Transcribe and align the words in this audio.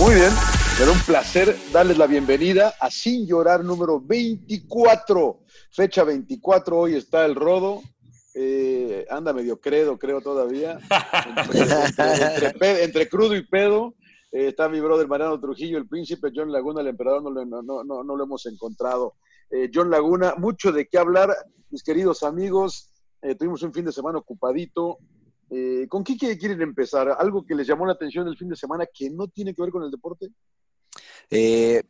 Muy 0.00 0.14
bien, 0.14 0.30
será 0.78 0.92
un 0.92 0.98
placer 1.00 1.54
darles 1.74 1.98
la 1.98 2.06
bienvenida 2.06 2.72
a 2.80 2.90
Sin 2.90 3.26
Llorar 3.26 3.62
número 3.62 4.00
24. 4.00 5.40
Fecha 5.70 6.04
24, 6.04 6.78
hoy 6.78 6.94
está 6.94 7.26
el 7.26 7.34
rodo. 7.34 7.82
Eh, 8.34 9.06
anda 9.10 9.34
medio 9.34 9.60
credo, 9.60 9.98
creo 9.98 10.22
todavía. 10.22 10.78
Entre, 12.82 13.08
crudo 13.10 13.36
y 13.36 13.46
pedo. 13.46 13.94
eh, 14.32 14.48
está 14.48 14.70
mi 14.70 14.80
brother 14.80 15.06
Mariano 15.06 15.38
Trujillo, 15.38 15.76
el 15.76 15.86
príncipe, 15.86 16.30
John 16.34 16.50
Laguna, 16.50 16.80
el 16.80 16.88
emperador, 16.88 17.22
no, 17.22 17.62
no, 17.62 18.02
no 18.02 18.16
lo 18.16 18.24
hemos 18.24 18.46
encontrado. 18.46 19.16
Eh, 19.50 19.70
John 19.72 19.90
Laguna, 19.90 20.34
mucho 20.38 20.72
de 20.72 20.88
qué 20.88 20.96
hablar, 20.96 21.28
mis 21.68 21.82
queridos 21.82 22.22
amigos. 22.22 22.90
Eh, 23.20 23.34
tuvimos 23.34 23.62
un 23.62 23.74
fin 23.74 23.84
de 23.84 23.92
semana 23.92 24.18
ocupadito. 24.18 24.98
Eh, 25.50 25.86
¿Con 25.88 26.04
qué 26.04 26.16
quiere- 26.16 26.38
quieren 26.38 26.62
empezar? 26.62 27.08
¿Algo 27.18 27.44
que 27.44 27.54
les 27.54 27.66
llamó 27.66 27.84
la 27.86 27.92
atención 27.92 28.26
el 28.28 28.36
fin 28.36 28.48
de 28.48 28.56
semana 28.56 28.86
que 28.92 29.10
no 29.10 29.26
tiene 29.28 29.54
que 29.54 29.62
ver 29.62 29.70
con 29.70 29.82
el 29.82 29.90
deporte? 29.90 30.28
Eh, 31.30 31.82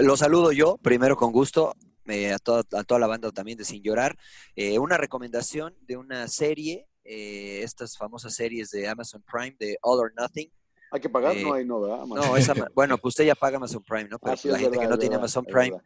lo 0.00 0.16
saludo 0.16 0.52
yo, 0.52 0.76
primero 0.78 1.16
con 1.16 1.32
gusto, 1.32 1.74
eh, 2.06 2.32
a, 2.32 2.38
toda, 2.38 2.60
a 2.72 2.84
toda 2.84 2.98
la 3.00 3.06
banda 3.06 3.30
también 3.32 3.58
de 3.58 3.64
Sin 3.64 3.82
Llorar. 3.82 4.16
Eh, 4.56 4.78
una 4.78 4.96
recomendación 4.96 5.74
de 5.86 5.96
una 5.96 6.28
serie, 6.28 6.86
eh, 7.04 7.62
estas 7.62 7.96
famosas 7.96 8.34
series 8.34 8.70
de 8.70 8.88
Amazon 8.88 9.22
Prime, 9.30 9.56
de 9.58 9.78
All 9.82 10.00
or 10.00 10.12
Nothing. 10.16 10.50
¿Hay 10.90 11.00
que 11.00 11.08
pagar? 11.10 11.36
Eh, 11.36 11.42
no 11.42 11.52
hay, 11.52 11.64
no, 11.66 11.80
¿verdad? 11.80 12.06
No, 12.06 12.36
esa, 12.36 12.54
bueno, 12.74 12.96
pues 12.98 13.12
usted 13.12 13.24
ya 13.24 13.34
paga 13.34 13.56
Amazon 13.58 13.82
Prime, 13.84 14.08
¿no? 14.08 14.18
Pero 14.18 14.32
Ah, 14.32 14.36
sí, 14.36 14.48
la 14.48 14.58
gente 14.58 14.70
verdad, 14.78 14.82
que 14.84 14.88
no 14.90 14.98
tiene 14.98 15.16
verdad, 15.16 15.20
Amazon 15.24 15.44
Prime. 15.44 15.76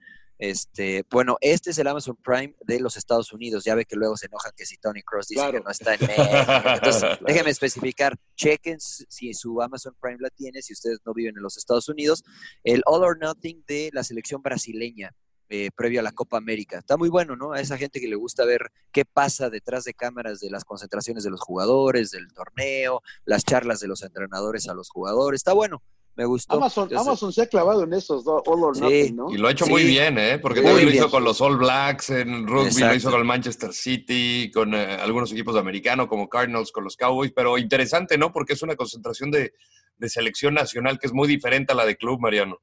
Este, 0.43 1.05
bueno, 1.09 1.37
este 1.41 1.71
es 1.71 1.79
el 1.79 1.87
Amazon 1.87 2.17
Prime 2.17 2.57
de 2.67 2.81
los 2.81 2.97
Estados 2.97 3.33
Unidos. 3.33 3.63
Ya 3.63 3.77
ve 3.77 3.85
que 3.85 3.95
luego 3.95 4.17
se 4.17 4.27
enojan 4.27 4.51
que 4.57 4.67
si 4.67 4.77
Tony 4.77 5.01
Cross 5.03 5.29
dice 5.29 5.41
Claro. 5.41 5.59
que 5.59 5.65
no 5.65 5.71
está 5.71 5.95
en 5.95 6.01
México. 6.01 6.53
Entonces, 6.75 7.03
déjeme 7.27 7.51
especificar, 7.51 8.17
chequen 8.35 8.81
si 8.81 9.33
su 9.35 9.63
Amazon 9.63 9.95
Prime 10.01 10.19
la 10.19 10.31
tiene, 10.31 10.61
si 10.61 10.73
ustedes 10.73 10.99
no 11.07 11.15
viven 11.15 11.37
en 11.37 11.43
los 11.45 11.57
Estados 11.57 11.89
Unidos, 11.89 12.25
el 12.65 12.83
All 12.87 13.05
or 13.05 13.19
Nothing 13.21 13.63
de 13.69 13.91
la 13.93 14.03
selección 14.03 14.43
brasileña. 14.43 15.15
eh, 15.49 15.71
previo 15.77 16.01
a 16.01 16.03
la 16.03 16.13
Copa 16.13 16.39
América. 16.39 16.79
Está 16.79 16.97
muy 16.97 17.11
bueno, 17.11 17.37
¿no? 17.37 17.53
A 17.53 17.61
esa 17.61 17.77
gente 17.77 18.01
que 18.01 18.09
le 18.09 18.17
gusta 18.17 18.45
ver 18.47 18.73
qué 18.91 19.05
pasa 19.05 19.51
detrás 19.51 19.85
de 19.85 19.93
cámaras 19.93 20.41
de 20.41 20.49
las 20.49 20.65
concentraciones 20.65 21.25
de 21.25 21.31
los 21.31 21.43
jugadores, 21.43 22.11
del 22.11 22.33
torneo, 22.33 23.03
las 23.27 23.45
charlas 23.45 23.79
de 23.81 23.87
los 23.87 24.03
entrenadores 24.03 24.67
a 24.69 24.73
los 24.75 24.89
jugadores. 24.89 25.41
Está 25.41 25.53
bueno, 25.53 25.83
me 26.15 26.25
gustó. 26.27 26.55
Amazon, 26.55 27.33
se 27.33 27.43
ha 27.43 27.47
clavado 27.47 27.85
en 27.85 27.93
esos 27.95 28.25
dos, 28.25 28.43
All 28.47 28.63
or 28.65 28.75
Sí. 28.77 28.83
Nothing, 28.83 29.17
¿no? 29.17 29.31
Y 29.31 29.39
lo 29.39 29.49
ha 29.49 29.53
hecho 29.53 29.65
Sí. 29.65 29.71
muy 29.71 29.85
bien, 29.85 30.19
¿eh? 30.19 30.39
Porque 30.39 30.61
Muy 30.61 30.69
también 30.71 30.89
lo 30.91 30.95
hizo 30.95 31.11
con 31.11 31.25
los 31.25 31.41
All 31.41 31.57
Blacks 31.57 32.11
en 32.11 32.47
rugby, 32.47 32.81
lo 32.81 32.95
hizo 32.95 33.11
con 33.11 33.21
el 33.21 33.27
Manchester 33.27 33.73
City, 33.73 34.51
con 34.53 34.75
eh, 34.75 34.97
algunos 35.01 35.33
equipos 35.33 35.57
americanos 35.57 36.07
como 36.09 36.29
Cardinals, 36.29 36.71
con 36.73 36.85
los 36.85 36.97
Cowboys, 36.97 37.33
pero 37.35 37.57
interesante, 37.59 38.19
¿no? 38.19 38.33
Porque 38.33 38.53
es 38.53 38.63
una 38.63 38.77
concentración 38.77 39.31
de, 39.31 39.53
de 39.97 40.09
selección 40.09 40.55
nacional 40.55 40.99
que 40.99 41.07
es 41.07 41.13
muy 41.13 41.29
diferente 41.29 41.73
a 41.73 41.77
la 41.77 41.87
de 41.87 41.97
club, 41.97 42.21
Mariano. 42.21 42.59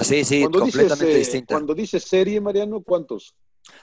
Sí, 0.00 0.24
sí, 0.24 0.40
cuando, 0.40 0.60
dices, 0.64 0.72
completamente 0.80 1.14
eh, 1.14 1.18
distinta. 1.18 1.54
cuando 1.54 1.74
dices 1.74 2.02
serie, 2.04 2.40
Mariano, 2.40 2.82
¿cuántos? 2.82 3.36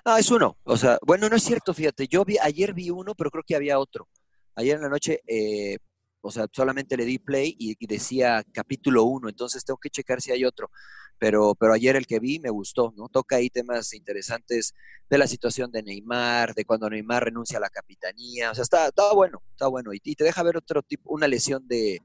No, 0.06 0.18
es 0.18 0.30
uno. 0.30 0.58
O 0.64 0.76
sea, 0.78 0.98
bueno, 1.06 1.30
no 1.30 1.36
es 1.36 1.44
cierto, 1.44 1.74
fíjate. 1.74 2.08
Yo 2.08 2.26
vi, 2.26 2.38
ayer 2.42 2.74
vi 2.74 2.90
uno, 2.90 3.14
pero 3.16 3.32
creo 3.32 3.44
que 3.48 3.56
había 3.56 3.80
otro. 3.80 4.08
Ayer 4.56 4.76
en 4.76 4.82
la 4.82 4.90
noche, 4.90 5.22
eh, 5.26 5.78
o 6.22 6.32
sea, 6.32 6.48
solamente 6.52 6.98
le 6.98 7.06
di 7.06 7.20
play 7.20 7.56
y, 7.58 7.76
decía 7.86 8.44
capítulo 8.54 9.04
uno, 9.04 9.30
entonces 9.30 9.66
tengo 9.66 9.80
que 9.80 9.90
checar 9.90 10.22
si 10.22 10.32
hay 10.32 10.46
otro. 10.46 10.70
Pero, 11.18 11.54
pero 11.56 11.74
ayer 11.74 11.96
el 11.96 12.08
que 12.08 12.20
vi 12.20 12.40
me 12.40 12.50
gustó, 12.50 12.94
¿no? 12.98 13.08
Toca 13.08 13.36
ahí 13.36 13.50
temas 13.50 13.94
interesantes 13.94 14.74
de 15.10 15.18
la 15.20 15.28
situación 15.28 15.72
de 15.72 15.84
Neymar, 15.84 16.56
de 16.56 16.66
cuando 16.66 16.90
Neymar 16.90 17.26
renuncia 17.26 17.58
a 17.58 17.62
la 17.62 17.70
capitanía. 17.70 18.52
O 18.52 18.56
sea, 18.56 18.64
está, 18.64 18.88
está 18.88 19.14
bueno, 19.14 19.44
está 19.52 19.68
bueno. 19.68 19.94
Y, 19.94 20.02
y 20.04 20.16
te 20.16 20.24
deja 20.24 20.42
ver 20.42 20.58
otro 20.58 20.82
tipo, 20.82 21.14
una 21.14 21.28
lesión 21.28 21.68
de, 21.68 22.00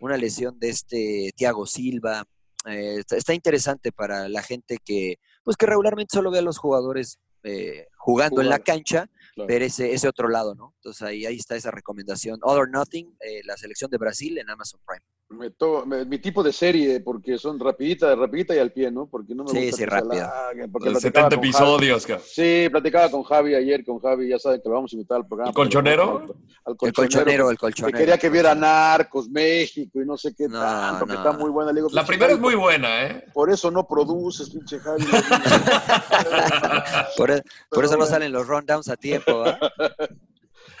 una 0.00 0.16
lesión 0.16 0.58
de 0.58 0.70
este 0.70 1.32
Thiago 1.36 1.66
Silva. 1.66 2.24
Eh, 2.66 2.96
está, 2.98 3.16
está 3.16 3.34
interesante 3.34 3.92
para 3.92 4.28
la 4.28 4.42
gente 4.42 4.78
que, 4.84 5.18
pues 5.42 5.56
que 5.56 5.66
regularmente 5.66 6.14
solo 6.14 6.30
ve 6.30 6.38
a 6.38 6.42
los 6.42 6.58
jugadores 6.58 7.18
eh, 7.42 7.86
jugando 8.00 8.40
en 8.40 8.48
la 8.48 8.58
cancha, 8.58 9.10
claro. 9.34 9.46
ver 9.46 9.62
ese, 9.62 9.92
ese 9.92 10.08
otro 10.08 10.28
lado, 10.28 10.54
¿no? 10.54 10.72
Entonces 10.76 11.02
ahí, 11.02 11.26
ahí 11.26 11.36
está 11.36 11.54
esa 11.54 11.70
recomendación. 11.70 12.40
Or 12.42 12.70
Nothing, 12.70 13.14
eh, 13.20 13.42
la 13.44 13.58
selección 13.58 13.90
de 13.90 13.98
Brasil 13.98 14.38
en 14.38 14.48
Amazon 14.48 14.80
Prime. 14.86 15.04
Me 15.32 15.48
to- 15.50 15.86
me- 15.86 16.04
mi 16.06 16.18
tipo 16.18 16.42
de 16.42 16.52
serie, 16.52 16.98
porque 17.00 17.38
son 17.38 17.56
rapidita, 17.60 18.16
rapidita 18.16 18.52
y 18.52 18.58
al 18.58 18.72
pie, 18.72 18.90
¿no? 18.90 19.06
Porque 19.06 19.32
no 19.32 19.44
me 19.44 19.50
Sí, 19.50 19.66
gusta 19.66 19.76
sí, 19.76 19.84
que 19.84 19.94
alarguen, 19.94 20.72
porque 20.72 20.88
De 20.88 20.90
platicaba 20.90 21.30
70 21.30 21.36
con 21.36 21.38
episodios. 21.38 22.04
Javi. 22.06 22.22
Sí, 22.26 22.66
platicaba 22.68 23.10
con 23.12 23.22
Javi 23.22 23.54
ayer, 23.54 23.84
con 23.84 24.00
Javi, 24.00 24.28
ya 24.28 24.40
saben 24.40 24.60
que 24.60 24.68
lo 24.68 24.74
vamos 24.74 24.92
a 24.92 24.96
invitar 24.96 25.18
al 25.18 25.28
programa. 25.28 25.50
¿El 25.50 25.54
colchonero? 25.54 26.18
Al, 26.18 26.22
al 26.64 26.76
El 26.82 26.92
colchonero, 26.92 27.48
el 27.50 27.56
Que 27.56 27.60
colchonero. 27.60 27.96
quería 27.98 28.18
que 28.18 28.28
viera 28.28 28.56
Narcos, 28.56 29.28
México 29.28 30.02
y 30.02 30.04
no 30.04 30.16
sé 30.16 30.34
qué 30.34 30.48
No, 30.48 30.58
tanto, 30.58 31.06
que 31.06 31.14
está 31.14 31.30
muy 31.30 31.50
buena. 31.50 31.70
Le 31.70 31.76
digo, 31.80 31.90
La 31.92 32.00
"Pinche 32.02 32.08
primera 32.08 32.32
es 32.32 32.40
muy 32.40 32.56
buena, 32.56 33.06
¿eh? 33.06 33.24
Por 33.32 33.52
eso 33.52 33.70
no 33.70 33.86
produces, 33.86 34.50
pinche 34.50 34.80
Javi. 34.80 35.04
Por, 37.16 37.30
e- 37.30 37.42
por 37.70 37.84
eso 37.84 37.96
no 37.96 38.04
salen 38.04 38.32
los 38.32 38.48
rundowns 38.48 38.88
a 38.88 38.96
tiempo, 38.96 39.44
¿ah? 39.46 39.56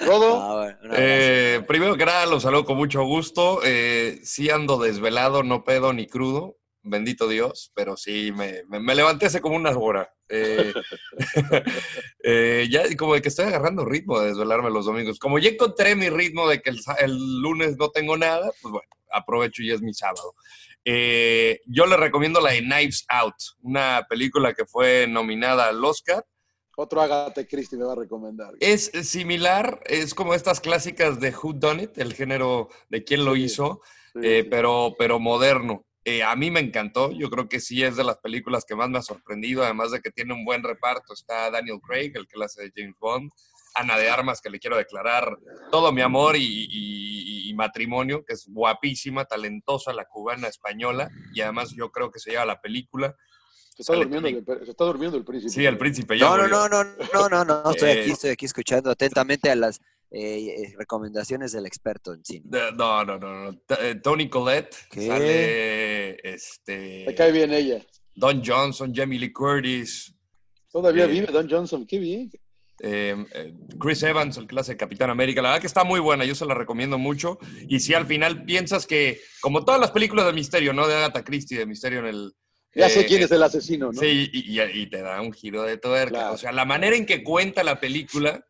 Rodo, 0.00 0.40
Ah, 0.42 0.54
bueno. 0.80 0.94
Eh, 0.96 1.62
primero 1.68 1.96
que 1.96 2.06
nada, 2.06 2.26
los 2.26 2.42
saludo 2.42 2.64
con 2.64 2.76
mucho 2.76 3.02
gusto. 3.04 3.60
Eh, 3.64 4.20
sí 4.24 4.50
ando 4.50 4.78
desvelado, 4.78 5.42
no 5.42 5.64
pedo 5.64 5.92
ni 5.92 6.06
crudo, 6.06 6.56
bendito 6.82 7.28
Dios, 7.28 7.70
pero 7.74 7.96
sí 7.96 8.32
me, 8.32 8.62
me- 8.68 8.80
me 8.80 8.94
levanté 8.94 9.26
hace 9.26 9.40
como 9.40 9.56
una 9.56 9.70
hora. 9.76 10.12
Eh, 10.28 10.72
eh, 12.22 12.68
ya 12.70 12.84
como 12.96 13.14
de 13.14 13.22
que 13.22 13.28
estoy 13.28 13.46
agarrando 13.46 13.84
ritmo 13.84 14.20
de 14.20 14.28
desvelarme 14.28 14.70
los 14.70 14.86
domingos. 14.86 15.18
Como 15.18 15.38
ya 15.38 15.50
encontré 15.50 15.94
mi 15.96 16.08
ritmo 16.08 16.48
de 16.48 16.60
que 16.62 16.70
el, 16.70 16.80
el 17.00 17.40
lunes 17.42 17.76
no 17.76 17.90
tengo 17.90 18.16
nada, 18.16 18.50
pues 18.62 18.72
bueno, 18.72 18.88
aprovecho 19.12 19.62
y 19.62 19.72
es 19.72 19.82
mi 19.82 19.92
sábado. 19.94 20.34
Eh, 20.84 21.60
yo 21.66 21.84
les 21.86 22.00
recomiendo 22.00 22.40
la 22.40 22.52
de 22.52 22.60
Knives 22.60 23.04
Out, 23.08 23.34
una 23.62 24.06
película 24.08 24.54
que 24.54 24.64
fue 24.64 25.06
nominada 25.08 25.68
al 25.68 25.84
Oscar. 25.84 26.24
Otro 26.80 27.00
Agatha 27.02 27.44
Christie 27.46 27.78
me 27.78 27.84
va 27.84 27.92
a 27.92 27.96
recomendar. 27.96 28.54
Es 28.60 28.90
similar, 29.02 29.80
es 29.86 30.14
como 30.14 30.34
estas 30.34 30.60
clásicas 30.60 31.20
de 31.20 31.30
Who 31.30 31.52
Done 31.54 31.84
It, 31.84 31.98
el 31.98 32.14
género 32.14 32.68
de 32.88 33.04
quién 33.04 33.24
lo 33.24 33.34
Sí, 33.34 33.44
hizo, 33.44 33.80
Sí, 34.12 34.20
eh, 34.22 34.40
sí. 34.42 34.48
pero, 34.50 34.94
pero 34.98 35.18
moderno. 35.20 35.84
Eh, 36.04 36.22
a 36.22 36.34
mí 36.34 36.50
me 36.50 36.60
encantó, 36.60 37.12
yo 37.12 37.28
creo 37.30 37.48
que 37.48 37.60
sí 37.60 37.82
es 37.84 37.94
de 37.96 38.04
las 38.04 38.16
películas 38.18 38.64
que 38.64 38.74
más 38.74 38.88
me 38.88 38.98
ha 38.98 39.02
sorprendido, 39.02 39.62
además 39.62 39.90
de 39.92 40.00
que 40.00 40.10
tiene 40.10 40.32
un 40.32 40.44
buen 40.44 40.62
reparto. 40.62 41.12
Está 41.12 41.50
Daniel 41.50 41.78
Craig, 41.86 42.12
el 42.14 42.26
que 42.26 42.38
la 42.38 42.46
hace 42.46 42.62
de 42.62 42.72
James 42.74 42.96
Bond, 42.98 43.30
Ana 43.74 43.96
de 43.98 44.08
Armas, 44.08 44.40
que 44.40 44.50
le 44.50 44.58
quiero 44.58 44.76
declarar 44.78 45.36
todo 45.70 45.92
mi 45.92 46.00
amor 46.00 46.36
y, 46.36 46.40
y- 46.42 47.50
y 47.50 47.54
matrimonio, 47.54 48.24
que 48.24 48.32
es 48.32 48.46
guapísima, 48.48 49.26
talentosa, 49.26 49.92
la 49.92 50.06
cubana 50.06 50.48
española, 50.48 51.10
y 51.34 51.40
además 51.42 51.72
yo 51.76 51.90
creo 51.90 52.10
que 52.10 52.18
se 52.18 52.30
lleva 52.30 52.44
la 52.46 52.60
película. 52.60 53.14
Se 53.80 53.92
está, 53.92 53.94
durmiendo 53.94 54.28
el, 54.28 54.44
se 54.64 54.70
está 54.70 54.84
durmiendo 54.84 55.16
el 55.16 55.24
príncipe. 55.24 55.50
Sí, 55.52 55.64
el 55.64 55.78
príncipe 55.78 56.18
ya 56.18 56.26
No, 56.28 56.36
no, 56.36 56.68
no, 56.68 56.84
no, 56.84 56.84
no, 57.14 57.28
no, 57.28 57.44
no, 57.44 57.70
estoy 57.70 57.88
Eh, 57.90 58.00
aquí, 58.02 58.10
estoy 58.10 58.30
aquí 58.30 58.44
escuchando 58.44 58.90
atentamente 58.90 59.50
a 59.50 59.56
las 59.56 59.80
eh, 60.10 60.48
eh, 60.48 60.74
recomendaciones 60.76 61.52
del 61.52 61.64
experto 61.66 62.12
en 62.12 62.22
cine. 62.24 62.44
No, 62.76 63.04
no, 63.04 63.16
no, 63.18 63.52
no. 63.52 63.58
Tony 64.02 64.28
Collette, 64.28 64.76
¿Qué? 64.90 65.06
sale 65.06 66.34
este, 66.34 67.04
Me 67.06 67.14
cae 67.14 67.32
bien 67.32 67.52
ella. 67.52 67.80
Don 68.14 68.42
Johnson, 68.44 68.92
Jamie 68.94 69.18
Lee 69.18 69.32
Curtis, 69.32 70.14
Todavía 70.70 71.04
Eh, 71.04 71.08
vive 71.08 71.26
Don 71.32 71.48
Johnson, 71.48 71.86
qué 71.86 71.98
bien. 71.98 72.30
eh, 72.82 73.16
Chris 73.78 74.02
Evans, 74.02 74.36
el 74.36 74.46
clase 74.46 74.72
de 74.72 74.76
Capitán 74.76 75.10
América. 75.10 75.40
La 75.42 75.48
verdad 75.50 75.60
que 75.60 75.66
está 75.66 75.84
muy 75.84 76.00
buena, 76.00 76.24
yo 76.24 76.34
se 76.34 76.44
la 76.46 76.54
recomiendo 76.54 76.98
mucho. 76.98 77.38
Y 77.68 77.80
si 77.80 77.94
al 77.94 78.06
final 78.06 78.44
piensas 78.44 78.86
que, 78.86 79.20
como 79.40 79.64
todas 79.64 79.80
las 79.80 79.90
películas 79.90 80.26
de 80.26 80.32
misterio, 80.32 80.72
¿no? 80.72 80.86
De 80.86 80.94
Agatha 80.94 81.24
Christie, 81.24 81.58
de 81.58 81.66
misterio 81.66 82.00
en 82.00 82.06
el... 82.06 82.32
Ya 82.74 82.88
sé 82.88 83.00
eh, 83.00 83.06
quién 83.06 83.22
es 83.22 83.30
el 83.32 83.42
asesino, 83.42 83.90
¿no? 83.92 84.00
Sí, 84.00 84.30
y, 84.32 84.60
y- 84.60 84.82
y 84.82 84.86
te 84.88 85.02
da 85.02 85.20
un 85.20 85.32
giro 85.32 85.62
de 85.62 85.76
tuerca. 85.76 86.10
Claro. 86.10 86.34
O 86.34 86.38
sea, 86.38 86.52
la 86.52 86.64
manera 86.64 86.96
en 86.96 87.04
que 87.04 87.24
cuenta 87.24 87.64
la 87.64 87.80
película, 87.80 88.46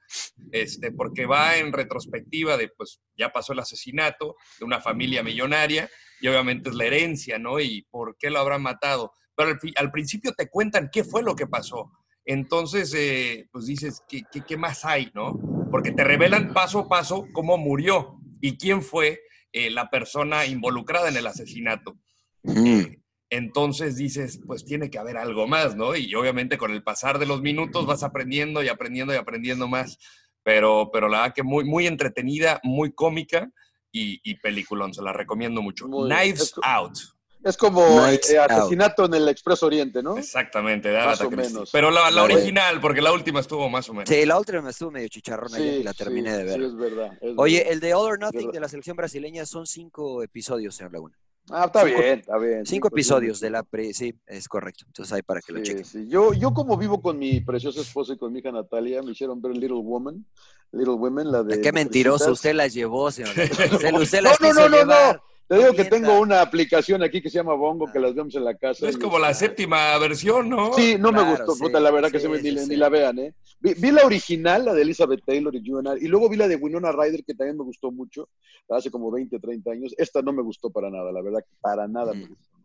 este, 0.53 0.93
porque 0.93 1.25
va 1.27 1.57
en 1.57 1.73
retrospectiva 1.73 2.57
de, 2.57 2.69
pues, 2.69 3.01
ya 3.17 3.33
pasó 3.33 3.53
el 3.55 3.61
asesinato 3.61 4.37
de 4.59 4.65
una 4.67 4.81
familia 4.81 5.23
millonaria 5.23 5.89
y 6.21 6.29
obviamente 6.29 6.69
es 6.69 6.77
la 6.77 6.85
herencia, 6.85 7.39
¿no? 7.39 7.61
Y 7.61 7.87
por 7.91 8.17
qué 8.19 8.31
lo 8.31 8.39
habrán 8.41 8.63
matado. 8.63 9.13
Pero 9.35 9.57
al, 9.77 9.91
principio 9.91 10.33
te 10.37 10.51
cuentan 10.51 10.91
qué 10.93 11.03
fue 11.03 11.23
lo 11.23 11.35
que 11.35 11.47
pasó. 11.47 11.91
Entonces, 12.27 12.93
eh, 12.95 13.49
pues 13.51 13.67
dices, 13.67 14.03
¿qué, 14.07 14.23
qué, 14.31 14.43
qué 14.47 14.57
más 14.59 14.85
hay, 14.85 15.11
no? 15.15 15.39
Porque 15.71 15.93
te 15.93 16.05
revelan 16.05 16.53
paso 16.53 16.81
a 16.81 16.89
paso 16.89 17.27
cómo 17.33 17.57
murió 17.57 18.19
y 18.43 18.59
quién 18.59 18.83
fue 18.83 19.21
eh, 19.53 19.71
la 19.71 19.89
persona 19.89 20.45
involucrada 20.45 21.09
en 21.09 21.17
el 21.17 21.27
asesinato. 21.27 21.97
Mm. 22.43 23.00
Entonces 23.31 23.97
dices, 23.97 24.41
pues 24.45 24.65
tiene 24.65 24.91
que 24.91 24.99
haber 24.99 25.17
algo 25.17 25.47
más, 25.47 25.77
¿no? 25.77 25.95
Y 25.95 26.13
obviamente 26.17 26.59
con 26.59 26.73
el 26.73 26.83
pasar 26.83 27.19
de 27.21 27.27
los 27.27 27.41
minutos 27.41 27.87
vas 27.87 28.03
aprendiendo 28.03 28.63
y 28.63 28.69
aprendiendo 28.69 29.15
y 29.15 29.17
aprendiendo 29.17 29.69
más. 29.69 29.99
Pero, 30.43 30.91
pero 30.93 31.09
la 31.09 31.21
verdad 31.21 31.35
que 31.35 31.43
muy, 31.45 31.65
muy 31.65 31.87
entretenida, 31.87 32.61
muy 32.65 32.93
cómica 32.93 33.49
y, 33.93 34.21
y 34.29 34.35
peliculón, 34.37 34.93
se 34.93 35.03
la 35.03 35.13
recomiendo 35.13 35.63
mucho. 35.63 35.87
Muy. 35.87 36.09
Knives 36.11 36.41
Es 36.41 36.55
Out. 36.63 36.99
Es 37.43 37.57
como 37.57 37.83
eh, 38.07 38.19
Out. 38.39 38.51
asesinato 38.51 39.07
en 39.07 39.15
el 39.15 39.29
Expreso 39.29 39.67
Oriente, 39.67 40.03
¿no? 40.03 40.19
Exactamente, 40.19 40.89
de 40.91 40.99
Más 40.99 41.21
o 41.21 41.31
menos. 41.31 41.71
Pero 41.73 41.91
la, 41.91 42.11
la 42.11 42.25
original, 42.25 42.81
porque 42.81 43.01
la 43.01 43.13
última 43.13 43.41
estuvo 43.41 43.69
más 43.71 43.89
o 43.89 43.95
menos. 43.95 44.09
Sí, 44.09 44.27
la 44.27 44.39
otra 44.39 44.61
me 44.61 44.71
estuvo 44.71 44.91
medio 44.91 45.09
chicharrón 45.09 45.55
ayer 45.55 45.75
Sí, 45.75 45.81
y 45.81 45.83
la 45.85 45.95
terminé 45.95 46.33
sí, 46.33 46.37
de 46.39 46.45
ver. 46.45 46.59
Sí, 46.59 46.67
es 46.67 46.77
verdad. 46.77 47.19
es 47.21 47.33
Oye, 47.37 47.59
verdad. 47.59 47.73
el 47.73 47.81
de 47.81 47.95
All 47.95 48.07
or 48.13 48.19
Nothing 48.19 48.51
de 48.51 48.61
la 48.61 48.69
selección 48.69 48.97
brasileña 48.97 49.47
son 49.47 49.67
cinco 49.67 50.23
episodios, 50.23 50.75
señor 50.75 50.93
Laguna. 50.93 51.17
Ah, 51.53 51.65
está 51.67 51.85
cinco- 51.85 52.01
bien, 52.01 52.19
está 52.21 52.39
bien. 52.39 52.67
Cinco 52.67 52.89
episodios 52.89 53.41
de 53.41 53.51
la 53.51 53.63
pre... 53.63 53.93
Sí, 53.93 54.15
es 54.27 54.49
correcto. 54.49 54.85
Entonces 54.87 55.13
ahí 55.13 55.23
para 55.23 55.41
que 55.41 55.53
lo 55.53 55.63
chequen. 55.63 55.85
sí. 55.85 56.07
Yo, 56.09 56.33
yo 56.33 56.53
como 56.53 56.77
vivo 56.77 57.01
con 57.03 57.19
mi 57.19 57.41
preciosa 57.41 57.81
esposa 57.81 58.13
y 58.15 58.17
con 58.19 58.33
mi 58.33 58.39
hija 58.39 58.53
Natalia, 58.53 59.03
me 59.03 59.13
hicieron 59.13 59.41
ver 59.43 59.53
Little 59.57 59.81
Woman, 59.83 60.25
Little 60.73 60.95
Women, 60.95 61.33
la 61.33 61.43
de... 61.43 61.61
Qué 61.61 61.73
mentiroso, 61.73 62.31
usted 62.33 62.55
las 62.55 62.73
llevó, 62.73 63.11
señor. 63.11 63.37
Laguna. 63.37 63.51
Usted, 63.75 63.93
usted 63.95 64.23
No, 64.23 64.29
las 64.31 64.41
no, 64.41 64.53
no, 64.53 64.69
no, 64.69 64.77
llevar. 64.79 65.17
no. 65.17 65.30
Te 65.51 65.57
digo 65.59 65.73
que 65.73 65.85
tengo 65.87 66.21
una 66.21 66.43
aplicación 66.43 67.03
aquí 67.03 67.21
que 67.21 67.29
se 67.29 67.39
llama 67.39 67.55
Bongo, 67.55 67.91
que 67.93 67.99
las 67.99 68.15
vemos 68.15 68.33
en 68.37 68.45
la 68.45 68.55
casa. 68.57 68.89
Es 68.89 68.97
como 68.97 69.19
la 69.19 69.35
séptima 69.35 69.99
versión, 69.99 70.49
¿no? 70.49 70.73
Sí, 70.75 70.95
no 70.97 71.11
me 71.11 71.29
gustó, 71.29 71.55
sí, 71.57 71.63
puta, 71.65 71.81
la 71.81 71.91
verdad 71.91 72.09
que 72.13 72.21
se 72.21 72.29
me- 72.29 72.41
ni, 72.41 72.51
sí, 72.51 72.55
ni 72.55 72.61
sí. 72.67 72.77
la 72.77 72.89
vean, 72.89 73.19
¿eh? 73.19 73.35
Vi, 73.59 73.75
vi 73.75 73.91
la 73.91 74.07
original, 74.07 74.65
la 74.67 74.75
de 74.75 74.83
Elizabeth 74.83 75.25
Taylor 75.27 75.53
y 75.57 75.69
Juvenal, 75.69 75.99
y 76.01 76.07
luego 76.07 76.29
vi 76.29 76.37
la 76.37 76.47
de 76.47 76.55
Winona 76.55 76.93
Ryder, 76.93 77.25
que 77.25 77.35
también 77.35 77.57
me 77.59 77.65
gustó 77.65 77.91
mucho, 77.91 78.29
hace 78.69 78.93
como 78.93 79.11
20, 79.11 79.41
30 79.41 79.73
años. 79.73 79.93
Esta 79.99 80.23
no 80.23 80.33
me 80.33 80.43
gustó 80.43 80.71
para 80.71 80.89
nada, 80.89 81.11
la 81.11 81.21
verdad 81.21 81.45
para 81.61 81.89
nada 81.89 82.15
me 82.15 82.27
Mm. 82.27 82.29
gustó. 82.29 82.59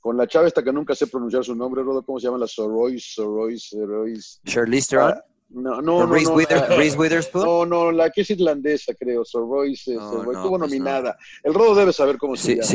Con 0.00 0.16
la 0.16 0.26
chava 0.26 0.48
esta 0.48 0.64
que 0.64 0.72
nunca 0.72 0.94
sé 0.96 1.06
pronunciar 1.06 1.44
su 1.44 1.54
nombre, 1.54 1.84
Rodo, 1.84 2.02
¿cómo 2.04 2.18
se 2.18 2.26
llama? 2.26 2.36
La 2.38 2.48
Sorois, 2.48 3.14
Sorois, 3.14 3.68
Sorois. 3.68 4.40
Charlize 4.44 4.88
Theron. 4.88 5.14
No, 5.54 5.80
no, 5.80 5.98
¿Con 5.98 6.08
no, 6.08 6.14
Reese, 6.14 6.30
no, 6.30 6.36
Wither- 6.36 6.68
la- 6.68 6.76
Reese 6.76 6.98
Witherspoon. 6.98 7.44
no, 7.44 7.64
no, 7.66 7.92
la 7.92 8.10
que 8.10 8.22
es 8.22 8.30
irlandesa, 8.30 8.92
creo, 8.94 9.24
Sorois, 9.24 9.86
eh, 9.86 9.94
No, 9.94 10.00
no, 10.10 10.18
estuvo 10.32 10.32
pues 10.32 10.42
no. 10.50 10.58
nominada. 10.58 11.16
El 11.44 11.54
Rodo 11.54 11.74
debe 11.76 11.92
saber 11.92 12.18
cómo 12.18 12.34
se 12.36 12.42
Sí, 12.42 12.54
llama. 12.56 12.66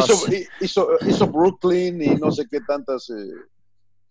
Hizo, 0.00 0.26
hi- 0.32 0.46
hizo, 0.60 0.88
hizo 1.06 1.26
Brooklyn 1.28 2.02
y 2.02 2.16
no 2.16 2.30
sé 2.32 2.46
qué 2.50 2.60
tantas. 2.62 3.08
eh, 3.10 3.14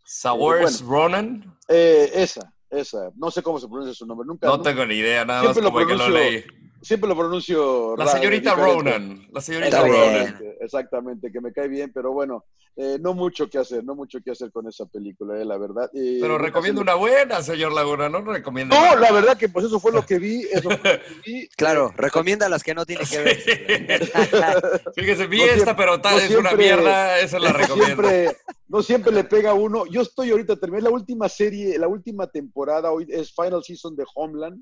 Saoirse 0.06 0.84
bueno. 0.84 0.92
Ronan. 1.02 1.58
eh, 1.68 2.12
esa, 2.14 2.54
esa. 2.70 3.10
No 3.16 3.32
sé 3.32 3.42
cómo 3.42 3.60
se 3.60 3.68
pronuncia 3.68 3.94
su 3.94 4.06
nombre. 4.06 4.26
Nunca. 4.28 4.48
No 4.48 4.62
tengo 4.62 4.86
ni 4.86 4.96
idea, 4.96 5.26
nada 5.26 5.44
más 5.44 5.54
Siempre 5.54 5.64
lo 5.64 5.72
como 5.74 5.88
que 5.88 5.96
lo 5.96 6.10
leí. 6.10 6.44
Siempre 6.86 7.10
lo 7.10 7.16
pronuncio. 7.18 7.96
La 7.98 8.06
señorita 8.08 8.52
diferente. 8.56 8.76
Ronan. 8.92 9.28
La 9.32 9.42
señorita. 9.42 9.82
Ronan. 9.82 10.40
Exactamente, 10.62 11.32
que 11.32 11.42
me 11.42 11.52
cae 11.52 11.68
bien, 11.68 11.92
pero 11.92 12.12
bueno, 12.12 12.46
eh, 12.76 12.98
no 13.02 13.14
mucho 13.16 13.50
que 13.50 13.58
hacer, 13.58 13.84
no 13.84 13.96
mucho 13.96 14.20
que 14.24 14.30
hacer 14.32 14.52
con 14.52 14.68
esa 14.68 14.86
película, 14.86 15.42
eh, 15.42 15.46
la 15.46 15.58
verdad. 15.58 15.90
Y 15.94 16.20
Pero 16.22 16.38
recomiendo 16.38 16.82
una 16.82 16.94
buena, 16.94 17.42
señor 17.42 17.72
Laguna, 17.72 18.08
no 18.08 18.22
recomiendo. 18.22 18.76
No, 18.76 18.96
la 18.98 19.12
verdad 19.12 19.36
que 19.36 19.50
pues 19.50 19.66
eso 19.66 19.80
fue 19.80 19.92
lo 19.94 20.06
que 20.06 20.20
vi, 20.20 20.44
eso 20.52 20.70
fue 20.70 20.78
lo 20.78 20.82
que 21.00 21.02
vi. 21.26 21.48
Claro, 21.58 21.92
recomienda 21.98 22.48
las 22.50 22.64
que 22.64 22.76
no 22.76 22.86
tiene 22.86 23.04
que 23.10 23.18
ver. 23.20 23.38
Fíjese, 24.96 25.28
vi 25.28 25.38
No 25.40 25.44
esta, 25.46 25.56
siempre- 25.56 25.76
pero 25.76 26.02
tal 26.02 26.18
no 26.18 26.22
es 26.22 26.36
una 26.36 26.52
mierda, 26.52 27.20
esa 27.20 27.40
la 27.40 27.52
recomiendo. 27.54 27.86
siempre, 28.04 28.38
no 28.68 28.84
siempre 28.84 29.12
le 29.12 29.24
pega 29.24 29.52
a 29.52 29.54
uno. 29.56 29.86
Yo 29.88 30.02
estoy 30.02 30.30
ahorita, 30.32 30.56
terminé 30.58 30.84
la 30.84 30.90
última 30.92 31.30
serie, 31.30 31.78
la 31.80 31.88
última 31.88 32.28
temporada, 32.28 32.92
hoy 32.92 33.08
es 33.10 33.34
Final 33.34 33.64
Season 33.64 33.96
de 33.96 34.04
Homeland 34.14 34.62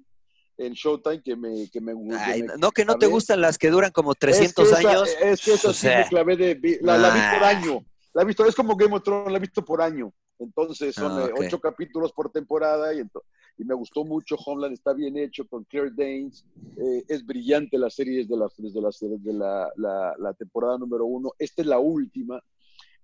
en 0.57 0.73
Showtime, 0.73 1.21
que 1.21 1.35
me, 1.35 1.69
que 1.69 1.81
me, 1.81 1.93
que 1.93 2.15
Ay, 2.15 2.43
me 2.43 2.57
no 2.57 2.71
que 2.71 2.85
no 2.85 2.97
te 2.97 3.07
gustan 3.07 3.41
las 3.41 3.57
que 3.57 3.69
duran 3.69 3.91
como 3.91 4.13
300 4.15 4.65
es 4.65 4.73
que 4.73 4.79
esa, 4.81 4.89
años. 4.89 5.09
Es 5.21 5.41
que 5.41 5.53
esa 5.53 5.69
o 5.69 5.73
sí 5.73 5.87
me 5.87 6.05
clavé 6.07 6.37
de. 6.37 6.79
La, 6.81 6.97
la 6.97 7.09
vi 7.09 7.19
por 7.37 7.43
ah. 7.43 7.49
año. 7.49 7.85
La 8.13 8.21
he 8.21 8.25
visto, 8.25 8.45
es 8.45 8.55
como 8.55 8.75
Game 8.75 8.95
of 8.95 9.03
Thrones, 9.03 9.31
la 9.31 9.37
he 9.37 9.41
visto 9.41 9.65
por 9.65 9.81
año. 9.81 10.13
Entonces 10.39 10.93
son 10.93 11.11
Ah, 11.11 11.25
eh, 11.27 11.33
ocho 11.37 11.59
capítulos 11.59 12.11
por 12.11 12.31
temporada 12.31 12.93
y, 12.93 13.03
me 13.63 13.73
gustó 13.75 14.03
mucho. 14.03 14.35
Homeland 14.35 14.73
está 14.73 14.93
bien 14.93 15.17
hecho 15.17 15.47
con 15.47 15.63
Claire 15.63 15.91
Danes. 15.95 16.45
eh, 16.77 17.03
es 17.07 17.25
brillante 17.25 17.77
la 17.77 17.89
serie 17.89 18.17
desde, 18.19 18.35
la, 18.37 18.47
desde, 18.57 18.81
la, 18.81 18.89
desde 18.89 19.33
la- 19.33 20.15
la 20.19 20.33
temporada 20.33 20.77
número 20.77 21.05
uno. 21.05 21.31
Esta 21.39 21.61
es 21.61 21.67
la 21.67 21.79
última 21.79 22.43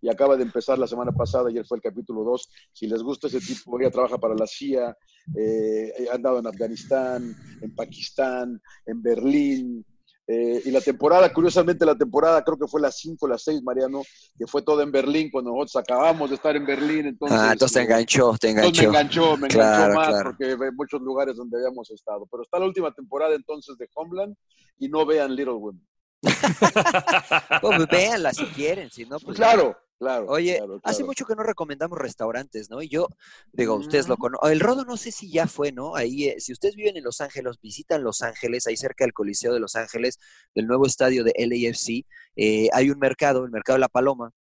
y 0.02 0.10
acaba 0.10 0.36
de 0.38 0.44
empezar 0.44 0.78
la 0.80 0.88
semana 0.88 1.12
pasada. 1.12 1.50
Ayer 1.50 1.66
fue 1.66 1.78
el 1.78 1.82
capítulo 1.84 2.24
2. 2.24 2.50
Si 2.74 2.88
les 2.88 3.02
gusta 3.04 3.28
ese 3.28 3.40
tipo, 3.40 3.80
ella 3.80 3.92
trabaja 3.92 4.18
para 4.18 4.36
la 4.36 4.48
CIA, 4.48 4.96
eh, 5.38 5.94
ha 6.12 6.16
andado 6.16 6.40
en 6.40 6.48
Afganistán, 6.48 7.36
en 7.62 7.76
Pakistán, 7.76 8.62
en 8.86 9.02
Berlín. 9.02 9.86
eh, 10.32 10.62
y 10.64 10.70
la 10.70 10.80
temporada, 10.80 11.34
curiosamente, 11.34 11.84
la 11.88 11.96
temporada 11.98 12.44
creo 12.44 12.56
que 12.56 12.68
fue 12.68 12.80
la 12.80 12.92
5, 12.92 13.28
la 13.28 13.38
6, 13.40 13.64
Mariano, 13.64 14.04
que 14.38 14.46
fue 14.46 14.62
toda 14.62 14.84
en 14.84 14.92
Berlín, 14.92 15.30
cuando 15.32 15.50
nosotros 15.50 15.78
acabamos 15.78 16.30
de 16.30 16.36
estar 16.36 16.56
en 16.56 16.68
Berlín. 16.68 17.08
Entonces, 17.08 17.36
ah, 17.40 17.50
entonces 17.54 17.74
te 17.74 17.80
eh, 17.80 17.84
enganchó, 17.86 18.36
te 18.40 18.50
enganchó. 18.52 18.82
me 18.84 18.88
enganchó, 18.90 19.38
me 19.38 19.48
Claro, 19.48 19.94
enganchó 19.94 20.00
más 20.00 20.08
claro. 20.10 20.30
porque 20.30 20.46
hay 20.66 20.72
muchos 20.76 21.02
lugares 21.02 21.36
donde 21.36 21.58
habíamos 21.58 21.90
estado. 21.90 22.28
Pero 22.30 22.44
está 22.44 22.60
la 22.60 22.66
última 22.68 22.92
temporada 22.94 23.34
entonces 23.34 23.76
de 23.80 23.90
Homeland 23.96 24.36
y 24.78 24.88
no 24.88 25.04
vean 25.04 25.36
Little 25.36 25.54
Women. 25.54 25.88
Pues 27.62 27.88
véanla 27.88 28.34
si 28.34 28.46
quieren, 28.48 28.90
si 28.92 29.06
no, 29.06 29.20
pues. 29.20 29.36
Claro, 29.38 29.76
claro. 30.00 30.26
Oye, 30.28 30.58
claro, 30.58 30.80
hace 30.84 31.04
mucho 31.04 31.26
que 31.26 31.36
no 31.36 31.44
recomendamos 31.44 32.00
restaurantes, 32.00 32.70
¿no? 32.70 32.82
Y 32.82 32.88
yo, 32.90 33.08
digo, 33.54 33.76
ustedes 33.76 34.08
Mm. 34.08 34.10
lo 34.10 34.18
conocen. 34.18 34.52
El 34.52 34.60
Rodo 34.60 34.86
no 34.86 34.98
sé 34.98 35.12
si 35.12 35.32
ya 35.32 35.46
fue, 35.48 35.72
¿no? 35.72 35.96
Ahí, 35.96 36.30
eh, 36.30 36.40
si 36.40 36.52
ustedes 36.54 36.76
viven 36.76 36.98
en 36.98 37.04
Los 37.04 37.22
Ángeles, 37.22 37.58
visitan 37.62 38.04
Los 38.04 38.22
Ángeles, 38.22 38.66
ahí 38.66 38.78
cerca 38.78 39.04
del 39.04 39.14
Coliseo 39.14 39.54
de 39.54 39.60
Los 39.60 39.76
Ángeles, 39.76 40.18
del 40.56 40.66
nuevo 40.66 40.86
estadio 40.88 41.24
de 41.24 41.34
LAFC, 41.38 42.06
eh, 42.36 42.70
hay 42.74 42.90
un 42.90 42.98
mercado, 42.98 43.44
el 43.46 43.52
mercado 43.52 43.76
de 43.76 43.82
la 43.82 43.90
Paloma, 43.90 44.32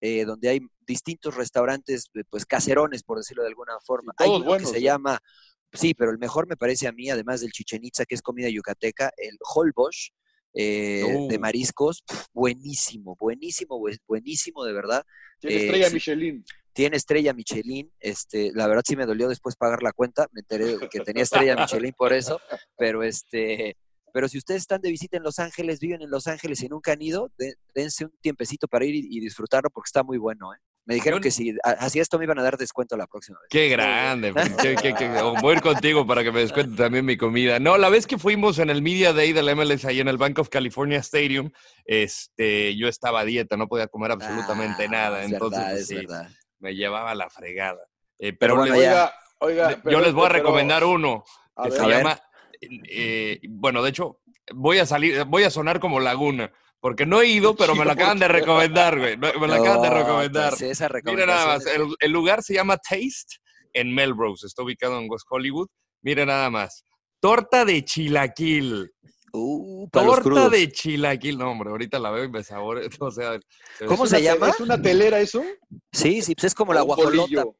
eh, 0.00 0.24
donde 0.24 0.48
hay 0.48 0.60
distintos 0.86 1.34
restaurantes, 1.34 2.10
eh, 2.14 2.22
pues 2.28 2.46
caserones, 2.46 3.02
por 3.02 3.18
decirlo 3.18 3.42
de 3.42 3.48
alguna 3.48 3.78
forma. 3.84 4.12
Hay 4.18 4.28
uno 4.30 4.44
buenos, 4.44 4.68
que 4.70 4.74
se 4.74 4.78
¿eh? 4.78 4.82
llama, 4.82 5.18
sí, 5.72 5.94
pero 5.94 6.10
el 6.10 6.18
mejor 6.18 6.46
me 6.46 6.56
parece 6.56 6.86
a 6.86 6.92
mí, 6.92 7.10
además 7.10 7.40
del 7.40 7.50
Chichen 7.52 7.84
Itza, 7.84 8.04
que 8.04 8.14
es 8.14 8.22
comida 8.22 8.48
yucateca, 8.48 9.10
el 9.16 9.36
Holbosch. 9.54 10.10
Eh, 10.60 11.04
de 11.28 11.36
Uh. 11.36 11.40
mariscos, 11.40 12.02
buenísimo, 12.32 13.16
buenísimo, 13.20 13.78
bu- 13.78 13.98
buenísimo, 14.08 14.64
de 14.64 14.72
verdad 14.72 15.04
Tiene 15.40 15.56
eh, 15.56 15.64
estrella 15.64 15.86
sí. 15.88 15.94
Michelin. 15.94 16.44
tiene 16.72 16.96
estrella 16.96 17.32
Michelin. 17.32 17.92
Este, 18.00 18.50
la 18.54 18.66
verdad 18.66 18.82
sí 18.86 18.96
me 18.96 19.06
dolió 19.06 19.28
después 19.28 19.54
pagar 19.56 19.82
la 19.82 19.92
cuenta, 19.92 20.26
me 20.32 20.40
enteré 20.40 20.76
que 20.90 21.00
tenía 21.00 21.22
estrella 21.22 21.54
Michelin 21.56 21.92
por 21.96 22.12
eso, 22.12 22.40
pero 22.76 23.02
este, 23.04 23.76
pero 24.12 24.26
si 24.28 24.38
ustedes 24.38 24.62
están 24.62 24.80
de 24.80 24.90
visita 24.90 25.16
en 25.16 25.22
Los 25.22 25.38
Ángeles, 25.38 25.78
viven 25.80 26.02
en 26.02 26.10
Los 26.10 26.26
Ángeles 26.26 26.60
y 26.62 26.68
nunca 26.68 26.92
han 26.92 27.02
ido, 27.02 27.30
de- 27.38 27.54
dense 27.74 28.04
un 28.06 28.12
tiempecito 28.20 28.66
para 28.66 28.84
ir 28.84 28.94
y, 28.96 29.06
y 29.10 29.20
disfrutarlo 29.20 29.70
porque 29.70 29.88
está 29.88 30.02
muy 30.02 30.18
bueno, 30.18 30.52
¿eh? 30.54 30.58
Me 30.88 30.94
dijeron 30.94 31.18
Yo- 31.20 31.22
que 31.24 31.30
si 31.30 31.54
hacía 31.62 32.00
esto 32.00 32.18
me 32.18 32.24
iban 32.24 32.38
a 32.38 32.42
dar 32.42 32.56
descuento 32.56 32.96
la 32.96 33.06
próxima 33.06 33.38
vez. 33.40 33.48
Qué 33.50 33.68
grande. 33.68 34.32
pues, 34.32 34.48
qué- 34.56 34.74
qué- 34.74 34.94
qué- 34.94 35.08
voy 35.42 35.52
a 35.52 35.56
ir 35.56 35.62
contigo 35.62 36.06
para 36.06 36.24
que 36.24 36.32
me 36.32 36.40
descuente 36.40 36.76
también 36.82 37.04
mi 37.04 37.18
comida. 37.18 37.58
No, 37.60 37.76
la 37.76 37.90
vez 37.90 38.06
que 38.06 38.16
fuimos 38.16 38.58
en 38.58 38.70
el 38.70 38.80
Media 38.80 39.12
Day 39.12 39.34
del 39.34 39.54
MLS 39.54 39.84
ahí 39.84 40.00
en 40.00 40.08
el 40.08 40.16
Bank 40.16 40.38
of 40.38 40.48
California 40.48 40.98
Stadium, 41.00 41.50
este, 41.84 42.74
yo 42.76 42.88
estaba 42.88 43.20
a 43.20 43.24
dieta, 43.24 43.56
no 43.58 43.68
podía 43.68 43.86
comer 43.88 44.12
absolutamente 44.12 44.84
Ah, 44.86 44.90
nada. 44.90 45.22
Es 45.24 45.30
Entonces, 45.32 45.58
verdad, 45.58 45.70
pues, 45.72 45.80
es 45.82 45.88
sí, 45.88 45.94
verdad. 45.96 46.28
me 46.60 46.74
llevaba 46.74 47.14
la 47.14 47.28
fregada. 47.28 47.80
Eh, 48.18 48.32
Pero 48.32 48.36
pero 48.38 48.56
bueno, 48.56 48.74
les- 48.74 48.82
Oiga, 48.88 49.14
oiga. 49.40 49.80
pero- 49.82 49.98
yo 49.98 50.04
les 50.04 50.12
voy 50.14 50.24
a 50.24 50.28
pero- 50.28 50.38
recomendar 50.42 50.84
uno 50.84 51.22
que 51.62 51.68
ver. 51.70 51.80
se 51.80 51.86
llama, 51.86 52.18
eh, 52.62 53.40
bueno, 53.48 53.82
de 53.82 53.90
hecho, 53.90 54.20
voy 54.54 54.78
a 54.78 54.86
salir, 54.86 55.22
voy 55.24 55.44
a 55.44 55.50
sonar 55.50 55.80
como 55.80 56.00
Laguna, 56.00 56.50
porque 56.80 57.06
no 57.06 57.20
he 57.20 57.26
ido, 57.28 57.56
pero 57.56 57.74
me 57.74 57.84
lo 57.84 57.92
acaban 57.92 58.18
de 58.18 58.28
recomendar, 58.28 58.98
güey. 58.98 59.16
Me 59.16 59.32
lo 59.32 59.54
acaban 59.54 59.82
de 59.82 59.90
recomendar. 59.90 60.50
pues, 60.50 60.62
esa 60.62 60.88
Mira 61.04 61.26
nada 61.26 61.46
más, 61.46 61.64
recomendación 61.64 61.88
el, 62.00 62.06
el 62.06 62.12
lugar 62.12 62.42
se 62.42 62.54
llama 62.54 62.76
Taste 62.76 63.36
en 63.74 63.94
Melrose, 63.94 64.46
está 64.46 64.62
ubicado 64.62 64.98
en 64.98 65.10
West 65.10 65.26
Hollywood. 65.28 65.68
Mira 66.02 66.24
nada 66.24 66.48
más. 66.50 66.84
Torta 67.20 67.64
de 67.64 67.84
chilaquil. 67.84 68.92
Uh, 69.32 69.88
Torta 69.90 70.48
de 70.48 70.70
chilaquil. 70.70 71.36
No, 71.36 71.50
hombre, 71.50 71.70
ahorita 71.70 71.98
la 71.98 72.10
veo 72.10 72.24
y 72.24 72.30
me 72.30 72.42
sabore. 72.44 72.88
O 73.00 73.10
sea, 73.10 73.38
¿Cómo 73.86 74.04
¿Es 74.04 74.10
se 74.10 74.16
una 74.16 74.24
llama? 74.24 74.48
¿Es 74.50 74.60
una 74.60 74.80
telera 74.80 75.20
eso? 75.20 75.42
Sí, 75.92 76.22
sí, 76.22 76.34
pues 76.34 76.44
es 76.44 76.54
como 76.54 76.72
la 76.72 76.80
¿O 76.80 76.84
un 76.84 76.86
guajolota. 76.88 77.20
bolillo? 77.22 77.56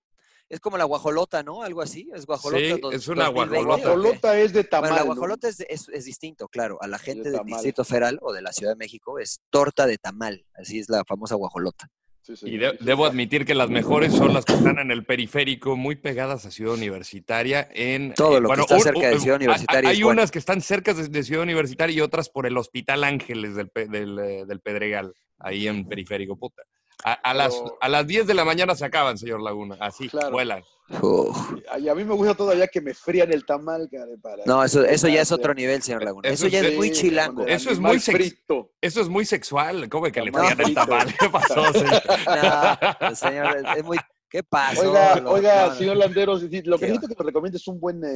Es 0.51 0.61
como 0.61 0.79
la 0.79 0.85
guajolota, 0.85 1.43
¿no? 1.43 1.63
Algo 1.63 1.83
así. 1.83 2.09
Es 2.15 2.25
guajolota. 2.25 2.63
Sí, 2.75 2.81
dos- 2.81 2.95
es 2.95 3.07
una 3.09 3.27
2020, 3.27 3.53
La 3.69 3.75
¿o 3.75 3.77
qué? 3.77 3.83
guajolota 3.83 4.39
es 4.41 4.53
de 4.53 4.65
tamal. 4.65 4.91
Bueno, 4.91 4.97
la 4.97 5.01
¿no? 5.03 5.07
guajolota 5.15 5.49
es, 5.49 5.61
es- 5.69 5.89
es 5.93 6.05
distinto, 6.07 6.49
claro. 6.49 6.79
A 6.81 6.87
la 6.87 6.99
gente 6.99 7.31
del. 7.31 7.41
Distrito 7.45 7.85
Federal 7.85 8.19
o 8.23 8.33
de 8.33 8.41
la 8.43 8.53
Ciudad 8.53 8.73
de 8.73 8.77
México 8.77 9.19
es 9.19 9.41
torta 9.51 9.87
de 9.87 9.99
tamal. 9.99 10.45
Así 10.55 10.79
es 10.79 10.89
la 10.89 11.05
famosa 11.05 11.35
guajolota. 11.35 11.89
Sí, 12.23 12.33
y 12.33 12.37
señor, 12.37 12.73
de- 12.73 12.79
sí, 12.79 12.85
debo 12.85 13.07
admitir 13.07 13.45
que 13.47 13.55
las 13.55 13.71
mejores 13.71 14.13
son 14.15 14.35
las 14.35 14.45
que 14.45 14.53
están 14.55 14.79
en 14.79 14.91
el 14.91 15.05
periférico, 15.07 15.77
muy 15.77 15.97
pegadas 15.97 16.45
a 16.45 16.51
Ciudad 16.51 16.75
Universitaria. 16.75 17.69
En, 17.73 18.13
Todo 18.15 18.39
eh, 18.39 18.41
lo 18.41 18.49
que 18.51 18.61
está 18.61 18.79
cerca 18.81 19.09
de 19.09 19.19
Ciudad 19.19 19.37
Universitaria 19.37 19.91
Hay, 19.91 20.03
unas 20.03 20.31
que 20.31 20.39
están 20.39 20.61
cerca 20.61 20.93
de, 20.95 21.09
de 21.09 21.23
Ciudad 21.23 21.43
Universitaria 21.43 21.95
y 21.97 22.01
otras 22.01 22.29
por 22.31 22.47
el 22.47 22.57
Hospital 22.59 23.05
Ángeles 23.05 23.55
del, 23.55 23.69
Pe- 23.71 23.87
del, 23.87 24.19
eh, 24.19 24.45
del 24.47 24.61
Pedregal, 24.61 25.13
ahí 25.39 25.69
en 25.69 25.87
periférico, 25.89 26.37
puta. 26.37 26.63
A, 27.05 27.13
a 27.13 27.35
las, 27.35 27.55
Pero- 27.55 27.79
a 27.81 27.89
las 27.89 28.07
10 28.07 28.27
de 28.27 28.35
la 28.35 28.45
mañana 28.45 28.75
se 28.75 28.85
acaban, 28.85 29.17
señor 29.19 29.41
Laguna. 29.41 29.77
Así, 29.81 30.09
Claro. 30.09 30.33
vuelan. 30.33 30.63
Uf. 31.03 31.37
Y 31.79 31.89
a 31.89 31.95
mí 31.95 32.03
me 32.03 32.15
gusta 32.15 32.35
todavía 32.35 32.67
que 32.67 32.81
me 32.81 32.95
frían 32.95 33.31
el 33.33 33.45
tamal, 33.45 33.89
cara, 33.91 34.07
para 34.23 34.43
No, 34.47 34.65
eso, 34.65 34.83
eso 34.85 35.07
ya 35.07 35.21
es 35.21 35.31
otro 35.31 35.53
nivel, 35.55 35.83
señor 35.83 36.03
Laguna. 36.03 36.29
Eso 36.29 36.47
Eso 36.47 36.53
ya 36.53 36.61
es- 36.61 36.67
es 36.73 36.77
muy 36.77 36.91
chilango. 36.93 37.47
Eso 37.47 37.71
es 37.71 37.79
muy 37.79 38.01
frito. 38.01 38.71
Eso 38.81 39.01
es 39.03 39.09
muy 39.09 39.25
sexual. 39.27 39.89
¿Cómo 39.89 40.05
que 40.11 40.23
le 40.23 40.33
frían 40.33 40.61
el 40.61 40.75
tamal? 40.75 41.07
¿Qué 41.21 41.29
pasó, 41.31 41.73
señor? 41.73 42.03
No, 43.01 43.15
señor, 43.15 43.57
es- 43.77 43.85
muy. 43.85 43.99
¿Qué 44.31 44.43
pasó? 44.43 44.83
Oiga, 44.91 45.21
Lo- 45.21 45.31
oiga, 45.31 45.67
no, 45.69 45.75
señor 45.75 45.97
Landeros, 45.97 46.43
lo 46.43 46.49
que 46.51 46.61
¿Qué 46.61 46.67
necesito 46.69 47.09
que 47.09 47.15
nos 47.15 47.27
recomiende 47.27 47.57
es 47.57 47.67
un 47.67 47.81
buen, 47.81 48.03
eh, 48.05 48.09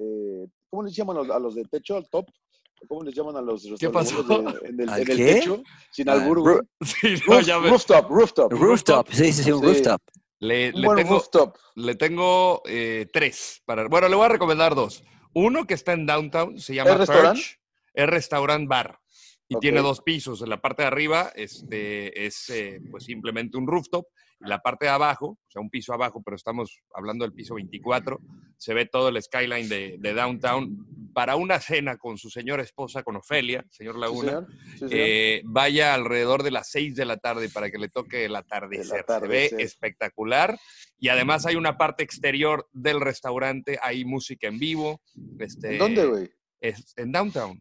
eh, 0.00 0.46
¿cómo 0.70 0.82
les 0.82 0.94
llaman 0.96 1.16
a 1.18 1.20
los, 1.20 1.30
a 1.30 1.38
los 1.38 1.54
de 1.54 1.64
techo, 1.66 1.96
al 1.96 2.08
top? 2.08 2.26
¿Cómo 2.86 3.02
les 3.02 3.14
llaman 3.14 3.36
a 3.36 3.40
los 3.42 3.66
¿Qué 3.78 3.90
pasó? 3.90 4.22
de- 4.22 4.68
en 4.68 4.80
el, 4.80 4.88
¿Al 4.88 5.02
en 5.02 5.10
el 5.10 5.16
qué? 5.16 5.34
techo? 5.34 5.62
Sin 5.90 6.08
Ah, 6.08 6.12
albur, 6.12 6.40
güey. 6.40 6.58
Sí, 6.82 7.14
no, 7.26 7.34
Roof- 7.38 7.44
ya 7.44 7.58
me- 7.58 7.70
Rooftop, 7.70 8.10
rooftop. 8.10 8.52
Rooftop, 8.52 9.08
sí, 9.10 9.32
sí, 9.32 9.42
sí, 9.42 9.52
un 9.52 9.60
Sí. 9.60 9.66
rooftop. 9.66 10.00
le, 10.40 10.72
Un 10.72 10.80
le 10.82 10.86
buen 10.86 10.98
tengo, 10.98 11.14
rooftop. 11.14 11.56
Le 11.74 11.94
tengo 11.96 12.62
eh, 12.66 13.06
tres. 13.12 13.60
Para, 13.66 13.88
bueno, 13.88 14.08
le 14.08 14.14
voy 14.16 14.26
a 14.26 14.28
recomendar 14.28 14.74
dos. 14.76 15.02
Uno 15.34 15.66
que 15.66 15.74
está 15.74 15.92
en 15.92 16.06
Downtown, 16.06 16.58
se 16.60 16.74
llama 16.74 16.90
¿Es 16.92 16.98
restaurant? 16.98 17.34
Perch. 17.36 17.60
Es 17.94 18.06
restaurant 18.06 18.68
bar. 18.68 18.98
Y 19.48 19.56
Ok. 19.56 19.60
tiene 19.62 19.80
dos 19.80 20.00
pisos. 20.02 20.40
En 20.42 20.50
la 20.50 20.60
parte 20.60 20.82
de 20.82 20.88
arriba 20.88 21.32
este, 21.34 22.26
es 22.26 22.48
eh, 22.50 22.80
pues 22.90 23.04
simplemente 23.04 23.56
un 23.58 23.66
rooftop. 23.66 24.06
La 24.40 24.60
parte 24.60 24.86
de 24.86 24.90
abajo, 24.92 25.26
o 25.30 25.50
sea, 25.50 25.60
un 25.60 25.68
piso 25.70 25.92
abajo, 25.92 26.22
pero 26.24 26.36
estamos 26.36 26.80
hablando 26.94 27.24
del 27.24 27.32
piso 27.32 27.54
24, 27.56 28.20
se 28.56 28.72
ve 28.74 28.86
todo 28.86 29.08
el 29.08 29.20
skyline 29.22 29.68
de, 29.68 29.96
de 29.98 30.14
Downtown. 30.14 30.86
Para 31.12 31.34
una 31.34 31.58
cena 31.58 31.96
con 31.96 32.16
su 32.18 32.30
señora 32.30 32.62
esposa, 32.62 33.02
con 33.02 33.16
Ofelia, 33.16 33.64
señor 33.70 33.94
Sí, 33.96 34.00
Laguna, 34.00 34.28
señor. 34.28 34.46
Sí, 34.72 34.78
señor. 34.78 34.90
eh, 34.92 35.42
vaya 35.44 35.94
alrededor 35.94 36.44
de 36.44 36.52
las 36.52 36.70
6 36.70 36.94
de 36.94 37.04
la 37.04 37.16
tarde 37.16 37.48
para 37.48 37.70
que 37.70 37.78
le 37.78 37.88
toque 37.88 38.26
el 38.26 38.36
atardecer. 38.36 39.00
atardecer. 39.00 39.48
Se 39.50 39.56
ve 39.56 39.62
espectacular. 39.64 40.56
Y 41.00 41.08
además 41.08 41.44
hay 41.46 41.56
una 41.56 41.76
parte 41.76 42.04
exterior 42.04 42.68
del 42.72 43.00
restaurante, 43.00 43.78
hay 43.82 44.04
música 44.04 44.46
en 44.46 44.58
vivo. 44.60 45.00
Este, 45.40 45.72
¿En 45.72 45.78
dónde, 45.78 46.06
güey? 46.06 46.30
Es 46.60 46.92
en 46.96 47.10
Downtown. 47.10 47.60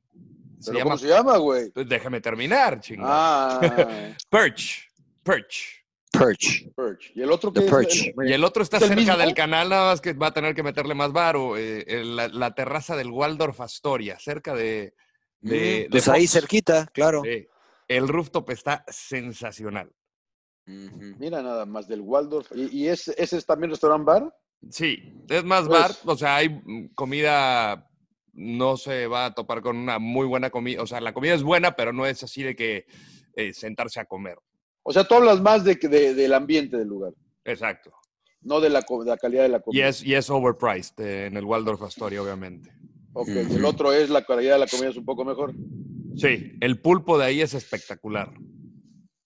Se 0.60 0.72
¿Pero 0.72 0.80
llama, 0.80 0.90
¿Cómo 0.92 0.98
se 0.98 1.08
llama, 1.08 1.38
güey? 1.38 1.72
Déjame 1.74 2.20
terminar, 2.22 2.80
chingada. 2.82 3.60
Ah, 3.62 4.16
Perch. 4.30 4.88
Perch. 5.24 5.77
Perch. 6.12 6.70
Perch. 6.76 7.12
¿Y 7.16 7.22
el 7.22 7.32
otro 7.32 7.52
que 7.54 7.62
Perch. 7.62 8.14
Y 8.26 8.32
el 8.34 8.44
otro 8.44 8.64
está 8.64 8.78
¿Es 8.78 8.84
el 8.90 8.98
cerca 8.98 9.18
del 9.18 9.34
canal, 9.34 9.70
nada 9.70 9.92
más 9.92 10.02
que 10.02 10.14
va 10.14 10.28
a 10.28 10.34
tener 10.34 10.56
que 10.56 10.64
meterle 10.64 10.96
más 10.96 11.12
varo. 11.12 11.58
eh, 11.58 11.84
en 11.88 12.16
la, 12.16 12.28
la 12.30 12.54
terraza 12.56 12.96
del 12.96 13.10
Waldorf 13.12 13.60
Astoria, 13.62 14.18
cerca 14.20 14.54
de. 14.56 14.94
de, 15.42 15.60
de 15.84 15.88
Pues 15.92 16.08
ahí 16.08 16.22
Fox. 16.28 16.32
cerquita, 16.34 16.88
claro. 16.94 17.22
Sí. 17.24 17.46
El 17.88 18.08
rooftop 18.08 18.50
está 18.50 18.84
sensacional. 18.88 19.92
Mira 20.66 21.42
nada 21.42 21.66
más 21.66 21.88
del 21.88 22.02
Waldorf. 22.02 22.52
¿Y, 22.54 22.84
y 22.84 22.88
ese, 22.90 23.14
ese 23.18 23.38
es 23.38 23.46
también 23.46 23.72
restaurant 23.72 24.04
bar? 24.06 24.36
Sí, 24.70 24.98
es 25.30 25.44
más 25.46 25.66
Pues- 25.68 25.80
bar, 25.80 25.92
o 26.06 26.18
sea, 26.18 26.38
hay 26.38 26.50
mm, 26.50 26.94
comida, 26.96 27.88
no 28.34 28.76
se 28.76 29.08
va 29.08 29.26
a 29.26 29.34
topar 29.34 29.62
con 29.62 29.78
una 29.78 30.00
muy 30.00 30.26
buena 30.28 30.50
comida, 30.50 30.82
o 30.82 30.88
sea, 30.88 31.00
la 31.00 31.14
comida 31.14 31.36
es 31.36 31.44
buena, 31.44 31.76
pero 31.76 31.94
no 31.94 32.06
es 32.06 32.22
así 32.24 32.44
de 32.44 32.56
que 32.56 32.86
eh, 33.36 33.54
sentarse 33.54 34.00
a 34.02 34.06
comer. 34.06 34.38
O 34.90 34.94
sea, 34.94 35.04
tú 35.04 35.16
hablas 35.16 35.42
más 35.42 35.66
de, 35.66 35.78
que- 35.78 35.90
de- 35.90 36.14
del 36.14 36.34
ambiente 36.34 36.78
del 36.78 36.88
lugar, 36.88 37.12
Exacto. 37.44 37.92
no 38.42 38.62
de 38.62 38.70
la, 38.70 38.80
de 38.88 39.06
la 39.06 39.18
calidad 39.18 39.44
de 39.44 39.50
la 39.50 39.58
Y 39.58 39.62
comida. 39.62 39.88
es, 39.90 40.02
y 40.02 40.14
es 40.14 40.30
overpriced 40.30 40.94
eh, 41.00 41.26
en 41.26 41.36
el 41.36 41.44
Waldorf 41.44 41.82
Astoria, 41.84 42.24
obviamente. 42.24 42.72
Ok, 43.12 43.28
y 43.28 43.56
el 43.56 43.66
otro 43.66 43.92
es 43.92 44.10
la 44.10 44.24
calidad 44.24 44.54
de 44.54 44.60
la 44.60 44.68
comida 44.68 44.88
es 44.90 44.96
un 44.96 45.04
poco 45.04 45.26
mejor. 45.26 45.52
Sí, 46.16 46.54
el 46.62 46.80
pulpo 46.80 47.18
de 47.18 47.26
ahí 47.26 47.42
es 47.42 47.54
espectacular. 47.54 48.32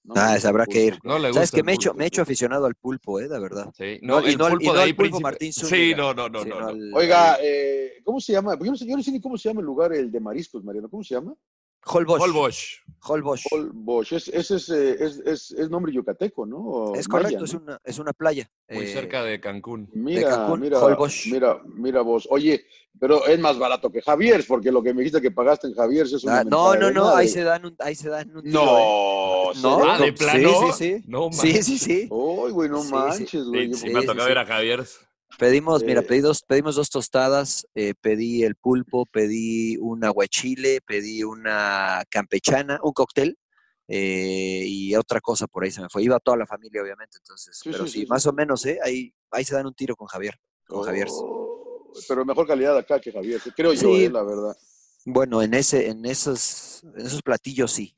No 0.03 0.13
Ah, 0.15 0.36
esa 0.36 0.50
habrá 0.50 0.65
que 0.65 0.84
ir. 0.86 1.00
No 1.03 1.20
le 1.20 1.27
gusta 1.27 1.34
¿Sabes 1.36 1.51
que 1.51 1.62
me 1.62 1.74
he, 1.74 1.75
hecho, 1.75 1.89
pulpo. 1.91 1.98
me 2.00 2.03
he 2.06 2.08
hecho 2.08 2.22
aficionado 2.24 2.65
al 2.65 2.74
pulpo, 2.74 3.20
eh? 3.20 3.27
De 3.27 3.39
verdad. 3.39 3.72
Sí, 3.77 4.00
No, 4.01 4.20
no, 4.20 4.27
y 4.27 4.32
el 4.32 4.38
no 4.39 4.46
al- 4.46 4.53
y 4.53 4.56
pulpo 4.56 4.65
no 4.72 4.74
de 4.74 4.80
al 4.82 4.88
ahí, 4.88 4.94
pulpo 4.94 5.18
príncipe- 5.20 5.22
Martín 5.24 5.53
Sí, 5.53 5.62
Zúñiga, 5.68 5.98
no, 5.98 6.13
no, 6.15 6.27
no, 6.30 6.44
no. 6.46 6.60
no. 6.60 6.68
al- 6.70 6.91
Oiga, 6.96 7.38
eh, 7.44 8.01
¿cómo 8.03 8.20
se 8.20 8.34
llama? 8.34 8.58
Yo 8.60 8.72
no, 8.72 8.75
sé, 8.77 8.88
yo 8.88 8.98
no 8.98 9.03
sé 9.03 9.12
ni 9.12 9.22
cómo 9.22 9.38
se 9.38 9.50
llama 9.50 9.60
el 9.62 9.68
lugar, 9.68 9.94
el 9.94 10.12
de 10.12 10.20
mariscos, 10.20 10.63
Mariano. 10.63 10.89
¿Cómo 10.89 11.03
se 11.03 11.13
llama? 11.13 11.36
Holbox. 11.86 12.22
Holbox. 12.22 12.82
Holbox. 13.04 13.44
Holbox. 13.52 14.12
Es, 14.12 14.28
ese 14.28 14.56
es, 14.58 14.70
eh, 14.70 14.98
es, 15.00 15.18
es, 15.26 15.52
es 15.52 15.70
nombre 15.70 15.92
yucateco, 15.92 16.46
¿no? 16.46 16.58
O 16.58 16.96
Es 16.96 17.10
maya, 17.10 17.24
correcto, 17.24 17.46
es, 17.46 17.54
¿no? 17.56 17.60
una, 17.62 17.82
es 17.84 17.98
una 18.00 18.14
playa. 18.14 18.50
Muy 18.70 18.84
eh, 18.86 18.94
cerca 18.94 19.24
de 19.24 19.40
Cancún. 19.40 19.90
Mira, 19.94 20.30
Cancún, 20.30 20.60
mira, 20.60 20.80
Holbox. 20.80 21.28
mira, 21.32 21.60
mira 21.66 22.02
vos. 22.02 22.28
Oye, 22.30 22.64
pero 23.00 23.26
es 23.26 23.40
más 23.40 23.58
barato 23.58 23.92
que 23.92 24.02
Javier's, 24.04 24.46
porque 24.46 24.72
lo 24.72 24.84
que 24.84 24.94
me 24.94 25.02
dijiste 25.02 25.22
que 25.22 25.32
pagaste 25.32 25.68
en 25.68 25.74
Javier's 25.74 26.14
es 26.14 26.24
una 26.24 26.40
ah, 26.42 26.44
no, 26.44 26.76
no, 26.76 26.88
de 26.88 26.94
no, 26.94 27.16
ahí 27.16 27.28
se 27.28 27.44
dan 27.44 27.66
un, 27.66 27.76
ahí 27.80 27.96
se 27.96 28.10
dan 28.10 28.36
un 28.36 28.44
tiro, 28.44 28.62
¿eh? 28.62 29.54
No, 29.56 29.78
No, 29.80 29.90
Ah, 29.92 29.98
¿de 30.00 30.12
no, 30.12 30.18
plano? 30.18 30.50
Sí, 30.50 30.56
sí, 30.66 30.72
sí. 31.00 31.04
No 31.08 31.30
sí, 31.32 31.38
manches. 31.48 31.66
sí, 31.66 31.78
sí. 31.80 32.08
Uy, 32.12 32.52
güey, 32.52 32.70
no 32.70 32.84
manches, 32.84 33.44
güey. 33.46 33.68
Sí, 33.70 33.74
sí, 33.74 33.88
Sí, 33.88 33.94
me 33.94 34.04
tocó 34.06 34.22
sí. 34.22 34.28
ver 34.28 34.38
a 34.38 34.46
Javier. 34.46 34.86
Pedimos, 35.38 35.84
mira, 35.84 36.02
pedí 36.02 36.20
dos- 36.22 36.44
pedimos 36.44 36.76
dos 36.76 36.90
tostadas, 36.90 37.66
eh, 37.74 37.94
pedí 38.00 38.44
el 38.44 38.56
pulpo, 38.56 39.06
pedí 39.08 39.78
un 39.78 40.04
aguachile, 40.06 40.82
pedí 40.82 41.24
una 41.24 42.04
campechana, 42.10 42.80
un 42.84 42.92
cóctel 42.94 43.38
eh, 43.88 44.64
y 44.66 44.96
otra 44.96 45.20
cosa 45.20 45.48
por 45.48 45.64
ahí 45.64 45.72
se 45.72 45.82
me 45.82 45.90
fue. 45.90 46.04
Iba 46.04 46.20
toda 46.20 46.38
la 46.38 46.46
familia, 46.46 46.82
obviamente, 46.84 47.18
entonces, 47.18 47.58
Sí, 47.62 47.70
pero 47.72 47.86
sí, 47.86 47.92
sí, 47.92 48.00
sí, 48.00 48.06
sí. 48.06 48.10
más 48.10 48.26
o 48.28 48.34
menos, 48.34 48.66
¿eh? 48.66 48.80
Ahí, 48.84 49.14
ahí 49.32 49.44
se 49.44 49.56
dan 49.56 49.66
un 49.66 49.74
tiro 49.74 49.96
con 49.96 50.08
Javier, 50.08 50.36
con 50.66 50.84
Javier. 50.84 51.08
Oh, 51.10 51.92
pero 52.08 52.24
mejor 52.24 52.46
calidad 52.48 52.78
acá 52.78 53.00
que 53.00 53.12
Javier, 53.12 53.42
creo 53.56 53.74
yo, 53.74 53.96
eh, 53.96 54.10
la 54.10 54.24
verdad. 54.24 54.56
Bueno, 55.06 55.42
en 55.42 55.56
ese, 55.56 55.88
en 55.90 56.06
esos, 56.06 56.84
en 56.96 57.06
esos 57.08 57.22
platillos 57.24 57.72
sí. 57.72 57.96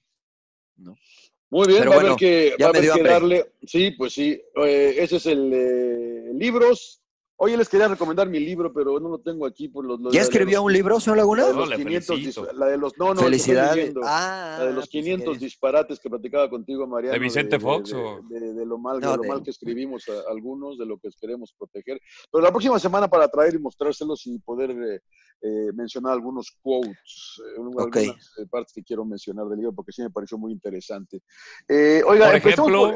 Muy 1.50 1.68
bien, 1.68 1.80
Pero 1.82 1.92
va 1.92 1.96
a 1.98 2.00
bueno, 2.00 2.08
haber 2.14 2.20
que, 2.20 2.56
va 2.60 2.66
a 2.66 2.70
haber 2.70 2.92
que 2.92 3.04
darle. 3.04 3.54
Sí, 3.68 3.92
pues 3.92 4.14
sí. 4.14 4.42
eh, 4.56 4.96
ese 4.98 5.18
es 5.18 5.26
el 5.28 5.52
eh, 5.54 6.32
libros. 6.34 7.02
Oye, 7.36 7.58
les 7.58 7.68
quería 7.68 7.88
recomendar 7.88 8.30
mi 8.30 8.40
libro, 8.40 8.72
pero 8.72 9.00
no 9.00 9.10
lo 9.10 9.18
tengo 9.20 9.46
aquí 9.46 9.68
por 9.68 9.84
los. 9.84 10.00
los- 10.00 10.14
¿Ya 10.14 10.22
escribió 10.22 10.60
los- 10.60 10.66
un 10.68 10.74
libro, 10.74 11.00
señor 11.00 11.18
Laguna? 11.18 11.42
La 11.42 11.48
de 11.48 11.54
No, 11.54 11.60
los 11.62 11.70
le 11.70 11.76
500 11.78 12.16
felicito. 12.16 12.46
dis- 12.48 12.54
la 12.54 12.66
de 12.68 12.78
los 12.78 12.98
no, 12.98 13.14
no, 13.16 13.22
Felicidades. 13.22 13.76
leyendo. 13.76 14.02
Ah, 14.04 14.56
La 14.60 14.66
de 14.66 14.74
los 14.74 14.84
pues, 14.88 14.90
500 14.90 15.38
¿qué? 15.38 15.44
disparates 15.46 16.00
que 16.00 16.10
platicaba 16.10 16.50
contigo, 16.50 16.86
Mariano. 16.88 17.14
¿De 17.14 17.20
Vicente 17.20 17.58
de- 17.58 17.60
Fox 17.60 17.90
de, 17.90 17.96
o? 17.98 18.22
de- 18.30 18.54
de 18.54 18.66
lo 18.66 18.78
mal, 18.78 19.00
No, 19.00 19.12
de 19.12 19.18
lo 19.18 19.24
de- 19.24 19.28
mal 19.30 19.44
que 19.44 19.50
escribimos 19.50 20.08
a- 20.10 20.32
algunos, 20.32 20.78
de 20.78 20.86
lo 20.86 20.98
que 21.00 21.10
queremos 21.20 21.54
proteger. 21.58 22.00
Pero 22.32 22.44
la 22.44 22.52
próxima 22.52 22.78
semana 22.80 23.08
para 23.10 23.28
traer 23.28 23.56
y 23.56 23.60
mostrárselos 23.60 24.26
y 24.28 24.38
poder 24.40 24.70
eh, 24.72 25.02
eh, 25.42 25.72
mencionar 25.74 26.14
algunos 26.14 26.56
quotes, 26.62 27.42
eh, 27.58 27.60
Ok. 27.60 27.98
algunas 27.98 28.32
eh, 28.38 28.46
partes 28.50 28.74
que 28.74 28.84
quiero 28.84 29.04
mencionar 29.06 29.48
del 29.48 29.58
libro 29.58 29.74
porque 29.74 29.92
sí 29.92 30.02
me 30.04 30.12
pareció 30.12 30.38
muy 30.38 30.54
interesante. 30.54 31.22
Eh, 31.68 32.02
oiga, 32.08 32.28
Por 32.28 32.36
empecemos 32.36 32.70
ejemplo, 32.70 32.92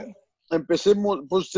por- 0.47 0.57
empecemos, 0.57 1.19
pues, 1.27 1.51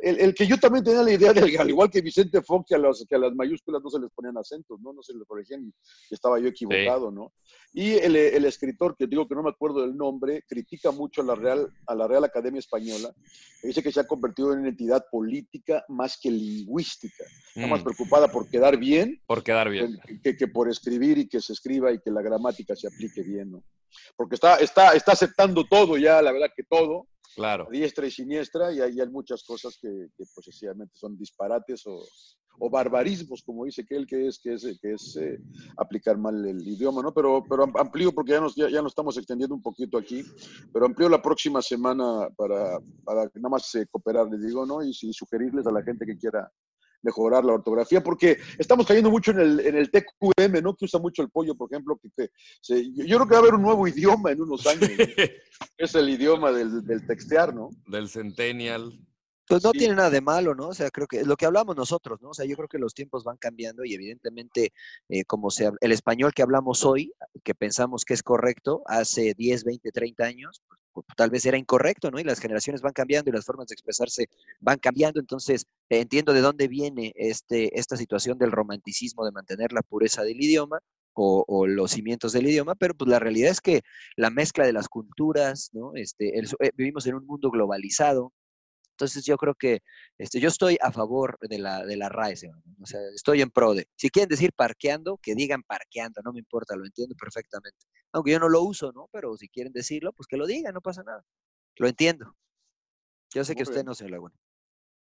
el, 0.00 0.34
que 0.34 0.46
yo 0.46 0.58
también 0.58 0.84
tenía 0.84 1.02
la 1.02 1.12
idea 1.12 1.32
de, 1.32 1.58
al 1.58 1.68
igual 1.68 1.90
que 1.90 2.00
Vicente 2.00 2.42
Fox, 2.42 2.66
que 2.68 2.74
a, 2.74 2.78
las, 2.78 3.04
que 3.08 3.14
a 3.14 3.18
las 3.18 3.34
mayúsculas 3.34 3.82
no 3.82 3.90
se 3.90 3.98
les 3.98 4.10
ponían 4.10 4.36
acentos, 4.36 4.80
¿no? 4.80 4.92
No 4.92 5.02
se 5.02 5.12
les 5.12 5.26
corregían 5.26 5.64
y 5.66 6.14
estaba 6.14 6.38
yo 6.38 6.48
equivocado, 6.48 7.10
¿no? 7.10 7.32
Y 7.72 7.92
el, 7.92 8.16
el, 8.16 8.44
escritor, 8.44 8.96
que 8.96 9.06
digo 9.06 9.26
que 9.28 9.34
no 9.34 9.42
me 9.42 9.50
acuerdo 9.50 9.82
del 9.82 9.96
nombre, 9.96 10.44
critica 10.48 10.90
mucho 10.90 11.22
a 11.22 11.24
la 11.24 11.34
Real, 11.34 11.68
a 11.86 11.94
la 11.94 12.06
Real 12.06 12.24
Academia 12.24 12.60
Española, 12.60 13.12
dice 13.62 13.82
que 13.82 13.92
se 13.92 14.00
ha 14.00 14.06
convertido 14.06 14.52
en 14.52 14.60
una 14.60 14.68
entidad 14.68 15.04
política 15.10 15.84
más 15.88 16.18
que 16.20 16.30
lingüística, 16.30 17.24
está 17.54 17.66
más 17.66 17.80
mm. 17.80 17.84
preocupada 17.84 18.28
por 18.28 18.48
quedar 18.48 18.76
bien. 18.78 19.20
Por 19.26 19.42
quedar 19.42 19.68
bien. 19.68 19.98
Que, 20.22 20.36
que, 20.36 20.48
por 20.48 20.68
escribir 20.68 21.18
y 21.18 21.28
que 21.28 21.40
se 21.40 21.52
escriba 21.52 21.92
y 21.92 22.00
que 22.00 22.10
la 22.10 22.22
gramática 22.22 22.74
se 22.76 22.86
aplique 22.86 23.22
bien, 23.22 23.50
¿no? 23.50 23.64
Porque 24.16 24.34
está, 24.34 24.56
está, 24.56 24.92
está 24.92 25.12
aceptando 25.12 25.64
todo 25.66 25.96
ya, 25.96 26.20
la 26.22 26.32
verdad 26.32 26.50
que 26.54 26.62
todo, 26.62 27.08
Claro. 27.38 27.68
diestra 27.70 28.04
y 28.04 28.10
siniestra, 28.10 28.72
y 28.72 28.80
hay, 28.80 29.00
hay 29.00 29.08
muchas 29.08 29.44
cosas 29.44 29.78
que, 29.80 30.08
que 30.16 30.24
pues, 30.34 30.60
son 30.92 31.16
disparates 31.16 31.86
o, 31.86 32.02
o, 32.58 32.68
barbarismos, 32.68 33.44
como 33.44 33.64
dice 33.64 33.86
que 33.86 33.94
él, 33.94 34.08
que 34.08 34.26
es, 34.26 34.40
que 34.40 34.54
es, 34.54 34.64
que 34.82 34.92
es 34.94 35.16
eh, 35.16 35.38
aplicar 35.76 36.18
mal 36.18 36.44
el 36.44 36.66
idioma, 36.66 37.00
¿no? 37.00 37.14
Pero, 37.14 37.44
pero 37.48 37.62
amplío, 37.78 38.10
porque 38.10 38.32
ya 38.32 38.40
nos, 38.40 38.56
ya, 38.56 38.68
ya 38.68 38.82
nos 38.82 38.90
estamos 38.90 39.16
extendiendo 39.16 39.54
un 39.54 39.62
poquito 39.62 39.98
aquí, 39.98 40.24
pero 40.72 40.86
amplío 40.86 41.08
la 41.08 41.22
próxima 41.22 41.62
semana 41.62 42.28
para, 42.36 42.80
para 43.04 43.30
nada 43.36 43.48
más 43.50 43.72
eh, 43.76 43.86
cooperar, 43.88 44.26
les 44.28 44.42
digo, 44.42 44.66
¿no? 44.66 44.82
Y, 44.82 44.90
y 44.90 45.12
sugerirles 45.12 45.64
a 45.68 45.70
la 45.70 45.84
gente 45.84 46.04
que 46.04 46.18
quiera 46.18 46.50
mejorar 47.02 47.44
la 47.44 47.54
ortografía, 47.54 48.02
porque 48.02 48.38
estamos 48.58 48.86
cayendo 48.86 49.10
mucho 49.10 49.30
en 49.32 49.40
el, 49.40 49.60
en 49.60 49.76
el 49.76 49.90
TQM, 49.90 50.62
¿no? 50.62 50.74
Que 50.74 50.84
usa 50.84 51.00
mucho 51.00 51.22
el 51.22 51.30
pollo, 51.30 51.54
por 51.54 51.72
ejemplo, 51.72 51.98
que, 52.16 52.30
yo 52.62 53.16
creo 53.16 53.26
que 53.26 53.32
va 53.32 53.36
a 53.36 53.40
haber 53.40 53.54
un 53.54 53.62
nuevo 53.62 53.86
idioma 53.86 54.32
en 54.32 54.42
unos 54.42 54.66
años, 54.66 54.90
es 55.76 55.94
el 55.94 56.08
idioma 56.08 56.52
del, 56.52 56.84
del, 56.84 57.06
textear, 57.06 57.54
¿no? 57.54 57.70
Del 57.86 58.08
centennial. 58.08 58.98
Pues 59.48 59.64
no 59.64 59.72
tiene 59.72 59.94
nada 59.94 60.10
de 60.10 60.20
malo, 60.20 60.54
¿no? 60.54 60.68
O 60.68 60.74
sea, 60.74 60.90
creo 60.90 61.06
que 61.06 61.20
es 61.20 61.26
lo 61.26 61.36
que 61.36 61.46
hablamos 61.46 61.74
nosotros, 61.74 62.20
¿no? 62.20 62.30
O 62.30 62.34
sea, 62.34 62.44
yo 62.44 62.54
creo 62.54 62.68
que 62.68 62.78
los 62.78 62.92
tiempos 62.92 63.24
van 63.24 63.38
cambiando 63.38 63.82
y 63.82 63.94
evidentemente, 63.94 64.74
eh, 65.08 65.24
como 65.24 65.50
sea, 65.50 65.72
el 65.80 65.92
español 65.92 66.34
que 66.34 66.42
hablamos 66.42 66.84
hoy, 66.84 67.12
que 67.42 67.54
pensamos 67.54 68.04
que 68.04 68.12
es 68.12 68.22
correcto, 68.22 68.82
hace 68.86 69.32
10, 69.32 69.64
20, 69.64 69.90
30 69.90 70.24
años, 70.24 70.62
pues, 70.68 70.77
tal 71.16 71.30
vez 71.30 71.46
era 71.46 71.56
incorrecto, 71.58 72.10
¿no? 72.10 72.18
Y 72.18 72.24
las 72.24 72.40
generaciones 72.40 72.82
van 72.82 72.92
cambiando 72.92 73.30
y 73.30 73.34
las 73.34 73.44
formas 73.44 73.66
de 73.68 73.74
expresarse 73.74 74.28
van 74.60 74.78
cambiando, 74.78 75.20
entonces 75.20 75.66
entiendo 75.88 76.32
de 76.32 76.40
dónde 76.40 76.68
viene 76.68 77.12
este, 77.16 77.78
esta 77.78 77.96
situación 77.96 78.38
del 78.38 78.52
romanticismo 78.52 79.24
de 79.24 79.32
mantener 79.32 79.72
la 79.72 79.82
pureza 79.82 80.22
del 80.22 80.40
idioma, 80.42 80.80
o, 81.20 81.66
los 81.66 81.90
cimientos 81.92 82.32
del 82.32 82.46
idioma, 82.46 82.74
pero 82.74 82.94
pues 82.94 83.10
la 83.10 83.18
realidad 83.18 83.50
es 83.50 83.60
que 83.60 83.82
la 84.16 84.30
mezcla 84.30 84.64
de 84.64 84.72
las 84.72 84.88
culturas, 84.88 85.70
¿no? 85.72 85.92
Este, 85.94 86.38
eh, 86.38 86.70
vivimos 86.74 87.06
en 87.06 87.16
un 87.16 87.26
mundo 87.26 87.50
globalizado, 87.50 88.32
entonces 88.98 89.24
yo 89.24 89.36
creo 89.36 89.54
que 89.54 89.82
este, 90.18 90.40
yo 90.40 90.48
estoy 90.48 90.76
a 90.82 90.90
favor 90.90 91.38
de 91.40 91.58
la, 91.58 91.86
de 91.86 91.96
la 91.96 92.08
RAE, 92.08 92.34
o 92.82 92.86
sea, 92.86 93.00
estoy 93.14 93.42
en 93.42 93.50
pro 93.50 93.72
de. 93.72 93.86
Si 93.94 94.10
quieren 94.10 94.28
decir 94.28 94.52
parqueando, 94.52 95.18
que 95.22 95.36
digan 95.36 95.62
parqueando, 95.62 96.20
no 96.24 96.32
me 96.32 96.40
importa, 96.40 96.74
lo 96.74 96.84
entiendo 96.84 97.14
perfectamente. 97.14 97.78
Aunque 98.12 98.32
yo 98.32 98.40
no 98.40 98.48
lo 98.48 98.60
uso, 98.62 98.90
¿no? 98.90 99.08
Pero 99.12 99.36
si 99.36 99.48
quieren 99.48 99.72
decirlo, 99.72 100.12
pues 100.12 100.26
que 100.26 100.36
lo 100.36 100.48
digan, 100.48 100.74
no 100.74 100.80
pasa 100.80 101.04
nada. 101.04 101.24
Lo 101.76 101.86
entiendo. 101.86 102.34
Yo 103.32 103.44
sé 103.44 103.54
que 103.54 103.62
usted 103.62 103.84
no 103.84 103.94
se 103.94 104.08
Laguna. 104.08 104.34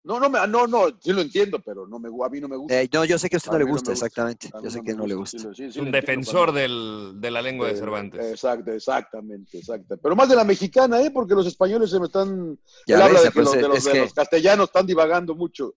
No, 0.02 0.19
no, 0.19 0.28
no, 0.28 0.66
no, 0.66 0.88
sí 0.99 1.12
lo 1.12 1.21
entiendo, 1.21 1.61
pero 1.61 1.87
no 1.87 1.99
me, 1.99 2.09
a 2.09 2.28
mí 2.30 2.40
no 2.40 2.49
me 2.49 2.57
gusta. 2.57 2.80
Eh, 2.80 2.88
no, 2.90 3.04
yo 3.04 3.19
sé 3.19 3.28
que 3.28 3.37
a 3.37 3.38
usted 3.38 3.52
no 3.52 3.59
le 3.59 3.64
gusta, 3.64 3.92
exactamente. 3.92 4.50
yo 4.62 4.71
sé 4.71 4.80
que 4.83 4.95
no, 4.95 5.07
le 5.07 5.14
gusta. 5.14 5.37
es 5.59 5.76
un 5.76 5.92
defensor 5.92 6.52
del, 6.52 7.12
de 7.16 7.30
la 7.30 7.42
lengua 7.42 7.69
de, 7.69 7.76
Cervantes. 7.76 8.25
Exacto, 8.30 8.73
exactamente, 8.73 9.59
exacto. 9.59 9.99
Pero 9.99 10.16
más 10.16 10.28
de 10.30 10.37
la 10.37 10.45
mexicana, 10.45 11.02
¿eh? 11.02 11.11
Porque 11.11 11.35
los 11.35 11.47
españoles 11.47 11.90
se 11.90 12.00
me 12.00 12.07
están... 12.07 12.59
Ya 12.87 13.04
habla 13.04 13.21
de 13.21 13.30
que, 13.30 13.40
los, 13.42 13.52
de, 13.52 13.69
los, 13.69 14.14
castellanos 14.14 14.69
están 14.69 14.87
divagando 14.87 15.35
mucho. 15.35 15.75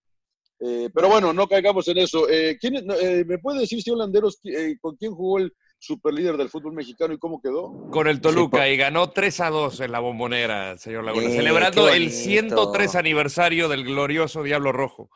Eh, 0.60 0.90
pero 0.94 1.10
bueno, 1.10 1.34
no 1.34 1.46
caigamos 1.46 1.86
en 1.90 1.98
eso. 1.98 2.30
Eh, 2.30 2.58
¿quién, 2.60 2.76
eh, 2.76 3.26
¿Me 3.28 3.40
puede 3.40 3.60
decir, 3.60 3.82
señor 3.82 4.00
Landeros, 4.00 4.40
eh, 4.46 4.78
con 4.80 4.96
quién 4.96 5.14
jugó 5.14 5.40
el 5.40 5.54
superlíder 5.84 6.38
del 6.38 6.50
fútbol 6.50 6.74
mexicano 6.74 7.14
y 7.14 7.18
cómo 7.18 7.42
quedó. 7.42 7.90
Con 7.92 8.08
el 8.08 8.22
Toluca 8.22 8.70
y 8.70 8.78
ganó 8.78 9.10
3 9.10 9.40
a 9.42 9.50
2 9.50 9.80
en 9.82 9.92
la 9.92 10.00
bombonera, 10.00 10.78
señor 10.78 11.04
Laguna, 11.04 11.28
eh, 11.28 11.36
celebrando 11.36 11.90
el 11.90 12.10
103 12.10 12.96
aniversario 12.96 13.68
del 13.68 13.84
glorioso 13.84 14.44
Diablo 14.44 14.72
Rojo. 14.72 15.10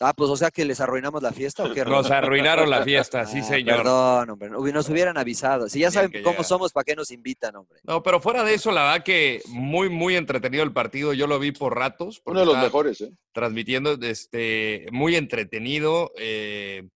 Ah, 0.00 0.14
pues 0.14 0.30
o 0.30 0.36
sea 0.36 0.50
que 0.52 0.64
les 0.64 0.80
arruinamos 0.80 1.22
la 1.22 1.32
fiesta 1.32 1.64
o 1.64 1.72
qué? 1.74 1.84
Nos 1.84 2.10
arruinaron 2.10 2.70
la 2.70 2.84
fiesta, 2.84 3.26
sí, 3.26 3.40
ah, 3.40 3.44
señor. 3.44 3.78
Perdón, 3.78 4.30
hombre. 4.30 4.72
Nos 4.72 4.88
hubieran 4.88 5.18
avisado. 5.18 5.68
Si 5.68 5.80
ya 5.80 5.90
saben 5.90 6.22
cómo 6.22 6.44
somos, 6.44 6.72
¿para 6.72 6.84
qué 6.84 6.94
nos 6.94 7.10
invitan, 7.10 7.56
hombre? 7.56 7.80
No, 7.82 8.02
pero 8.02 8.20
fuera 8.20 8.44
de 8.44 8.54
eso, 8.54 8.70
la 8.70 8.84
verdad 8.84 9.04
que 9.04 9.42
muy, 9.48 9.88
muy 9.88 10.14
entretenido 10.14 10.62
el 10.62 10.72
partido. 10.72 11.14
Yo 11.14 11.26
lo 11.26 11.40
vi 11.40 11.50
por 11.50 11.76
ratos. 11.76 12.22
Uno 12.24 12.40
de 12.40 12.46
los 12.46 12.58
mejores, 12.58 13.00
¿eh? 13.00 13.10
Transmitiendo, 13.32 13.94
este, 14.00 14.86
muy 14.92 15.16
entretenido. 15.16 16.12
Eh, 16.16 16.88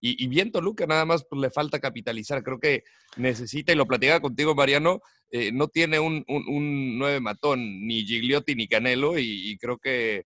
y, 0.00 0.26
bien 0.28 0.52
Toluca, 0.52 0.86
nada 0.86 1.04
más 1.04 1.24
pues, 1.28 1.40
le 1.40 1.50
falta 1.50 1.80
capitalizar. 1.80 2.42
Creo 2.42 2.60
que 2.60 2.84
necesita, 3.16 3.72
y 3.72 3.76
lo 3.76 3.86
platicaba 3.86 4.20
contigo, 4.20 4.54
Mariano, 4.54 5.00
eh, 5.30 5.50
no 5.52 5.68
tiene 5.68 5.98
un, 5.98 6.24
nueve 6.26 7.20
matón, 7.20 7.86
ni 7.86 8.04
Gigliotti 8.04 8.54
ni 8.54 8.68
Canelo, 8.68 9.18
y, 9.18 9.56
creo 9.58 9.78
que 9.78 10.18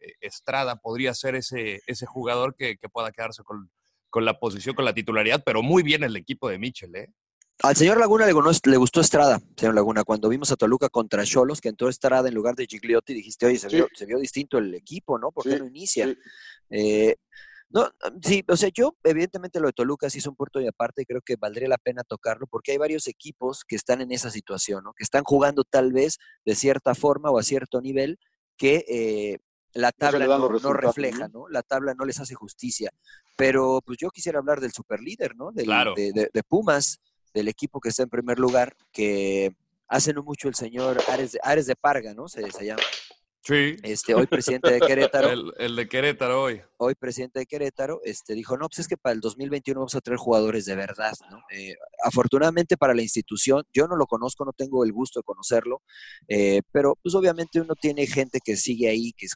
eh, 0.00 0.12
Estrada 0.20 0.76
podría 0.76 1.14
ser 1.14 1.36
ese, 1.36 1.80
ese 1.86 2.06
jugador 2.06 2.56
que, 2.56 2.76
pueda 2.92 3.12
quedarse 3.12 3.42
con, 3.44 3.70
la 4.24 4.38
posición, 4.38 4.74
con 4.74 4.84
la 4.84 4.94
titularidad, 4.94 5.42
pero 5.44 5.62
muy 5.62 5.82
bien 5.82 6.02
el 6.02 6.16
equipo 6.16 6.48
de 6.48 6.58
Michel, 6.58 6.94
¿eh? 6.96 7.08
Al 7.62 7.76
señor 7.76 7.98
Laguna 7.98 8.24
le, 8.24 8.32
le, 8.32 8.76
gustó 8.78 9.02
Estrada, 9.02 9.38
señor 9.54 9.74
Laguna. 9.74 10.02
Cuando 10.02 10.30
vimos 10.30 10.50
a 10.50 10.56
Toluca 10.56 10.88
contra 10.88 11.24
Cholos, 11.24 11.60
que 11.60 11.68
entró 11.68 11.90
Estrada 11.90 12.26
en 12.26 12.34
lugar 12.34 12.54
de 12.54 12.66
Gigliotti, 12.66 13.12
dijiste, 13.12 13.44
oye, 13.44 13.58
se, 13.58 13.68
vio, 14.06 14.18
distinto 14.18 14.56
el 14.56 14.74
equipo, 14.74 15.18
¿no? 15.18 15.30
¿Por 15.30 15.44
qué 15.44 15.58
no 15.58 15.66
inicia? 15.66 16.16
Eh, 16.70 17.16
no, 17.72 17.88
sí, 18.20 18.44
o 18.48 18.56
sea, 18.56 18.68
yo 18.74 18.96
evidentemente 19.04 19.60
lo 19.60 19.68
de 19.68 19.72
Toluca 19.72 20.10
sí 20.10 20.18
es 20.18 20.26
un 20.26 20.34
puerto 20.34 20.58
de 20.58 20.68
aparte 20.68 21.02
y 21.02 21.04
creo 21.04 21.20
que 21.22 21.36
valdría 21.36 21.68
la 21.68 21.78
pena 21.78 22.02
tocarlo 22.02 22.48
porque 22.48 22.72
hay 22.72 22.78
varios 22.78 23.06
equipos 23.06 23.64
que 23.64 23.76
están 23.76 24.00
en 24.00 24.10
esa 24.10 24.30
situación, 24.30 24.82
¿no? 24.82 24.92
Que 24.92 25.04
están 25.04 25.22
jugando 25.22 25.62
tal 25.62 25.92
vez 25.92 26.18
de 26.44 26.56
cierta 26.56 26.96
forma 26.96 27.30
o 27.30 27.38
a 27.38 27.44
cierto 27.44 27.80
nivel 27.80 28.18
que 28.56 28.84
eh, 28.88 29.38
la 29.72 29.92
tabla 29.92 30.26
no, 30.26 30.72
refleja, 30.72 31.28
¿no? 31.28 31.48
La 31.48 31.62
tabla 31.62 31.94
no 31.94 32.04
les 32.04 32.18
hace 32.18 32.34
justicia. 32.34 32.90
Pero 33.36 33.80
pues 33.86 33.98
yo 33.98 34.10
quisiera 34.10 34.40
hablar 34.40 34.60
del 34.60 34.72
superlíder, 34.72 35.36
¿no? 35.36 35.52
Del, 35.52 35.68
de, 35.94 36.42
Pumas, 36.42 36.98
del 37.32 37.46
equipo 37.46 37.80
que 37.80 37.90
está 37.90 38.02
en 38.02 38.10
primer 38.10 38.40
lugar, 38.40 38.74
que 38.90 39.54
hace 39.86 40.12
no 40.12 40.24
mucho 40.24 40.48
el 40.48 40.56
señor 40.56 40.98
Ares 41.08 41.32
de, 41.32 41.40
Ares 41.44 41.66
de 41.66 41.76
Parga, 41.76 42.14
¿no? 42.14 42.26
Se, 42.26 42.50
se 42.50 42.66
llama. 42.66 42.82
Sí. 43.42 43.76
Este, 43.82 44.14
hoy 44.14 44.26
presidente 44.26 44.70
de 44.70 44.80
Querétaro. 44.80 45.56
el, 45.56 45.76
de 45.76 45.88
Querétaro 45.88 46.42
hoy. 46.42 46.60
Hoy 46.76 46.94
presidente 46.94 47.38
de 47.38 47.46
Querétaro, 47.46 48.00
este, 48.04 48.34
dijo, 48.34 48.56
no, 48.56 48.68
pues 48.68 48.80
es 48.80 48.88
que 48.88 48.96
para 48.96 49.14
el 49.14 49.20
2021 49.20 49.80
vamos 49.80 49.94
a 49.94 50.00
traer 50.00 50.18
jugadores 50.18 50.66
de 50.66 50.76
verdad, 50.76 51.14
¿no? 51.30 51.38
Eh, 51.50 51.74
afortunadamente 52.04 52.76
para 52.76 52.94
la 52.94 53.02
institución, 53.02 53.64
yo 53.72 53.86
no 53.86 53.96
lo 53.96 54.06
conozco, 54.06 54.44
no 54.44 54.52
tengo 54.52 54.84
el 54.84 54.92
gusto 54.92 55.20
de 55.20 55.24
conocerlo, 55.24 55.82
eh, 56.28 56.60
pero 56.70 56.98
pues 57.02 57.14
obviamente 57.14 57.60
uno 57.60 57.74
tiene 57.74 58.06
gente 58.06 58.40
que 58.44 58.56
sigue 58.56 58.88
ahí, 58.88 59.12
que, 59.12 59.26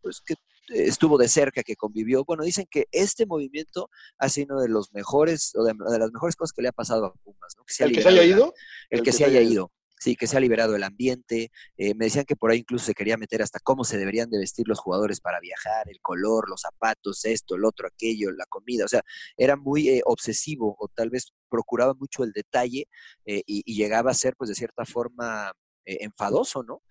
pues, 0.00 0.22
que 0.24 0.34
estuvo 0.68 1.18
de 1.18 1.28
cerca, 1.28 1.62
que 1.62 1.76
convivió. 1.76 2.24
Bueno, 2.24 2.44
dicen 2.44 2.66
que 2.70 2.86
este 2.92 3.26
movimiento 3.26 3.90
ha 4.18 4.28
sido 4.28 4.54
uno 4.54 4.62
de 4.62 4.68
los 4.68 4.92
mejores, 4.92 5.52
o 5.56 5.64
de, 5.64 5.74
las 5.98 6.12
mejores 6.12 6.36
cosas 6.36 6.52
que 6.52 6.62
le 6.62 6.68
ha 6.68 6.72
pasado 6.72 7.06
a 7.06 7.12
Pumas, 7.12 7.54
¿no? 7.56 7.64
¿El 7.86 7.92
que 7.92 8.02
se 8.02 8.08
haya 8.08 8.24
ido? 8.24 8.54
El, 8.88 9.02
que, 9.02 9.12
se 9.12 9.24
haya 9.24 9.40
ido 9.40 9.70
sí, 10.00 10.16
que 10.16 10.26
se 10.26 10.36
ha 10.36 10.40
liberado 10.40 10.74
el 10.74 10.82
ambiente. 10.82 11.52
Eh, 11.76 11.94
me 11.94 12.06
decían 12.06 12.24
que 12.24 12.34
por 12.36 12.50
ahí 12.50 12.60
incluso 12.60 12.86
se 12.86 12.94
quería 12.94 13.16
meter 13.16 13.42
hasta 13.42 13.60
cómo 13.60 13.84
se 13.84 13.98
deberían 13.98 14.30
de 14.30 14.38
vestir 14.38 14.66
los 14.66 14.80
jugadores 14.80 15.20
para 15.20 15.40
viajar, 15.40 15.88
el 15.88 16.00
color, 16.00 16.48
los 16.48 16.62
zapatos, 16.62 17.24
esto, 17.24 17.54
el 17.54 17.64
otro, 17.64 17.86
aquello, 17.86 18.32
la 18.32 18.46
comida. 18.46 18.86
O 18.86 18.88
sea, 18.88 19.02
era 19.36 19.56
muy 19.56 19.88
eh, 19.88 20.02
obsesivo 20.06 20.74
o 20.78 20.88
tal 20.88 21.10
vez 21.10 21.32
procuraba 21.50 21.94
mucho 21.94 22.24
el 22.24 22.32
detalle 22.32 22.88
eh, 23.26 23.42
y, 23.46 23.60
llegaba 23.80 24.10
a 24.10 24.14
ser, 24.14 24.34
pues, 24.36 24.48
de 24.48 24.54
cierta 24.54 24.84
forma 24.84 25.52
enfadoso, 25.84 26.62
¿no? 26.62 26.82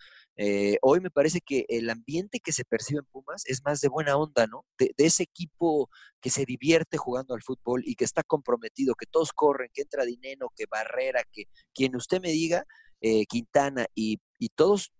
hoy 0.81 1.01
me 1.01 1.11
parece 1.11 1.41
que 1.41 1.65
el 1.67 1.89
ambiente 1.89 2.39
que 2.39 2.53
se 2.53 2.63
percibe 2.63 2.99
en 2.99 3.05
Pumas 3.05 3.43
es 3.45 3.61
más 3.65 3.81
de 3.81 3.89
buena 3.89 4.15
onda, 4.15 4.47
¿no? 4.47 4.65
De, 4.77 4.91
de, 4.97 5.05
ese 5.05 5.23
equipo 5.23 5.89
que 6.21 6.29
se 6.29 6.45
divierte 6.45 6.97
jugando 6.97 7.33
al 7.33 7.43
fútbol 7.43 7.83
y 7.85 7.95
que 7.95 8.05
está 8.05 8.23
comprometido, 8.23 8.95
que 8.95 9.05
todos 9.05 9.33
corren, 9.33 9.69
que 9.73 9.81
entra 9.81 10.05
dinero, 10.05 10.51
que 10.55 10.65
Barrera, 10.65 11.23
que 11.31 11.45
quien 11.73 11.95
usted 11.95 12.21
me 12.21 12.31
diga, 12.31 12.65
eh, 13.01 13.25
Quintana 13.25 13.85
y, 13.95 14.19
todos 14.55 14.91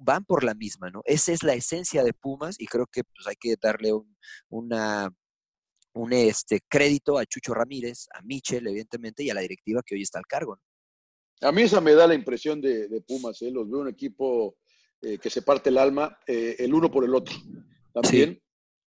van 0.00 0.24
por 0.24 0.44
la 0.44 0.54
misma, 0.54 0.90
¿no? 0.90 1.02
Esa 1.04 1.32
es 1.32 1.42
la 1.42 1.54
esencia 1.54 2.02
de 2.02 2.12
Pumas 2.12 2.60
y 2.60 2.66
creo 2.66 2.86
que 2.86 3.04
pues, 3.04 3.26
hay 3.26 3.36
que 3.36 3.54
darle 3.60 3.92
un, 3.92 4.16
una, 4.48 5.08
un 5.94 6.12
este, 6.12 6.60
crédito 6.68 7.18
a 7.18 7.26
Chucho 7.26 7.54
Ramírez, 7.54 8.06
a 8.12 8.22
Michel, 8.22 8.66
evidentemente, 8.66 9.22
y 9.22 9.30
a 9.30 9.34
la 9.34 9.40
directiva 9.40 9.82
que 9.84 9.94
hoy 9.94 10.02
está 10.02 10.18
al 10.18 10.26
cargo. 10.26 10.58
A 11.40 11.52
mí 11.52 11.62
esa 11.62 11.80
me 11.80 11.94
da 11.94 12.06
la 12.06 12.14
impresión 12.14 12.60
de, 12.60 13.02
Pumas, 13.06 13.40
¿eh? 13.42 13.50
los 13.50 13.70
veo 13.70 13.80
un 13.80 13.88
equipo 13.88 14.56
eh, 15.00 15.18
que 15.18 15.30
se 15.30 15.42
parte 15.42 15.70
el 15.70 15.78
alma 15.78 16.18
eh, 16.26 16.56
el 16.58 16.74
uno 16.74 16.90
por 16.90 17.04
el 17.04 17.14
otro. 17.14 17.36
También 17.92 18.40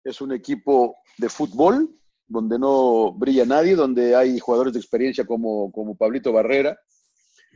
es 0.03 0.21
un 0.21 0.32
equipo 0.32 0.95
de 1.17 1.29
fútbol 1.29 1.95
donde 2.27 2.58
no 2.58 3.12
brilla 3.13 3.45
nadie, 3.45 3.75
donde 3.75 4.15
hay 4.15 4.39
jugadores 4.39 4.73
de 4.73 4.79
experiencia 4.79 5.25
como, 5.25 5.71
como 5.71 5.95
Pablito 5.95 6.32
Barrera, 6.32 6.79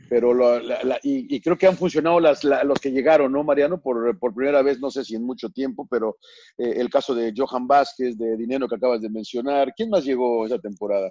pero 0.08 0.34
lo- 0.34 0.58
la- 0.60 0.82
la- 0.84 1.00
y, 1.02 1.34
y 1.34 1.40
creo 1.40 1.56
que 1.56 1.66
han 1.66 1.76
funcionado 1.76 2.20
las, 2.20 2.44
la- 2.44 2.62
los 2.64 2.78
que 2.78 2.90
llegaron, 2.90 3.32
¿no, 3.32 3.42
Mariano? 3.42 3.80
Por, 3.80 4.18
por 4.18 4.34
primera 4.34 4.62
vez, 4.62 4.78
no 4.80 4.90
sé 4.90 5.04
si 5.04 5.14
en 5.14 5.24
mucho 5.24 5.48
tiempo, 5.50 5.86
pero 5.90 6.18
eh, 6.58 6.74
el 6.76 6.90
caso 6.90 7.14
de 7.14 7.32
Johan 7.36 7.66
Vázquez, 7.66 8.16
de 8.18 8.36
Dinero 8.36 8.68
que 8.68 8.74
acabas 8.76 9.00
de 9.00 9.08
mencionar. 9.10 9.72
¿Quién 9.76 9.90
más 9.90 10.04
llegó 10.04 10.44
esa 10.46 10.58
temporada? 10.58 11.10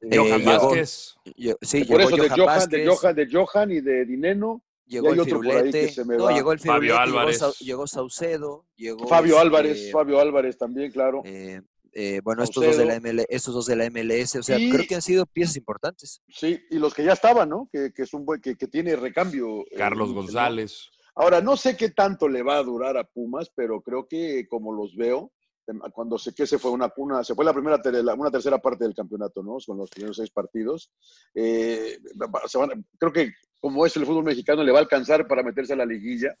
Eh, 0.00 0.16
Johan 0.16 0.40
llegó- 0.40 0.66
Vázquez. 0.68 1.14
sí, 1.62 1.84
por 1.84 1.98
llegó 1.98 2.00
eso, 2.14 2.22
de 2.22 2.28
Johan 2.28 2.46
Vázquez, 2.46 2.70
de 2.84 2.86
Johan, 2.86 3.14
de 3.14 3.28
Johan 3.30 3.72
y 3.72 3.80
de 3.80 4.04
Dineno. 4.04 4.62
llegó 4.86 5.12
el 5.12 5.20
Firulete, 5.24 5.88
se 5.90 6.04
me 6.04 6.16
no, 6.16 6.30
llegó 6.30 6.52
el 6.52 6.58
Fabio 6.60 6.94
Firulete, 6.94 7.06
llegó, 7.06 7.18
Álvarez. 7.18 7.38
Sau- 7.42 7.54
llegó 7.58 7.86
Saucedo, 7.86 8.66
llegó 8.76 9.06
Fabio 9.06 9.34
este, 9.34 9.40
Álvarez, 9.46 9.92
Fabio 9.92 10.20
Álvarez 10.20 10.56
también, 10.58 10.90
claro. 10.90 11.22
eh, 11.26 11.60
eh, 11.92 12.20
bueno, 12.22 12.42
estos 12.42 12.64
dos, 12.64 12.76
de 12.76 12.84
la. 12.84 12.96
ML, 13.00 13.24
estos 13.28 13.54
dos 13.54 13.66
de 13.66 13.76
la 13.76 13.84
MLS, 13.90 14.36
o 14.36 14.42
sea, 14.42 14.58
Y- 14.58 14.70
creo 14.70 14.86
que 14.86 14.94
han 14.94 15.02
sido 15.02 15.26
piezas 15.26 15.56
importantes. 15.56 16.22
Sí, 16.28 16.60
y 16.70 16.78
los 16.78 16.94
que 16.94 17.04
ya 17.04 17.12
estaban, 17.12 17.48
¿no? 17.48 17.68
Que, 17.72 17.92
que 17.92 18.02
es 18.02 18.12
un 18.14 18.24
buen, 18.24 18.40
que, 18.40 18.56
que 18.56 18.66
tiene 18.68 18.96
recambio. 18.96 19.62
eh, 19.70 19.76
Carlos 19.76 20.08
¿no? 20.10 20.14
González. 20.16 20.88
Ahora, 21.14 21.40
no 21.40 21.56
sé 21.56 21.76
qué 21.76 21.90
tanto 21.90 22.28
le 22.28 22.42
va 22.42 22.58
a 22.58 22.62
durar 22.62 22.96
a 22.96 23.04
Pumas, 23.04 23.50
pero 23.54 23.80
creo 23.82 24.06
que 24.06 24.46
como 24.48 24.72
los 24.72 24.94
veo, 24.94 25.32
em, 25.66 25.80
cuando 25.92 26.16
sé 26.16 26.32
que 26.32 26.46
se 26.46 26.58
fue 26.58 26.70
una, 26.70 26.92
una 26.96 27.24
se 27.24 27.34
fue 27.34 27.44
la 27.44 27.52
primera, 27.52 27.80
una 28.16 28.30
tercera 28.30 28.58
parte 28.58 28.84
del 28.84 28.94
campeonato, 28.94 29.42
¿no? 29.42 29.56
Con 29.66 29.78
los 29.78 29.90
primeros 29.90 30.16
seis 30.16 30.30
partidos. 30.30 30.90
eh, 31.34 31.98
se 32.46 32.58
van 32.58 32.86
creo 32.98 33.12
que 33.12 33.32
como 33.60 33.84
es 33.84 33.96
el 33.96 34.06
fútbol 34.06 34.22
mexicano, 34.24 34.62
le 34.62 34.70
va 34.70 34.78
a 34.78 34.82
alcanzar 34.82 35.26
para 35.26 35.42
meterse 35.42 35.72
a 35.72 35.76
la 35.76 35.84
liguilla. 35.84 36.36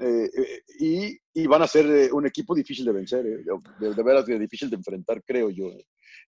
Eh, 0.00 0.30
eh, 0.36 0.62
y, 0.78 1.18
y 1.34 1.46
van 1.46 1.62
a 1.62 1.66
ser 1.66 1.86
eh, 1.86 2.12
un 2.12 2.26
equipo 2.26 2.54
difícil 2.54 2.84
de 2.84 2.92
vencer, 2.92 3.24
de, 3.24 3.94
de 3.94 4.02
veras 4.02 4.26
de 4.26 4.38
difícil 4.38 4.70
de 4.70 4.76
enfrentar, 4.76 5.22
creo 5.24 5.50
yo. 5.50 5.72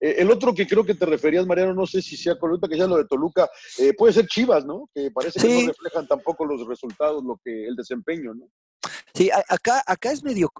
el 0.01 0.31
otro 0.31 0.55
que 0.55 0.67
creo 0.67 0.85
que 0.85 0.95
te 0.95 1.07
referías, 1.07 1.47
Mariano, 1.47 1.75
no 1.75 1.87
sé 1.87 2.03
si 2.03 2.17
sea 2.17 2.39
correcto 2.39 2.69
que 2.69 2.77
sea 2.77 2.87
lo 2.87 2.97
de 2.97 3.07
Toluca, 3.07 3.49
puede 3.97 4.13
ser 4.13 4.27
Chivas, 4.27 4.65
¿no? 4.65 4.89
Que 4.95 5.11
parece 5.11 5.41
que 5.41 5.49
no 5.49 5.69
reflejan 5.69 6.09
tampoco 6.09 6.45
los 6.45 6.67
resultados, 6.67 7.23
lo 7.25 7.41
que 7.45 7.67
el 7.67 7.77
desempeño, 7.77 8.35
¿no? 8.35 8.49
Sí, 9.15 9.31
acá, 9.31 9.83
acá 9.87 10.13
es 10.13 10.23
medio 10.25 10.51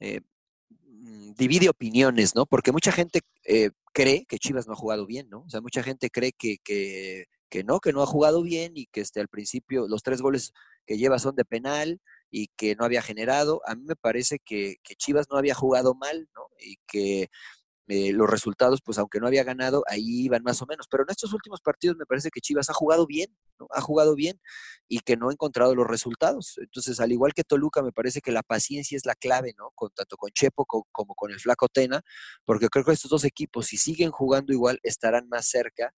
mm, 0.00 1.32
divide 1.36 1.68
opiniones, 1.68 2.34
¿no? 2.34 2.46
Porque 2.46 2.72
mucha 2.72 2.92
gente 2.92 3.20
eh, 3.44 3.70
cree 3.92 4.24
que 4.26 4.38
Chivas 4.38 4.66
no 4.66 4.72
ha 4.72 4.76
jugado 4.76 5.06
bien, 5.06 5.28
¿no? 5.28 5.42
O 5.42 5.50
sea, 5.50 5.60
mucha 5.60 5.82
gente 5.82 6.10
cree 6.10 6.32
que, 6.32 6.58
que, 6.62 7.26
que 7.54 7.62
no, 7.64 7.78
que 7.78 7.92
no 7.92 8.02
ha 8.02 8.06
jugado 8.06 8.42
bien 8.42 8.72
y 8.74 8.86
que 8.86 9.00
este, 9.00 9.20
al 9.20 9.28
principio 9.28 9.86
los 9.88 10.02
tres 10.02 10.20
goles 10.20 10.52
que 10.86 10.98
lleva 10.98 11.20
son 11.20 11.36
de 11.36 11.44
penal 11.44 12.00
y 12.32 12.48
que 12.56 12.74
no 12.74 12.84
había 12.84 13.00
generado. 13.00 13.60
A 13.66 13.76
mí 13.76 13.84
me 13.86 13.94
parece 13.96 14.40
que, 14.44 14.76
que 14.82 14.96
Chivas 14.96 15.28
no 15.30 15.38
había 15.38 15.54
jugado 15.54 15.94
mal, 15.94 16.28
¿no? 16.34 16.42
Y 16.58 16.78
que 16.88 17.28
eh, 17.88 18.12
los 18.12 18.30
resultados, 18.30 18.80
pues 18.84 18.98
aunque 18.98 19.20
no 19.20 19.26
había 19.28 19.44
ganado, 19.44 19.84
ahí 19.88 20.24
iban 20.24 20.42
más 20.42 20.62
o 20.62 20.66
menos. 20.66 20.88
Pero 20.90 21.04
en 21.04 21.10
estos 21.10 21.32
últimos 21.34 21.60
partidos 21.60 21.96
me 21.98 22.06
parece 22.06 22.30
que 22.30 22.40
Chivas 22.40 22.70
ha 22.70 22.74
jugado 22.74 23.06
bien, 23.06 23.36
¿no? 23.60 23.68
Ha 23.72 23.80
jugado 23.82 24.14
bien 24.16 24.40
y 24.88 25.00
que 25.00 25.16
no 25.16 25.28
ha 25.28 25.32
encontrado 25.32 25.74
los 25.74 25.86
resultados. 25.86 26.58
Entonces, 26.58 27.00
al 27.00 27.12
igual 27.12 27.34
que 27.34 27.44
Toluca, 27.44 27.82
me 27.82 27.92
parece 27.92 28.20
que 28.20 28.32
la 28.32 28.42
paciencia 28.42 28.96
es 28.96 29.06
la 29.06 29.14
clave, 29.14 29.54
¿no? 29.58 29.70
Con, 29.74 29.90
tanto 29.94 30.16
con 30.16 30.30
Chepo 30.32 30.64
co- 30.66 30.88
como 30.92 31.14
con 31.14 31.30
el 31.32 31.40
Flaco 31.40 31.68
Tena, 31.68 32.02
porque 32.44 32.68
creo 32.68 32.84
que 32.84 32.92
estos 32.92 33.10
dos 33.10 33.24
equipos, 33.24 33.66
si 33.66 33.76
siguen 33.76 34.10
jugando 34.10 34.52
igual, 34.52 34.80
estarán 34.82 35.28
más 35.28 35.46
cerca 35.46 35.92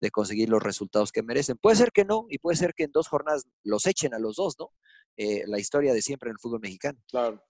de 0.00 0.10
conseguir 0.10 0.48
los 0.48 0.62
resultados 0.62 1.12
que 1.12 1.22
merecen. 1.22 1.56
Puede 1.56 1.76
ser 1.76 1.92
que 1.92 2.04
no, 2.04 2.26
y 2.28 2.38
puede 2.38 2.56
ser 2.56 2.74
que 2.74 2.84
en 2.84 2.92
dos 2.92 3.08
jornadas 3.08 3.46
los 3.62 3.86
echen 3.86 4.14
a 4.14 4.18
los 4.18 4.36
dos, 4.36 4.56
¿no? 4.58 4.70
Eh, 5.16 5.44
la 5.46 5.58
historia 5.58 5.92
de 5.92 6.02
siempre 6.02 6.30
en 6.30 6.34
el 6.34 6.40
fútbol 6.40 6.60
mexicano. 6.60 6.98
Claro. 7.10 7.42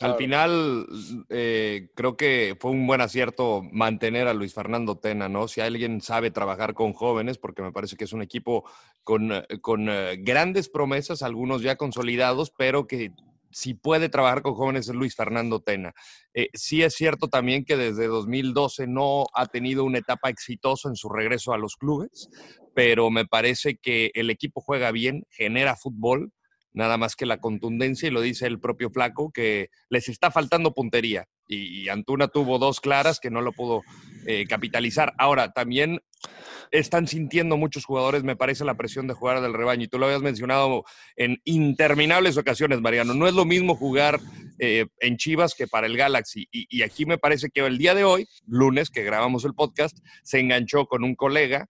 Al 0.00 0.16
final, 0.16 0.86
eh, 1.30 1.88
creo 1.94 2.18
que 2.18 2.54
fue 2.60 2.70
un 2.70 2.86
buen 2.86 3.00
acierto 3.00 3.62
mantener 3.72 4.28
a 4.28 4.34
Luis 4.34 4.52
Fernando 4.52 4.98
Tena, 4.98 5.30
¿no? 5.30 5.48
Si 5.48 5.62
alguien 5.62 6.02
sabe 6.02 6.30
trabajar 6.30 6.74
con 6.74 6.92
jóvenes, 6.92 7.38
porque 7.38 7.62
me 7.62 7.72
parece 7.72 7.96
que 7.96 8.04
es 8.04 8.12
un 8.12 8.20
equipo 8.20 8.68
con, 9.04 9.32
eh, 9.32 9.46
con 9.62 9.88
eh, 9.88 10.16
grandes 10.18 10.68
promesas, 10.68 11.22
algunos 11.22 11.62
ya 11.62 11.76
consolidados, 11.76 12.50
pero 12.50 12.86
que 12.86 13.12
si 13.56 13.72
puede 13.72 14.10
trabajar 14.10 14.42
con 14.42 14.52
jóvenes 14.52 14.86
es 14.86 14.94
Luis 14.94 15.14
Fernando 15.16 15.60
Tena. 15.60 15.94
Eh, 16.34 16.50
sí 16.52 16.82
es 16.82 16.92
cierto 16.92 17.28
también 17.28 17.64
que 17.64 17.78
desde 17.78 18.06
2012 18.06 18.86
no 18.86 19.24
ha 19.32 19.46
tenido 19.46 19.84
una 19.84 19.96
etapa 19.96 20.28
exitosa 20.28 20.90
en 20.90 20.94
su 20.94 21.08
regreso 21.08 21.54
a 21.54 21.58
los 21.58 21.76
clubes, 21.76 22.28
pero 22.74 23.10
me 23.10 23.24
parece 23.24 23.78
que 23.78 24.10
el 24.12 24.28
equipo 24.28 24.60
juega 24.60 24.90
bien, 24.90 25.24
genera 25.30 25.74
fútbol, 25.74 26.34
nada 26.74 26.98
más 26.98 27.16
que 27.16 27.24
la 27.24 27.38
contundencia, 27.38 28.08
y 28.08 28.12
lo 28.12 28.20
dice 28.20 28.46
el 28.46 28.60
propio 28.60 28.90
Flaco, 28.90 29.32
que 29.32 29.70
les 29.88 30.10
está 30.10 30.30
faltando 30.30 30.74
puntería. 30.74 31.24
Y, 31.46 31.88
Antuna 31.88 32.28
tuvo 32.28 32.58
dos 32.58 32.80
claras 32.80 33.20
que 33.20 33.30
no 33.30 33.40
lo 33.40 33.52
pudo 33.52 33.82
eh, 34.26 34.46
capitalizar. 34.48 35.14
Ahora, 35.18 35.52
también 35.52 36.00
están 36.70 37.06
sintiendo 37.06 37.56
muchos 37.56 37.84
jugadores, 37.84 38.24
me 38.24 38.36
parece, 38.36 38.64
la 38.64 38.76
presión 38.76 39.06
de 39.06 39.14
jugar 39.14 39.40
del 39.40 39.54
rebaño. 39.54 39.84
Y 39.84 39.88
tú 39.88 39.98
lo 39.98 40.06
habías 40.06 40.22
mencionado 40.22 40.84
en 41.16 41.40
interminables 41.44 42.36
ocasiones, 42.36 42.80
Mariano. 42.80 43.14
No 43.14 43.28
es 43.28 43.34
lo 43.34 43.44
mismo 43.44 43.76
jugar 43.76 44.20
eh, 44.58 44.86
en 45.00 45.16
Chivas 45.16 45.54
que 45.54 45.66
para 45.66 45.86
el 45.86 45.96
Galaxy. 45.96 46.48
Y, 46.50 46.66
y 46.68 46.82
aquí 46.82 47.06
me 47.06 47.18
parece 47.18 47.50
que 47.50 47.64
el 47.64 47.78
día 47.78 47.94
de 47.94 48.04
hoy, 48.04 48.28
lunes, 48.46 48.90
que 48.90 49.04
grabamos 49.04 49.44
el 49.44 49.54
podcast, 49.54 49.98
se 50.22 50.40
enganchó 50.40 50.86
con 50.86 51.04
un 51.04 51.14
colega 51.14 51.68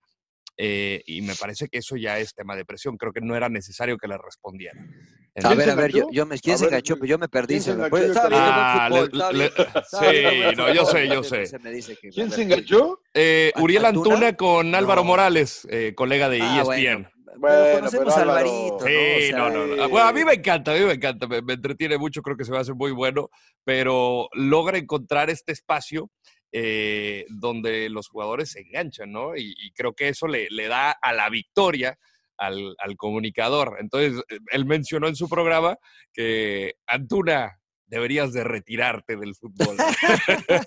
eh, 0.56 1.02
y 1.06 1.22
me 1.22 1.34
parece 1.34 1.68
que 1.68 1.78
eso 1.78 1.96
ya 1.96 2.18
es 2.18 2.34
tema 2.34 2.56
de 2.56 2.64
presión. 2.64 2.96
Creo 2.96 3.12
que 3.12 3.20
no 3.20 3.36
era 3.36 3.48
necesario 3.48 3.96
que 3.98 4.08
le 4.08 4.16
respondiera. 4.18 4.80
A 4.80 5.48
¿Quién 5.48 5.58
ver, 5.58 5.66
se 5.66 5.70
a 5.72 5.74
ver, 5.74 5.92
yo, 5.92 6.06
yo 6.10 6.24
me, 6.24 6.38
¿quién 6.38 6.54
A 6.54 6.58
se 6.58 6.64
ver, 6.64 6.72
enganchó? 6.74 6.94
Pero 6.94 7.06
yo 7.06 7.18
me 7.18 7.28
perdí. 7.28 7.54
¿quién 7.54 7.62
se 7.62 7.70
se 7.72 7.76
me 7.76 7.88
viendo 7.90 8.20
Ah, 8.32 8.88
fútbol, 8.88 9.10
le- 9.12 9.12
estaba 9.12 9.32
le- 9.32 9.52
sí, 10.50 10.56
no, 10.56 10.72
yo 10.72 10.86
sé, 10.86 11.08
yo 11.08 11.22
sé. 11.22 11.58
me 11.58 11.70
dice 11.72 11.96
que- 12.00 12.08
¿Quién 12.08 12.28
ver, 12.30 12.36
se 12.36 12.42
enganchó? 12.44 13.00
Eh, 13.12 13.52
Uriel 13.56 13.84
¿Antuna? 13.84 14.14
Antuna 14.14 14.32
con 14.36 14.74
Álvaro 14.74 15.02
No. 15.02 15.08
Morales, 15.08 15.66
eh, 15.70 15.92
colega 15.94 16.28
de 16.30 16.40
Ah, 16.40 16.62
ESPN. 16.62 16.64
bueno, 17.02 17.10
Bueno, 17.38 17.56
pero 17.64 17.76
conocemos 17.78 18.14
pero 18.14 18.16
a 18.16 18.22
Álvaro- 18.22 18.48
Alvarito, 18.48 18.78
¿no? 18.78 18.86
Sí, 18.86 18.94
O 19.16 19.28
sea, 19.28 19.38
no, 19.38 19.50
no, 19.50 19.66
no. 19.66 19.74
eh, 19.84 19.86
Bueno, 19.88 20.08
a 20.08 20.12
mí 20.14 20.24
me 20.24 20.32
encanta, 20.32 20.72
a 20.72 20.74
mí 20.74 20.80
me 20.86 20.92
encanta, 20.94 21.26
me, 21.26 21.42
me 21.42 21.52
entretiene 21.52 21.98
mucho, 21.98 22.22
creo 22.22 22.34
que 22.36 22.44
se 22.46 22.52
va 22.52 22.58
a 22.58 22.60
hacer 22.62 22.74
muy 22.74 22.92
bueno, 22.92 23.28
pero 23.62 24.28
logra 24.32 24.78
encontrar 24.78 25.28
este 25.28 25.52
espacio 25.52 26.10
eh, 26.52 27.26
donde 27.28 27.88
los 27.90 28.09
jugadores 28.09 28.50
se 28.50 28.61
enganchan, 28.61 29.12
¿no? 29.12 29.37
Y, 29.37 29.54
y 29.59 29.70
creo 29.72 29.92
que 29.94 30.09
eso 30.09 30.26
le, 30.26 30.48
le 30.50 30.68
da 30.68 30.90
a 30.92 31.12
la 31.12 31.28
victoria 31.28 31.98
al, 32.38 32.74
al 32.78 32.96
comunicador. 32.96 33.76
Entonces, 33.80 34.22
eh, 34.28 34.38
él 34.52 34.64
mencionó 34.66 35.09
en 35.09 35.16
su 35.16 35.28
programa 35.28 35.78
que 36.12 36.74
Antuna, 36.87 37.59
deberías 37.88 38.32
de 38.32 38.42
retirarte 38.42 39.16
del 39.16 39.35
fútbol. 39.37 39.76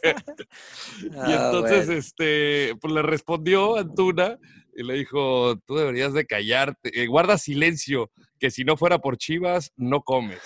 y 1.01 1.09
Ah, 1.17 1.51
entonces, 1.51 1.85
bueno. 1.85 1.99
este, 1.99 2.75
pues 2.79 2.93
le 2.93 3.01
respondió 3.01 3.77
Antuna 3.77 4.37
y 4.75 4.83
le 4.83 4.93
dijo, 4.95 5.57
tú 5.65 5.75
deberías 5.75 6.13
de 6.13 6.25
callarte, 6.25 6.91
eh, 6.93 7.07
guarda 7.07 7.37
silencio, 7.37 8.11
que 8.39 8.49
si 8.51 8.63
no 8.63 8.77
fuera 8.77 8.99
por 8.99 9.17
Chivas, 9.17 9.73
no 9.75 10.01
comes. 10.01 10.39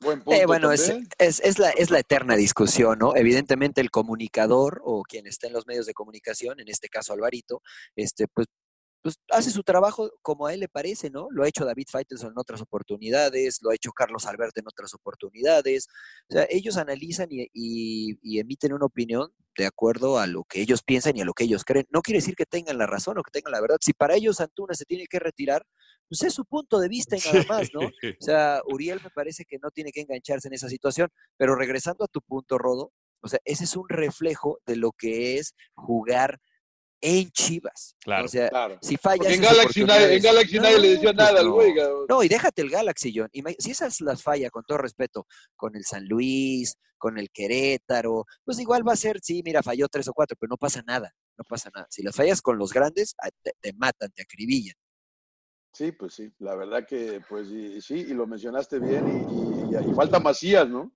Buen 0.00 0.22
punto 0.22 0.40
Eh, 0.40 0.46
bueno, 0.46 0.72
es, 0.72 0.88
es, 1.18 1.40
es 1.40 1.58
la, 1.58 1.70
es 1.70 1.90
la 1.90 1.98
eterna 1.98 2.36
discusión, 2.36 2.98
¿no? 2.98 3.14
Evidentemente 3.16 3.80
el 3.80 3.90
comunicador 3.90 4.80
o 4.84 5.02
quien 5.02 5.26
está 5.26 5.46
en 5.46 5.52
los 5.52 5.66
medios 5.66 5.86
de 5.86 5.94
comunicación, 5.94 6.58
en 6.60 6.68
este 6.68 6.88
caso 6.88 7.12
Alvarito, 7.12 7.62
este, 7.96 8.26
pues, 8.28 8.46
pues 9.02 9.16
hace 9.30 9.50
su 9.50 9.62
trabajo 9.62 10.10
como 10.20 10.46
a 10.46 10.52
él 10.54 10.60
le 10.60 10.68
parece, 10.68 11.08
¿no? 11.10 11.28
Lo 11.30 11.42
ha 11.42 11.48
hecho 11.48 11.64
David 11.64 11.86
Faitelson 11.90 12.32
en 12.32 12.38
otras 12.38 12.60
oportunidades, 12.60 13.58
lo 13.62 13.70
ha 13.70 13.74
hecho 13.74 13.92
Carlos 13.92 14.26
Alberto 14.26 14.60
en 14.60 14.68
otras 14.68 14.92
oportunidades. 14.92 15.86
O 16.28 16.34
sea, 16.34 16.46
ellos 16.50 16.76
analizan 16.76 17.28
y, 17.30 17.48
y- 17.54 18.18
y 18.22 18.40
emiten 18.40 18.74
una 18.74 18.84
opinión 18.86 19.32
de 19.56 19.64
acuerdo 19.66 20.18
a 20.18 20.26
lo 20.26 20.44
que 20.44 20.60
ellos 20.60 20.82
piensan 20.82 21.16
y 21.16 21.22
a 21.22 21.24
lo 21.24 21.32
que 21.32 21.44
ellos 21.44 21.64
creen. 21.64 21.86
No 21.90 22.02
quiere 22.02 22.18
decir 22.20 22.36
que 22.36 22.44
tengan 22.46 22.76
la 22.76 22.86
razón 22.86 23.16
o 23.18 23.22
que 23.22 23.30
tengan 23.30 23.52
la 23.52 23.60
verdad. 23.62 23.76
Si 23.80 23.94
para 23.94 24.16
ellos 24.16 24.38
Antuna 24.40 24.74
se 24.74 24.84
tiene 24.84 25.06
que 25.06 25.18
retirar, 25.18 25.64
pues 26.10 26.22
es 26.24 26.34
su 26.34 26.44
punto 26.44 26.78
de 26.80 26.88
vista 26.88 27.16
y 27.16 27.20
nada 27.24 27.44
más, 27.48 27.70
¿no? 27.72 27.80
O 28.20 28.22
sea, 28.24 28.60
Uriel 28.66 29.00
me 29.02 29.10
parece 29.10 29.44
que 29.46 29.58
no 29.62 29.70
tiene 29.70 29.92
que 29.92 30.00
engancharse 30.02 30.48
en 30.48 30.54
esa 30.54 30.68
situación, 30.68 31.08
pero 31.38 31.54
regresando 31.54 32.04
a 32.04 32.08
tu 32.08 32.20
punto, 32.20 32.58
Rodo, 32.58 32.92
o 33.22 33.28
sea, 33.28 33.38
ese 33.44 33.64
es 33.64 33.76
un 33.76 33.88
reflejo 33.88 34.58
de 34.66 34.76
lo 34.76 34.90
que 34.92 35.38
es 35.38 35.54
jugar 35.74 36.38
en 37.02 37.30
Chivas. 37.30 37.94
¿no? 37.94 38.00
Claro. 38.04 38.24
O 38.26 38.28
sea, 38.28 38.48
Claro. 38.50 38.78
si 38.82 38.96
fallas 38.96 39.32
en 39.32 39.40
Galaxy, 39.40 39.84
nadie, 39.84 40.16
en 40.16 40.22
Galaxy 40.22 40.58
nadie 40.58 40.78
le 40.80 40.88
decía 40.90 41.12
No, 41.12 41.22
nada 41.22 41.30
pues 41.30 41.40
al 41.40 41.46
no. 41.46 41.54
güey. 41.54 41.74
No, 42.08 42.22
y 42.24 42.28
déjate 42.28 42.62
el 42.62 42.70
Galaxy, 42.70 43.12
John. 43.16 43.30
Si 43.58 43.70
esas 43.70 44.00
las 44.00 44.22
falla, 44.22 44.50
con 44.50 44.64
todo 44.64 44.78
respeto, 44.78 45.26
con 45.56 45.76
el 45.76 45.84
San 45.84 46.06
Luis, 46.06 46.76
con 46.98 47.18
el 47.18 47.30
Querétaro, 47.30 48.26
pues 48.44 48.58
igual 48.58 48.86
va 48.86 48.92
a 48.92 48.96
ser, 48.96 49.20
sí, 49.22 49.42
mira, 49.44 49.62
falló 49.62 49.88
tres 49.88 50.08
o 50.08 50.12
cuatro, 50.12 50.36
pero 50.38 50.50
no 50.50 50.56
pasa 50.58 50.82
nada, 50.86 51.14
no 51.38 51.44
pasa 51.44 51.70
nada. 51.74 51.86
Si 51.88 52.02
las 52.02 52.14
fallas 52.14 52.42
con 52.42 52.58
los 52.58 52.72
grandes, 52.72 53.14
ah, 53.22 53.30
te, 53.42 53.52
te 53.60 53.72
matan, 53.72 54.10
te 54.12 54.22
acribillan. 54.22 54.74
Sí, 55.72 55.92
pues 55.92 56.14
sí, 56.14 56.30
la 56.40 56.54
verdad 56.56 56.84
que, 56.86 57.20
pues 57.28 57.48
y- 57.48 57.80
sí, 57.80 57.94
y 57.94 58.12
lo 58.14 58.26
mencionaste 58.26 58.78
bien, 58.80 59.06
y, 59.08 59.74
y- 59.76 59.90
y 59.90 59.94
falta 59.94 60.18
Macías, 60.18 60.68
¿no? 60.68 60.90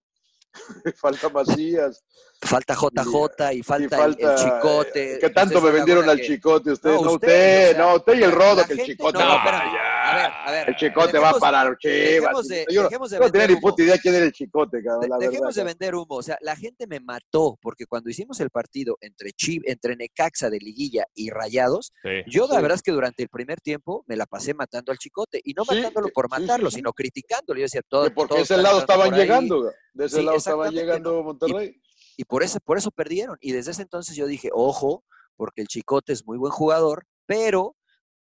falta 0.97 1.29
Macías. 1.31 2.05
Falta 2.41 2.75
JJ 2.75 3.53
y 3.55 3.63
falta, 3.63 3.81
y 3.81 3.85
el- 3.85 3.89
falta, 3.91 4.33
el, 4.35 4.39
Chicote. 4.39 5.19
¿Qué 5.21 5.31
tanto 5.31 5.61
me 5.61 5.71
vendieron 5.71 6.09
al 6.11 6.19
que- 6.19 6.27
chicote 6.27 6.73
ustedes? 6.73 6.97
No, 6.97 7.05
No, 7.05 7.13
usted, 7.15 7.29
usted, 7.29 7.71
o 7.71 7.75
sea, 7.75 7.79
no, 7.87 7.97
usted 7.97 8.15
y 8.19 8.23
el 8.23 8.33
rodo, 8.33 8.65
que 8.67 8.73
el 8.75 8.83
chicote. 8.85 9.19
no, 9.19 9.25
ya. 9.25 9.94
A 10.15 10.25
a 10.25 10.29
ver, 10.29 10.33
a 10.47 10.51
ver. 10.53 10.69
El 10.71 10.77
chicote 10.77 11.19
va 11.19 11.29
dejemos- 11.33 11.41
para 11.41 11.65
los 11.65 11.79
chivas. 11.79 11.95
dejemos 11.99 12.49
de- 12.49 12.67
Yo 12.71 12.89
de 12.89 13.19
no 13.19 13.31
tenía 13.31 13.47
ni 13.49 13.57
puta 13.57 13.83
idea 13.83 13.99
quién 13.99 14.15
era 14.15 14.25
el 14.25 14.33
chicote, 14.33 14.83
cabrón, 14.83 15.09
la 15.11 15.17
Dejemos 15.19 15.41
verdad. 15.41 15.55
de 15.57 15.65
vender 15.65 15.95
humo. 15.95 16.07
O 16.17 16.23
sea, 16.23 16.39
la 16.41 16.57
gente 16.57 16.87
me 16.87 17.01
mató 17.01 17.59
porque 17.61 17.87
cuando 17.87 18.11
hicimos 18.11 18.41
el 18.41 18.51
partido 18.51 18.97
entre 19.01 19.33
Chiv, 19.33 19.63
entre 19.67 19.97
Necaxa 19.97 20.51
de 20.51 20.59
Liguilla 20.59 21.05
y 21.15 21.31
Rayados, 21.31 21.93
yo 22.27 22.47
la 22.47 22.57
Sí. 22.57 22.63
verdad 22.63 22.77
es 22.77 22.83
que 22.83 22.93
durante 22.93 23.23
el 23.23 23.29
primer 23.29 23.61
tiempo 23.61 24.05
me 24.07 24.17
la 24.17 24.27
pasé 24.27 24.55
matando 24.55 24.93
al 24.93 24.99
chicote 24.99 25.41
y 25.45 25.53
no 25.55 25.65
Sí, 25.65 25.75
matándolo 25.77 26.09
por 26.15 26.31
matarlo, 26.31 26.71
sí, 26.71 26.75
sí. 26.75 26.79
sino 26.81 26.93
criticándolo. 26.93 27.59
Yo 27.59 27.65
decía, 27.65 27.83
todo, 27.89 28.05
Que 28.05 28.11
porque 28.13 28.35
todos 28.35 28.51
ese 28.51 28.63
lado 28.63 28.79
estaban 28.79 29.13
llegando, 29.13 29.71
de 29.95 30.05
ese 30.07 30.19
Sí, 30.19 30.23
lado 30.23 30.39
estaban 30.39 30.73
llegando 30.73 31.13
¿no? 31.13 31.23
Monterrey. 31.23 31.81
Y 32.17 32.25
por 32.25 32.43
eso, 32.43 32.59
por 32.65 32.79
eso 32.79 32.91
perdieron. 32.91 33.37
Y 33.41 33.53
desde 33.53 33.73
ese 33.73 33.83
entonces 33.83 34.15
yo 34.17 34.27
dije, 34.27 34.51
ojo, 34.53 35.05
porque 35.37 35.63
el 35.63 35.67
Chicote 35.69 36.13
es 36.13 36.25
muy 36.25 36.39
buen 36.39 36.53
jugador, 36.53 37.07
pero 37.27 37.75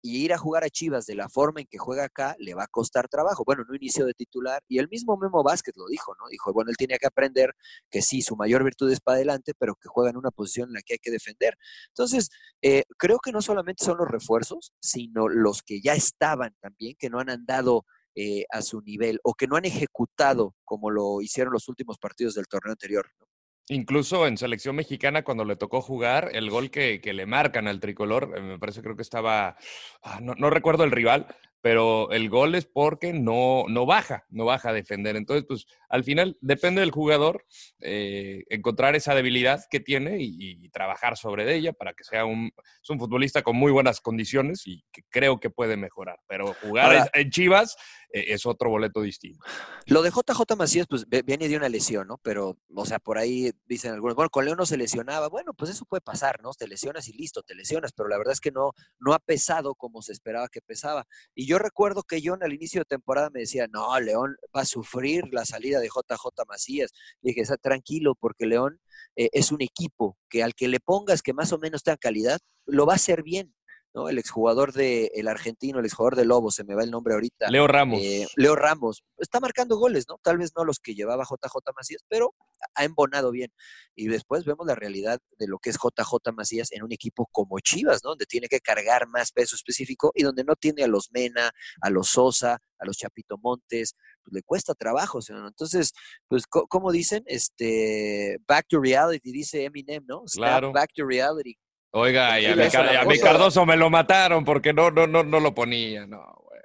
y 0.01 0.23
ir 0.23 0.33
a 0.33 0.37
jugar 0.37 0.63
a 0.63 0.69
Chivas 0.69 1.05
de 1.05 1.15
la 1.15 1.29
forma 1.29 1.61
en 1.61 1.67
que 1.67 1.77
juega 1.77 2.05
acá 2.05 2.35
le 2.39 2.53
va 2.53 2.63
a 2.63 2.67
costar 2.67 3.07
trabajo. 3.07 3.43
Bueno, 3.45 3.63
no 3.67 3.75
inició 3.75 4.05
de 4.05 4.13
titular. 4.13 4.61
Y 4.67 4.79
el 4.79 4.87
mismo 4.89 5.17
Memo 5.17 5.43
Vázquez 5.43 5.75
lo 5.77 5.87
dijo, 5.87 6.15
¿no? 6.19 6.27
Dijo, 6.29 6.53
bueno, 6.53 6.69
él 6.69 6.77
tiene 6.77 6.97
que 6.97 7.07
aprender 7.07 7.53
que 7.89 8.01
sí, 8.01 8.21
su 8.21 8.35
mayor 8.35 8.63
virtud 8.63 8.91
es 8.91 8.99
para 9.01 9.15
adelante, 9.17 9.53
pero 9.57 9.75
que 9.75 9.87
juega 9.87 10.09
en 10.09 10.17
una 10.17 10.31
posición 10.31 10.69
en 10.69 10.73
la 10.75 10.81
que 10.81 10.93
hay 10.95 10.99
que 10.99 11.11
defender. 11.11 11.57
Entonces, 11.89 12.29
eh, 12.61 12.83
creo 12.97 13.19
que 13.19 13.31
no 13.31 13.41
solamente 13.41 13.83
son 13.83 13.97
los 13.97 14.07
refuerzos, 14.07 14.73
sino 14.79 15.27
los 15.27 15.61
que 15.63 15.81
ya 15.81 15.93
estaban 15.93 16.55
también, 16.61 16.95
que 16.97 17.09
no 17.09 17.19
han 17.19 17.29
andado 17.29 17.85
eh, 18.15 18.45
a 18.49 18.61
su 18.63 18.81
nivel 18.81 19.19
o 19.23 19.33
que 19.35 19.45
no 19.47 19.57
han 19.57 19.65
ejecutado 19.65 20.55
como 20.63 20.89
lo 20.89 21.21
hicieron 21.21 21.53
los 21.53 21.67
últimos 21.67 21.99
partidos 21.99 22.33
del 22.33 22.47
torneo 22.47 22.71
anterior. 22.71 23.07
¿no? 23.19 23.26
Incluso 23.69 24.27
en 24.27 24.37
selección 24.37 24.75
mexicana, 24.75 25.23
cuando 25.23 25.43
le 25.43 25.57
tocó 25.57 25.81
jugar, 25.81 26.29
el 26.33 26.49
gol 26.49 26.71
que, 26.71 27.01
que 27.01 27.13
le 27.13 27.25
marcan 27.25 27.67
al 27.67 27.79
tricolor, 27.81 28.33
eh, 28.37 28.41
me 28.41 28.59
parece 28.59 28.81
creo 28.81 28.95
que 28.95 29.01
estaba, 29.01 29.57
ah, 30.03 30.19
no, 30.21 30.35
no 30.35 30.49
recuerdo 30.49 30.85
el 30.85 30.91
rival, 30.91 31.27
pero 31.59 32.11
el 32.11 32.29
gol 32.29 32.55
es 32.55 32.65
porque 32.65 33.11
no, 33.11 33.65
no 33.67 33.85
baja, 33.85 34.25
no 34.29 34.45
baja 34.45 34.69
a 34.69 34.73
defender. 34.73 35.17
Entonces, 35.17 35.43
pues 35.45 35.65
al 35.89 36.05
final 36.05 36.37
depende 36.39 36.79
del 36.79 36.91
jugador 36.91 37.45
eh, 37.81 38.43
encontrar 38.49 38.95
esa 38.95 39.13
debilidad 39.15 39.65
que 39.69 39.81
tiene 39.81 40.17
y, 40.21 40.35
y 40.39 40.69
trabajar 40.69 41.17
sobre 41.17 41.53
ella 41.53 41.73
para 41.73 41.93
que 41.93 42.05
sea 42.05 42.23
un, 42.23 42.51
es 42.81 42.89
un 42.89 42.99
futbolista 42.99 43.41
con 43.41 43.57
muy 43.57 43.71
buenas 43.73 43.99
condiciones 43.99 44.65
y 44.65 44.85
que 44.93 45.01
creo 45.09 45.39
que 45.41 45.49
puede 45.49 45.75
mejorar. 45.75 46.19
Pero 46.27 46.53
jugar 46.61 46.85
Ahora- 46.85 47.09
en 47.13 47.29
Chivas 47.31 47.75
eh, 48.11 48.25
es 48.27 48.45
otro 48.45 48.69
boleto 48.69 49.01
distinto. 49.01 49.43
Lo 49.85 50.01
de 50.01 50.11
JJ 50.11 50.55
Macías, 50.57 50.87
pues 50.87 51.05
viene 51.25 51.47
de 51.47 51.57
una 51.57 51.69
lesión, 51.69 52.07
¿no? 52.07 52.17
Pero, 52.23 52.57
o 52.73 52.85
sea, 52.85 52.99
por 52.99 53.17
ahí 53.17 53.51
dicen 53.65 53.93
algunos, 53.93 54.15
bueno, 54.15 54.29
con 54.29 54.45
León 54.45 54.57
no 54.57 54.65
se 54.65 54.77
lesionaba. 54.77 55.27
Bueno, 55.27 55.53
pues 55.53 55.71
eso 55.71 55.85
puede 55.85 56.01
pasar, 56.01 56.41
¿no? 56.41 56.51
Te 56.53 56.67
lesionas 56.67 57.07
y 57.07 57.13
listo, 57.13 57.43
te 57.43 57.55
lesionas, 57.55 57.91
pero 57.93 58.09
la 58.09 58.17
verdad 58.17 58.33
es 58.33 58.39
que 58.39 58.51
no, 58.51 58.71
no 58.99 59.13
ha 59.13 59.19
pesado 59.19 59.75
como 59.75 60.01
se 60.01 60.13
esperaba 60.13 60.47
que 60.49 60.61
pesaba. 60.61 61.05
Y 61.35 61.45
yo 61.47 61.59
recuerdo 61.59 62.03
que 62.03 62.21
John 62.23 62.43
al 62.43 62.53
inicio 62.53 62.81
de 62.81 62.85
temporada 62.85 63.29
me 63.29 63.41
decía, 63.41 63.67
no, 63.67 63.99
León 63.99 64.35
va 64.55 64.61
a 64.61 64.65
sufrir 64.65 65.25
la 65.31 65.45
salida 65.45 65.79
de 65.79 65.87
JJ 65.87 66.45
Macías. 66.47 66.91
Dije, 67.21 67.41
"Está 67.41 67.57
tranquilo, 67.57 68.15
porque 68.15 68.45
León 68.45 68.79
eh, 69.15 69.29
es 69.33 69.51
un 69.51 69.61
equipo 69.61 70.17
que 70.29 70.43
al 70.43 70.53
que 70.53 70.67
le 70.67 70.79
pongas 70.79 71.21
que 71.21 71.33
más 71.33 71.51
o 71.51 71.59
menos 71.59 71.83
tenga 71.83 71.97
calidad, 71.97 72.39
lo 72.65 72.85
va 72.85 72.93
a 72.93 72.97
hacer 72.97 73.23
bien. 73.23 73.53
¿No? 73.97 74.09
El 74.09 74.19
exjugador 74.19 74.73
de 74.73 75.11
el 75.15 75.27
argentino, 75.27 75.79
el 75.79 75.85
exjugador 75.85 76.15
de 76.15 76.25
Lobo, 76.25 76.51
se 76.51 76.63
me 76.63 76.75
va 76.75 76.83
el 76.83 76.91
nombre 76.91 77.15
ahorita. 77.15 77.49
Leo 77.49 77.65
Ramos. 77.65 77.99
Eh, 77.99 78.27
Leo 78.35 78.55
Ramos 78.55 79.03
está 79.17 79.39
marcando 79.39 79.75
goles, 79.77 80.05
¿no? 80.07 80.19
Tal 80.21 80.37
vez 80.37 80.51
no 80.55 80.63
los 80.63 80.79
que 80.79 80.93
llevaba 80.93 81.23
JJ 81.23 81.55
Macías, 81.75 82.03
pero 82.07 82.35
ha 82.75 82.83
embonado 82.83 83.31
bien. 83.31 83.51
Y 83.95 84.07
después 84.07 84.45
vemos 84.45 84.67
la 84.67 84.75
realidad 84.75 85.19
de 85.39 85.47
lo 85.47 85.57
que 85.57 85.71
es 85.71 85.77
JJ 85.77 86.31
Macías 86.31 86.71
en 86.71 86.83
un 86.83 86.91
equipo 86.91 87.27
como 87.31 87.59
Chivas, 87.59 88.03
¿no? 88.03 88.11
Donde 88.11 88.27
tiene 88.27 88.47
que 88.47 88.59
cargar 88.59 89.07
más 89.07 89.31
peso 89.31 89.55
específico 89.55 90.11
y 90.13 90.21
donde 90.21 90.43
no 90.43 90.55
tiene 90.55 90.83
a 90.83 90.87
los 90.87 91.09
Mena, 91.11 91.51
a 91.81 91.89
los 91.89 92.09
Sosa, 92.09 92.59
a 92.77 92.85
los 92.85 92.97
Chapito 92.97 93.39
Montes, 93.41 93.95
pues 94.23 94.31
le 94.33 94.43
cuesta 94.43 94.75
trabajo, 94.75 95.19
¿no? 95.29 95.47
Entonces, 95.47 95.93
pues, 96.27 96.43
como 96.45 96.91
dicen, 96.91 97.23
este, 97.25 98.37
back 98.47 98.67
to 98.69 98.79
reality, 98.79 99.31
dice 99.31 99.63
Eminem, 99.63 100.05
¿no? 100.05 100.21
Snap 100.27 100.47
Claro. 100.47 100.71
back 100.71 100.91
to 100.93 101.03
reality. 101.03 101.55
Oiga, 101.91 102.39
y 102.39 102.45
a, 102.45 102.55
mi, 102.55 102.69
Car- 102.69 102.95
a. 102.95 103.05
Cardoso 103.21 103.65
me 103.65 103.77
lo 103.77 103.89
mataron 103.89 104.43
porque 104.45 104.73
no, 104.73 104.91
no, 104.91 105.07
no, 105.07 105.23
no 105.23 105.39
lo 105.39 105.53
ponía. 105.55 106.05
No, 106.05 106.21
güey. 106.43 106.59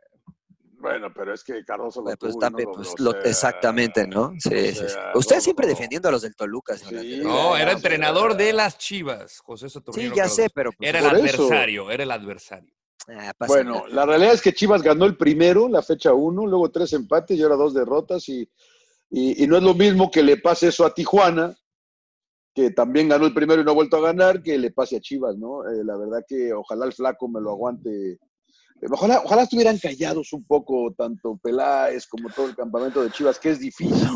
Bueno, 0.79 1.13
pero 1.15 1.33
es 1.33 1.45
que 1.45 1.65
Cardoso 1.65 2.01
lo 2.01 2.07
pues 2.17 2.33
tuvo 2.33 2.41
también, 2.41 2.69
no 2.69 2.75
pues, 2.75 2.89
o 2.89 2.95
lo- 3.03 3.13
sea, 3.13 3.21
exactamente, 3.23 4.07
¿no? 4.07 4.33
Sí, 4.39 4.49
o 4.53 4.75
sí, 4.75 4.85
Usted 5.15 5.37
no, 5.37 5.41
siempre 5.41 5.67
no. 5.67 5.71
defendiendo 5.71 6.09
a 6.09 6.13
los 6.13 6.23
del 6.23 6.35
Toluca, 6.35 6.77
Sí. 6.77 7.21
No, 7.23 7.57
era 7.57 7.73
entrenador 7.73 8.37
de 8.37 8.53
las 8.53 8.79
Chivas, 8.79 9.39
José 9.41 9.69
Sí, 9.71 9.79
ya 10.09 10.15
Cardoso. 10.15 10.35
sé, 10.35 10.51
pero 10.53 10.73
pues, 10.73 10.89
Era 10.89 10.99
el 10.99 11.07
eso. 11.07 11.15
adversario, 11.47 11.91
era 11.91 12.03
el 12.03 12.11
adversario. 12.11 12.75
ah, 13.09 13.33
Bueno, 13.47 13.75
nada. 13.75 13.89
la 13.91 14.07
realidad 14.07 14.35
es 14.35 14.43
que 14.43 14.53
Chivas 14.53 14.83
ganó 14.83 15.05
el 15.05 15.17
primero, 15.17 15.69
la 15.69 15.83
fecha 15.83 16.13
uno, 16.13 16.47
luego 16.47 16.71
tres 16.71 16.93
empates 16.95 17.39
y 17.39 17.43
ahora 17.43 17.55
dos 17.57 17.75
derrotas. 17.75 18.29
Y, 18.29 18.49
y, 19.11 19.45
y 19.45 19.47
no 19.47 19.57
es 19.59 19.63
lo 19.63 19.75
mismo 19.75 20.11
que 20.11 20.23
le 20.23 20.37
pase 20.39 20.69
eso 20.69 20.85
a 20.85 20.93
Tijuana, 20.93 21.55
que 22.55 22.71
también 22.71 23.09
ganó 23.09 23.25
el 23.27 23.35
primero 23.35 23.63
y 23.63 23.65
no 23.65 23.71
ha 23.71 23.75
vuelto 23.75 23.97
a 23.97 24.01
ganar, 24.03 24.43
que 24.43 24.59
le 24.59 24.71
pase 24.71 24.97
a 24.97 25.01
Chivas, 25.01 25.37
¿no? 25.39 25.67
Eh, 25.69 25.83
la 25.85 25.97
verdad 25.97 26.23
que 26.27 26.53
ojalá 26.53 26.85
el 26.87 26.93
flaco 26.93 27.29
me 27.29 27.41
lo 27.41 27.51
aguante. 27.51 28.13
Eh, 28.13 28.19
Ojalá, 28.91 29.23
ojalá 29.25 29.43
estuvieran 29.43 29.79
callados 29.79 30.33
un 30.33 30.45
poco, 30.45 30.93
tanto 30.97 31.39
Peláez 31.43 32.07
como 32.09 32.29
todo 32.31 32.47
el 32.49 32.57
campamento 32.57 33.03
de 33.03 33.11
Chivas, 33.13 33.39
que 33.39 33.51
es 33.51 33.61
difícil. 33.61 34.09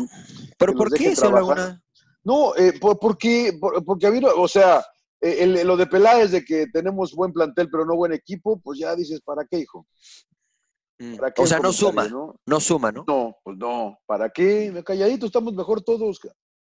¿Pero 0.57 0.73
por 0.75 0.91
qué, 0.93 1.15
trabajar. 1.15 1.57
Laguna? 1.57 1.83
No, 2.23 2.53
eh, 2.55 2.73
por- 2.79 2.99
porque, 2.99 3.57
por- 3.59 3.83
porque 3.85 4.05
ha 4.05 4.09
habido, 4.09 4.29
o 4.39 4.47
sea, 4.47 4.83
el- 5.21 5.65
lo 5.65 5.77
de 5.77 5.87
Peláez 5.87 6.31
de 6.31 6.43
que 6.43 6.67
tenemos 6.67 7.15
buen 7.15 7.31
plantel 7.31 7.69
pero 7.71 7.85
no 7.85 7.95
buen 7.95 8.11
equipo, 8.11 8.59
pues 8.59 8.77
ya 8.79 8.93
dices, 8.95 9.21
¿para 9.21 9.45
qué, 9.45 9.59
hijo? 9.59 9.87
Mm, 10.99 11.15
¿Para 11.15 11.31
qué 11.31 11.41
O 11.41 11.47
sea, 11.47 11.59
no 11.59 11.71
suma, 11.71 12.07
¿no? 12.09 12.35
no 12.45 12.59
suma, 12.59 12.91
¿no? 12.91 13.05
No, 13.07 13.37
pues 13.43 13.57
no, 13.57 13.97
¿para 14.05 14.29
qué? 14.29 14.73
Calladito, 14.85 15.27
estamos 15.27 15.53
mejor 15.53 15.81
todos. 15.81 16.19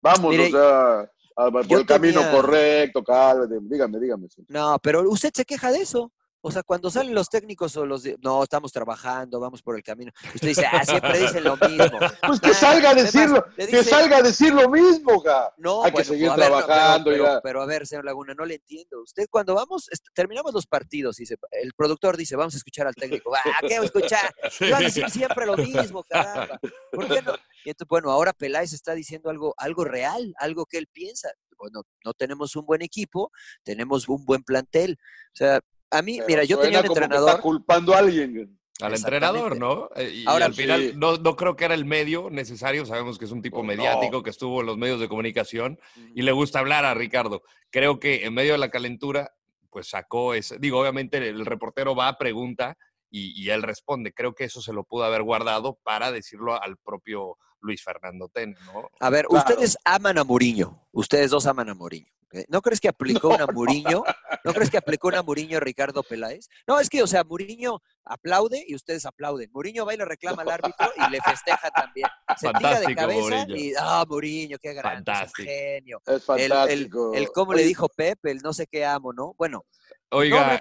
Vamos, 0.01 0.31
Mire, 0.31 0.47
o 0.47 0.51
sea, 0.51 1.11
por 1.35 1.67
yo 1.67 1.79
el 1.79 1.85
camino 1.85 2.21
correcto, 2.31 3.03
cálmate, 3.03 3.55
dígame, 3.61 3.99
dígame. 3.99 4.27
No, 4.47 4.77
pero 4.81 5.09
usted 5.09 5.31
se 5.33 5.45
queja 5.45 5.71
de 5.71 5.81
eso. 5.81 6.11
O 6.43 6.51
sea, 6.51 6.63
cuando 6.63 6.89
salen 6.89 7.13
los 7.13 7.29
técnicos 7.29 7.75
o 7.77 7.85
los 7.85 8.01
de, 8.01 8.17
no, 8.21 8.41
estamos 8.41 8.71
trabajando, 8.71 9.39
vamos 9.39 9.61
por 9.61 9.75
el 9.75 9.83
camino. 9.83 10.11
Usted 10.33 10.47
dice, 10.47 10.65
ah, 10.65 10.83
siempre 10.83 11.19
dicen 11.19 11.43
lo 11.43 11.55
mismo. 11.55 11.99
Pues 12.25 12.39
que 12.39 12.49
Ah, 12.49 12.53
salga 12.55 12.89
a 12.89 12.93
decirlo, 12.95 13.45
que 13.55 13.67
dice- 13.67 13.83
salga 13.83 14.17
a 14.17 14.21
decir 14.23 14.51
lo 14.53 14.67
mismo, 14.67 15.21
ga. 15.21 15.53
No, 15.57 15.83
Hay 15.83 15.91
que 15.91 16.03
seguir 16.03 16.29
pues, 16.29 16.39
a 16.39 16.41
ver, 16.41 16.49
no, 16.49 16.55
pero- 16.55 16.65
trabajando, 16.65 17.11
pero, 17.11 17.23
ya. 17.25 17.41
pero 17.41 17.61
a 17.61 17.65
ver, 17.67 17.85
señor 17.85 18.05
Laguna, 18.05 18.33
no 18.33 18.45
le 18.45 18.55
entiendo. 18.55 19.01
Usted 19.03 19.27
cuando 19.29 19.53
vamos, 19.53 19.87
terminamos 20.13 20.51
los 20.53 20.65
partidos, 20.65 21.17
dice, 21.17 21.35
el 21.51 21.73
productor 21.73 22.17
dice, 22.17 22.35
vamos 22.35 22.55
a 22.55 22.57
escuchar 22.57 22.87
al 22.87 22.95
técnico. 22.95 23.35
Ah, 23.35 23.41
¿qué 23.61 23.75
voy 23.77 23.83
a 23.83 23.85
escuchar? 23.85 24.33
Iba 24.61 24.77
a 24.77 24.81
decir 24.81 25.09
siempre 25.11 25.45
lo 25.45 25.55
mismo, 25.57 26.03
caramba. 26.03 26.59
¿Por 26.91 27.07
qué 27.07 27.21
no? 27.21 27.33
Y 27.63 27.69
entonces, 27.69 27.87
bueno, 27.87 28.09
ahora 28.09 28.33
Peláez 28.33 28.73
está 28.73 28.93
diciendo 28.95 29.29
algo, 29.29 29.53
algo 29.57 29.83
real, 29.85 30.33
algo 30.39 30.65
que 30.65 30.79
él 30.79 30.87
piensa. 30.87 31.29
Bueno, 31.57 31.83
no 32.03 32.13
tenemos 32.15 32.55
un 32.55 32.65
buen 32.65 32.81
equipo, 32.81 33.31
tenemos 33.63 34.09
un 34.09 34.25
buen 34.25 34.41
plantel. 34.43 34.97
O 35.27 35.35
sea, 35.35 35.59
a 35.91 36.01
mí, 36.01 36.15
Pero 36.17 36.27
mira, 36.27 36.43
yo 36.43 36.57
tenía 36.59 36.79
un 36.79 36.85
entrenador. 36.85 37.29
Está 37.29 37.41
culpando 37.41 37.93
a 37.93 37.99
alguien. 37.99 38.57
Al 38.81 38.95
entrenador, 38.95 39.59
¿no? 39.59 39.89
Eh, 39.95 40.11
Y, 40.23 40.27
Ahora, 40.27 40.45
al 40.45 40.53
final 40.55 40.81
sí. 40.81 40.93
no, 40.95 41.17
no 41.17 41.35
creo 41.35 41.55
que 41.55 41.65
era 41.65 41.75
el 41.75 41.85
medio 41.85 42.29
necesario. 42.31 42.85
Sabemos 42.85 43.19
que 43.19 43.25
es 43.25 43.31
un 43.31 43.41
tipo 43.41 43.57
No, 43.57 43.63
mediático 43.65 44.23
que 44.23 44.31
estuvo 44.31 44.61
en 44.61 44.65
los 44.67 44.77
medios 44.77 44.99
de 44.99 45.07
comunicación 45.07 45.79
y 46.15 46.23
le 46.23 46.31
gusta 46.31 46.59
hablar 46.59 46.85
a 46.85 46.93
Ricardo. 46.95 47.43
Creo 47.69 47.99
que 47.99 48.25
en 48.25 48.33
medio 48.33 48.53
de 48.53 48.57
la 48.57 48.69
calentura, 48.71 49.33
pues 49.69 49.89
sacó 49.89 50.33
ese. 50.33 50.57
Digo, 50.57 50.79
obviamente 50.79 51.17
el 51.17 51.45
reportero 51.45 51.95
va 51.95 52.07
a 52.07 52.17
pregunta 52.17 52.75
y, 53.11 53.39
y 53.39 53.49
él 53.51 53.61
responde. 53.61 54.13
Creo 54.13 54.33
que 54.33 54.45
eso 54.45 54.61
se 54.61 54.73
lo 54.73 54.83
pudo 54.83 55.03
haber 55.03 55.21
guardado 55.21 55.77
para 55.83 56.11
decirlo 56.11 56.59
al 56.59 56.77
propio 56.77 57.37
Luis 57.61 57.83
Fernando 57.83 58.27
Tena, 58.29 58.57
¿no? 58.73 58.89
A 58.99 59.09
ver, 59.09 59.25
Claro. 59.27 59.45
ustedes 59.45 59.77
aman 59.85 60.17
a 60.17 60.23
Muriño. 60.23 60.87
Ustedes 60.91 61.31
dos 61.31 61.45
aman 61.47 61.69
a 61.69 61.73
Muriño. 61.73 62.11
¿No 62.47 62.61
crees 62.61 62.79
que 62.79 62.87
aplicó 62.87 63.27
una 63.27 63.45
Muriño? 63.45 64.03
¿No 64.45 64.53
crees 64.53 64.69
que 64.69 64.77
aplicó 64.77 65.09
una 65.09 65.21
Muriño 65.21 65.59
Ricardo 65.59 66.01
Peláez? 66.01 66.47
No, 66.65 66.79
es 66.79 66.89
que, 66.89 67.03
o 67.03 67.07
sea, 67.07 67.25
Muriño 67.25 67.81
aplaude 68.05 68.63
y 68.65 68.73
ustedes 68.73 69.05
aplauden. 69.05 69.49
Muriño 69.53 69.85
va 69.85 69.93
y 69.93 69.97
le 69.97 70.05
reclama 70.05 70.41
al 70.43 70.49
árbitro 70.51 70.87
y 70.95 71.11
le 71.11 71.19
festeja 71.21 71.69
también. 71.71 72.07
Se 72.37 72.47
tira 72.53 72.79
de 72.79 72.85
Fantástico, 72.85 73.01
cabeza 73.01 73.45
Murillo. 73.45 73.55
y, 73.57 73.73
ah, 73.77 74.05
Muriño, 74.07 74.57
qué 74.61 74.73
grande, 74.73 75.11
es 75.11 75.17
un 75.17 75.23
Fantástico. 75.25 75.49
genio. 75.49 76.01
Es 76.05 76.07
El, 76.07 76.15
el, 76.15 76.21
fantástico. 76.49 77.13
el 77.13 77.31
cómo 77.33 77.53
le 77.53 77.63
dijo 77.63 77.89
Pep, 77.89 78.25
el 78.25 78.37
no 78.37 78.53
sé 78.53 78.65
qué 78.65 78.85
amo, 78.85 79.11
¿no? 79.11 79.33
Bueno, 79.37 79.65
no 79.67 80.00
Oiga, 80.13 80.59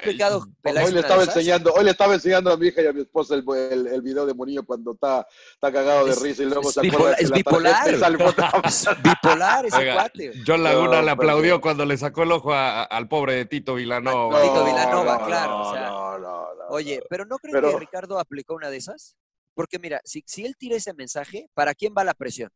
Peláez 0.62 0.86
Hoy 0.88 0.94
le 0.94 1.00
estaba 1.00 1.24
enseñando, 1.24 1.72
hoy 1.74 1.84
le 1.84 1.90
estaba 1.90 2.14
enseñando 2.14 2.52
a 2.52 2.56
mi 2.56 2.68
hija 2.68 2.82
y 2.82 2.86
a 2.86 2.92
mi 2.92 3.00
esposa 3.00 3.34
el, 3.34 3.44
el, 3.72 3.86
el 3.88 4.00
video 4.02 4.24
de 4.24 4.32
Monillo 4.32 4.64
cuando 4.64 4.92
está, 4.92 5.26
está 5.54 5.72
cagado 5.72 6.04
de 6.06 6.12
Es- 6.12 6.22
risa 6.22 6.42
y 6.42 6.46
luego 6.46 6.68
es 6.68 6.74
se 6.74 6.80
bipolar- 6.82 6.94
acuerda 6.94 7.16
es 7.18 7.30
bipolar. 7.32 7.98
sale 7.98 8.18
por- 8.18 8.34
Es 8.64 8.86
bipolar 9.02 9.66
ese 9.66 9.76
Oiga, 9.76 9.94
cuate. 9.94 10.32
John 10.46 10.62
Laguna 10.62 10.96
No, 10.98 11.02
le 11.02 11.10
aplaudió 11.10 11.54
pero- 11.54 11.60
cuando 11.62 11.84
le 11.84 11.96
sacó 11.98 12.22
el 12.22 12.32
ojo 12.32 12.54
a- 12.54 12.84
al 12.84 13.08
pobre 13.08 13.34
de 13.34 13.44
Tito 13.46 13.74
Vilanova. 13.74 14.38
No, 14.38 14.42
Tito 14.48 14.64
Vilanova, 14.64 15.18
no, 15.18 15.26
claro, 15.26 15.50
no, 15.50 15.62
o 15.68 15.72
sea, 15.74 15.86
no, 15.88 16.18
no, 16.18 16.54
no, 16.54 16.66
Oye, 16.68 17.02
pero 17.10 17.24
¿no 17.26 17.36
creen 17.38 17.54
Pero- 17.54 17.70
que 17.72 17.78
Ricardo 17.80 18.20
aplicó 18.20 18.54
una 18.54 18.70
de 18.70 18.76
esas? 18.76 19.16
Porque 19.54 19.80
mira, 19.80 20.00
si, 20.04 20.22
si 20.26 20.46
él 20.46 20.54
tira 20.56 20.76
ese 20.76 20.94
mensaje, 20.94 21.48
¿para 21.54 21.74
quién 21.74 21.92
va 21.98 22.04
la 22.04 22.14
presión? 22.14 22.50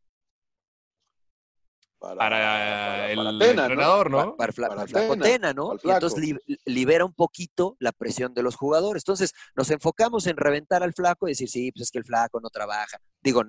Para, 2.16 3.10
el 3.10 3.42
entrenador, 3.42 4.10
¿no? 4.10 4.36
Para, 4.36 4.50
el 4.50 4.88
flaco 4.88 5.16
Tena, 5.16 5.52
¿no? 5.52 5.76
Y 5.82 5.90
entonces 5.90 6.36
libera 6.64 7.04
un 7.04 7.14
poquito 7.14 7.76
la 7.78 7.92
presión 7.92 8.34
de 8.34 8.42
los 8.42 8.56
jugadores. 8.56 9.02
Entonces 9.02 9.32
nos 9.56 9.70
enfocamos 9.70 10.26
en 10.26 10.36
reventar 10.36 10.82
al 10.82 10.92
flaco 10.92 11.26
y 11.26 11.32
decir, 11.32 11.48
sí, 11.48 11.72
pues 11.72 11.84
es 11.84 11.90
que 11.90 11.98
el 11.98 12.04
flaco 12.04 12.40
no 12.40 12.50
trabaja. 12.50 12.98
Digo, 13.22 13.42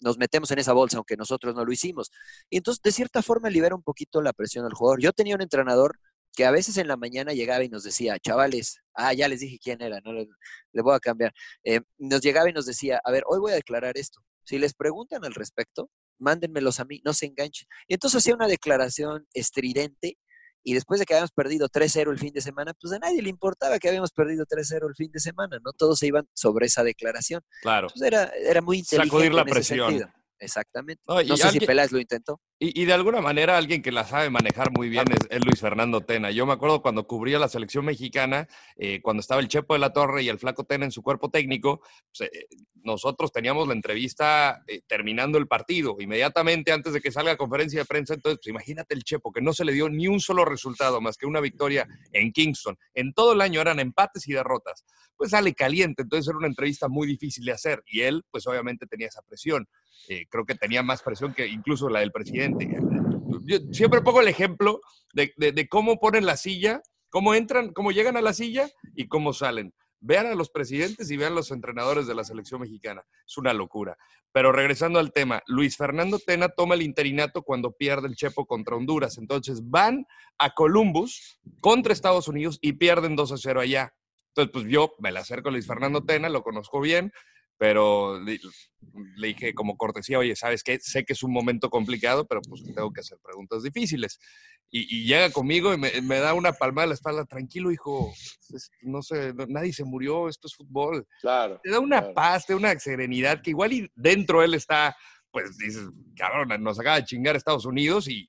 nos 0.00 0.18
metemos 0.18 0.50
en 0.50 0.58
esa 0.58 0.72
bolsa, 0.72 0.98
aunque 0.98 1.16
nosotros 1.16 1.54
no 1.54 1.64
lo 1.64 1.72
hicimos. 1.72 2.10
Y 2.50 2.58
entonces, 2.58 2.82
de 2.82 2.92
cierta 2.92 3.22
forma, 3.22 3.48
libera 3.48 3.74
un 3.74 3.82
poquito 3.82 4.20
la 4.20 4.32
presión 4.32 4.64
al 4.66 4.74
jugador. 4.74 5.00
Yo 5.00 5.12
tenía 5.12 5.34
un 5.34 5.42
entrenador 5.42 5.98
que 6.34 6.44
a 6.44 6.50
veces 6.50 6.76
en 6.78 6.88
la 6.88 6.96
mañana 6.96 7.32
llegaba 7.32 7.64
y 7.64 7.68
nos 7.68 7.82
decía, 7.82 8.18
chavales, 8.18 8.80
ah, 8.94 9.12
ya 9.12 9.28
les 9.28 9.40
dije 9.40 9.58
quién 9.62 9.82
era, 9.82 10.00
no 10.00 10.12
le, 10.12 10.28
voy 10.82 10.94
a 10.94 11.00
cambiar. 11.00 11.32
Eh, 11.64 11.80
nos 11.98 12.20
llegaba 12.22 12.48
y 12.48 12.52
nos 12.52 12.66
decía, 12.66 13.00
a 13.04 13.10
ver, 13.10 13.22
hoy 13.26 13.38
voy 13.38 13.52
a 13.52 13.56
declarar 13.56 13.96
esto. 13.96 14.20
Si 14.44 14.58
les 14.58 14.74
preguntan 14.74 15.24
al 15.24 15.34
respecto, 15.34 15.90
mándenmelos 16.22 16.80
a 16.80 16.84
mí, 16.84 17.00
no 17.04 17.12
se 17.12 17.26
enganchen. 17.26 17.68
Y 17.88 17.94
entonces 17.94 18.18
hacía 18.18 18.34
una 18.34 18.48
declaración 18.48 19.26
estridente 19.34 20.16
y 20.64 20.74
después 20.74 21.00
de 21.00 21.06
que 21.06 21.14
habíamos 21.14 21.32
perdido 21.32 21.68
3-0 21.68 22.10
el 22.10 22.18
fin 22.18 22.32
de 22.32 22.40
semana, 22.40 22.72
pues 22.80 22.92
a 22.92 22.98
nadie 22.98 23.20
le 23.20 23.28
importaba 23.28 23.78
que 23.78 23.88
habíamos 23.88 24.12
perdido 24.12 24.46
3-0 24.46 24.88
el 24.88 24.94
fin 24.94 25.10
de 25.12 25.18
semana, 25.18 25.58
¿no? 25.64 25.72
Todos 25.72 25.98
se 25.98 26.06
iban 26.06 26.28
sobre 26.34 26.66
esa 26.66 26.84
declaración. 26.84 27.42
Claro. 27.62 27.88
Entonces 27.88 28.06
era, 28.06 28.24
era 28.26 28.62
muy 28.62 28.78
inteligente. 28.78 29.08
Sacudir 29.10 29.34
la 29.34 29.44
presión. 29.44 30.12
Exactamente. 30.42 31.00
No, 31.06 31.36
sé 31.36 31.50
si 31.50 31.60
Peláez 31.60 31.92
lo 31.92 32.00
intentó. 32.00 32.40
Y, 32.58 32.84
de 32.84 32.92
alguna 32.92 33.20
manera 33.20 33.56
alguien 33.56 33.80
que 33.80 33.92
la 33.92 34.04
sabe 34.04 34.28
manejar 34.28 34.70
muy 34.72 34.88
bien 34.88 35.04
es, 35.30 35.44
Luis 35.44 35.60
Fernando 35.60 36.00
Tena. 36.00 36.30
Yo 36.30 36.46
me 36.46 36.52
acuerdo 36.52 36.82
cuando 36.82 37.06
cubría 37.06 37.38
la 37.38 37.48
selección 37.48 37.84
mexicana, 37.84 38.48
eh, 38.76 39.00
cuando 39.02 39.20
estaba 39.20 39.40
el 39.40 39.48
Chepo 39.48 39.74
de 39.74 39.80
la 39.80 39.92
Torre 39.92 40.22
y 40.22 40.28
el 40.28 40.38
Flaco 40.38 40.64
Tena 40.64 40.84
en 40.84 40.90
su 40.90 41.02
cuerpo 41.02 41.30
técnico, 41.30 41.80
pues, 42.16 42.28
eh, 42.32 42.46
nosotros 42.84 43.30
teníamos 43.30 43.68
la 43.68 43.74
entrevista 43.74 44.62
eh, 44.66 44.80
terminando 44.86 45.38
el 45.38 45.46
partido, 45.46 45.96
inmediatamente 46.00 46.72
antes 46.72 46.92
de 46.92 47.00
que 47.00 47.12
salga 47.12 47.32
la 47.32 47.36
conferencia 47.36 47.80
de 47.80 47.84
prensa. 47.84 48.14
Entonces, 48.14 48.40
pues, 48.42 48.50
imagínate 48.50 48.94
el 48.94 49.04
Chepo, 49.04 49.32
que 49.32 49.40
no 49.40 49.52
se 49.52 49.64
le 49.64 49.72
dio 49.72 49.88
ni 49.88 50.08
un 50.08 50.20
solo 50.20 50.44
resultado 50.44 51.00
más 51.00 51.16
que 51.16 51.26
una 51.26 51.40
victoria 51.40 51.86
en 52.12 52.32
Kingston. 52.32 52.76
En 52.94 53.12
todo 53.12 53.32
el 53.32 53.40
año 53.40 53.60
eran 53.60 53.78
empates 53.78 54.26
y 54.26 54.32
derrotas. 54.32 54.84
Pues 55.16 55.30
sale 55.30 55.54
caliente, 55.54 56.02
entonces 56.02 56.28
era 56.28 56.38
una 56.38 56.48
entrevista 56.48 56.88
muy 56.88 57.06
difícil 57.06 57.44
de 57.44 57.52
hacer. 57.52 57.82
Y 57.86 58.00
él, 58.00 58.24
pues 58.30 58.46
obviamente 58.48 58.86
tenía 58.86 59.06
esa 59.06 59.22
presión. 59.22 59.68
Creo 60.30 60.44
que 60.44 60.54
tenía 60.54 60.82
más 60.82 61.02
presión 61.02 61.32
que 61.32 61.46
incluso 61.46 61.88
la 61.88 62.00
del 62.00 62.12
presidente 62.12 62.68
yo 63.44 63.58
siempre 63.72 64.02
pongo 64.02 64.20
el 64.20 64.28
ejemplo 64.28 64.80
de, 65.12 65.68
cómo 65.68 65.98
ponen 65.98 66.26
la 66.26 66.36
silla, 66.36 66.82
cómo 67.10 67.34
entran, 67.34 67.72
cómo 67.72 67.92
llegan 67.92 68.16
a 68.16 68.22
la 68.22 68.32
silla 68.32 68.68
y 68.94 69.08
cómo 69.08 69.32
salen. 69.32 69.74
Vean 70.04 70.26
a 70.26 70.34
los 70.34 70.50
presidentes 70.50 71.10
y 71.10 71.16
vean 71.16 71.32
a 71.32 71.36
los 71.36 71.52
entrenadores 71.52 72.08
de 72.08 72.14
la 72.14 72.24
selección 72.24 72.60
mexicana. 72.60 73.04
Es 73.24 73.38
una 73.38 73.52
locura. 73.52 73.96
Pero 74.32 74.50
regresando 74.50 74.98
al 74.98 75.12
tema, 75.12 75.42
Luis 75.46 75.76
Fernando 75.76 76.18
Tena 76.18 76.48
toma 76.48 76.74
el 76.74 76.82
interinato 76.82 77.42
cuando 77.42 77.72
pierde 77.72 78.08
el 78.08 78.16
Chepo 78.16 78.46
contra 78.46 78.74
Honduras. 78.74 79.18
Entonces 79.18 79.60
van 79.62 80.04
a 80.38 80.50
Columbus 80.54 81.38
contra 81.60 81.92
Estados 81.92 82.26
Unidos 82.26 82.58
y 82.60 82.72
pierden 82.72 83.14
2 83.14 83.32
a 83.32 83.36
0 83.36 83.60
allá. 83.60 83.94
Entonces, 84.28 84.50
pues 84.52 84.64
yo 84.66 84.94
me 84.98 85.12
la 85.12 85.20
acerco 85.20 85.50
a 85.50 85.52
Luis 85.52 85.66
Fernando 85.66 86.02
Tena, 86.04 86.30
lo 86.30 86.42
conozco 86.42 86.80
bien, 86.80 87.12
pero 87.58 88.18
le, 88.20 88.38
dije 89.16 89.54
como 89.54 89.76
cortesía, 89.76 90.18
oye, 90.18 90.34
¿sabes 90.34 90.62
qué? 90.62 90.78
Sé 90.80 91.04
que 91.04 91.12
es 91.12 91.22
un 91.22 91.32
momento 91.32 91.70
complicado, 91.70 92.26
pero 92.26 92.40
pues 92.42 92.62
tengo 92.64 92.92
que 92.92 93.00
hacer 93.00 93.18
preguntas 93.22 93.62
difíciles. 93.62 94.18
Y, 94.74 95.06
llega 95.06 95.30
conmigo 95.30 95.74
y 95.74 95.76
me, 95.76 96.18
da 96.18 96.34
una 96.34 96.54
palmada 96.54 96.84
a 96.84 96.88
la 96.88 96.94
espalda, 96.94 97.26
tranquilo, 97.26 97.70
hijo, 97.70 98.12
no 98.80 99.02
sé, 99.02 99.34
nadie 99.48 99.72
se 99.72 99.84
murió, 99.84 100.28
esto 100.28 100.48
es 100.48 100.56
fútbol. 100.56 101.06
Claro. 101.20 101.60
Te 101.62 101.70
da 101.70 101.78
una 101.78 102.14
paz, 102.14 102.46
te 102.46 102.54
da 102.54 102.58
una 102.58 102.78
serenidad 102.78 103.42
que 103.42 103.50
igual 103.50 103.72
y 103.74 103.90
dentro 103.94 104.42
él 104.42 104.54
está, 104.54 104.96
pues 105.30 105.58
dices, 105.58 105.84
cabrón, 106.16 106.62
nos 106.62 106.80
acaba 106.80 106.96
de 106.96 107.04
chingar 107.04 107.36
Estados 107.36 107.66
Unidos 107.66 108.08
y, 108.08 108.26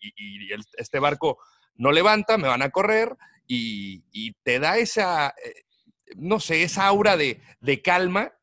este 0.78 1.00
barco 1.00 1.38
no 1.76 1.92
levanta, 1.92 2.38
me 2.38 2.50
van 2.50 2.62
a 2.62 2.72
correr 2.72 3.16
y, 3.48 4.34
te 4.44 4.60
da 4.60 4.78
esa, 4.78 5.30
eh, 5.30 5.64
no 6.18 6.42
sé, 6.42 6.64
esa 6.64 6.86
aura 6.88 7.16
de, 7.16 7.42
de 7.62 7.82
calma 7.82 8.34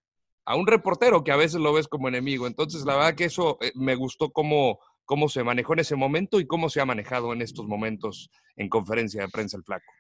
a 0.44 0.56
un 0.56 0.66
reportero 0.66 1.22
que 1.22 1.32
a 1.32 1.36
veces 1.36 1.60
lo 1.60 1.72
ves 1.72 1.88
como 1.88 2.08
enemigo. 2.08 2.46
Entonces, 2.46 2.84
la 2.84 2.96
verdad 2.96 3.14
que 3.14 3.24
eso 3.24 3.58
eh, 3.60 3.72
me 3.74 3.94
gustó 3.94 4.30
cómo, 4.30 4.78
cómo 5.04 5.28
se 5.28 5.44
manejó 5.44 5.74
en 5.74 5.80
ese 5.80 5.96
momento 5.96 6.40
y 6.40 6.46
cómo 6.46 6.68
se 6.68 6.80
ha 6.80 6.86
manejado 6.86 7.32
en 7.32 7.42
estos 7.42 7.66
momentos 7.66 8.30
en 8.56 8.68
conferencia 8.68 9.22
de 9.22 9.28
prensa 9.28 9.56
el 9.56 9.64
flaco. 9.64 9.92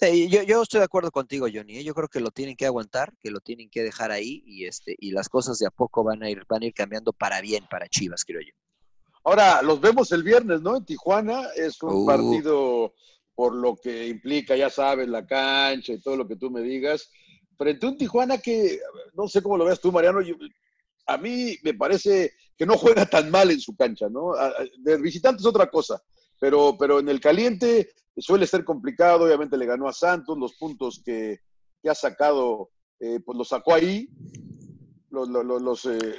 yo, 0.00 0.42
yo, 0.42 0.62
estoy 0.62 0.78
de 0.78 0.84
acuerdo 0.84 1.10
contigo, 1.10 1.46
Johnny. 1.52 1.78
¿eh? 1.78 1.84
Yo 1.84 1.94
creo 1.94 2.08
que 2.08 2.20
lo 2.20 2.30
tienen 2.30 2.56
que 2.56 2.66
aguantar, 2.66 3.12
que 3.20 3.30
lo 3.30 3.40
tienen 3.40 3.70
que 3.70 3.82
dejar 3.82 4.10
ahí 4.10 4.42
y 4.44 4.66
este 4.66 4.96
y 4.98 5.12
las 5.12 5.28
cosas 5.28 5.58
de 5.58 5.66
a 5.66 5.70
poco 5.70 6.04
van 6.04 6.22
a 6.22 6.30
ir 6.30 6.44
van 6.48 6.62
a 6.62 6.66
ir 6.66 6.74
cambiando 6.74 7.12
para 7.12 7.40
bien 7.40 7.64
para 7.70 7.88
Chivas, 7.88 8.24
creo 8.24 8.40
yo. 8.40 8.52
Ahora 9.24 9.62
los 9.62 9.80
vemos 9.80 10.10
el 10.10 10.24
viernes, 10.24 10.62
¿no? 10.62 10.76
En 10.76 10.84
Tijuana 10.84 11.48
es 11.54 11.80
un 11.82 12.02
uh. 12.02 12.06
partido 12.06 12.94
por 13.34 13.54
lo 13.54 13.76
que 13.76 14.08
implica, 14.08 14.56
ya 14.56 14.68
sabes, 14.68 15.08
la 15.08 15.26
cancha 15.26 15.92
y 15.92 16.00
todo 16.00 16.16
lo 16.16 16.26
que 16.28 16.36
tú 16.36 16.50
me 16.50 16.60
digas 16.60 17.10
frente 17.62 17.86
a 17.86 17.90
un 17.90 17.96
Tijuana 17.96 18.38
que, 18.38 18.80
no 19.14 19.28
sé 19.28 19.40
cómo 19.40 19.56
lo 19.56 19.64
veas 19.64 19.80
tú, 19.80 19.92
Mariano, 19.92 20.18
a 21.06 21.16
mí 21.16 21.56
me 21.62 21.74
parece 21.74 22.32
que 22.56 22.66
no 22.66 22.76
juega 22.76 23.06
tan 23.06 23.30
mal 23.30 23.52
en 23.52 23.60
su 23.60 23.76
cancha, 23.76 24.08
¿no? 24.08 24.32
De 24.78 24.96
visitante 24.96 25.40
es 25.40 25.46
otra 25.46 25.70
cosa, 25.70 26.02
pero, 26.40 26.76
pero 26.76 26.98
en 26.98 27.08
el 27.08 27.20
caliente 27.20 27.90
suele 28.16 28.48
ser 28.48 28.64
complicado, 28.64 29.26
obviamente 29.26 29.56
le 29.56 29.66
ganó 29.66 29.88
a 29.88 29.92
Santos, 29.92 30.36
los 30.36 30.54
puntos 30.54 31.00
que, 31.04 31.38
ha 31.88 31.94
sacado, 31.94 32.70
eh, 32.98 33.20
pues 33.24 33.38
los 33.38 33.48
sacó 33.48 33.74
ahí, 33.74 34.08
los, 35.10 35.84
eh, 35.84 36.16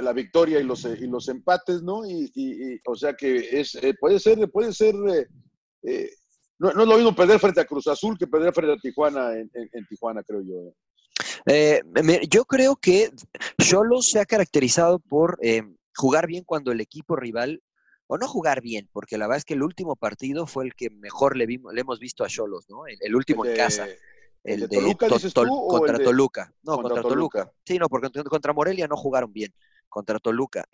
la, 0.00 0.12
victoria 0.12 0.60
y 0.60 0.64
los, 0.64 0.84
eh, 0.84 0.96
y 1.00 1.06
los 1.06 1.28
empates, 1.28 1.82
¿no? 1.82 2.06
Y, 2.06 2.80
o 2.86 2.94
sea 2.94 3.14
que 3.14 3.60
es, 3.60 3.76
puede 3.98 4.20
ser, 4.20 4.48
puede 4.50 4.72
ser 4.72 4.94
no, 6.58 6.70
es 6.70 6.88
lo 6.88 6.96
mismo 6.96 7.14
perder 7.14 7.38
frente 7.38 7.60
a 7.60 7.66
Cruz 7.66 7.86
Azul 7.88 8.16
que 8.16 8.26
perder 8.26 8.52
frente 8.54 8.74
a 8.74 8.76
Tijuana 8.76 9.32
en, 9.36 9.86
Tijuana, 9.88 10.22
creo 10.22 10.40
yo. 10.42 10.72
¿Eh? 11.46 11.80
Eh, 11.96 12.20
yo 12.28 12.44
creo 12.44 12.76
que 12.76 13.10
Cholo 13.58 14.02
se 14.02 14.20
ha 14.20 14.24
caracterizado 14.24 14.98
por 14.98 15.38
eh, 15.42 15.62
jugar 15.94 16.26
bien 16.26 16.44
cuando 16.44 16.72
el 16.72 16.80
equipo 16.80 17.16
rival, 17.16 17.62
o 18.06 18.18
no 18.18 18.28
jugar 18.28 18.60
bien, 18.60 18.88
porque 18.92 19.16
la 19.16 19.26
verdad 19.26 19.38
es 19.38 19.44
que 19.44 19.54
el 19.54 19.62
último 19.62 19.96
partido 19.96 20.46
fue 20.46 20.64
el 20.64 20.74
que 20.74 20.90
mejor 20.90 21.36
le, 21.36 21.46
vimos, 21.46 21.72
le 21.72 21.80
hemos 21.80 21.98
visto 21.98 22.22
a 22.22 22.28
Cholos, 22.28 22.66
¿no? 22.68 22.86
El, 22.86 23.16
último 23.16 23.46
en 23.46 23.56
casa. 23.56 23.86
El, 24.42 24.60
de, 24.60 24.68
Toluca, 24.68 25.08
contra 25.08 25.98
Toluca. 25.98 26.52
No, 26.62 26.76
contra, 26.76 27.00
Toluca. 27.00 27.50
Sí, 27.64 27.78
no, 27.78 27.88
porque 27.88 28.10
contra 28.24 28.52
Morelia 28.52 28.86
no 28.86 28.96
jugaron 28.96 29.32
bien. 29.32 29.54
Contra 29.88 30.18
Toluca. 30.18 30.66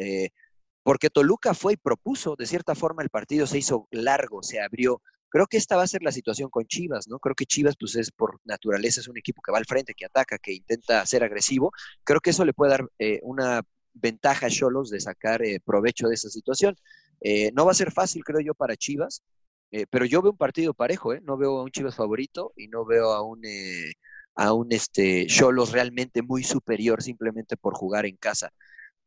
porque 0.82 1.08
Toluca 1.08 1.54
fue 1.54 1.74
y 1.74 1.76
propuso, 1.76 2.34
de 2.36 2.46
cierta 2.46 2.74
forma 2.74 3.02
el 3.02 3.10
partido 3.10 3.46
se 3.46 3.58
hizo 3.58 3.86
largo, 3.92 4.42
se 4.42 4.60
abrió. 4.60 5.00
Creo 5.30 5.46
que 5.46 5.56
esta 5.56 5.76
va 5.76 5.84
a 5.84 5.86
ser 5.86 6.02
la 6.02 6.12
situación 6.12 6.50
con 6.50 6.66
Chivas, 6.66 7.08
¿no? 7.08 7.18
Creo 7.20 7.34
que 7.34 7.46
Chivas, 7.46 7.76
pues 7.78 7.94
es 7.96 8.10
por 8.10 8.40
naturaleza, 8.44 9.00
es 9.00 9.08
un 9.08 9.16
equipo 9.16 9.42
que 9.42 9.52
va 9.52 9.58
al 9.58 9.64
frente, 9.64 9.94
que 9.94 10.06
ataca, 10.06 10.38
que 10.38 10.52
intenta 10.52 11.06
ser 11.06 11.24
agresivo. 11.24 11.72
Creo 12.04 12.20
que 12.20 12.30
eso 12.30 12.44
le 12.44 12.52
puede 12.52 12.72
dar 12.72 12.88
eh, 12.98 13.20
una 13.22 13.62
ventaja 13.94 14.46
a 14.46 14.50
Cholos 14.50 14.90
de 14.90 15.00
sacar 15.00 15.42
eh, 15.42 15.60
provecho 15.64 16.08
de 16.08 16.14
esa 16.14 16.28
situación. 16.28 16.76
Eh, 17.20 17.52
no 17.54 17.64
va 17.64 17.72
a 17.72 17.74
ser 17.74 17.92
fácil, 17.92 18.24
creo 18.24 18.40
yo, 18.40 18.54
para 18.54 18.76
Chivas, 18.76 19.22
pero 19.90 20.04
yo 20.04 20.20
veo 20.20 20.32
un 20.32 20.36
partido 20.36 20.74
parejo, 20.74 21.14
¿eh? 21.14 21.20
No 21.22 21.36
veo 21.36 21.58
a 21.58 21.62
un 21.62 21.70
Chivas 21.70 21.94
favorito 21.94 22.52
y 22.56 22.66
no 22.66 22.84
veo 22.84 23.12
a 23.12 23.22
un, 23.22 23.42
a 24.34 24.52
un 24.52 24.72
este, 24.72 25.26
Cholos 25.26 25.70
realmente 25.70 26.22
muy 26.22 26.42
superior 26.42 27.02
simplemente 27.02 27.56
por 27.56 27.74
jugar 27.74 28.04
en 28.06 28.16
casa. 28.16 28.52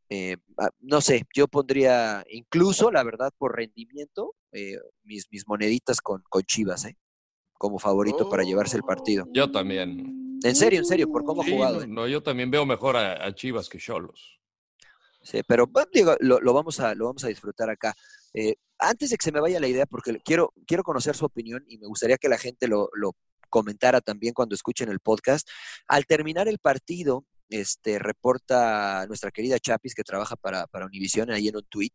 Eh, 0.09 0.37
ah, 0.57 0.69
no 0.79 1.01
sé, 1.01 1.23
yo 1.33 1.47
pondría 1.47 2.23
incluso, 2.29 2.91
la 2.91 3.03
verdad, 3.03 3.31
por 3.37 3.55
rendimiento, 3.55 4.35
eh, 4.51 4.77
mis, 5.03 5.27
mis 5.31 5.47
moneditas 5.47 6.01
con, 6.01 6.23
con 6.29 6.43
Chivas, 6.43 6.85
¿eh? 6.85 6.97
Como 7.53 7.79
favorito 7.79 8.29
para 8.29 8.43
llevarse 8.43 8.75
el 8.75 8.83
partido. 8.83 9.25
Yo 9.33 9.49
también. 9.49 10.39
En 10.43 10.55
serio, 10.55 10.79
en 10.79 10.85
serio, 10.85 11.09
por 11.09 11.23
cómo 11.23 11.41
ha 11.41 11.45
jugado. 11.45 11.87
No, 11.87 12.07
yo 12.07 12.21
también 12.21 12.51
veo 12.51 12.65
mejor 12.65 12.97
a, 12.97 13.33
Chivas 13.33 13.69
que 13.69 13.77
Cholos. 13.77 14.39
Sí, 15.21 15.41
pero 15.47 15.69
digo, 15.93 16.17
lo, 16.19 16.53
vamos 16.53 16.81
a, 16.81 16.93
lo 16.93 17.05
vamos 17.05 17.23
a 17.23 17.29
disfrutar 17.29 17.69
acá. 17.69 17.95
antes 18.79 19.11
de 19.11 19.17
que 19.17 19.23
se 19.23 19.31
me 19.31 19.39
vaya 19.39 19.61
la 19.61 19.69
idea, 19.69 19.85
porque 19.85 20.19
quiero, 20.25 20.53
quiero 20.67 20.83
conocer 20.83 21.15
su 21.15 21.23
opinión 21.23 21.63
y 21.69 21.77
me 21.77 21.87
gustaría 21.87 22.17
que 22.17 22.27
la 22.27 22.37
gente 22.37 22.67
lo, 22.67 22.89
lo 22.93 23.15
comentara 23.53 24.01
también 24.01 24.33
cuando 24.33 24.55
escuchen 24.55 24.89
el 24.89 24.99
podcast. 24.99 25.47
Al 25.87 26.07
terminar 26.07 26.47
el 26.47 26.57
partido, 26.57 27.23
este, 27.53 27.99
reporta 27.99 29.05
nuestra 29.07 29.31
querida 29.31 29.59
Chapis, 29.59 29.93
que 29.93 30.03
trabaja 30.03 30.35
para, 30.35 30.67
Univision, 30.85 31.31
ahí 31.31 31.47
en 31.47 31.57
un 31.57 31.65
tweet, 31.69 31.91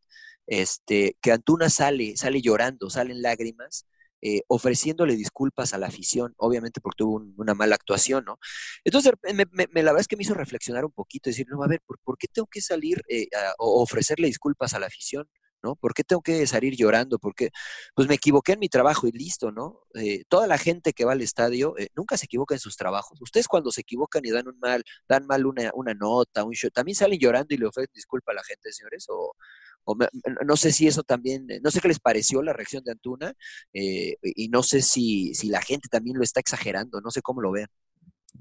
este, 0.47 1.17
que 1.21 1.33
Antuna 1.33 1.69
sale, 1.69 2.17
sale 2.17 2.41
llorando, 2.41 2.89
salen 2.91 3.23
lágrimas, 3.23 3.87
eh, 4.23 4.43
ofreciéndole 4.49 5.17
disculpas 5.17 5.75
a 5.75 5.79
la 5.79 5.89
afición, 5.89 6.35
obviamente 6.39 6.81
porque 6.81 6.99
tuvo 6.99 7.23
una 7.37 7.55
mala 7.55 7.75
actuación, 7.75 8.25
¿no? 8.25 8.39
Entonces, 8.85 9.13
me, 9.23 9.47
la 9.83 9.93
verdad 9.93 10.01
es 10.01 10.09
que 10.09 10.17
me 10.17 10.23
hizo 10.23 10.35
reflexionar 10.35 10.85
un 10.85 10.93
poquito, 10.93 11.31
decir, 11.31 11.47
no, 11.49 11.63
a 11.63 11.69
ver, 11.69 11.81
¿por, 11.87 12.19
qué 12.19 12.29
tengo 12.29 12.47
que 12.47 12.61
salir 12.61 13.03
eh, 13.09 13.29
ofrecerle 13.59 14.29
disculpas 14.29 14.75
a 14.75 14.79
la 14.79 14.87
afición? 14.87 15.29
¿No? 15.63 15.77
¿Por 15.77 15.95
qué 15.95 16.05
tengo 16.05 16.23
que 16.23 16.47
salir 16.47 16.77
llorando? 16.77 17.19
Porque, 17.19 17.51
pues 17.95 18.09
me 18.09 18.15
equivoqué 18.15 18.53
en 18.53 18.61
mi 18.61 18.69
trabajo 18.69 19.07
y 19.07 19.13
listo, 19.13 19.51
¿no? 19.53 19.81
Eh, 19.95 20.25
toda 20.29 20.47
la 20.47 20.59
gente 20.59 20.93
que 20.93 21.05
va 21.05 21.13
al 21.13 21.23
estadio 21.23 21.77
eh, 21.79 21.89
nunca 21.97 22.17
se 22.17 22.27
equivoca 22.27 22.55
en 22.55 22.61
sus 22.61 22.77
trabajos. 22.77 23.21
Ustedes 23.21 23.49
cuando 23.49 23.71
se 23.71 23.83
equivocan 23.83 24.25
y 24.25 24.31
dan 24.31 24.49
un 24.49 24.59
mal, 24.59 24.85
dan 25.09 25.27
mal 25.27 25.47
una, 25.47 25.71
una 25.75 25.95
nota, 25.95 26.45
un 26.45 26.53
show, 26.53 26.71
¿también 26.71 26.97
salen 26.97 27.19
llorando 27.19 27.55
y 27.55 27.59
le 27.59 27.67
ofrecen 27.67 27.93
disculpa 27.95 28.33
a 28.33 28.37
la 28.37 28.43
gente, 28.45 28.73
señores? 28.73 29.07
¿O, 29.09 29.35
no 30.45 30.57
sé 30.57 30.71
si 30.71 30.87
eso 30.87 31.03
también, 31.03 31.47
no 31.63 31.71
sé 31.71 31.81
qué 31.81 31.89
les 31.89 31.99
pareció 31.99 32.43
la 32.43 32.53
reacción 32.53 32.85
de 32.85 32.93
Antuna 32.93 33.33
eh, 33.73 34.17
y 34.23 34.49
no 34.49 34.63
sé 34.63 34.83
si, 34.83 35.35
si 35.35 35.49
la 35.49 35.63
gente 35.63 35.89
también 35.89 36.19
lo 36.19 36.25
está 36.25 36.41
exagerando, 36.41 37.01
no 37.01 37.11
sé 37.11 37.23
cómo 37.23 37.41
lo 37.41 37.53
vean. 37.53 37.69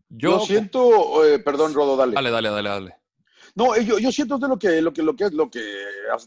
Yo, 0.09 0.39
siento, 0.39 1.25
eh, 1.25 1.39
perdón, 1.39 1.73
Rodo, 1.73 1.97
dale. 1.97 2.13
Dale, 2.13 2.31
dale, 2.31 2.49
dale, 2.49 2.69
dale. 2.69 2.96
No, 3.57 3.75
yo, 3.75 3.97
yo 3.97 4.11
siento 4.11 4.37
de 4.37 4.47
lo 4.47 4.59
que, 4.59 4.79
lo 4.83 4.93
que, 4.93 5.01
lo 5.01 5.15
que, 5.15 5.31
lo 5.31 5.49
que, 5.49 5.63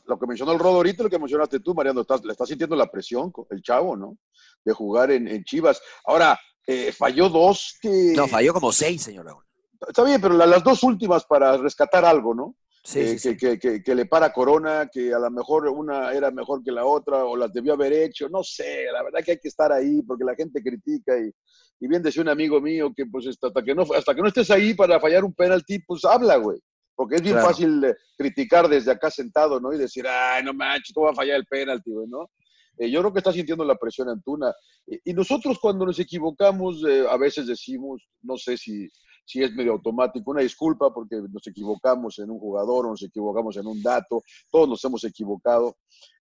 lo 0.06 0.18
que 0.18 0.26
mencionó 0.26 0.50
el 0.50 0.58
Rodo 0.58 0.78
ahorita, 0.78 1.04
lo 1.04 1.08
que 1.08 1.18
mencionaste 1.20 1.60
tú, 1.60 1.74
Mariano, 1.74 2.00
estás, 2.00 2.24
le 2.24 2.32
estás 2.32 2.48
sintiendo 2.48 2.74
la 2.74 2.90
presión, 2.90 3.32
el 3.50 3.62
chavo, 3.62 3.96
¿no? 3.96 4.18
De 4.64 4.72
jugar 4.72 5.12
en, 5.12 5.28
en 5.28 5.44
Chivas. 5.44 5.80
Ahora, 6.06 6.36
eh, 6.66 6.90
falló 6.90 7.28
dos 7.28 7.78
que... 7.80 8.14
No, 8.16 8.26
falló 8.26 8.52
como 8.52 8.72
seis, 8.72 9.02
señor 9.02 9.26
Laguna. 9.26 9.46
Está 9.86 10.02
bien, 10.02 10.20
pero 10.20 10.34
las 10.34 10.64
dos 10.64 10.82
últimas 10.82 11.24
para 11.24 11.56
rescatar 11.56 12.04
algo, 12.04 12.34
¿no? 12.34 12.56
Sí, 12.82 12.98
eh, 12.98 13.16
sí, 13.16 13.36
que, 13.36 13.60
Que, 13.60 13.80
que, 13.80 13.94
le 13.94 14.06
para 14.06 14.32
Corona, 14.32 14.90
que 14.92 15.14
a 15.14 15.20
lo 15.20 15.30
mejor 15.30 15.68
una 15.68 16.12
era 16.12 16.32
mejor 16.32 16.64
que 16.64 16.72
la 16.72 16.84
otra 16.84 17.24
o 17.26 17.36
las 17.36 17.52
debió 17.52 17.74
haber 17.74 17.92
hecho, 17.92 18.28
no 18.28 18.42
sé, 18.42 18.86
la 18.92 19.04
verdad 19.04 19.20
que 19.24 19.32
hay 19.32 19.38
que 19.38 19.48
estar 19.48 19.70
ahí 19.70 20.02
porque 20.02 20.24
la 20.24 20.34
gente 20.34 20.60
critica 20.60 21.16
y, 21.16 21.30
y 21.78 21.86
bien 21.86 22.02
decía 22.02 22.22
un 22.22 22.28
amigo 22.28 22.60
mío 22.60 22.92
que 22.92 23.06
pues 23.06 23.28
hasta 23.28 23.62
que 23.62 23.72
no 23.72 23.84
hasta 23.94 24.16
que 24.16 24.20
no 24.20 24.26
estés 24.26 24.50
ahí 24.50 24.74
para 24.74 24.98
fallar 24.98 25.22
un 25.22 25.32
penalti, 25.32 25.78
pues 25.80 26.04
habla, 26.04 26.34
güey. 26.34 26.58
Porque 27.00 27.16
es 27.16 27.22
bien 27.22 27.36
Claro. 27.36 27.48
fácil 27.48 27.82
eh, 27.82 27.96
criticar 28.14 28.68
desde 28.68 28.90
acá 28.90 29.10
sentado, 29.10 29.58
¿no? 29.58 29.72
Y 29.72 29.78
decir, 29.78 30.06
ay, 30.06 30.44
no 30.44 30.52
manches, 30.52 30.92
¿cómo 30.92 31.06
va 31.06 31.12
a 31.12 31.14
fallar 31.14 31.36
el 31.36 31.46
penalti, 31.46 31.90
güey, 31.90 32.06
no? 32.06 32.28
Eh, 32.76 32.90
yo 32.90 33.00
creo 33.00 33.10
que 33.10 33.20
está 33.20 33.32
sintiendo 33.32 33.64
la 33.64 33.74
presión 33.76 34.10
Antuna. 34.10 34.52
Y, 34.86 35.10
y 35.10 35.14
nosotros 35.14 35.58
cuando 35.58 35.86
nos 35.86 35.98
equivocamos, 35.98 36.84
eh, 36.86 37.06
a 37.08 37.16
veces 37.16 37.46
decimos, 37.46 38.06
no 38.20 38.36
sé 38.36 38.58
si, 38.58 38.86
si 39.24 39.42
es 39.42 39.50
medio 39.54 39.72
automático, 39.72 40.30
una 40.30 40.42
disculpa 40.42 40.92
porque 40.92 41.16
nos 41.16 41.46
equivocamos 41.46 42.18
en 42.18 42.30
un 42.30 42.38
jugador 42.38 42.84
o 42.84 42.90
nos 42.90 43.02
equivocamos 43.02 43.56
en 43.56 43.66
un 43.66 43.82
dato, 43.82 44.22
todos 44.50 44.68
nos 44.68 44.84
hemos 44.84 45.02
equivocado. 45.04 45.78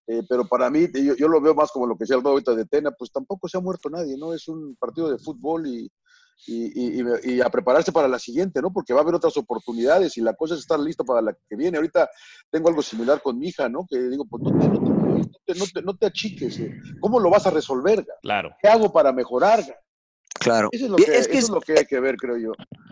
Eh, 0.07 0.23
pero 0.29 0.47
para 0.47 0.69
mí, 0.69 0.87
yo, 0.93 1.13
yo 1.17 1.27
lo 1.27 1.41
veo 1.41 1.53
más 1.53 1.71
como 1.71 1.87
lo 1.87 1.95
que 1.97 2.05
decía 2.05 2.15
el 2.15 2.25
ahorita 2.25 2.55
de 2.55 2.63
Tena, 2.67 2.91
pues 2.91 3.11
tampoco 3.11 3.49
se 3.49 3.57
ha 3.57 3.59
muerto 3.61 3.89
nadie, 3.89 4.15
¿no? 4.17 4.33
Es 4.33 4.47
un 4.47 4.77
partido 4.77 5.11
de 5.11 5.17
fútbol 5.17 5.67
y, 5.67 5.91
y, 6.47 6.99
y- 6.99 7.03
y 7.25 7.41
a 7.41 7.49
prepararse 7.49 7.91
para 7.91 8.07
la 8.07 8.17
siguiente, 8.19 8.61
¿no? 8.61 8.71
Porque 8.71 8.93
va 8.93 8.99
a 8.99 9.03
haber 9.03 9.15
otras 9.15 9.35
oportunidades 9.37 10.17
y 10.17 10.21
la 10.21 10.33
cosa 10.33 10.53
es 10.55 10.61
estar 10.61 10.79
listo 10.79 11.03
para 11.05 11.21
la 11.21 11.33
que 11.33 11.55
viene. 11.55 11.77
Ahorita 11.77 12.09
tengo 12.49 12.69
algo 12.69 12.81
similar 12.81 13.21
con 13.21 13.37
mi 13.37 13.47
hija, 13.49 13.67
¿no? 13.69 13.85
Que 13.89 13.99
digo, 13.99 14.25
pues 14.29 14.43
no 14.43 14.51
te, 14.51 14.67
no 14.69 14.79
te, 14.83 14.89
no 14.89 15.23
te, 15.45 15.55
no 15.55 15.65
te- 15.73 15.81
no 15.81 15.97
te 15.97 16.05
achiques. 16.07 16.59
eh. 16.59 16.73
¿Cómo 17.01 17.19
lo 17.19 17.29
vas 17.29 17.45
a 17.45 17.51
resolver? 17.51 18.03
ga? 18.03 18.13
Claro. 18.21 18.49
¿Qué 18.61 18.67
hago 18.67 18.91
para 18.91 19.11
mejorar? 19.11 19.59
ga? 19.65 19.75
Claro. 20.39 20.69
Eso 20.71 20.85
es 20.85 20.91
lo 20.91 20.97
que, 20.97 21.03
es 21.03 21.27
que 21.27 21.37
eso 21.37 21.47
es- 21.47 21.49
lo 21.49 21.61
que 21.61 21.73
hay 21.79 21.85
que 21.85 21.99
ver, 21.99 22.15
creo 22.15 22.37
yo. 22.37 22.51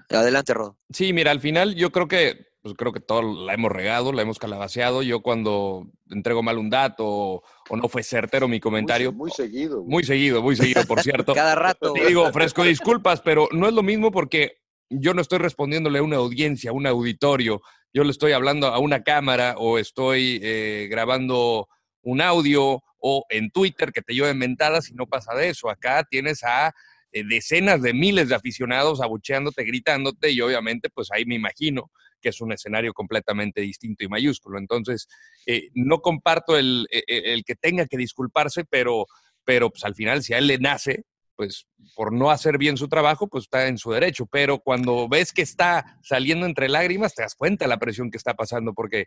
Adelante, 0.10 0.54
Rodo. 0.54 0.78
Sí, 0.92 1.14
mira, 1.14 1.32
al 1.32 1.40
final 1.40 1.76
yo 1.76 1.92
creo 1.92 2.08
que, 2.08 2.46
pues 2.68 2.78
creo 2.78 2.92
que 2.94 3.00
todos 3.00 3.24
la 3.46 3.54
hemos 3.54 3.72
regado, 3.72 4.12
la 4.14 4.22
hemos 4.22 4.40
calabaceado. 4.40 5.02
Yo 5.04 5.22
cuando 5.22 5.88
entrego 6.10 6.44
mal 6.44 6.58
un 6.58 6.70
dato 6.70 7.06
o, 7.06 7.44
o 7.70 7.76
no 7.78 7.88
fue 7.88 8.04
certero 8.04 8.48
mi 8.48 8.60
comentario, 8.60 9.12
Muy, 9.12 9.32
se- 9.32 9.44
muy 9.44 9.50
seguido. 9.50 9.78
güey. 9.82 9.90
muy 9.90 10.04
seguido, 10.04 10.42
muy 10.42 10.56
seguido, 10.56 10.84
por 10.86 11.02
cierto. 11.04 11.34
Cada 11.34 11.56
rato. 11.56 11.94
Te 11.94 12.06
digo, 12.06 12.24
ofrezco 12.24 12.64
disculpas, 12.64 13.22
pero 13.22 13.48
no 13.52 13.68
es 13.68 13.74
lo 13.74 13.84
mismo 13.84 14.12
porque 14.12 14.58
yo 14.90 15.14
no 15.14 15.22
estoy 15.22 15.40
respondiéndole 15.40 16.00
a 16.00 16.04
una 16.04 16.18
audiencia, 16.18 16.70
a 16.72 16.74
un 16.74 16.88
auditorio. 16.88 17.62
Yo 17.94 18.04
le 18.04 18.12
estoy 18.12 18.34
hablando 18.34 18.68
a 18.68 18.80
una 18.80 19.04
cámara 19.04 19.56
o 19.58 19.78
estoy 19.80 20.40
eh, 20.44 20.88
grabando 20.92 21.68
un 22.02 22.22
audio 22.22 22.82
o 23.00 23.26
en 23.30 23.50
Twitter 23.52 23.92
que 23.92 24.02
te 24.02 24.14
lleven 24.14 24.38
mentadas 24.38 24.90
y 24.90 24.94
no 24.94 25.06
pasa 25.08 25.34
de 25.36 25.50
eso. 25.50 25.70
Acá 25.70 26.06
tienes 26.10 26.44
a 26.44 26.74
eh, 27.12 27.24
decenas 27.28 27.82
de 27.82 27.94
miles 27.94 28.30
de 28.30 28.36
aficionados 28.36 29.02
abucheándote, 29.02 29.64
gritándote 29.64 30.32
y 30.32 30.42
obviamente 30.42 30.90
pues 30.90 31.10
ahí 31.12 31.26
me 31.26 31.36
imagino 31.36 31.90
que 32.22 32.30
es 32.30 32.42
un 32.42 32.52
escenario 32.52 32.94
completamente 32.94 33.62
distinto 33.62 34.04
y 34.04 34.08
mayúsculo. 34.08 34.60
Entonces, 34.60 35.08
eh, 35.46 35.70
no 35.74 36.00
comparto 36.00 36.58
el, 36.58 36.88
el- 36.92 37.26
el 37.26 37.44
que 37.44 37.56
tenga 37.56 37.86
que 37.86 37.98
disculparse, 37.98 38.66
pero, 38.66 39.06
pero 39.44 39.70
pues 39.70 39.84
al 39.84 39.96
final 39.96 40.24
si 40.24 40.34
a 40.34 40.38
él 40.38 40.48
le 40.48 40.58
nace, 40.58 41.04
pues 41.36 41.68
por 41.96 42.12
no 42.12 42.32
hacer 42.32 42.58
bien 42.58 42.78
su 42.78 42.88
trabajo, 42.88 43.28
pues 43.28 43.44
está 43.44 43.68
en 43.68 43.78
su 43.78 43.92
derecho. 43.92 44.26
Pero 44.26 44.58
cuando 44.60 45.08
ves 45.08 45.32
que 45.32 45.44
está 45.44 46.00
saliendo 46.02 46.46
entre 46.48 46.68
lágrimas, 46.68 47.14
te 47.14 47.22
das 47.22 47.36
cuenta 47.36 47.68
la 47.68 47.78
presión 47.78 48.10
que 48.10 48.18
está 48.18 48.34
pasando, 48.34 48.74
porque 48.74 49.06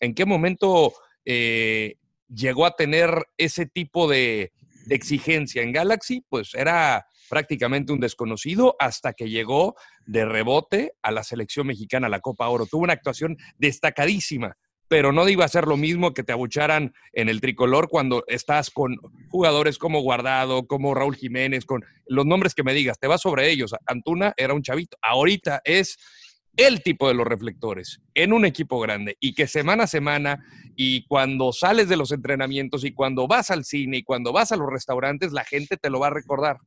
en 0.00 0.14
qué 0.14 0.26
momento 0.26 0.92
eh, 1.24 1.96
llegó 2.28 2.66
a 2.66 2.76
tener 2.76 3.26
ese 3.38 3.64
tipo 3.66 4.08
de, 4.08 4.52
de 4.86 4.94
exigencia 4.94 5.62
en 5.62 5.72
Galaxy, 5.72 6.24
pues 6.28 6.54
era 6.54 7.06
prácticamente 7.28 7.92
un 7.92 8.00
desconocido 8.00 8.76
hasta 8.78 9.12
que 9.12 9.30
llegó 9.30 9.76
de 10.06 10.24
rebote 10.24 10.94
a 11.02 11.12
la 11.12 11.22
selección 11.22 11.68
mexicana, 11.68 12.08
a 12.08 12.10
la 12.10 12.20
Copa 12.20 12.48
Oro. 12.48 12.66
Tuvo 12.66 12.82
una 12.82 12.92
actuación 12.92 13.36
destacadísima, 13.56 14.56
pero 14.88 15.12
no 15.12 15.28
iba 15.28 15.44
a 15.44 15.48
ser 15.48 15.68
lo 15.68 15.76
mismo 15.76 16.12
que 16.12 16.24
te 16.24 16.32
abucharan 16.32 16.92
en 17.12 17.28
el 17.28 17.40
tricolor 17.40 17.88
cuando 17.88 18.24
estás 18.26 18.70
con 18.70 18.96
jugadores 19.28 19.78
como 19.78 20.00
Guardado, 20.00 20.66
como 20.66 20.94
Raúl 20.94 21.14
Jiménez, 21.14 21.64
con 21.64 21.84
los 22.06 22.26
nombres 22.26 22.56
que 22.56 22.64
me 22.64 22.74
digas, 22.74 22.98
te 22.98 23.06
vas 23.06 23.20
sobre 23.20 23.48
ellos. 23.50 23.72
Antuna 23.86 24.34
era 24.36 24.52
un 24.52 24.62
chavito, 24.62 24.96
ahorita 25.00 25.62
es 25.64 25.96
el 26.56 26.82
tipo 26.82 27.08
de 27.08 27.14
los 27.14 27.26
reflectores 27.26 28.00
en 28.14 28.32
un 28.32 28.44
equipo 28.44 28.80
grande 28.80 29.16
y 29.20 29.34
que 29.34 29.46
semana 29.46 29.84
a 29.84 29.86
semana 29.86 30.44
y 30.76 31.06
cuando 31.06 31.52
sales 31.52 31.88
de 31.88 31.96
los 31.96 32.12
entrenamientos 32.12 32.84
y 32.84 32.92
cuando 32.92 33.26
vas 33.28 33.50
al 33.50 33.64
cine 33.64 33.98
y 33.98 34.02
cuando 34.02 34.32
vas 34.32 34.52
a 34.52 34.56
los 34.56 34.68
restaurantes, 34.70 35.32
la 35.32 35.44
gente 35.44 35.76
te 35.76 35.90
lo 35.90 36.00
va 36.00 36.08
a 36.08 36.10
recordar. 36.14 36.58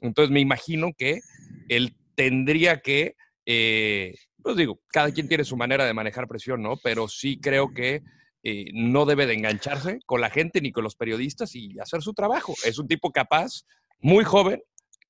Entonces 0.00 0.30
me 0.30 0.40
imagino 0.40 0.92
que 0.96 1.20
él 1.68 1.96
tendría 2.14 2.80
que, 2.80 3.16
eh, 3.46 4.14
pues 4.42 4.56
digo, 4.56 4.80
cada 4.88 5.10
quien 5.10 5.28
tiene 5.28 5.44
su 5.44 5.56
manera 5.56 5.84
de 5.86 5.94
manejar 5.94 6.28
presión, 6.28 6.62
¿no? 6.62 6.76
Pero 6.82 7.08
sí 7.08 7.40
creo 7.40 7.72
que 7.72 8.02
eh, 8.42 8.66
no 8.74 9.06
debe 9.06 9.26
de 9.26 9.34
engancharse 9.34 10.00
con 10.04 10.20
la 10.20 10.28
gente 10.30 10.60
ni 10.60 10.70
con 10.70 10.84
los 10.84 10.96
periodistas 10.96 11.54
y 11.54 11.78
hacer 11.80 12.02
su 12.02 12.12
trabajo. 12.12 12.54
Es 12.64 12.78
un 12.78 12.86
tipo 12.86 13.10
capaz, 13.10 13.64
muy 14.00 14.22
joven, 14.24 14.62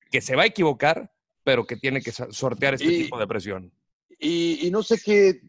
que 0.09 0.21
se 0.21 0.35
va 0.37 0.43
a 0.43 0.47
equivocar, 0.47 1.11
pero 1.43 1.65
que 1.65 1.75
tiene 1.75 2.01
que 2.01 2.11
sortear 2.13 2.75
este 2.75 2.85
Y- 2.87 3.03
tipo 3.03 3.19
de 3.19 3.27
presión. 3.27 3.73
Y, 4.19 4.67
y 4.67 4.71
no 4.71 4.81
sé 4.83 4.99
qué, 5.03 5.41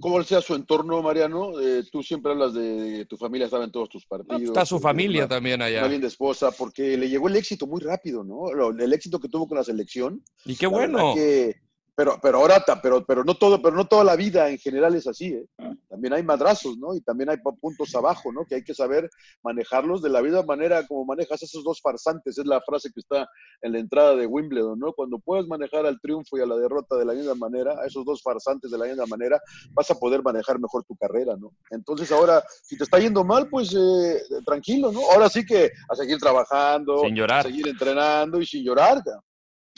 cómo 0.00 0.22
sea 0.22 0.40
su 0.40 0.54
entorno, 0.54 1.02
Mariano. 1.02 1.58
Eh, 1.60 1.84
tú 1.90 2.02
siempre 2.02 2.32
hablas 2.32 2.54
de, 2.54 3.04
tu 3.06 3.16
familia, 3.16 3.44
estaba 3.46 3.64
en 3.64 3.70
todos 3.72 3.88
tus 3.88 4.02
No, 4.04 4.08
pues, 4.08 4.26
partidos. 4.28 4.50
está 4.52 4.66
su 4.66 4.78
familia 4.80 5.22
una- 5.22 5.28
también 5.28 5.56
Una 5.56 5.66
allá. 5.66 5.88
linda 5.88 6.06
esposa, 6.08 6.50
porque 6.50 6.96
le 6.96 7.08
llegó 7.08 7.28
el 7.28 7.36
éxito 7.36 7.66
muy 7.66 7.80
rápido, 7.80 8.24
¿no? 8.24 8.50
El 8.70 8.92
éxito 8.92 9.20
que 9.20 9.28
tuvo 9.28 9.46
con 9.48 9.58
la 9.58 9.64
selección. 9.64 10.22
Y 10.44 10.56
qué 10.56 10.66
La 10.66 10.70
bueno. 10.72 11.14
que- 11.14 11.56
pero, 11.94 12.18
pero 12.22 12.38
ahora, 12.38 12.64
pero, 12.82 13.04
pero 13.04 13.22
no 13.24 13.34
todo, 13.36 13.60
pero 13.60 13.76
no 13.76 13.86
toda 13.86 14.02
la 14.04 14.16
vida 14.16 14.48
en 14.48 14.58
general 14.58 14.94
es 14.94 15.06
así, 15.06 15.26
¿eh? 15.34 15.46
También 15.88 16.14
hay 16.14 16.22
madrazos, 16.22 16.78
¿no? 16.78 16.94
Y 16.94 17.02
también 17.02 17.28
hay 17.30 17.36
pu- 17.36 17.58
puntos 17.60 17.94
abajo, 17.94 18.32
¿no? 18.32 18.46
Que 18.46 18.54
hay 18.56 18.64
que 18.64 18.72
saber 18.74 19.10
manejarlos 19.42 20.00
de 20.02 20.08
la 20.08 20.22
misma 20.22 20.42
manera 20.42 20.86
como 20.86 21.04
manejas 21.04 21.42
esos 21.42 21.62
dos 21.64 21.80
farsantes, 21.82 22.38
es 22.38 22.46
la 22.46 22.60
frase 22.62 22.90
que 22.94 23.00
está 23.00 23.28
en 23.60 23.72
la 23.72 23.78
entrada 23.78 24.16
de 24.16 24.26
Wimbledon, 24.26 24.78
¿no? 24.78 24.92
Cuando 24.94 25.18
puedes 25.18 25.46
manejar 25.46 25.84
al 25.86 26.00
triunfo 26.00 26.38
y 26.38 26.40
a 26.40 26.46
la 26.46 26.56
derrota 26.56 26.96
de 26.96 27.04
la 27.04 27.12
misma 27.12 27.34
manera, 27.34 27.74
a 27.82 27.86
esos 27.86 28.04
dos 28.04 28.22
farsantes 28.22 28.70
de 28.70 28.78
la 28.78 28.86
misma 28.86 29.04
manera, 29.06 29.38
vas 29.72 29.90
a 29.90 29.94
poder 29.98 30.22
manejar 30.22 30.58
mejor 30.58 30.84
tu 30.84 30.96
carrera, 30.96 31.36
¿no? 31.36 31.50
Entonces 31.70 32.10
ahora, 32.10 32.42
si 32.62 32.76
te 32.78 32.84
está 32.84 32.98
yendo 32.98 33.22
mal, 33.24 33.48
pues 33.50 33.74
eh, 33.74 34.22
tranquilo, 34.46 34.92
¿no? 34.92 35.00
Ahora 35.12 35.28
sí 35.28 35.44
que 35.44 35.70
a 35.90 35.94
seguir 35.94 36.18
trabajando, 36.18 37.00
Sin 37.04 37.14
llorar. 37.14 37.40
a 37.40 37.42
seguir 37.50 37.68
entrenando 37.68 38.40
y 38.40 38.46
sin 38.46 38.64
llorar, 38.64 39.02
ca. 39.04 39.20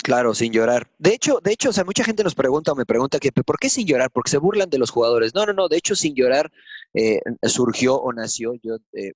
Claro, 0.02 0.34
sin 0.34 0.52
llorar. 0.52 0.90
De 0.98 1.14
hecho, 1.14 1.40
de 1.42 1.52
hecho, 1.52 1.70
o 1.70 1.72
sea, 1.72 1.84
mucha 1.84 2.04
gente 2.04 2.24
nos 2.24 2.34
pregunta 2.34 2.72
o 2.72 2.76
me 2.76 2.84
pregunta 2.84 3.18
que 3.18 3.32
¿por 3.32 3.58
qué 3.58 3.70
sin 3.70 3.86
llorar? 3.86 4.10
Porque 4.10 4.30
se 4.30 4.38
burlan 4.38 4.68
de 4.68 4.78
los 4.78 4.90
jugadores. 4.90 5.34
No, 5.34 5.46
no, 5.46 5.52
no. 5.54 5.68
De 5.68 5.76
hecho, 5.78 5.94
sin 5.94 6.14
llorar 6.14 6.50
eh, 6.92 7.20
surgió 7.42 7.96
o 7.96 8.12
nació 8.12 8.52
yo 8.62 8.76
eh, 8.92 9.12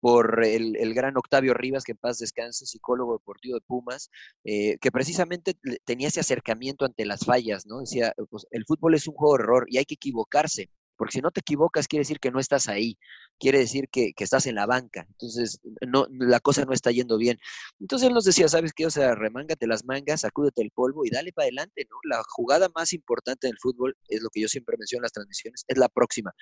por 0.00 0.44
el, 0.44 0.76
el 0.76 0.94
gran 0.94 1.16
Octavio 1.16 1.54
Rivas, 1.54 1.84
que 1.84 1.92
en 1.92 1.98
paz 1.98 2.18
descanse, 2.18 2.66
psicólogo 2.66 3.14
deportivo 3.14 3.56
de 3.56 3.62
Pumas, 3.66 4.10
eh, 4.44 4.76
que 4.80 4.90
precisamente 4.92 5.54
tenía 5.84 6.08
ese 6.08 6.20
acercamiento 6.20 6.84
ante 6.84 7.06
las 7.06 7.24
fallas, 7.24 7.66
¿no? 7.66 7.80
Decía, 7.80 8.12
pues, 8.30 8.46
el 8.50 8.64
fútbol 8.66 8.94
es 8.94 9.08
un 9.08 9.14
juego 9.14 9.36
de 9.36 9.42
error 9.44 9.66
y 9.68 9.78
hay 9.78 9.86
que 9.86 9.94
equivocarse, 9.94 10.68
porque 10.96 11.12
si 11.12 11.20
no 11.22 11.30
te 11.30 11.40
equivocas 11.40 11.88
quiere 11.88 12.02
decir 12.02 12.20
que 12.20 12.30
no 12.30 12.38
estás 12.38 12.68
ahí, 12.68 12.98
quiere 13.38 13.58
decir 13.58 13.88
que, 13.90 14.12
que 14.14 14.24
estás 14.24 14.46
en 14.46 14.54
la 14.56 14.66
banca, 14.66 15.06
entonces 15.08 15.60
no, 15.86 16.06
la 16.10 16.40
cosa 16.40 16.64
no 16.64 16.72
está 16.72 16.90
yendo 16.90 17.18
bien. 17.18 17.38
Entonces 17.80 18.08
él 18.08 18.14
nos 18.14 18.24
decía, 18.24 18.48
¿sabes 18.48 18.72
qué? 18.72 18.86
O 18.86 18.90
sea, 18.90 19.14
remángate 19.14 19.66
las 19.66 19.84
mangas, 19.84 20.22
sacúdete 20.22 20.62
el 20.62 20.70
polvo 20.70 21.04
y 21.04 21.10
dale 21.10 21.32
para 21.32 21.44
adelante, 21.46 21.86
¿no? 21.90 21.96
La 22.04 22.22
jugada 22.28 22.68
más 22.74 22.92
importante 22.92 23.46
del 23.46 23.58
fútbol, 23.60 23.96
es 24.08 24.22
lo 24.22 24.30
que 24.30 24.40
yo 24.40 24.48
siempre 24.48 24.76
menciono 24.78 25.00
en 25.00 25.04
las 25.04 25.12
transmisiones, 25.12 25.64
es 25.68 25.78
la 25.78 25.88
próxima. 25.88 26.32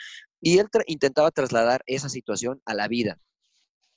Y 0.41 0.59
él 0.59 0.69
intentaba 0.87 1.31
trasladar 1.31 1.83
esa 1.87 2.09
situación 2.09 2.61
a 2.67 2.75
la 2.75 2.89
vida. 2.89 3.19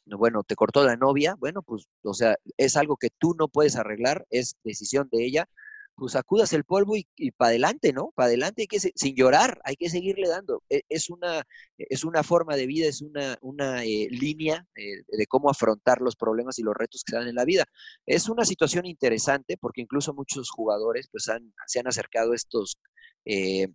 No, 0.06 0.18
Bueno, 0.18 0.44
te 0.44 0.56
cortó 0.56 0.84
la 0.84 0.98
novia, 0.98 1.36
bueno, 1.40 1.64
pues, 1.64 1.88
o 2.04 2.14
sea, 2.14 2.36
es 2.58 2.76
algo 2.78 2.98
que 2.98 3.10
tú 3.18 3.36
no 3.40 3.48
puedes 3.48 3.76
arreglar, 3.76 4.26
es 4.30 4.56
decisión 4.64 5.10
de 5.12 5.26
ella, 5.26 5.50
pues 5.96 6.14
sacudas 6.14 6.54
el 6.54 6.64
polvo 6.66 6.96
y, 6.96 7.32
para 7.32 7.50
adelante, 7.50 7.94
¿no? 7.94 8.12
Para 8.16 8.28
adelante, 8.28 8.64
hay 8.64 8.68
que, 8.68 8.80
sin 8.80 9.16
llorar, 9.16 9.60
hay 9.64 9.76
que 9.76 9.90
seguirle 9.90 10.28
dando. 10.30 10.64
E- 10.70 10.84
Es 10.90 11.10
una, 11.10 11.44
es 11.78 12.04
una 12.04 12.24
forma 12.24 12.56
de 12.56 12.68
vida, 12.68 12.88
es 12.88 13.02
una, 13.02 13.38
una 13.42 13.84
eh, 13.86 14.08
línea 14.12 14.66
eh, 14.76 15.04
de 15.08 15.28
cómo 15.28 15.50
afrontar 15.50 16.02
los 16.02 16.16
problemas 16.16 16.60
y 16.60 16.64
los 16.64 16.76
retos 16.76 17.04
que 17.04 17.12
se 17.12 17.18
dan 17.18 17.28
en 17.28 17.36
la 17.36 17.46
vida. 17.46 17.66
Es 18.06 18.30
una 18.30 18.46
situación 18.46 18.86
interesante 18.86 19.58
porque 19.58 19.82
incluso 19.82 20.14
muchos 20.14 20.50
jugadores 20.52 21.08
pues 21.12 21.26
se 21.68 21.80
han 21.80 21.88
acercado 21.88 22.32
a 22.34 22.36
estos, 22.36 22.78
eh, 23.26 23.68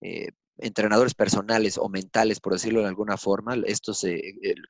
eh, 0.00 0.28
entrenadores 0.58 1.14
personales 1.14 1.78
o 1.78 1.88
mentales, 1.88 2.40
por 2.40 2.52
decirlo 2.52 2.80
de 2.80 2.88
alguna 2.88 3.16
forma, 3.16 3.54
estos 3.66 4.04
eh, 4.04 4.20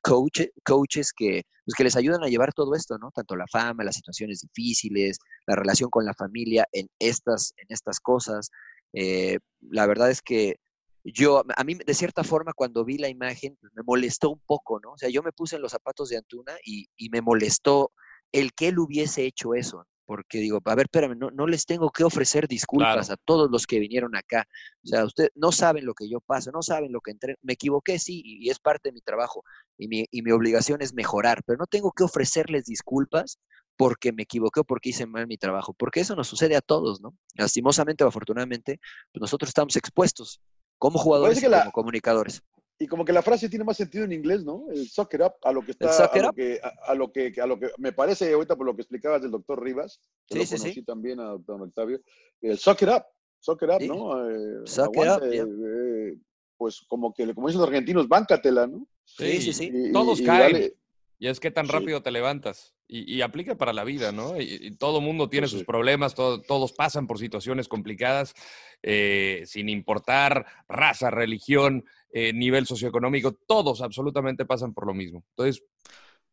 coach, 0.01 0.41
coaches 0.63 1.11
que, 1.13 1.43
pues, 1.65 1.75
que 1.75 1.83
les 1.83 1.95
ayudan 1.95 2.23
a 2.23 2.27
llevar 2.27 2.53
todo 2.53 2.75
esto, 2.75 2.97
¿no? 2.97 3.11
Tanto 3.11 3.35
la 3.35 3.47
fama, 3.51 3.83
las 3.83 3.95
situaciones 3.95 4.41
difíciles, 4.41 5.17
la 5.47 5.55
relación 5.55 5.89
con 5.89 6.05
la 6.05 6.13
familia 6.13 6.65
en 6.71 6.87
estas, 6.99 7.53
en 7.57 7.67
estas 7.69 7.99
cosas. 7.99 8.49
Eh, 8.93 9.39
la 9.61 9.87
verdad 9.87 10.09
es 10.11 10.21
que 10.21 10.57
yo, 11.03 11.43
a 11.55 11.63
mí 11.63 11.75
de 11.75 11.93
cierta 11.93 12.23
forma 12.23 12.53
cuando 12.53 12.85
vi 12.85 12.97
la 12.97 13.09
imagen 13.09 13.57
pues, 13.59 13.73
me 13.75 13.83
molestó 13.83 14.29
un 14.29 14.41
poco, 14.45 14.79
¿no? 14.79 14.91
O 14.93 14.97
sea, 14.97 15.09
yo 15.09 15.23
me 15.23 15.31
puse 15.31 15.55
en 15.55 15.61
los 15.61 15.71
zapatos 15.71 16.09
de 16.09 16.17
Antuna 16.17 16.53
y, 16.63 16.87
y 16.97 17.09
me 17.09 17.21
molestó 17.21 17.91
el 18.31 18.53
que 18.53 18.67
él 18.67 18.79
hubiese 18.79 19.25
hecho 19.25 19.55
eso 19.55 19.85
porque 20.09 20.39
digo, 20.39 20.59
a 20.65 20.73
ver, 20.73 20.87
espérame, 20.87 21.15
no, 21.15 21.29
no 21.29 21.45
les 21.45 21.67
tengo 21.67 21.91
que 21.91 22.03
ofrecer 22.03 22.47
disculpas 22.47 23.11
a 23.11 23.15
todos 23.15 23.51
los 23.51 23.67
que 23.67 23.77
vinieron 23.77 24.15
acá. 24.15 24.47
O 24.83 24.87
sea, 24.87 25.05
ustedes 25.05 25.29
no 25.35 25.51
saben 25.51 25.85
lo 25.85 25.93
que 25.93 26.09
yo 26.09 26.19
paso, 26.19 26.49
no 26.51 26.63
saben 26.63 26.91
lo 26.91 26.99
que 26.99 27.11
entré. 27.11 27.35
Me 27.43 27.53
equivoqué, 27.53 27.99
sí, 27.99 28.23
y, 28.25 28.49
es 28.49 28.57
parte 28.57 28.89
de 28.89 28.93
mi 28.93 29.01
trabajo. 29.01 29.43
Y 29.77 29.87
mi, 29.87 30.07
y 30.09 30.23
mi 30.23 30.31
obligación 30.31 30.81
es 30.81 30.95
mejorar, 30.95 31.43
pero 31.45 31.59
no 31.59 31.67
tengo 31.67 31.91
que 31.91 32.03
ofrecerles 32.03 32.65
disculpas 32.65 33.37
porque 33.77 34.11
me 34.11 34.23
equivoqué 34.23 34.61
o 34.61 34.63
porque 34.63 34.89
hice 34.89 35.05
mal 35.05 35.27
mi 35.27 35.37
trabajo, 35.37 35.75
porque 35.75 35.99
eso 35.99 36.15
nos 36.15 36.27
sucede 36.27 36.55
a 36.55 36.61
todos, 36.61 37.01
¿no? 37.01 37.15
Lastimosamente 37.35 38.03
o 38.03 38.07
afortunadamente, 38.07 38.79
pues 39.13 39.21
nosotros 39.21 39.49
estamos 39.49 39.75
expuestos 39.75 40.41
como 40.79 40.97
jugadores 40.97 41.37
y 41.37 41.45
como 41.45 41.71
comunicadores 41.71 42.41
y 42.81 42.87
como 42.87 43.03
que 43.03 43.11
la 43.11 43.21
frase 43.21 43.49
tiene 43.49 43.65
más 43.65 43.75
sentido 43.75 44.05
en 44.05 44.13
inglés, 44.13 44.45
¿no? 44.45 44.67
El 44.71 44.87
suck 44.87 45.13
it 45.13 45.21
up, 45.21 45.33
a 45.43 45.51
lo 45.51 45.61
que 45.61 45.71
está, 45.71 45.89
a 46.05 46.17
lo 46.17 46.31
que, 46.31 46.61
a, 46.61 46.95
lo 46.95 47.11
que, 47.11 47.33
a 47.41 47.45
lo 47.45 47.59
que 47.59 47.71
me 47.77 47.91
parece 47.91 48.31
ahorita 48.31 48.55
por 48.55 48.65
lo 48.65 48.73
que 48.73 48.83
explicabas 48.83 49.21
del 49.21 49.31
doctor 49.31 49.61
Rivas, 49.61 49.99
que 50.25 50.45
sí, 50.45 50.53
lo 50.53 50.57
conocí 50.57 50.79
sí. 50.79 50.83
también 50.83 51.19
a 51.19 51.25
doctor 51.25 51.61
Octavio, 51.61 51.99
el 52.41 52.57
suck 52.57 52.81
it 52.83 52.87
up, 52.87 53.03
suck 53.39 53.61
it 53.63 53.69
up, 53.69 53.81
¿no? 53.81 54.29
Eh, 54.29 54.61
suck 54.63 54.95
it 54.95 55.09
up, 55.09 55.23
eh, 55.29 56.17
pues 56.57 56.81
como 56.87 57.13
que, 57.13 57.33
como 57.33 57.47
dicen 57.47 57.59
los 57.59 57.67
argentinos, 57.67 58.07
báncatela, 58.07 58.65
¿no? 58.65 58.87
Sí, 59.03 59.41
sí, 59.41 59.51
sí. 59.51 59.91
Todos 59.91 60.21
caen. 60.21 60.71
y 61.17 61.27
es 61.27 61.41
que 61.41 61.51
tan 61.51 61.67
rápido 61.67 62.01
te 62.01 62.11
levantas. 62.11 62.73
Y, 62.91 63.21
aplica 63.21 63.55
para 63.55 63.71
la 63.71 63.83
vida, 63.83 64.11
¿no? 64.11 64.41
Y, 64.41 64.71
todo 64.71 64.99
mundo 64.99 65.29
tiene 65.29 65.45
pues 65.45 65.51
sus 65.51 65.63
problemas, 65.63 66.15
todos 66.15 66.73
pasan 66.73 67.05
por 67.05 67.19
situaciones 67.19 67.67
complicadas, 67.67 68.33
eh, 68.81 69.43
sin 69.45 69.69
importar 69.69 70.47
raza, 70.67 71.11
religión, 71.11 71.85
eh, 72.11 72.33
nivel 72.33 72.65
socioeconómico, 72.65 73.33
todos 73.47 73.81
absolutamente 73.81 74.45
pasan 74.45 74.73
por 74.73 74.87
lo 74.87 74.93
mismo. 74.93 75.23
Entonces, 75.31 75.63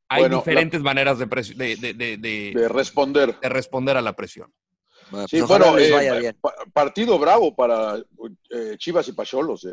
hay 0.08 0.28
diferentes 0.28 0.80
maneras 0.82 1.18
de, 1.18 1.26
de, 1.26 2.68
responder. 2.68 3.38
de 3.40 3.48
responder 3.48 3.96
a 3.96 4.02
la 4.02 4.14
presión. 4.14 4.52
sí, 5.28 5.40
bueno, 5.40 5.78
eh, 5.78 6.34
partido 6.72 7.18
bravo 7.18 7.54
para 7.54 8.02
Chivas 8.76 9.08
y 9.08 9.12
Pacholos, 9.12 9.66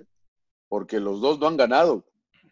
porque 0.68 1.00
los 1.00 1.22
dos 1.22 1.40
no 1.40 1.48
han 1.48 1.58
ganado. 1.58 2.04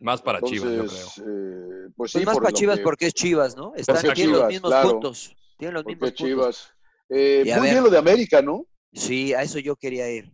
Más 0.01 0.19
para 0.19 0.41
Chivas, 0.41 0.71
yo 0.71 0.85
creo. 0.85 1.27
Eh, 1.27 1.89
pues, 1.95 2.13
pues 2.13 2.25
más 2.25 2.37
para 2.37 2.51
Chivas 2.51 2.79
porque 2.79 3.05
es 3.07 3.13
Chivas, 3.13 3.55
¿no? 3.55 3.73
Están, 3.75 4.13
tienen 4.13 4.33
los 4.33 4.47
mismos 4.47 4.73
puntos. 4.81 5.35
Tienen 5.57 5.75
los 5.75 5.85
mismos 5.85 6.13
Chivas. 6.15 6.73
Eh, 7.07 7.43
muy 7.57 7.69
bien 7.69 7.83
lo 7.83 7.89
de 7.89 7.99
América, 7.99 8.41
¿no? 8.41 8.65
Sí, 8.91 9.33
a 9.33 9.43
eso 9.43 9.59
yo 9.59 9.75
quería 9.75 10.09
ir. 10.09 10.33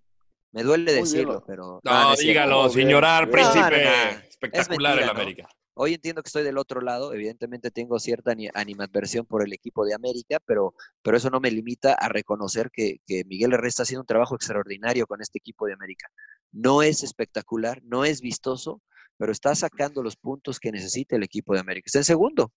Me 0.58 0.64
duele 0.64 0.92
decirlo, 0.92 1.44
pero. 1.46 1.80
No, 1.84 2.16
dígalo, 2.16 2.68
señorar, 2.70 3.30
príncipe. 3.30 4.28
Espectacular 4.28 4.98
el 4.98 5.08
América. 5.08 5.48
Hoy 5.76 5.94
entiendo 5.94 6.24
que 6.24 6.30
estoy 6.30 6.42
del 6.42 6.58
otro 6.58 6.82
lado, 6.82 7.14
evidentemente 7.14 7.70
tengo 7.70 8.00
cierta 8.00 8.34
animadversión 8.56 9.28
por 9.28 9.46
el 9.46 9.54
equipo 9.54 9.86
de 9.86 9.94
América, 9.94 10.40
pero, 10.44 10.74
pero 11.04 11.18
eso 11.18 11.30
no 11.30 11.40
me 11.40 11.52
limita 11.52 11.94
a 11.94 12.10
reconocer 12.10 12.72
que, 12.74 13.02
que 13.06 13.24
Miguel 13.26 13.54
Herrera 13.54 13.68
está 13.68 13.84
haciendo 13.84 14.02
un 14.02 14.08
trabajo 14.08 14.34
extraordinario 14.34 15.06
con 15.06 15.22
este 15.22 15.38
equipo 15.38 15.68
de 15.68 15.74
América. 15.74 16.08
No 16.52 16.82
es 16.82 17.04
espectacular, 17.04 17.80
no 17.84 18.04
es 18.04 18.22
vistoso, 18.22 18.82
pero 19.18 19.32
está 19.32 19.54
sacando 19.54 20.02
los 20.02 20.16
puntos 20.16 20.60
que 20.60 20.72
necesita 20.72 21.16
el 21.16 21.22
equipo 21.22 21.54
de 21.54 21.60
América. 21.60 21.86
Está 21.86 22.00
en 22.00 22.06
segundo, 22.06 22.52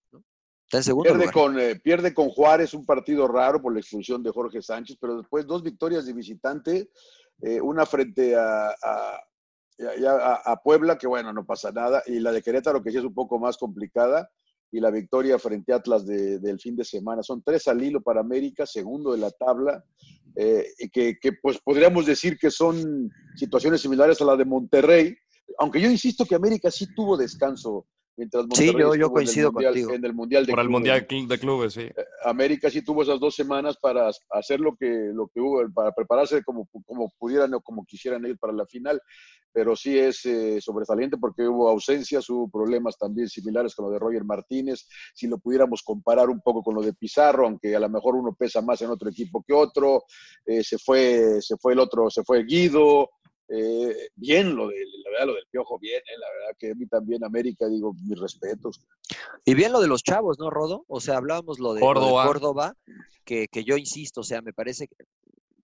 Está 0.70 0.78
en 0.78 0.84
segundo 0.84 1.12
pierde 1.12 1.32
Con, 1.32 1.58
eh, 1.58 1.74
pierde 1.74 2.14
con 2.14 2.28
Juárez, 2.28 2.74
un 2.74 2.86
partido 2.86 3.26
raro 3.26 3.60
por 3.60 3.72
la 3.72 3.80
expulsión 3.80 4.22
de 4.22 4.30
Jorge 4.30 4.62
Sánchez, 4.62 4.98
pero 5.00 5.16
después 5.16 5.44
dos 5.44 5.64
victorias 5.64 6.06
de 6.06 6.12
visitante, 6.12 6.90
eh, 7.42 7.60
una 7.60 7.86
frente 7.86 8.36
a, 8.36 8.70
a, 8.82 9.20
a, 10.44 10.56
Puebla, 10.62 10.98
que 10.98 11.06
bueno, 11.06 11.32
no 11.32 11.44
pasa 11.44 11.72
nada, 11.72 12.02
y 12.06 12.20
la 12.20 12.32
de 12.32 12.42
Querétaro, 12.42 12.82
que 12.82 12.90
sí 12.90 12.98
es 12.98 13.04
un 13.04 13.14
poco 13.14 13.38
más 13.38 13.56
complicada, 13.56 14.30
y 14.72 14.80
la 14.80 14.90
victoria 14.90 15.38
frente 15.38 15.72
a 15.72 15.76
Atlas 15.76 16.06
del 16.06 16.60
fin 16.60 16.76
de 16.76 16.84
semana. 16.84 17.22
Son 17.22 17.42
tres 17.42 17.66
al 17.66 17.82
hilo 17.82 18.00
para 18.00 18.20
América, 18.20 18.66
segundo 18.66 19.12
de 19.12 19.18
la 19.18 19.30
tabla, 19.30 19.84
eh, 20.36 20.66
y 20.78 20.90
que, 20.90 21.18
que 21.20 21.32
pues 21.32 21.58
podríamos 21.58 22.06
decir 22.06 22.38
que 22.38 22.50
son 22.50 23.10
situaciones 23.34 23.80
similares 23.80 24.20
a 24.20 24.24
la 24.24 24.36
de 24.36 24.44
Monterrey, 24.44 25.16
aunque 25.58 25.80
yo 25.80 25.90
insisto 25.90 26.24
que 26.24 26.36
América 26.36 26.70
sí 26.70 26.86
tuvo 26.94 27.16
descanso 27.16 27.86
mientras 28.20 28.42
Monterrey 28.42 28.68
sí, 28.70 28.78
yo, 28.78 28.94
yo 28.94 29.10
coincido 29.10 29.48
en 29.48 29.54
el, 29.54 29.54
mundial, 29.54 29.72
contigo. 29.72 29.94
en 29.94 30.04
el 30.04 30.14
Mundial 30.14 30.46
de 30.46 30.52
Por 30.52 30.60
el 30.60 30.68
Mundial 30.68 31.06
de 31.08 31.38
Clubes, 31.38 31.72
sí. 31.72 31.80
Eh, 31.80 31.94
América 32.24 32.70
sí 32.70 32.82
tuvo 32.82 33.02
esas 33.02 33.18
dos 33.18 33.34
semanas 33.34 33.78
para 33.80 34.10
hacer 34.30 34.60
lo 34.60 34.76
que, 34.76 35.10
lo 35.14 35.28
que 35.28 35.40
hubo, 35.40 35.62
para 35.72 35.92
prepararse 35.92 36.44
como, 36.44 36.68
como 36.86 37.10
pudieran 37.18 37.54
o 37.54 37.62
como 37.62 37.86
quisieran 37.86 38.26
ir 38.26 38.36
para 38.38 38.52
la 38.52 38.66
final, 38.66 39.00
pero 39.52 39.74
sí 39.74 39.98
es 39.98 40.24
eh, 40.26 40.60
sobresaliente 40.60 41.16
porque 41.16 41.48
hubo 41.48 41.68
ausencias, 41.68 42.28
hubo 42.28 42.50
problemas 42.50 42.98
también 42.98 43.28
similares 43.28 43.74
con 43.74 43.86
lo 43.86 43.92
de 43.92 43.98
Roger 43.98 44.24
Martínez, 44.24 44.86
si 45.14 45.26
lo 45.26 45.38
pudiéramos 45.38 45.82
comparar 45.82 46.28
un 46.28 46.40
poco 46.40 46.62
con 46.62 46.74
lo 46.74 46.82
de 46.82 46.92
Pizarro, 46.92 47.46
aunque 47.46 47.74
a 47.74 47.80
lo 47.80 47.88
mejor 47.88 48.16
uno 48.16 48.36
pesa 48.38 48.60
más 48.60 48.82
en 48.82 48.90
otro 48.90 49.08
equipo 49.08 49.42
que 49.42 49.54
otro, 49.54 50.04
eh, 50.44 50.62
se, 50.62 50.76
fue, 50.76 51.40
se 51.40 51.56
fue 51.56 51.72
el 51.72 51.78
otro, 51.78 52.10
se 52.10 52.22
fue 52.22 52.44
Guido, 52.44 53.08
eh, 53.52 54.10
bien 54.14 54.54
lo, 54.54 54.68
de, 54.68 54.76
la 55.04 55.10
verdad, 55.10 55.26
lo 55.26 55.34
del 55.34 55.46
Piojo, 55.50 55.78
bien, 55.78 56.00
eh, 56.00 56.18
la 56.18 56.26
verdad 56.30 56.56
que 56.58 56.70
a 56.70 56.74
mí 56.74 56.86
también 56.86 57.24
América, 57.24 57.66
digo, 57.68 57.92
mis 58.06 58.18
respetos. 58.18 58.80
Y 59.44 59.54
bien 59.54 59.72
lo 59.72 59.80
de 59.80 59.88
los 59.88 60.04
chavos, 60.04 60.38
¿no, 60.38 60.50
Rodo? 60.50 60.84
O 60.86 61.00
sea, 61.00 61.16
hablábamos 61.16 61.58
lo 61.58 61.74
de 61.74 61.80
Córdoba, 61.80 62.26
Córdoba 62.26 62.76
que, 63.24 63.48
que, 63.48 63.64
yo 63.64 63.76
insisto, 63.76 64.20
o 64.20 64.24
sea, 64.24 64.40
me 64.40 64.52
parece 64.52 64.88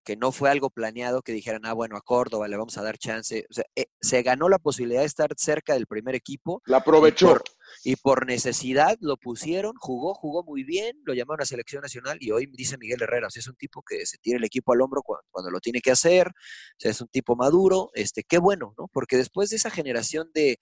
que 0.07 0.15
no 0.15 0.31
fue 0.31 0.49
algo 0.49 0.69
planeado 0.69 1.21
que 1.21 1.33
dijeran, 1.33 1.65
ah, 1.65 1.73
bueno, 1.73 1.97
a 1.97 2.01
Córdoba 2.01 2.47
le 2.47 2.55
vamos 2.55 2.77
a 2.77 2.81
dar 2.81 2.97
chance. 2.97 3.45
O 3.49 3.53
sea, 3.53 3.65
eh, 3.75 3.87
se 3.99 4.23
ganó 4.23 4.47
la 4.47 4.57
posibilidad 4.57 5.01
de 5.01 5.05
estar 5.05 5.29
cerca 5.35 5.73
del 5.73 5.85
primer 5.85 6.15
equipo. 6.15 6.61
La 6.65 6.77
aprovechó. 6.77 7.37
Y 7.83 7.97
por, 7.97 8.25
necesidad 8.25 8.97
lo 9.01 9.17
pusieron, 9.17 9.73
jugó, 9.77 10.13
jugó 10.13 10.45
muy 10.45 10.63
bien, 10.63 10.95
lo 11.03 11.13
llamaron 11.13 11.43
a 11.43 11.45
selección 11.45 11.81
nacional 11.81 12.19
y 12.21 12.31
hoy 12.31 12.49
dice 12.53 12.77
Miguel 12.77 13.01
Herrera, 13.01 13.27
o 13.27 13.29
sea, 13.29 13.41
es 13.41 13.49
un 13.49 13.57
tipo 13.57 13.83
que 13.85 14.05
se 14.05 14.17
tira 14.19 14.37
el 14.37 14.45
equipo 14.45 14.71
al 14.71 14.79
hombro 14.79 15.03
cuando, 15.03 15.51
lo 15.51 15.59
tiene 15.59 15.81
que 15.81 15.91
hacer, 15.91 16.29
o 16.29 16.79
sea, 16.79 16.91
es 16.91 17.01
un 17.01 17.09
tipo 17.09 17.35
maduro, 17.35 17.89
este, 17.93 18.23
qué 18.23 18.37
bueno, 18.37 18.73
¿no? 18.77 18.87
Porque 18.93 19.17
después 19.17 19.49
de 19.49 19.57
esa 19.57 19.69
generación 19.69 20.31
de, 20.33 20.57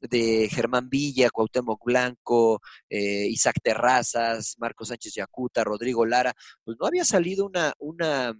de 0.00 0.48
Germán 0.48 0.88
Villa, 0.88 1.30
Cuauhtémoc 1.30 1.84
Blanco, 1.84 2.60
eh, 2.88 3.26
Isaac 3.26 3.56
Terrazas, 3.60 4.54
Marcos 4.58 4.88
Sánchez 4.88 5.14
Yacuta, 5.14 5.64
Rodrigo 5.64 6.06
Lara, 6.06 6.32
pues 6.62 6.76
no 6.80 6.86
había 6.86 7.04
salido 7.04 7.44
una, 7.44 7.74
una 7.80 8.32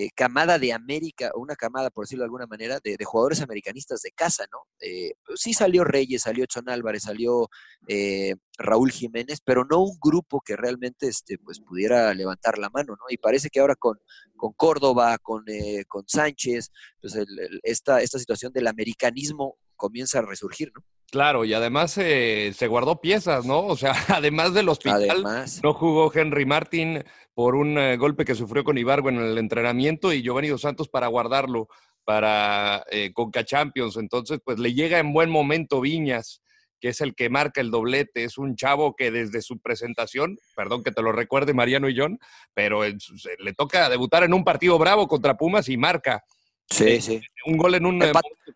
eh, 0.00 0.10
camada 0.14 0.60
de 0.60 0.72
América, 0.72 1.32
o 1.34 1.40
una 1.40 1.56
camada, 1.56 1.90
por 1.90 2.04
decirlo 2.04 2.22
de 2.22 2.26
alguna 2.26 2.46
manera, 2.46 2.78
de, 2.78 2.96
jugadores 3.04 3.40
americanistas 3.40 4.00
de 4.00 4.12
casa, 4.12 4.44
¿no? 4.52 4.58
Eh, 4.80 5.14
pues 5.26 5.40
sí 5.40 5.52
salió 5.52 5.82
Reyes, 5.82 6.22
salió 6.22 6.46
Chon 6.46 6.68
Álvarez, 6.68 7.02
salió 7.02 7.48
eh, 7.88 8.36
Raúl 8.58 8.92
Jiménez, 8.92 9.40
pero 9.44 9.64
no 9.68 9.82
un 9.82 9.98
grupo 10.00 10.40
que 10.40 10.54
realmente 10.54 11.08
este, 11.08 11.36
pues, 11.38 11.58
pudiera 11.58 12.14
levantar 12.14 12.58
la 12.58 12.70
mano, 12.70 12.92
¿no? 12.92 13.06
Y 13.10 13.16
parece 13.16 13.50
que 13.50 13.58
ahora 13.58 13.74
con, 13.74 13.98
con 14.36 14.52
Córdoba, 14.52 15.18
con, 15.18 15.44
con 15.88 16.04
Sánchez, 16.06 16.70
pues 17.00 17.18
esta, 17.64 18.00
esta 18.00 18.20
situación 18.20 18.52
del 18.52 18.68
americanismo 18.68 19.58
comienza 19.74 20.20
a 20.20 20.22
resurgir, 20.22 20.70
¿no? 20.76 20.84
Claro, 21.10 21.44
y 21.44 21.54
además 21.54 21.90
se 21.90 22.66
guardó 22.68 23.00
piezas, 23.00 23.46
¿no? 23.46 23.66
O 23.66 23.76
sea, 23.76 23.94
además 24.14 24.54
del 24.54 24.68
hospital, 24.68 25.24
no 25.64 25.74
jugó 25.74 26.12
Henry 26.14 26.46
Martin 26.46 27.02
por 27.38 27.54
un 27.54 27.78
eh, 27.78 27.96
golpe 27.96 28.24
que 28.24 28.34
sufrió 28.34 28.64
con 28.64 28.78
Ibargo 28.78 29.10
en 29.10 29.20
el 29.20 29.38
entrenamiento 29.38 30.12
y 30.12 30.22
Giovanni 30.22 30.48
Dos 30.48 30.62
Santos 30.62 30.88
para 30.88 31.06
guardarlo 31.06 31.68
para 32.02 32.82
eh, 32.90 33.12
Conca 33.12 33.44
Champions. 33.44 33.96
Entonces, 33.96 34.40
pues 34.44 34.58
le 34.58 34.74
llega 34.74 34.98
en 34.98 35.12
buen 35.12 35.30
momento 35.30 35.80
Viñas, 35.80 36.42
que 36.80 36.88
es 36.88 37.00
el 37.00 37.14
que 37.14 37.30
marca 37.30 37.60
el 37.60 37.70
doblete. 37.70 38.24
Es 38.24 38.38
un 38.38 38.56
chavo 38.56 38.96
que 38.96 39.12
desde 39.12 39.40
su 39.40 39.60
presentación, 39.60 40.36
perdón 40.56 40.82
que 40.82 40.90
te 40.90 41.00
lo 41.00 41.12
recuerde 41.12 41.54
Mariano 41.54 41.88
y 41.88 41.96
John, 41.96 42.18
pero 42.54 42.82
le 42.82 43.52
toca 43.56 43.88
debutar 43.88 44.24
en 44.24 44.34
un 44.34 44.42
partido 44.42 44.76
bravo 44.76 45.06
contra 45.06 45.36
Pumas 45.36 45.68
y 45.68 45.76
marca. 45.76 46.24
Sí, 46.68 46.88
eh, 46.88 47.00
sí. 47.00 47.20
Un 47.46 47.56
gol 47.56 47.76
en 47.76 47.86
un 47.86 48.02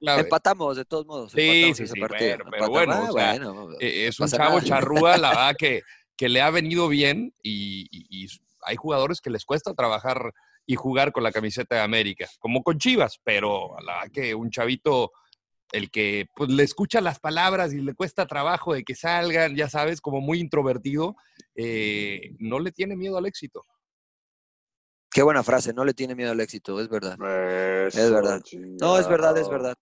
Empatamos, 0.01 0.77
de 0.77 0.85
todos 0.87 1.07
modos. 1.07 1.31
Sí, 1.31 1.73
sí, 1.77 1.87
sí, 1.87 2.01
pero 2.51 2.69
bueno, 2.69 3.11
ah, 3.17 3.37
es 3.79 4.19
un 4.19 4.27
chavo 4.27 4.61
charrúa, 4.61 5.19
la 5.19 5.29
verdad 5.31 5.55
que, 5.57 5.83
que 6.17 6.29
le 6.29 6.41
ha 6.41 6.51
venido 6.51 6.89
bien 6.89 7.33
y, 7.45 7.87
y, 7.93 8.27
hay 8.63 8.77
jugadores 8.77 9.21
que 9.21 9.31
les 9.31 9.45
cuesta 9.45 9.75
trabajar 9.75 10.33
y 10.67 10.77
jugar 10.77 11.13
con 11.13 11.23
la 11.23 11.33
camiseta 11.33 11.75
de 11.77 11.81
América, 11.83 12.29
como 12.39 12.63
con 12.63 12.79
Chivas, 12.79 13.19
pero 13.25 13.75
la 13.85 13.95
verdad 13.95 14.13
que 14.13 14.35
un 14.35 14.51
chavito, 14.51 15.13
el 15.73 15.91
que 15.91 16.27
pues, 16.37 16.51
le 16.51 16.63
escucha 16.63 17.01
las 17.01 17.19
palabras 17.19 17.73
y 17.73 17.81
le 17.81 17.95
cuesta 17.95 18.27
trabajo 18.27 18.75
de 18.75 18.85
que 18.85 18.95
salgan, 18.95 19.57
ya 19.57 19.69
sabes, 19.69 20.01
como 20.01 20.21
muy 20.21 20.39
introvertido, 20.39 21.17
eh, 21.55 22.35
no 22.39 22.59
le 22.61 22.71
tiene 22.73 22.95
miedo 22.97 23.17
al 23.19 23.27
éxito. 23.27 23.65
Qué 25.11 25.23
buena 25.23 25.43
frase, 25.43 25.75
no 25.75 25.85
le 25.85 25.93
tiene 25.93 26.15
miedo 26.15 26.31
al 26.33 26.41
éxito, 26.41 26.81
es 26.81 26.89
verdad. 26.89 27.19
es 27.87 28.11
verdad. 28.11 28.43
No, 28.81 28.99
es 28.99 29.09
verdad, 29.09 29.37
es 29.37 29.49
verdad. 29.49 29.75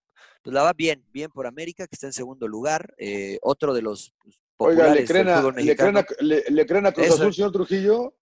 pues 0.43 0.53
la 0.53 0.63
va 0.63 0.73
bien, 0.73 1.05
bien 1.11 1.31
por 1.31 1.47
América, 1.47 1.87
que 1.87 1.95
está 1.95 2.07
en 2.07 2.13
segundo 2.13 2.47
lugar. 2.47 2.93
eh, 2.97 3.37
otro 3.41 3.73
de 3.73 3.81
los 3.81 4.13
pues, 4.17 4.41
Oiga, 4.57 4.93
¿le 4.93 5.05
creen, 5.05 5.25
del 5.27 5.33
a, 5.35 5.51
le, 5.51 5.75
creen 5.75 5.97
a- 5.97 6.05
le- 6.19 6.43
le 6.49 6.65
creen 6.65 6.85
a 6.85 6.91
Cruz 6.91 7.07
Eso. 7.07 7.15
Azul, 7.15 7.33
señor 7.33 7.51
Trujillo? 7.51 8.13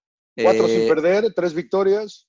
Cuatro 0.44 0.68
sin 0.68 0.82
Eh, 0.82 0.88
perder, 0.88 1.34
tres 1.34 1.54
victorias. 1.54 2.28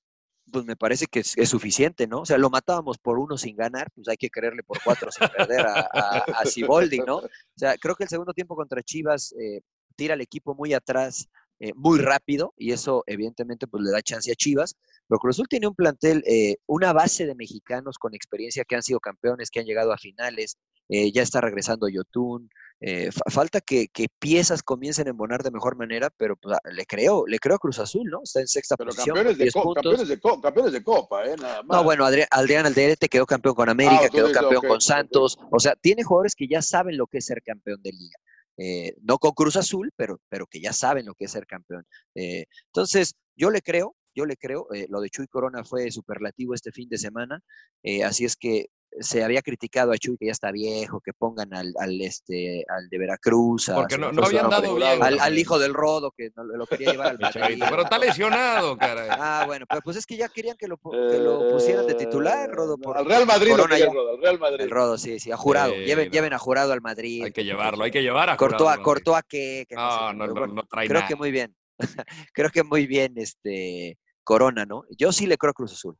pues 0.52 0.64
me 0.64 0.74
parece 0.76 1.06
que 1.06 1.20
es, 1.20 1.36
es 1.38 1.48
suficiente, 1.48 2.06
¿no? 2.08 2.22
O 2.22 2.26
sea, 2.26 2.36
lo 2.36 2.50
matábamos 2.50 2.98
por 2.98 3.18
uno 3.20 3.38
sin 3.38 3.54
ganar, 3.56 3.88
pues 3.94 4.08
hay 4.08 4.16
que 4.16 4.30
creerle 4.30 4.62
por 4.64 4.82
cuatro 4.82 5.10
sin 5.12 5.28
perder 5.28 5.60
a, 5.66 5.88
a, 5.92 6.18
a 6.40 6.44
Siboldi, 6.44 6.98
¿no? 6.98 7.18
O 7.18 7.28
sea, 7.56 7.76
creo 7.78 7.94
que 7.94 8.02
el 8.04 8.08
segundo 8.10 8.32
tiempo 8.32 8.56
contra 8.56 8.82
Chivas 8.82 9.32
eh, 9.40 9.60
tira 9.96 10.14
al 10.14 10.20
equipo 10.20 10.54
muy 10.56 10.72
atrás, 10.74 11.28
eh, 11.60 11.72
muy 11.76 12.00
rápido, 12.00 12.52
y 12.56 12.72
eso 12.72 13.04
evidentemente 13.06 13.66
pues 13.68 13.84
le 13.84 13.92
da 13.92 14.02
chance 14.02 14.32
a 14.32 14.34
Chivas. 14.34 14.74
Pero 15.06 15.18
Cruz 15.20 15.36
Azul 15.36 15.46
tiene 15.48 15.68
un 15.68 15.74
plantel, 15.74 16.22
eh, 16.26 16.56
una 16.66 16.92
base 16.92 17.26
de 17.26 17.34
mexicanos 17.36 17.96
con 17.98 18.14
experiencia 18.14 18.64
que 18.64 18.74
han 18.76 18.82
sido 18.82 18.98
campeones, 18.98 19.50
que 19.50 19.60
han 19.60 19.66
llegado 19.66 19.92
a 19.92 19.98
finales, 19.98 20.56
eh, 20.88 21.12
ya 21.12 21.22
está 21.22 21.40
regresando 21.40 21.88
Yotun. 21.88 22.48
Eh, 22.80 23.10
fa- 23.12 23.30
falta 23.30 23.60
que, 23.60 23.88
que 23.88 24.06
piezas 24.18 24.62
comiencen 24.62 25.06
a 25.06 25.10
embonar 25.10 25.42
de 25.42 25.50
mejor 25.50 25.76
manera, 25.76 26.08
pero 26.16 26.36
pues, 26.36 26.56
a- 26.56 26.70
le 26.70 26.86
creo, 26.86 27.26
le 27.26 27.38
creo 27.38 27.56
a 27.56 27.58
Cruz 27.58 27.78
Azul, 27.78 28.08
¿no? 28.10 28.20
Está 28.24 28.40
en 28.40 28.48
sexta 28.48 28.76
Pero 28.76 28.88
posición. 28.90 29.14
campeones 29.16 29.38
de, 29.38 29.44
10 29.44 29.54
co- 29.54 29.62
puntos. 29.62 29.82
campeones, 29.82 30.08
de 30.08 30.20
co- 30.20 30.40
campeones 30.40 30.72
de 30.72 30.82
Copa, 30.82 31.24
¿eh? 31.26 31.36
Nada 31.38 31.62
más. 31.62 31.76
No, 31.78 31.84
bueno, 31.84 32.04
Adrián, 32.06 32.28
Adrián 32.30 32.66
Alderete 32.66 33.08
quedó 33.08 33.26
campeón 33.26 33.54
con 33.54 33.68
América, 33.68 34.02
Ah, 34.04 34.08
tú 34.08 34.16
quedó 34.16 34.26
dices, 34.28 34.40
campeón 34.42 34.62
con. 34.66 34.80
Santos. 34.80 35.38
O 35.50 35.58
sea, 35.60 35.74
tiene 35.76 36.02
jugadores 36.02 36.34
que 36.34 36.48
ya 36.48 36.62
saben 36.62 36.96
lo 36.96 37.06
que 37.06 37.18
es 37.18 37.24
ser 37.26 37.42
campeón 37.42 37.82
de 37.82 37.92
liga. 37.92 38.18
Eh, 38.56 38.94
no 39.02 39.18
con 39.18 39.32
Cruz 39.32 39.56
Azul, 39.56 39.90
pero, 39.96 40.18
pero 40.28 40.46
que 40.46 40.60
ya 40.60 40.72
saben 40.72 41.06
lo 41.06 41.14
que 41.14 41.24
es 41.26 41.30
ser 41.32 41.46
campeón. 41.46 41.86
Eh, 42.14 42.44
entonces, 42.66 43.14
yo 43.36 43.50
le 43.50 43.62
creo, 43.62 43.94
yo 44.14 44.26
le 44.26 44.36
creo. 44.36 44.66
eh, 44.74 44.86
lo 44.88 45.00
de 45.00 45.10
Chuy 45.10 45.26
Corona 45.26 45.64
fue 45.64 45.90
superlativo 45.90 46.54
este 46.54 46.72
fin 46.72 46.88
de 46.88 46.98
semana. 46.98 47.40
eh, 47.82 48.04
así 48.04 48.24
es 48.24 48.36
que 48.36 48.66
se 48.98 49.22
había 49.22 49.40
criticado 49.40 49.92
a 49.92 49.98
Chuy 49.98 50.16
que 50.18 50.26
ya 50.26 50.32
está 50.32 50.50
viejo, 50.50 51.00
que 51.00 51.12
pongan 51.12 51.54
al, 51.54 51.72
al, 51.78 52.00
este, 52.00 52.64
al 52.68 52.88
de 52.88 52.98
Veracruz, 52.98 53.68
a- 53.68 53.76
Porque 53.76 53.96
no, 53.96 54.08
habían 54.08 54.50
dado 54.50 54.74
bien. 54.74 55.00
al, 55.00 55.20
al 55.20 55.38
hijo 55.38 55.60
del 55.60 55.74
Rodo, 55.74 56.10
que 56.10 56.30
no- 56.34 56.42
lo 56.42 56.66
quería 56.66 56.90
llevar 56.90 57.10
al 57.10 57.18
Madrid. 57.20 57.62
Pero 57.70 57.82
está 57.84 57.98
lesionado, 57.98 58.76
caray. 58.76 59.08
Ah, 59.12 59.44
bueno, 59.46 59.64
pero 59.68 59.80
pues 59.82 59.96
es 59.96 60.04
que 60.06 60.16
ya 60.16 60.28
querían 60.28 60.56
que 60.56 60.66
lo, 60.66 60.76
que 60.76 61.18
lo 61.20 61.50
pusieran 61.50 61.86
de 61.86 61.94
titular, 61.94 62.50
Rodo. 62.50 62.78
Por, 62.78 62.96
Eh, 62.96 62.98
al 63.00 63.06
Real 63.06 63.26
Madrid, 63.26 63.52
Corona 63.52 63.76
Rodo, 63.78 64.10
al 64.16 64.20
Real 64.20 64.38
Madrid. 64.40 64.60
El 64.62 64.70
Rodo, 64.70 64.98
sí, 64.98 65.20
sí, 65.20 65.30
a 65.30 65.36
jurado. 65.36 65.72
Sí, 65.72 65.84
lleven, 65.84 66.08
no. 66.08 66.12
lleven 66.12 66.32
a 66.32 66.38
jurado 66.38 66.72
al 66.72 66.80
Madrid. 66.80 67.22
Hay 67.26 67.32
que 67.32 67.44
llevarlo, 67.44 67.84
hay 67.84 67.92
que 67.92 68.02
llevar 68.02 68.28
a 68.28 68.36
Cortó 68.36 68.64
Jurado 68.64 68.80
a, 68.80 68.82
cortó 68.82 69.14
a 69.14 69.22
qué. 69.22 69.66
que 69.68 69.76
no, 69.76 69.88
sé 69.88 69.98
No, 70.02 70.08
qué, 70.10 70.14
no, 70.16 70.18
pero 70.18 70.34
no, 70.34 70.34
bueno, 70.40 70.54
no 70.54 70.62
trae 70.64 70.88
creo 70.88 70.98
nada. 70.98 71.08
que 71.08 71.14
muy 71.14 71.30
bien. 71.30 71.54
creo 72.32 72.50
que 72.50 72.62
muy 72.62 72.86
bien, 72.86 73.14
este 73.16 73.98
Corona, 74.24 74.64
¿no? 74.64 74.84
Yo 74.96 75.12
sí 75.12 75.26
le 75.26 75.36
creo 75.36 75.50
a 75.50 75.54
Cruz 75.54 75.72
Azul. 75.72 75.96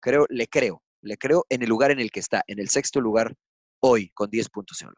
Creo, 0.00 0.26
le 0.28 0.46
creo, 0.46 0.82
le 1.02 1.16
creo 1.16 1.44
en 1.48 1.62
el 1.62 1.68
lugar 1.68 1.90
en 1.90 2.00
el 2.00 2.10
que 2.10 2.20
está, 2.20 2.42
en 2.46 2.58
el 2.58 2.68
sexto 2.68 3.00
lugar 3.00 3.34
hoy, 3.80 4.10
con 4.10 4.30
10 4.30 4.48
puntos. 4.48 4.78
señor. 4.78 4.94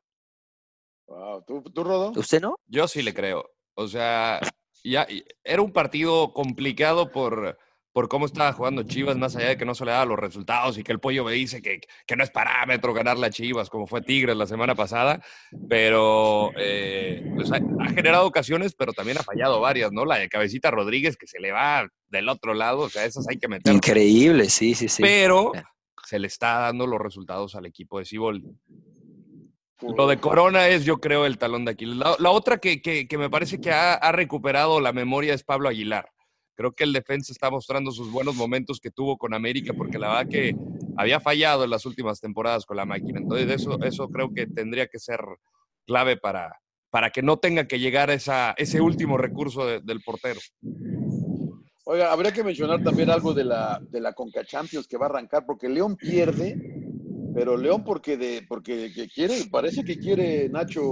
Wow, 1.07 1.45
¿Tú, 1.47 1.63
tú, 1.63 1.85
Rodo? 1.85 2.13
¿Usted 2.17 2.41
no? 2.41 2.57
Yo 2.67 2.89
sí 2.89 3.03
le 3.03 3.13
creo. 3.13 3.45
O 3.75 3.89
sea, 3.89 4.41
ya 4.85 5.07
era 5.45 5.63
un 5.63 5.73
partido 5.73 6.33
complicado 6.33 7.11
por, 7.11 7.59
por 7.93 8.09
cómo 8.09 8.25
estaba 8.27 8.53
jugando 8.53 8.83
Chivas, 8.85 9.17
más 9.19 9.37
allá 9.37 9.49
de 9.49 9.57
que 9.57 9.65
no 9.67 9.75
se 9.75 9.85
le 9.85 9.91
daban 9.91 10.09
los 10.09 10.19
resultados 10.19 10.79
y 10.79 10.83
que 10.83 10.93
el 10.93 10.99
pollo 11.01 11.25
me 11.25 11.33
dice 11.33 11.61
que, 11.61 11.81
que 12.07 12.17
no 12.17 12.25
es 12.25 12.31
parámetro 12.31 12.95
ganarle 12.95 13.27
a 13.27 13.31
Chivas, 13.31 13.69
como 13.69 13.87
fue 13.87 14.01
Tigres 14.01 14.37
la 14.37 14.47
semana 14.47 14.75
pasada. 14.75 15.21
Pero 15.69 16.51
eh, 16.59 17.23
pues 17.37 17.53
ha, 17.53 17.57
ha 17.57 17.89
generado 17.91 18.27
ocasiones, 18.27 18.75
pero 18.75 18.93
también 18.93 19.19
ha 19.19 19.23
fallado 19.23 19.61
varias, 19.61 19.93
¿no? 19.93 20.05
La 20.05 20.17
de 20.17 20.29
Cabecita 20.29 20.71
Rodríguez, 20.71 21.17
que 21.17 21.27
se 21.27 21.41
le 21.41 21.53
va 21.53 21.87
del 22.09 22.29
otro 22.29 22.55
lado, 22.55 22.81
o 22.81 22.89
sea, 22.89 23.05
esas 23.05 23.27
hay 23.29 23.37
que 23.39 23.49
meter. 23.49 23.75
Increíble, 23.75 24.49
sí, 24.49 24.75
sí, 24.75 24.89
sí. 24.89 25.03
Pero 25.03 25.53
se 26.05 26.19
le 26.19 26.27
está 26.27 26.61
dando 26.61 26.87
los 26.87 27.01
resultados 27.01 27.55
al 27.55 27.67
equipo 27.67 27.99
de 27.99 28.05
Ciboldi. 28.05 28.51
Lo 29.97 30.07
de 30.07 30.19
Corona 30.19 30.69
es, 30.69 30.85
yo 30.85 30.99
creo, 30.99 31.27
el 31.27 31.39
talón 31.39 31.65
de 31.65 31.73
Aquiles. 31.73 31.97
La, 31.97 32.15
la 32.21 32.31
otra 32.31 32.59
que, 32.59 32.81
que- 32.81 33.09
que 33.09 33.19
me 33.19 33.29
parece 33.29 33.61
que 33.61 33.73
ha, 33.73 33.95
ha 33.95 34.13
recuperado 34.13 34.81
la 34.81 34.93
memoria 34.93 35.35
es 35.35 35.43
Pablo 35.43 35.69
Aguilar. 35.69 36.12
Creo 36.63 36.73
que 36.75 36.85
el 36.85 36.93
defensa 36.93 37.33
está 37.33 37.51
mostrando 37.51 37.91
sus 37.91 38.13
buenos 38.13 38.37
momentos 38.37 38.79
que 38.79 38.93
tuvo 38.93 39.19
con 39.19 39.35
América, 39.35 39.75
porque 39.77 39.99
la 39.99 40.11
verdad 40.11 40.29
que 40.31 40.53
había 40.97 41.19
fallado 41.19 41.65
en 41.65 41.71
las 41.71 41.85
últimas 41.87 42.21
temporadas 42.21 42.65
con 42.65 42.77
la 42.77 42.87
máquina. 42.87 43.19
Entonces, 43.19 43.51
eso, 43.51 43.81
eso 43.83 44.09
creo 44.09 44.31
que 44.33 44.47
tendría 44.47 44.87
que 44.87 45.01
ser 45.01 45.19
clave 45.89 46.17
para, 46.17 46.55
para 46.89 47.11
que 47.11 47.21
no 47.21 47.39
tenga 47.39 47.67
que 47.67 47.81
llegar 47.81 48.11
esa, 48.11 48.55
ese 48.57 48.81
último 48.81 49.19
recurso 49.19 49.67
de- 49.67 49.81
del 49.81 50.03
portero. 50.03 50.39
Oiga, 51.85 52.13
habría 52.13 52.31
que 52.31 52.45
mencionar 52.45 52.81
también 52.85 53.11
algo 53.11 53.35
de 53.35 53.43
la, 53.43 53.81
de 53.91 54.01
la 54.01 54.13
Conca 54.13 54.45
Champions 54.45 54.87
que 54.87 54.97
va 54.97 55.07
a 55.07 55.09
arrancar, 55.09 55.45
porque 55.45 55.69
León 55.69 55.97
pierde, 55.97 56.57
pero 57.35 57.57
León 57.57 57.83
porque 57.85 58.17
de, 58.17 58.47
porque 58.49 58.93
que 58.95 59.09
quiere, 59.09 59.35
parece 59.51 59.83
que 59.83 59.99
quiere 59.99 60.49
Nacho 60.49 60.83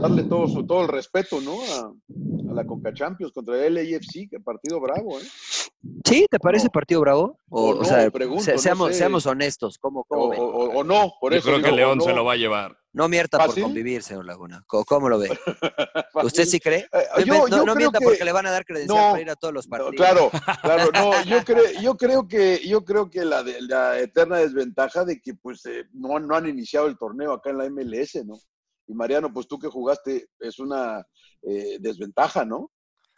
darle 0.00 0.24
todo 0.24 0.48
su, 0.48 0.64
todo 0.66 0.82
el 0.82 0.88
respeto, 0.88 1.40
¿no? 1.40 1.60
A, 1.62 2.50
a 2.50 2.54
la 2.54 2.64
Conca 2.66 2.92
Champions 2.92 3.32
contra 3.32 3.64
el 3.64 3.74
LAFC, 3.74 4.28
que 4.30 4.40
partido 4.40 4.80
bravo, 4.80 5.18
¿eh? 5.20 5.24
¿Sí? 6.04 6.26
¿Te 6.30 6.38
parece 6.38 6.64
no. 6.66 6.70
partido 6.70 7.00
bravo? 7.00 7.38
O, 7.48 7.62
O 7.62 7.70
o 7.70 7.74
no, 7.76 7.84
sea, 7.84 8.10
pregunto, 8.10 8.44
se- 8.44 8.52
no 8.52 8.58
seamos, 8.58 8.88
sé. 8.88 8.94
seamos 8.94 9.26
honestos. 9.26 9.78
¿Cómo, 9.78 10.00
O, 10.00 10.04
cómo 10.04 10.24
o- 10.24 10.34
o- 10.66 10.78
o 10.80 10.84
no, 10.84 11.12
por 11.20 11.32
Yo 11.32 11.38
eso. 11.38 11.46
creo 11.48 11.58
que 11.58 11.64
digo, 11.66 11.74
o 11.74 11.76
León 11.76 11.98
no. 11.98 12.04
se 12.04 12.12
lo 12.12 12.24
va 12.24 12.32
a 12.34 12.36
llevar. 12.36 12.76
No 12.92 13.08
mienta 13.08 13.38
¿Ah, 13.40 13.46
por 13.46 13.58
convivir, 13.60 14.02
señor 14.02 14.26
Laguna. 14.26 14.64
¿Cómo, 14.66 14.84
cómo 14.84 15.08
lo 15.08 15.18
ve? 15.18 15.28
¿Usted 16.14 16.44
sí 16.44 16.58
cree? 16.58 16.88
Eh, 16.92 17.24
No, 17.24 17.24
yo- 17.24 17.34
no- 17.34 17.48
yo 17.48 17.56
no 17.58 17.62
creo 17.62 17.76
mienta 17.76 17.98
que- 18.00 18.04
porque 18.04 18.24
le 18.24 18.32
van 18.32 18.46
a 18.46 18.50
dar 18.50 18.64
credencial 18.64 18.98
No, 18.98 19.10
para 19.12 19.22
ir 19.22 19.30
a 19.30 19.36
todos 19.36 19.54
los 19.54 19.68
No, 19.68 19.70
partidos. 19.70 19.94
claro, 19.96 20.30
claro, 20.62 20.90
no, 20.92 21.22
yo 21.24 21.44
creo, 21.44 21.64
yo 21.80 21.96
creo 21.96 22.26
que, 22.28 22.60
yo 22.68 22.84
creo 22.84 23.08
que 23.08 23.24
la, 23.24 23.42
de- 23.44 23.62
la 23.62 23.98
eterna 24.00 24.38
desventaja 24.38 25.04
de 25.04 25.20
que 25.20 25.34
pues 25.34 25.64
eh, 25.66 25.84
no, 25.92 26.18
no 26.18 26.34
han 26.34 26.48
iniciado 26.48 26.88
el 26.88 26.98
torneo 26.98 27.32
acá 27.32 27.50
en 27.50 27.58
la 27.58 27.66
MLS, 27.70 28.24
¿no? 28.26 28.34
Y 28.90 28.94
Mariano, 28.94 29.32
pues 29.32 29.46
tú 29.46 29.56
que 29.56 29.68
jugaste, 29.68 30.26
es 30.40 30.58
una 30.58 31.06
eh, 31.42 31.76
desventaja, 31.78 32.44
¿no? 32.44 32.72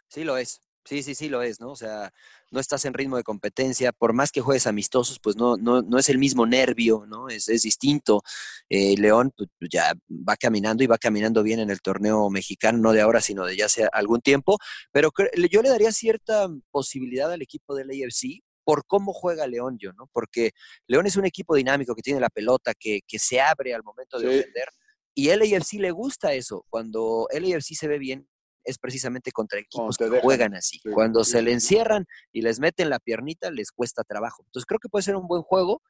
Sí 0.07 0.23
lo 0.23 0.37
es. 0.37 0.61
Sí, 0.85 1.01
sí, 1.01 1.15
sí 1.15 1.29
lo 1.29 1.41
es, 1.41 1.59
¿no? 1.61 1.71
O 1.71 1.75
sea, 1.77 2.11
no 2.51 2.59
estás 2.59 2.83
en 2.85 2.93
ritmo 2.93 3.15
de 3.17 3.23
competencia, 3.23 3.91
por 3.93 4.13
más 4.13 4.31
que 4.31 4.41
juegues 4.41 4.67
amistosos, 4.67 5.17
pues 5.19 5.35
no, 5.37 5.55
no, 5.57 5.81
no 5.81 5.97
es 5.97 6.09
el 6.09 6.19
mismo 6.19 6.45
nervio, 6.45 7.05
¿no? 7.07 7.29
Es, 7.29 7.47
es 7.49 7.63
distinto. 7.63 8.21
Eh, 8.69 8.95
León 8.97 9.31
pues, 9.35 9.49
ya 9.71 9.93
va 10.09 10.35
caminando 10.35 10.83
y 10.83 10.87
va 10.87 10.97
caminando 10.99 11.41
bien 11.41 11.59
en 11.59 11.71
el 11.71 11.81
torneo 11.81 12.29
mexicano, 12.29 12.77
no 12.79 12.91
de 12.91 13.01
ahora, 13.01 13.21
sino 13.21 13.45
de 13.45 13.55
ya 13.55 13.65
hace 13.65 13.87
algún 13.93 14.19
tiempo, 14.21 14.59
pero 14.91 15.09
yo 15.49 15.61
le 15.63 15.69
daría 15.69 15.91
cierta 15.91 16.49
posibilidad 16.69 17.31
al 17.31 17.41
equipo 17.41 17.73
del 17.75 17.89
AFC 17.89 18.43
por 18.65 18.85
cómo 18.85 19.13
juega 19.13 19.47
León 19.47 19.77
yo, 19.79 19.93
¿no? 19.93 20.07
Porque 20.11 20.51
León 20.87 21.07
es 21.07 21.15
un 21.15 21.25
equipo 21.25 21.55
dinámico 21.55 21.95
que 21.95 22.01
tiene 22.01 22.19
la 22.19 22.29
pelota, 22.29 22.73
que, 22.77 22.99
que 23.07 23.19
se 23.19 23.39
abre 23.41 23.73
al 23.73 23.83
momento 23.83 24.19
de 24.19 24.29
Sí. 24.29 24.39
ofender, 24.39 24.67
y 25.15 25.27
LAFC 25.27 25.73
le 25.79 25.91
gusta 25.91 26.33
eso. 26.33 26.65
Cuando 26.69 27.27
LAFC 27.31 27.75
se 27.75 27.87
ve 27.87 27.99
bien, 27.99 28.27
es 28.63 28.77
precisamente 28.77 29.31
contra 29.31 29.59
equipos 29.59 29.97
que 29.97 30.07
juegan 30.21 30.55
así. 30.55 30.79
Sí, 30.81 30.89
Cuando 30.91 31.23
sí, 31.23 31.31
se 31.31 31.39
sí, 31.39 31.45
le 31.45 31.51
encierran 31.51 32.05
y 32.31 32.41
les 32.41 32.59
meten 32.59 32.89
la 32.89 32.99
piernita, 32.99 33.51
les 33.51 33.71
cuesta 33.71 34.03
trabajo. 34.03 34.43
Entonces 34.45 34.65
creo 34.65 34.79
que 34.79 34.89
puede 34.89 35.03
ser 35.03 35.15
un 35.15 35.27
buen 35.27 35.41
juego. 35.41 35.81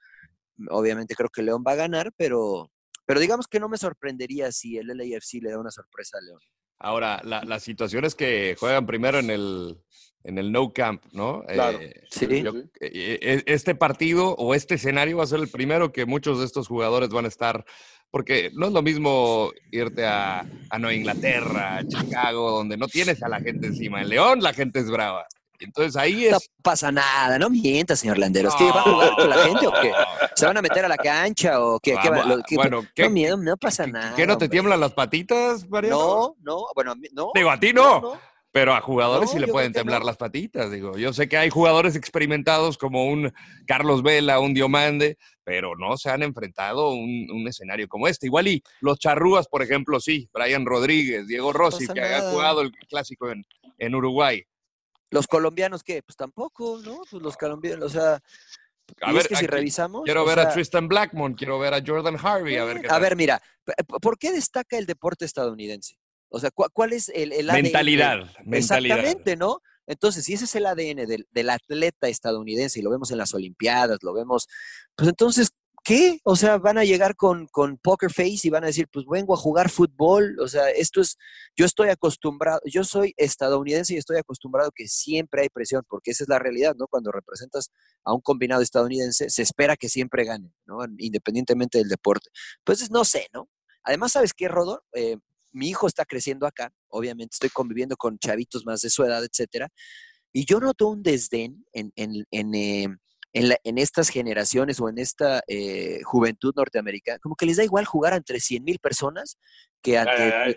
Obviamente 0.69 1.15
creo 1.15 1.29
que 1.29 1.43
León 1.43 1.63
va 1.65 1.73
a 1.73 1.75
ganar, 1.75 2.11
pero, 2.17 2.71
pero 3.05 3.19
digamos 3.19 3.47
que 3.47 3.59
no 3.59 3.69
me 3.69 3.77
sorprendería 3.77 4.51
si 4.51 4.77
el 4.77 4.87
LAFC 4.87 5.41
le 5.41 5.51
da 5.51 5.59
una 5.59 5.71
sorpresa 5.71 6.17
a 6.17 6.21
León. 6.21 6.39
Ahora, 6.79 7.21
la, 7.23 7.43
la 7.43 7.59
situación 7.59 8.03
es 8.05 8.15
que 8.15 8.55
juegan 8.59 8.85
primero 8.85 9.19
en 9.19 9.29
el, 9.29 9.77
en 10.23 10.37
el 10.37 10.51
no 10.51 10.71
camp, 10.73 11.03
¿no? 11.11 11.43
Claro. 11.47 11.79
Eh, 11.81 12.01
Sí. 12.09 12.27
yo- 12.43 12.53
eh, 12.79 13.19
eh, 13.21 13.43
este 13.45 13.75
partido 13.75 14.35
o 14.35 14.55
este 14.55 14.75
escenario 14.75 15.17
va 15.17 15.23
a 15.23 15.27
ser 15.27 15.39
el 15.39 15.49
primero 15.49 15.91
que 15.91 16.05
muchos 16.05 16.39
de 16.39 16.45
estos 16.45 16.67
jugadores 16.67 17.09
van 17.09 17.25
a 17.25 17.27
estar, 17.27 17.65
porque 18.09 18.51
no 18.53 18.67
es 18.67 18.71
lo 18.73 18.81
mismo 18.81 19.51
irte 19.71 20.05
a, 20.05 20.45
a 20.69 20.79
Nueva 20.79 20.93
Inglaterra, 20.95 21.77
a 21.77 21.87
Chicago, 21.87 22.51
donde 22.51 22.77
no 22.77 22.87
tienes 22.87 23.21
a 23.23 23.27
la 23.29 23.39
gente 23.41 23.67
encima. 23.67 24.01
En 24.01 24.09
León 24.09 24.41
la 24.41 24.53
gente 24.53 24.79
es 24.79 24.89
brava. 24.89 25.25
Entonces 25.59 25.95
ahí 25.95 26.27
No 26.29 26.37
es... 26.37 26.49
pasa 26.61 26.91
nada, 26.91 27.39
no 27.39 27.49
mienta, 27.49 27.95
señor 27.95 28.17
Landeros. 28.17 28.53
¿Qué 28.55 28.65
va 28.65 28.79
a 28.81 28.83
jugar 28.83 29.11
con 29.15 29.29
la 29.29 29.37
gente 29.37 29.67
o 29.67 29.71
qué? 29.81 29.91
¿Se 30.35 30.45
van 30.45 30.57
a 30.57 30.61
meter 30.61 30.83
a 30.83 30.89
la 30.89 30.97
cancha 30.97 31.63
o 31.63 31.79
qué? 31.79 31.95
¿Qué 32.01 32.09
va- 32.09 32.25
lo- 32.25 32.43
qué- 32.43 32.55
bueno, 32.57 32.85
¿qué- 32.93 33.03
no, 33.03 33.09
miedo, 33.11 33.37
no 33.37 33.55
pasa 33.55 33.87
nada. 33.87 34.13
¿Qué 34.15 34.23
no 34.27 34.37
te 34.37 34.45
hombre. 34.45 34.49
tiemblan 34.49 34.79
las 34.81 34.91
patitas, 34.93 35.69
Mariano? 35.69 35.97
No, 35.97 36.35
no, 36.41 36.65
bueno, 36.75 36.95
no. 37.13 37.31
Digo, 37.33 37.49
a 37.49 37.57
ti 37.59 37.71
no. 37.71 38.19
Pero 38.53 38.75
a 38.75 38.81
jugadores 38.81 39.29
No, 39.29 39.33
sí 39.33 39.39
le 39.39 39.47
pueden 39.47 39.73
temblar 39.73 40.01
no. 40.01 40.05
las 40.05 40.15
patitas, 40.15 40.71
digo. 40.71 40.95
Yo 40.95 41.11
sé 41.11 41.27
que 41.27 41.37
hay 41.37 41.49
jugadores 41.49 41.95
experimentados 41.95 42.77
como 42.77 43.07
un 43.07 43.33
Carlos 43.65 44.03
Vela, 44.03 44.39
un 44.39 44.53
Diomande, 44.53 45.17
pero 45.43 45.75
no 45.75 45.97
se 45.97 46.11
han 46.11 46.21
enfrentado 46.21 46.91
un, 46.91 47.27
un 47.31 47.47
escenario 47.47 47.87
como 47.87 48.07
este. 48.07 48.27
Igual 48.27 48.47
y 48.47 48.63
los 48.79 48.99
charrúas, 48.99 49.47
por 49.47 49.63
ejemplo, 49.63 49.99
sí. 49.99 50.29
Brian 50.31 50.67
Rodríguez, 50.67 51.25
Diego 51.25 51.51
Rossi, 51.51 51.87
pasa 51.87 51.93
que 51.95 52.01
ha 52.13 52.29
jugado 52.29 52.61
el 52.61 52.71
clásico 52.87 53.31
en, 53.31 53.43
en 53.79 53.95
Uruguay. 53.95 54.43
Los 55.09 55.25
colombianos, 55.25 55.83
¿qué? 55.83 56.03
Pues 56.03 56.15
tampoco, 56.15 56.79
¿no? 56.85 57.01
Pues 57.09 57.23
los 57.23 57.35
colombianos, 57.35 57.85
o 57.85 57.89
sea, 57.89 58.19
A 59.01 59.09
y 59.09 59.13
ver, 59.13 59.21
es 59.23 59.27
que 59.29 59.35
si 59.35 59.45
aquí 59.45 59.47
revisamos. 59.47 60.03
Quiero 60.03 60.25
ver 60.25 60.39
a 60.39 60.49
Tristan 60.53 60.87
Blackmon, 60.87 61.33
quiero 61.33 61.57
ver 61.57 61.73
a 61.73 61.81
Jordan 61.83 62.17
Harvey, 62.21 62.57
a 62.57 62.65
ver 62.65 62.81
qué 62.81 62.87
A 62.87 62.99
ver, 62.99 63.15
mira, 63.15 63.41
¿por 63.99 64.19
qué 64.19 64.31
destaca 64.31 64.77
el 64.77 64.85
deporte 64.85 65.25
estadounidense? 65.25 65.97
O 66.33 66.39
sea, 66.39 66.49
¿cuál, 66.49 66.71
cuál 66.73 66.93
es 66.93 67.09
el, 67.09 67.31
el 67.31 67.47
ADN? 67.47 67.61
mentalidad, 67.61 68.17
mentalidad. 68.43 68.97
Exactamente, 68.97 69.35
¿no? 69.35 69.61
Entonces, 69.85 70.25
si 70.25 70.33
ese 70.33 70.45
es 70.45 70.55
el 70.55 70.65
ADN 70.65 71.05
del, 71.07 71.27
del 71.29 71.49
atleta 71.51 72.07
estadounidense 72.07 72.79
y 72.79 72.81
lo 72.81 72.89
vemos 72.89 73.11
en 73.11 73.19
las 73.19 73.35
Olimpiadas, 73.35 73.99
lo 74.01 74.13
vemos, 74.13 74.47
pues 74.95 75.09
entonces, 75.09 75.51
¿qué? 75.83 76.17
O 76.23 76.35
sea, 76.35 76.57
van 76.57 76.79
a 76.79 76.85
llegar 76.85 77.15
con, 77.15 77.45
con 77.45 77.77
poker 77.77 78.11
face 78.11 78.39
y 78.45 78.49
van 78.49 78.63
a 78.63 78.67
decir, 78.67 78.87
pues 78.91 79.05
vengo 79.07 79.35
a 79.35 79.37
jugar 79.37 79.69
fútbol. 79.69 80.39
O 80.39 80.47
sea, 80.47 80.71
esto 80.71 81.01
es, 81.01 81.17
yo 81.55 81.67
estoy 81.67 81.89
acostumbrado, 81.89 82.61
yo 82.65 82.83
soy 82.83 83.13
estadounidense 83.15 83.93
y 83.93 83.97
estoy 83.97 84.17
acostumbrado 84.17 84.71
que 84.73 84.87
siempre 84.87 85.43
hay 85.43 85.49
presión, 85.49 85.83
porque 85.87 86.09
esa 86.11 86.23
es 86.23 86.29
la 86.29 86.39
realidad, 86.39 86.73
¿no? 86.75 86.87
Cuando 86.87 87.11
representas 87.11 87.69
a 88.03 88.11
un 88.11 88.21
combinado 88.21 88.63
estadounidense, 88.63 89.29
se 89.29 89.43
espera 89.43 89.77
que 89.77 89.87
siempre 89.87 90.25
gane, 90.25 90.51
¿no? 90.65 90.79
Independientemente 90.97 91.77
del 91.77 91.89
deporte. 91.89 92.31
Entonces, 92.57 92.89
no 92.89 93.05
sé, 93.05 93.27
¿no? 93.33 93.49
Además, 93.83 94.13
¿sabes 94.13 94.33
qué, 94.33 94.47
Rodor? 94.47 94.81
Eh, 94.93 95.17
mi 95.53 95.69
hijo 95.69 95.87
está 95.87 96.05
creciendo 96.05 96.45
acá, 96.45 96.71
obviamente 96.89 97.35
estoy 97.35 97.49
conviviendo 97.49 97.95
con 97.95 98.17
chavitos 98.19 98.65
más 98.65 98.81
de 98.81 98.89
su 98.89 99.03
edad, 99.03 99.23
etcétera, 99.23 99.69
y 100.33 100.45
yo 100.45 100.59
noto 100.59 100.89
un 100.89 101.03
desdén 101.03 101.63
en, 101.73 101.91
en, 101.95 102.25
en, 102.31 102.55
eh, 102.55 102.87
en, 103.33 103.77
estas 103.77 104.09
generaciones 104.09 104.79
o 104.79 104.89
en 104.89 104.97
esta 104.97 105.41
eh, 105.47 106.01
juventud 106.03 106.53
norteamericana, 106.55 107.19
como 107.19 107.35
que 107.35 107.45
les 107.45 107.57
da 107.57 107.63
igual 107.63 107.85
jugar 107.85 108.13
entre 108.13 108.39
100 108.39 108.63
mil 108.63 108.79
personas 108.79 109.37
que, 109.81 110.03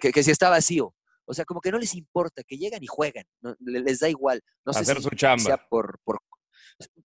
que, 0.01 0.23
si 0.23 0.31
está 0.31 0.49
vacío. 0.49 0.95
O 1.27 1.35
sea, 1.35 1.45
como 1.45 1.61
que 1.61 1.73
no 1.73 1.79
les 1.79 1.95
importa, 1.95 2.43
que 2.47 2.57
llegan 2.57 2.83
y 2.83 2.87
juegan, 2.87 3.25
les 3.61 3.99
da 3.99 4.09
igual. 4.09 4.41
No 4.65 4.73
sé 4.73 4.81
Hacer 4.81 5.03
su 5.03 5.11
chamba. 5.11 5.67
por, 5.69 5.99
por, 6.05 6.21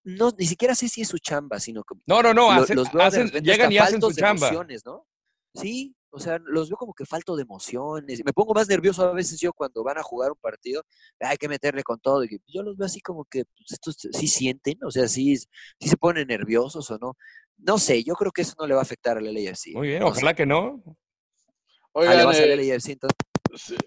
no, 0.04 0.32
ni 0.38 0.46
siquiera 0.46 0.76
sé 0.76 0.88
si 0.88 1.02
es 1.02 1.08
su 1.08 1.18
chamba, 1.18 1.60
sino 1.60 1.84
que... 1.84 1.96
No, 2.06 2.22
no, 2.22 2.34
no, 2.34 2.66
llegan 3.42 3.72
y 3.72 3.78
hacen 3.78 4.02
su 4.02 4.14
chamba. 4.14 4.52
¿no? 4.86 5.08
Sí, 5.56 5.96
o 6.12 6.20
sea, 6.20 6.40
los 6.46 6.70
veo 6.70 6.78
como 6.78 6.94
que 6.94 7.06
falto 7.06 7.36
de 7.36 7.44
emociones. 7.44 8.22
Me 8.26 8.34
pongo 8.34 8.54
más 8.54 8.68
nervioso 8.68 9.04
a 9.04 9.14
veces 9.14 9.40
yo 9.40 9.54
cuando 9.54 9.84
van 9.84 9.98
a 9.98 10.04
jugar 10.04 10.32
un 10.32 10.38
partido. 10.38 10.84
Hay 11.20 11.38
que 11.38 11.48
meterle 11.48 11.84
con 11.84 12.00
todo. 12.00 12.24
Y 12.24 12.40
yo 12.48 12.64
los 12.64 12.78
veo 12.78 12.86
así 12.86 13.02
como 13.02 13.26
que 13.26 13.46
pues, 13.46 13.72
estos 13.72 13.96
sí 14.12 14.28
sienten, 14.28 14.78
o 14.84 14.92
sea, 14.92 15.08
sí, 15.08 15.38
sí 15.38 15.48
se 15.80 15.98
ponen 15.98 16.28
nerviosos 16.28 16.90
o 16.92 16.98
no. 16.98 17.16
No 17.58 17.78
sé, 17.78 18.04
yo 18.04 18.16
creo 18.16 18.32
que 18.32 18.42
eso 18.42 18.56
no 18.60 18.68
le 18.68 18.74
va 18.74 18.82
a 18.82 18.84
afectar 18.84 19.18
al 19.18 19.34
LAFC. 19.34 19.74
Muy 19.74 19.90
bien, 19.90 20.04
ojalá 20.04 20.34
que 20.34 20.46
no. 20.46 20.84
Oigan, 21.94 22.14
ah, 22.14 22.18
le 22.18 22.26
va 22.26 22.32
a 22.32 22.34
salir 22.34 22.52
al 22.54 22.68
LAFC 22.68 22.90
entonces. 22.90 23.78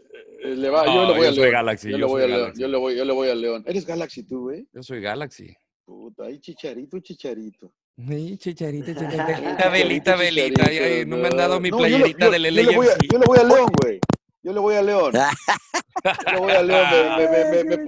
Eh, 0.44 0.56
le 0.56 0.70
va, 0.70 0.86
yo 0.86 1.06
le 1.06 1.18
voy 1.18 1.26
yo 1.26 1.34
soy 1.34 1.50
Galaxy. 1.50 1.90
Yo, 1.90 1.98
le 1.98 2.04
voy 2.04 2.28
León. 2.28 2.52
Yo 2.56 2.68
le 2.68 2.76
voy, 2.76 2.96
yo 2.96 3.04
le 3.04 3.12
voy 3.12 3.28
al 3.28 3.40
León. 3.40 3.64
¿Eres 3.66 3.86
Galaxy 3.86 4.24
tú, 4.24 4.42
güey? 4.42 4.68
Yo 4.72 4.82
soy 4.82 5.00
Galaxy. 5.00 5.54
Puta, 5.84 6.24
ahí 6.24 6.38
chicharito, 6.38 6.98
chicharito. 7.00 7.72
Sí, 7.96 8.36
chicharita, 8.38 8.94
chicharita. 8.94 9.68
velita, 9.68 10.16
velita. 10.16 10.64
no, 11.06 11.16
me 11.16 11.28
han 11.28 11.36
dado 11.36 11.60
mi 11.60 11.70
playerita 11.70 12.28
del 12.28 12.42
LAFC. 12.42 13.06
Yo 13.10 13.18
le 13.18 13.26
voy 13.26 13.38
a 13.38 13.44
León, 13.44 13.70
güey. 13.82 14.00
Yo 14.42 14.52
le 14.52 14.60
voy 14.60 14.74
a 14.74 14.82
León. 14.82 15.12
Yo 16.04 16.32
le 16.32 16.38
voy 16.38 16.52
a 16.52 16.62
León. 16.62 16.86
Me, 17.16 17.28
me, 17.28 17.64
me, 17.64 17.76
me, 17.78 17.84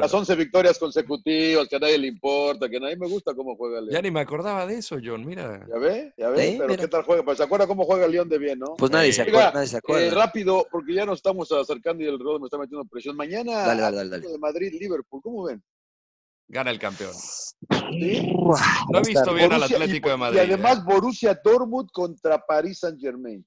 las, 0.00 0.14
11, 0.14 0.36
victorias 0.36 0.78
consecutivas, 0.78 1.68
que 1.68 1.76
a 1.76 1.78
nadie 1.80 1.98
le 1.98 2.06
importa, 2.06 2.66
que 2.66 2.78
a 2.78 2.80
nadie 2.80 2.96
me 2.96 3.08
gusta 3.08 3.34
cómo 3.34 3.56
juega 3.56 3.80
León. 3.82 3.92
Ya 3.92 4.00
ni 4.00 4.10
me 4.10 4.20
acordaba 4.20 4.64
de 4.64 4.78
eso, 4.78 4.96
John, 5.04 5.26
mira. 5.26 5.66
¿Ya 5.68 5.78
ve? 5.78 6.14
¿Ya 6.16 6.30
ve? 6.30 6.56
Pero 6.58 6.76
¿qué 6.76 6.88
tal 6.88 7.02
juega? 7.02 7.24
Pues 7.24 7.36
se 7.36 7.44
acuerda 7.44 7.66
cómo 7.66 7.84
juega 7.84 8.08
León 8.08 8.28
de 8.30 8.38
bien, 8.38 8.58
¿no? 8.58 8.76
Pues 8.76 8.90
nadie 8.90 9.12
se 9.12 9.22
acuerda. 9.22 9.52
nadie 9.52 9.66
se 9.66 9.76
acuerda. 9.76 10.06
Eh, 10.06 10.10
rápido, 10.10 10.66
porque 10.70 10.94
ya 10.94 11.04
nos 11.04 11.18
estamos 11.18 11.52
acercando 11.52 12.02
y 12.02 12.06
el 12.06 12.18
rodo 12.18 12.40
me 12.40 12.46
está 12.46 12.56
metiendo 12.56 12.86
presión. 12.86 13.16
Mañana, 13.16 13.66
dale, 13.66 13.82
dale, 13.82 14.08
dale, 14.08 14.28
de 14.28 14.38
Madrid, 14.38 14.72
Liverpool, 14.80 15.20
¿cómo 15.20 15.42
ven? 15.44 15.62
Gana 16.48 16.70
el 16.70 16.78
campeón. 16.78 17.12
No 17.70 18.98
he 18.98 19.02
visto 19.06 19.34
bien 19.34 19.52
al 19.52 19.62
Atlético 19.62 20.10
de 20.10 20.16
Madrid. 20.16 20.38
Y 20.38 20.40
además 20.40 20.78
¿eh? 20.78 20.82
Borussia 20.84 21.40
Dortmund 21.42 21.90
contra 21.92 22.44
París 22.44 22.78
Saint 22.80 23.00
Germain. 23.00 23.44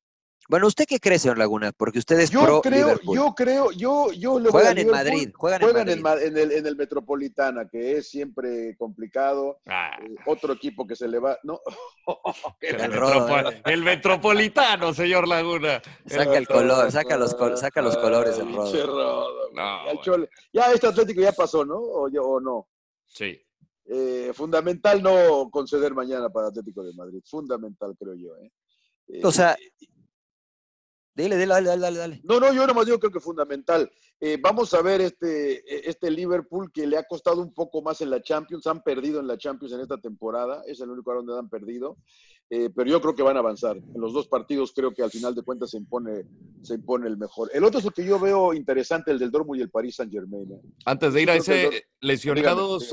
Bueno, 0.50 0.66
¿usted 0.66 0.86
qué 0.88 1.00
cree, 1.00 1.20
señor 1.20 1.38
Laguna? 1.38 1.72
Porque 1.72 2.00
usted 2.00 2.20
es 2.20 2.32
yo 2.32 2.44
pro 2.44 2.62
creo, 2.62 2.88
Liverpool. 2.88 3.16
Yo 3.16 3.36
creo, 3.36 3.72
yo, 3.72 4.12
yo 4.14 4.40
le 4.40 4.50
juegan 4.50 4.80
en 4.80 4.90
Madrid, 4.90 5.32
juegan, 5.36 5.88
en, 5.88 6.02
Madrid. 6.02 6.26
En, 6.26 6.38
el, 6.40 6.52
en 6.52 6.66
el 6.66 6.76
Metropolitana, 6.76 7.70
que 7.70 7.98
es 7.98 8.10
siempre 8.10 8.76
complicado. 8.76 9.60
Ah. 9.68 9.92
Eh, 10.02 10.16
otro 10.26 10.54
equipo 10.54 10.88
que 10.88 10.96
se 10.96 11.08
le 11.08 11.20
va, 11.20 11.38
no. 11.44 11.62
el, 12.62 13.62
el, 13.64 13.84
Metropolitano, 13.84 14.92
señor 14.92 15.28
Laguna. 15.28 15.84
Saca 16.08 16.38
el 16.40 16.48
color, 16.48 16.92
saca 16.92 17.16
los, 17.16 17.38
saca 17.54 17.84
los 17.84 17.96
colores 17.98 18.40
el 18.40 18.52
rodo. 18.52 19.52
No, 19.54 19.86
ya 20.52 20.72
este 20.74 20.88
Atlético 20.88 21.22
ya 21.22 21.32
pasó, 21.32 21.64
¿no? 21.64 21.76
O, 21.78 22.10
o 22.10 22.40
no. 22.42 22.68
Sí. 23.10 23.40
Eh, 23.86 24.32
fundamental 24.34 25.02
no 25.02 25.50
conceder 25.52 25.94
mañana 25.94 26.30
para 26.30 26.48
Atlético 26.48 26.84
de 26.84 26.94
Madrid. 26.94 27.22
Fundamental, 27.26 27.96
creo 27.98 28.16
yo. 28.16 28.38
¿eh? 28.38 29.22
o 29.24 29.32
sea, 29.32 29.58
Dale, 31.20 31.46
dale, 31.46 31.68
dale, 31.68 31.98
dale, 31.98 32.22
No, 32.24 32.40
no, 32.40 32.54
yo 32.54 32.66
nomás 32.66 32.86
digo 32.86 32.98
creo 32.98 33.12
que 33.12 33.20
fundamental. 33.20 33.92
Eh, 34.22 34.38
vamos 34.42 34.74
a 34.74 34.82
ver 34.82 35.02
este, 35.02 35.90
este 35.90 36.10
Liverpool 36.10 36.72
que 36.72 36.88
le 36.88 36.98
ha 36.98 37.04
costado 37.04 37.42
un 37.42 37.54
poco 37.54 37.82
más 37.82 38.00
en 38.00 38.10
la 38.10 38.22
Champions. 38.22 38.66
Han 38.68 38.82
perdido 38.82 39.20
en 39.20 39.28
la 39.28 39.38
Champions 39.38 39.74
en 39.74 39.82
esta 39.82 39.98
temporada. 39.98 40.64
Es 40.66 40.80
el 40.80 40.90
único 40.90 41.12
lugar 41.12 41.26
donde 41.26 41.40
han 41.40 41.50
perdido. 41.50 41.98
Eh, 42.52 42.70
pero 42.76 42.90
yo 42.90 43.00
creo 43.00 43.16
que 43.16 43.22
van 43.22 43.38
a 43.38 43.40
avanzar. 43.40 43.78
En 43.78 44.02
los 44.02 44.12
dos 44.12 44.28
partidos 44.28 44.74
creo 44.74 44.92
que 44.92 45.04
al 45.04 45.12
final 45.12 45.36
de 45.36 45.44
cuentas 45.44 45.70
se 45.70 45.78
impone, 45.78 46.26
se 46.64 46.74
impone 46.76 47.08
el 47.08 47.18
mejor. 47.18 47.50
El 47.54 47.64
otro 47.64 47.80
es 47.80 47.86
el 47.86 47.94
que 47.94 48.06
yo 48.06 48.20
veo 48.20 48.54
interesante, 48.54 49.12
el 49.12 49.20
del 49.20 49.30
Dortmund 49.30 49.60
y 49.60 49.64
el 49.64 49.70
Paris 49.70 49.96
Saint 49.96 50.12
Germain. 50.12 50.52
¿eh? 50.52 50.62
Antes 50.86 51.14
de 51.14 51.22
ir 51.22 51.30
a 51.30 51.36
ese, 51.36 51.88
lesionados 52.00 52.92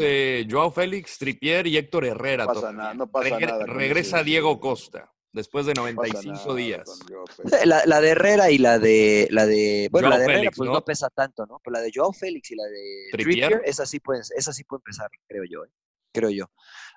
Joao 0.51 0.71
Félix, 0.71 1.19
Trippier 1.19 1.67
y 1.67 1.79
Héctor 1.79 2.05
Herrera. 2.05 2.45
No 2.45 2.53
pasa 2.53 2.73
nada, 2.73 2.95
no 2.95 3.11
pasa 3.11 3.41
nada. 3.41 3.65
Regresa 3.65 4.23
Diego 4.23 4.61
Costa 4.61 5.11
después 5.37 5.67
de 5.67 5.75
95 5.75 6.55
días. 6.55 6.99
La, 7.65 8.01
de 8.01 8.09
Herrera 8.09 8.51
y 8.51 8.59
la 8.59 8.79
de 8.79 9.29
la 9.31 9.47
de 9.47 9.89
bueno, 9.93 10.09
la 10.09 10.19
de 10.19 10.25
Herrera 10.25 10.51
pues 10.55 10.69
¿no? 10.69 10.83
pesa 10.83 11.11
tanto, 11.11 11.47
¿no? 11.47 11.61
Pero 11.63 11.75
la 11.75 11.81
de 11.81 11.91
Joao 11.95 12.13
Félix 12.13 12.51
y 12.51 12.57
la 12.57 12.65
de 12.65 13.09
Trippier, 13.13 13.63
esa 13.65 13.85
sí 13.87 14.01
puede, 14.01 14.23
esa 14.35 14.53
sí 14.53 14.65
puede 14.65 14.81
empezar, 14.81 15.11
creo 15.29 15.45
yo, 15.45 15.65
¿eh? 15.65 15.69
Creo 16.17 16.31
yo. 16.31 16.47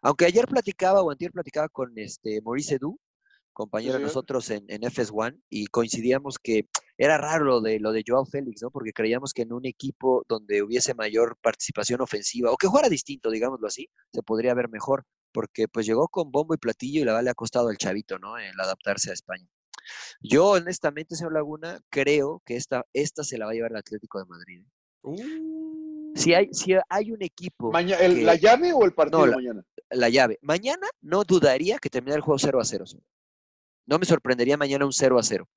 Aunque 0.02 0.26
ayer 0.26 0.48
platicaba 0.48 1.02
o 1.02 1.12
antier 1.12 1.32
platicaba 1.32 1.68
con 1.68 1.92
este 1.98 2.42
Maurice 2.42 2.76
Edu, 2.76 2.98
compañero 3.52 3.96
de 3.96 4.04
nosotros 4.04 4.50
en, 4.52 4.64
en 4.70 4.84
FS1 4.84 5.42
y 5.50 5.68
coincidíamos 5.68 6.38
que 6.40 6.70
era 6.98 7.18
raro 7.18 7.44
lo 7.44 7.62
de 7.62 7.80
lo 7.80 7.92
de 7.92 8.04
Joao 8.08 8.26
Félix, 8.26 8.62
¿no? 8.62 8.72
Porque 8.72 8.94
creíamos 8.94 9.34
que 9.34 9.42
en 9.42 9.52
un 9.52 9.66
equipo 9.66 10.24
donde 10.30 10.64
hubiese 10.64 10.94
mayor 10.94 11.38
participación 11.42 12.00
ofensiva 12.00 12.52
o 12.52 12.56
que 12.56 12.70
fuera 12.70 12.88
distinto, 12.88 13.30
digámoslo 13.30 13.68
así, 13.68 13.90
se 14.14 14.24
podría 14.24 14.54
ver 14.54 14.70
mejor 14.70 15.04
porque 15.34 15.68
pues 15.68 15.86
llegó 15.86 16.08
con 16.08 16.32
bombo 16.32 16.54
y 16.54 16.58
platillo 16.58 17.02
y 17.02 17.06
la 17.06 17.22
le 17.22 17.32
ha 17.32 17.36
costado 17.36 17.68
al 17.68 17.78
chavito, 17.78 18.18
¿no? 18.18 18.38
El 18.38 18.58
adaptarse 18.60 19.12
a 19.12 19.14
España. 19.14 19.48
Yo, 20.22 20.52
honestamente, 20.52 21.16
señor 21.16 21.34
Laguna, 21.34 21.80
creo 21.90 22.42
que 22.46 22.56
esta, 22.56 22.86
esta 22.94 23.24
se 23.24 23.38
la 23.38 23.46
va 23.46 23.52
a 23.52 23.56
llevar 23.56 23.72
el 23.72 23.78
Atlético 23.78 24.20
de 24.20 24.26
Madrid. 24.26 24.62
¿eh? 24.62 25.59
Si, 26.16 26.34
hay, 26.34 26.49
si 26.51 26.74
hay 26.89 27.12
un 27.12 27.22
equipo. 27.22 27.72
¿La 27.72 28.36
llave 28.36 28.74
o 28.74 28.84
el 28.86 28.93
partido 28.93 29.26
la, 29.26 29.36
mañana? 29.36 29.64
La 29.89 30.10
llave. 30.10 30.38
Mañana 30.41 30.88
no 31.01 31.24
dudaría 31.24 31.78
que 31.80 31.89
termine 31.89 32.16
el 32.16 32.22
juego 32.22 32.39
0 32.39 32.60
a 32.60 32.66
0. 32.66 32.86
No 33.86 33.99
me 33.99 34.05
sorprendería 34.05 34.57
mañana 34.57 34.86
un 34.86 34.93
0 34.93 35.18
a 35.18 35.24
0. 35.24 35.47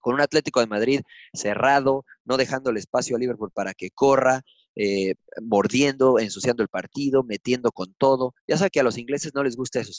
Con 0.00 0.14
un 0.14 0.20
Atlético 0.20 0.60
de 0.60 0.66
Madrid 0.66 1.00
cerrado, 1.32 2.04
no 2.24 2.36
dejando 2.36 2.70
el 2.70 2.76
espacio 2.76 3.16
a 3.16 3.18
Liverpool 3.18 3.50
para 3.52 3.72
que 3.72 3.90
corra, 3.90 4.42
eh, 4.76 5.14
mordiendo, 5.40 6.18
ensuciando 6.18 6.62
el 6.62 6.68
partido, 6.68 7.22
metiendo 7.22 7.70
con 7.72 7.94
todo. 7.94 8.34
Ya 8.46 8.58
sabe 8.58 8.70
que 8.70 8.80
a 8.80 8.84
los 8.84 8.98
ingleses 8.98 9.32
no 9.34 9.42
les 9.44 9.56
gusta 9.56 9.80
eso, 9.80 9.92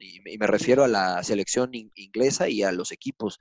y, 0.00 0.20
me 0.38 0.46
refiero 0.46 0.84
a 0.84 0.88
la 0.88 1.22
selección 1.22 1.70
inglesa 1.72 2.48
y 2.48 2.62
a 2.62 2.72
los 2.72 2.92
equipos. 2.92 3.38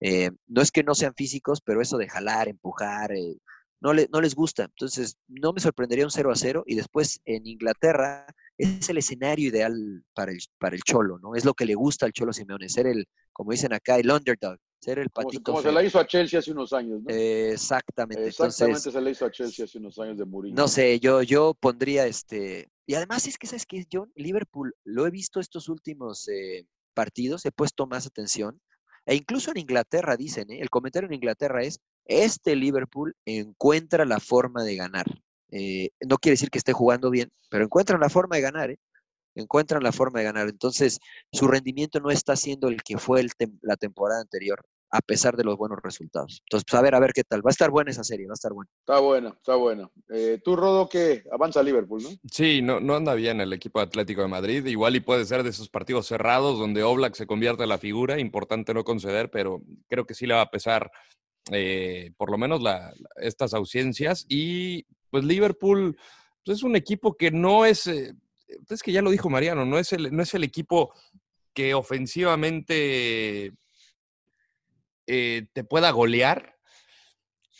Eh, 0.00 0.30
no 0.46 0.62
es 0.62 0.70
que 0.70 0.82
no 0.84 0.94
sean 0.94 1.14
físicos, 1.14 1.60
pero 1.60 1.80
eso 1.80 1.98
de 1.98 2.08
jalar, 2.08 2.48
empujar, 2.48 3.12
eh, 3.12 3.36
no, 3.84 3.92
le, 3.92 4.08
no 4.10 4.20
les 4.22 4.34
gusta. 4.34 4.64
Entonces, 4.64 5.18
no 5.28 5.52
me 5.52 5.60
sorprendería 5.60 6.06
un 6.06 6.10
0 6.10 6.32
a 6.32 6.36
0 6.36 6.64
y 6.66 6.74
después 6.74 7.20
en 7.26 7.46
Inglaterra 7.46 8.26
es 8.56 8.88
el 8.88 8.96
escenario 8.96 9.50
ideal 9.50 10.02
para 10.14 10.32
el, 10.32 10.38
para 10.58 10.74
el 10.74 10.82
Cholo, 10.82 11.18
¿no? 11.18 11.34
Es 11.34 11.44
lo 11.44 11.52
que 11.52 11.66
le 11.66 11.74
gusta 11.74 12.06
al 12.06 12.12
Cholo 12.12 12.32
Simeone, 12.32 12.70
ser 12.70 12.86
el, 12.86 13.06
como 13.30 13.50
dicen 13.50 13.74
acá, 13.74 13.98
el 13.98 14.10
underdog, 14.10 14.56
ser 14.80 15.00
el 15.00 15.10
patito. 15.10 15.42
Como, 15.42 15.60
se 15.60 15.70
la 15.70 15.82
hizo 15.82 15.98
a 15.98 16.06
Chelsea 16.06 16.38
hace 16.38 16.52
unos 16.52 16.72
años, 16.72 17.02
¿no? 17.02 17.10
exactamente. 17.10 18.26
Exactamente 18.26 18.90
se 18.90 19.00
la 19.02 19.10
hizo 19.10 19.26
a 19.26 19.30
Chelsea 19.30 19.66
hace 19.66 19.76
unos 19.76 19.98
años 19.98 20.16
de 20.16 20.24
Mourinho. 20.24 20.56
No 20.56 20.66
sé, 20.66 20.98
yo, 20.98 21.22
yo 21.22 21.52
pondría 21.52 22.06
este. 22.06 22.70
Y 22.86 22.94
además 22.94 23.26
es 23.26 23.36
que, 23.36 23.46
¿sabes 23.46 23.66
qué, 23.66 23.86
John? 23.92 24.10
Liverpool, 24.14 24.74
lo 24.84 25.06
he 25.06 25.10
visto 25.10 25.40
estos 25.40 25.68
últimos 25.68 26.26
eh, 26.28 26.66
partidos, 26.94 27.44
he 27.44 27.52
puesto 27.52 27.86
más 27.86 28.06
atención. 28.06 28.58
E 29.04 29.14
incluso 29.14 29.50
en 29.50 29.58
Inglaterra 29.58 30.16
dicen, 30.16 30.50
¿eh? 30.50 30.60
el 30.62 30.70
comentario 30.70 31.06
en 31.06 31.14
Inglaterra 31.14 31.62
es, 31.62 31.80
este 32.04 32.56
Liverpool 32.56 33.14
encuentra 33.24 34.04
la 34.04 34.20
forma 34.20 34.62
de 34.62 34.76
ganar. 34.76 35.06
Eh, 35.50 35.90
no 36.06 36.18
quiere 36.18 36.34
decir 36.34 36.50
que 36.50 36.58
esté 36.58 36.72
jugando 36.72 37.10
bien, 37.10 37.30
pero 37.50 37.64
encuentran 37.64 38.00
la 38.00 38.10
forma 38.10 38.36
de 38.36 38.42
ganar, 38.42 38.70
¿eh? 38.70 38.78
encuentran 39.34 39.82
la 39.82 39.92
forma 39.92 40.20
de 40.20 40.24
ganar. 40.24 40.48
Entonces, 40.48 40.98
su 41.32 41.46
rendimiento 41.46 42.00
no 42.00 42.10
está 42.10 42.36
siendo 42.36 42.68
el 42.68 42.82
que 42.82 42.98
fue 42.98 43.26
la 43.62 43.76
temporada 43.76 44.20
anterior 44.20 44.64
a 44.90 45.00
pesar 45.00 45.36
de 45.36 45.42
los 45.42 45.56
buenos 45.56 45.80
resultados. 45.82 46.40
Entonces, 46.44 46.64
pues 46.70 46.78
a 46.78 46.82
ver, 46.82 46.94
a 46.94 47.00
ver 47.00 47.12
qué 47.12 47.24
tal. 47.24 47.44
Va 47.44 47.50
a 47.50 47.50
estar 47.50 47.68
buena 47.68 47.90
esa 47.90 48.04
serie, 48.04 48.28
va 48.28 48.32
a 48.32 48.34
estar 48.34 48.52
buena. 48.52 48.70
Está 48.78 49.00
buena, 49.00 49.30
está 49.30 49.56
buena. 49.56 49.90
Eh, 50.08 50.40
Tú, 50.44 50.54
Rodo, 50.54 50.88
que 50.88 51.24
avanza 51.32 51.64
Liverpool, 51.64 52.00
¿no? 52.04 52.10
Sí, 52.30 52.62
no, 52.62 52.78
no 52.78 52.94
anda 52.94 53.14
bien 53.14 53.40
el 53.40 53.52
equipo 53.52 53.80
Atlético 53.80 54.22
de 54.22 54.28
Madrid. 54.28 54.64
Igual 54.66 54.94
y 54.94 55.00
puede 55.00 55.24
ser 55.24 55.42
de 55.42 55.50
esos 55.50 55.68
partidos 55.68 56.06
cerrados 56.06 56.60
donde 56.60 56.84
Oblak 56.84 57.16
se 57.16 57.26
convierte 57.26 57.64
en 57.64 57.70
la 57.70 57.78
figura. 57.78 58.20
Importante 58.20 58.72
no 58.72 58.84
conceder, 58.84 59.32
pero 59.32 59.62
creo 59.88 60.06
que 60.06 60.14
sí 60.14 60.28
le 60.28 60.34
va 60.34 60.42
a 60.42 60.50
pesar 60.50 60.92
eh, 61.50 62.12
por 62.16 62.30
lo 62.30 62.38
menos 62.38 62.62
estas 63.16 63.54
ausencias. 63.54 64.26
Y 64.28 64.86
pues 65.10 65.24
Liverpool 65.24 65.96
pues, 66.44 66.58
es 66.58 66.64
un 66.64 66.76
equipo 66.76 67.16
que 67.16 67.30
no 67.30 67.64
es... 67.64 67.86
Eh, 67.86 68.14
es 68.68 68.82
que 68.82 68.92
ya 68.92 69.02
lo 69.02 69.10
dijo 69.10 69.30
Mariano, 69.30 69.64
no 69.64 69.78
es 69.78 69.92
el, 69.92 70.14
no 70.14 70.22
es 70.22 70.34
el 70.34 70.44
equipo 70.44 70.92
que 71.52 71.74
ofensivamente 71.74 73.52
eh, 75.06 75.46
te 75.52 75.64
pueda 75.64 75.90
golear, 75.90 76.56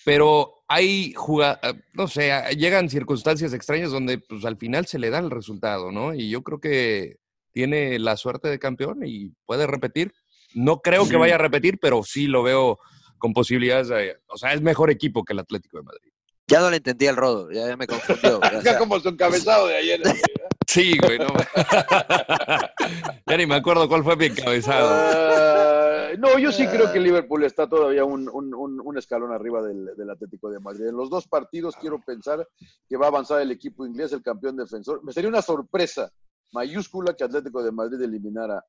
pero 0.04 0.64
hay 0.68 1.12
jugadas, 1.14 1.58
no 1.92 2.08
sé, 2.08 2.30
llegan 2.56 2.88
circunstancias 2.88 3.52
extrañas 3.52 3.90
donde 3.90 4.18
pues 4.18 4.44
al 4.44 4.56
final 4.56 4.86
se 4.86 4.98
le 4.98 5.10
da 5.10 5.18
el 5.18 5.30
resultado, 5.30 5.92
¿no? 5.92 6.14
Y 6.14 6.30
yo 6.30 6.42
creo 6.42 6.60
que 6.60 7.18
tiene 7.52 7.98
la 7.98 8.16
suerte 8.16 8.48
de 8.48 8.58
campeón 8.58 9.00
y 9.04 9.30
puede 9.46 9.66
repetir. 9.66 10.12
No 10.54 10.80
creo 10.80 11.08
que 11.08 11.16
vaya 11.16 11.36
a 11.36 11.38
repetir, 11.38 11.78
pero 11.80 12.02
sí 12.02 12.26
lo 12.26 12.42
veo 12.42 12.78
con 13.18 13.32
posibilidades 13.32 13.88
de, 13.88 14.16
o 14.28 14.36
sea, 14.36 14.52
es 14.52 14.62
mejor 14.62 14.90
equipo 14.90 15.24
que 15.24 15.32
el 15.32 15.40
Atlético 15.40 15.78
de 15.78 15.84
Madrid. 15.84 16.10
Ya 16.46 16.60
no 16.60 16.68
le 16.68 16.76
entendí 16.76 17.06
el 17.06 17.16
rodo, 17.16 17.50
ya, 17.50 17.74
me 17.76 17.86
confundió. 17.86 18.40
ya 18.64 18.78
como 18.78 19.00
su 19.00 19.08
encabezado 19.08 19.66
de 19.66 19.76
ayer. 19.76 20.02
sí, 20.68 20.98
güey, 20.98 21.18
no. 21.18 21.28
ya 23.26 23.36
ni 23.36 23.46
me 23.46 23.54
acuerdo 23.54 23.88
cuál 23.88 24.04
fue 24.04 24.16
mi 24.16 24.26
encabezado. 24.26 26.18
No, 26.18 26.38
yo 26.38 26.52
sí 26.52 26.66
creo 26.66 26.92
que 26.92 27.00
Liverpool 27.00 27.44
está 27.44 27.68
todavía 27.68 28.04
un, 28.04 28.28
un, 28.28 28.54
un, 28.54 28.98
escalón 28.98 29.32
arriba 29.32 29.62
del, 29.62 29.96
del, 29.96 30.10
Atlético 30.10 30.48
de 30.50 30.60
Madrid. 30.60 30.86
En 30.86 30.96
los 30.96 31.10
dos 31.10 31.26
partidos 31.26 31.74
quiero 31.76 32.00
pensar 32.04 32.46
que 32.88 32.96
va 32.96 33.06
a 33.06 33.08
avanzar 33.08 33.40
el 33.40 33.50
equipo 33.50 33.84
inglés, 33.86 34.12
el 34.12 34.22
campeón 34.22 34.56
defensor. 34.56 35.02
Me 35.02 35.12
sería 35.12 35.28
una 35.28 35.42
sorpresa 35.42 36.12
mayúscula 36.52 37.14
que 37.14 37.24
Atlético 37.24 37.62
de 37.62 37.72
Madrid 37.72 38.00
eliminara 38.00 38.64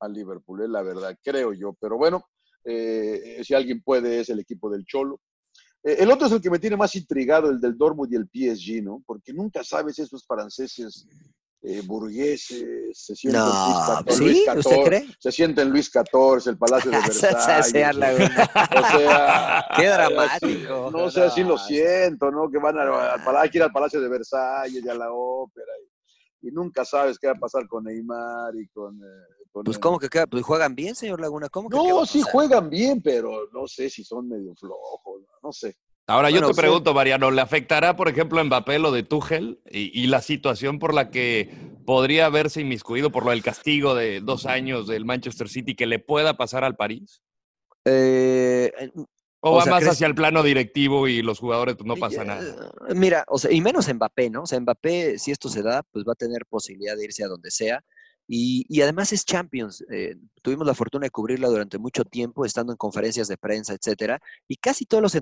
a 0.00 0.08
Liverpool, 0.08 0.62
es 0.62 0.68
la 0.68 0.82
verdad, 0.82 1.16
creo 1.22 1.52
yo. 1.52 1.74
Pero 1.80 1.96
bueno, 1.96 2.24
eh, 2.64 3.40
si 3.44 3.54
alguien 3.54 3.82
puede 3.82 4.20
es 4.20 4.28
el 4.30 4.40
equipo 4.40 4.70
del 4.70 4.84
Cholo. 4.84 5.20
Eh, 5.82 5.96
el 6.00 6.10
otro 6.10 6.26
es 6.26 6.32
el 6.32 6.40
que 6.40 6.50
me 6.50 6.58
tiene 6.58 6.76
más 6.76 6.94
intrigado, 6.96 7.50
el 7.50 7.60
del 7.60 7.76
Dortmund 7.76 8.12
y 8.12 8.16
el 8.16 8.28
PSG, 8.28 8.82
¿no? 8.82 9.02
Porque 9.06 9.32
nunca 9.32 9.62
sabes 9.62 9.98
esos 9.98 10.24
franceses 10.26 11.06
eh, 11.66 11.80
burgueses, 11.82 12.98
se 12.98 13.16
sienten 13.16 13.40
Luis 14.18 14.44
XIV, 14.44 14.58
¿usted 14.58 14.84
cree? 14.84 15.06
se 15.18 15.32
sienten 15.32 15.70
Luis 15.70 15.90
XIV, 15.90 16.50
el 16.50 16.58
Palacio 16.58 16.90
de 16.90 16.96
Versalles. 17.06 17.66
o 17.66 18.98
sea, 18.98 19.66
qué 19.76 19.86
dramático. 19.86 20.90
No, 20.92 21.10
sé, 21.10 21.22
así 21.22 21.42
lo 21.42 21.56
siento, 21.56 22.30
¿no? 22.30 22.50
Que 22.50 22.58
van 22.58 22.78
a, 22.78 23.14
al, 23.14 23.36
hay 23.36 23.48
que 23.48 23.58
ir 23.58 23.64
al 23.64 23.72
Palacio 23.72 23.98
de 23.98 24.08
Versalles 24.08 24.84
y 24.84 24.88
a 24.88 24.94
la 24.94 25.10
ópera. 25.10 25.72
Y, 26.42 26.50
nunca 26.50 26.84
sabes 26.84 27.18
qué 27.18 27.28
va 27.28 27.32
a 27.32 27.38
pasar 27.38 27.66
con 27.66 27.84
Neymar 27.84 28.54
y 28.56 28.66
con... 28.68 28.96
Eh, 28.96 29.43
pues, 29.62 29.78
¿cómo 29.78 29.98
que 29.98 30.08
queda? 30.08 30.26
Pues 30.26 30.42
juegan 30.42 30.74
bien, 30.74 30.94
señor 30.96 31.20
Laguna. 31.20 31.48
¿Cómo 31.48 31.68
que 31.68 31.76
no, 31.76 32.04
sí 32.06 32.22
juegan 32.22 32.68
bien, 32.68 33.00
pero 33.00 33.48
no 33.52 33.68
sé 33.68 33.88
si 33.88 34.02
son 34.02 34.28
medio 34.28 34.54
flojos, 34.56 35.22
no 35.42 35.52
sé. 35.52 35.76
Ahora 36.06 36.28
yo 36.28 36.46
te 36.46 36.52
pregunto, 36.52 36.92
Mariano, 36.92 37.30
¿le 37.30 37.40
afectará, 37.40 37.96
por 37.96 38.08
ejemplo, 38.08 38.38
a 38.38 38.44
Mbappé 38.44 38.78
lo 38.78 38.92
de 38.92 39.04
Tuchel 39.04 39.60
y, 39.70 40.06
la 40.08 40.20
situación 40.20 40.78
por 40.78 40.92
la 40.92 41.10
que 41.10 41.50
podría 41.86 42.26
haberse 42.26 42.60
inmiscuido 42.60 43.10
por 43.10 43.24
lo 43.24 43.30
del 43.30 43.42
castigo 43.42 43.94
de 43.94 44.20
dos 44.20 44.44
años 44.44 44.86
del 44.86 45.06
Manchester 45.06 45.48
City 45.48 45.74
que 45.74 45.86
le 45.86 45.98
pueda 46.00 46.36
pasar 46.36 46.62
al 46.62 46.76
París? 46.76 47.22
Eh, 47.86 48.70
¿O, 49.40 49.56
va 49.56 49.64
más 49.66 49.86
hacia 49.86 50.06
el 50.06 50.14
plano 50.14 50.42
directivo 50.42 51.08
y 51.08 51.22
los 51.22 51.38
jugadores 51.38 51.76
pues, 51.76 51.86
no 51.86 51.96
pasa 51.96 52.22
nada? 52.24 52.70
Mira, 52.94 53.24
o 53.28 53.38
sea, 53.38 53.50
y 53.50 53.62
menos 53.62 53.92
Mbappé, 53.92 54.28
¿no? 54.28 54.42
O 54.42 54.46
sea, 54.46 54.60
Mbappé, 54.60 55.18
si 55.18 55.30
esto 55.30 55.48
se 55.48 55.62
da, 55.62 55.82
pues 55.90 56.04
va 56.06 56.12
a 56.12 56.16
tener 56.16 56.44
posibilidad 56.46 56.96
de 56.96 57.04
irse 57.04 57.24
a 57.24 57.28
donde 57.28 57.50
sea. 57.50 57.82
Y, 58.26 58.80
además 58.80 59.12
es 59.12 59.24
Champions. 59.24 59.84
Eh, 59.90 60.16
tuvimos 60.42 60.66
la 60.66 60.74
fortuna 60.74 61.04
de 61.06 61.10
cubrirla 61.10 61.48
durante 61.48 61.78
mucho 61.78 62.04
tiempo, 62.04 62.44
estando 62.44 62.72
en 62.72 62.78
conferencias 62.78 63.28
de 63.28 63.36
prensa, 63.36 63.74
etcétera. 63.74 64.20
Y 64.48 64.56
casi 64.56 64.86
todos 64.86 65.02
los 65.02 65.14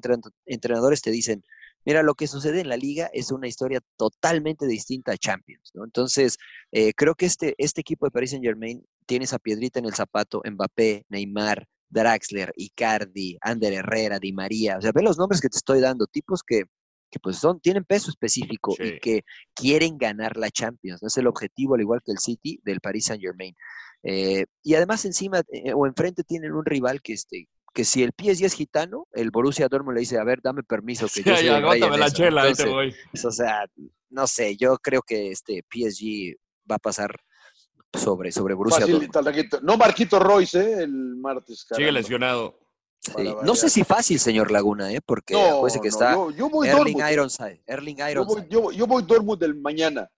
entrenadores 0.47 1.03
te 1.03 1.11
dicen: 1.11 1.45
Mira, 1.85 2.03
lo 2.03 2.15
que 2.15 2.29
sucede 2.29 2.61
en 2.61 2.69
la 2.69 2.77
liga 2.77 3.11
es 3.13 3.33
una 3.33 3.49
historia 3.49 3.81
totalmente 3.97 4.67
distinta 4.67 5.13
a 5.13 5.17
Champions. 5.17 5.73
¿no? 5.75 5.85
Entonces, 5.85 6.39
eh, 6.71 6.93
creo 6.95 7.15
que 7.15 7.27
este, 7.27 7.55
este 7.59 7.81
equipo 7.81 8.07
de 8.07 8.13
Paris 8.13 8.31
Saint 8.31 8.45
Germain 8.45 8.85
tiene 9.07 9.25
esa 9.25 9.39
piedrita 9.39 9.81
en 9.81 9.87
el 9.87 9.95
zapato: 9.95 10.43
Mbappé, 10.45 11.05
Neymar, 11.09 11.67
Draxler, 11.91 12.53
Icardi, 12.57 13.37
Ander 13.41 13.73
Herrera, 13.73 14.19
Di 14.19 14.33
María. 14.33 14.79
O 14.79 14.81
sea, 14.81 14.93
ve 14.93 15.03
los 15.03 15.19
nombres 15.19 15.41
que 15.41 15.49
te 15.49 15.59
estoy 15.59 15.81
dando, 15.81 16.07
tipos 16.07 16.43
que 16.43 16.65
que 17.13 17.21
pues 17.21 17.37
son, 17.37 17.61
tienen 17.61 17.85
peso 17.85 18.11
específico 18.11 18.75
y 18.79 18.99
que 18.99 19.25
quieren 19.55 19.99
ganar 19.99 20.39
la 20.39 20.51
Champions. 20.51 21.03
¿no? 21.03 21.09
Es 21.09 21.19
el 21.19 21.27
objetivo, 21.27 21.75
al 21.75 21.83
igual 21.83 22.01
que 22.03 22.11
el 22.11 22.19
City, 22.19 22.59
del 22.65 22.81
Paris 22.81 23.05
Saint 23.05 23.23
Germain. 23.23 23.55
Eh, 24.03 24.47
y 24.63 24.75
además 24.75 25.05
encima 25.05 25.43
eh, 25.53 25.75
o 25.75 25.87
enfrente 25.87 26.25
tienen 26.25 26.53
un 26.53 26.65
rival 26.65 27.03
que 27.03 27.13
este 27.13 27.49
que 27.75 27.85
si 27.85 28.03
el 28.03 28.13
PSG 28.19 28.45
es 28.45 28.55
gitano, 28.55 29.07
el 29.13 29.31
Borussia 29.31 29.69
Dortmund 29.69 29.95
le 29.95 30.01
dice, 30.01 30.19
a 30.19 30.25
ver, 30.25 30.41
dame 30.43 30.63
permiso 30.63 31.07
que 31.07 31.23
yo 31.23 31.35
soy 31.37 31.47
el 31.47 31.63
rey 31.63 31.81
la 31.81 32.11
chela, 32.11 32.43
ahí 32.43 32.53
te 32.53 32.67
voy. 32.67 32.95
o 33.25 33.31
sea, 33.31 33.65
no 34.11 34.27
sé, 34.27 34.57
yo 34.57 34.77
creo 34.77 35.01
que 35.01 35.31
este 35.31 35.65
PSG 35.71 36.37
va 36.71 36.77
a 36.77 36.79
pasar 36.79 37.17
sobre, 37.95 38.31
sobre 38.31 38.55
Borussia 38.55 38.87
Dortmund. 38.87 39.61
No 39.63 39.79
Marquito 39.79 40.19
Royce, 40.19 40.61
¿eh? 40.61 40.83
el 40.83 41.17
martes. 41.17 41.67
Sigue 41.75 41.93
lesionado. 41.93 42.59
No 43.43 43.55
sé 43.55 43.69
si 43.69 43.85
fácil, 43.85 44.19
señor 44.19 44.51
Laguna, 44.51 44.93
¿eh? 44.93 45.01
porque 45.05 45.35
no, 45.35 45.67
que 45.81 45.89
está 45.89 46.15
yo, 46.37 46.49
voy 46.49 46.69
Erling 46.69 47.01
Ironside. 47.13 47.63
Erling 47.67 47.99
Ironside. 47.99 48.49
Yo, 48.49 48.63
voy, 48.63 48.77
yo, 48.77 48.87
voy 48.87 49.03
Dortmund 49.03 49.43
mañana. 49.57 50.09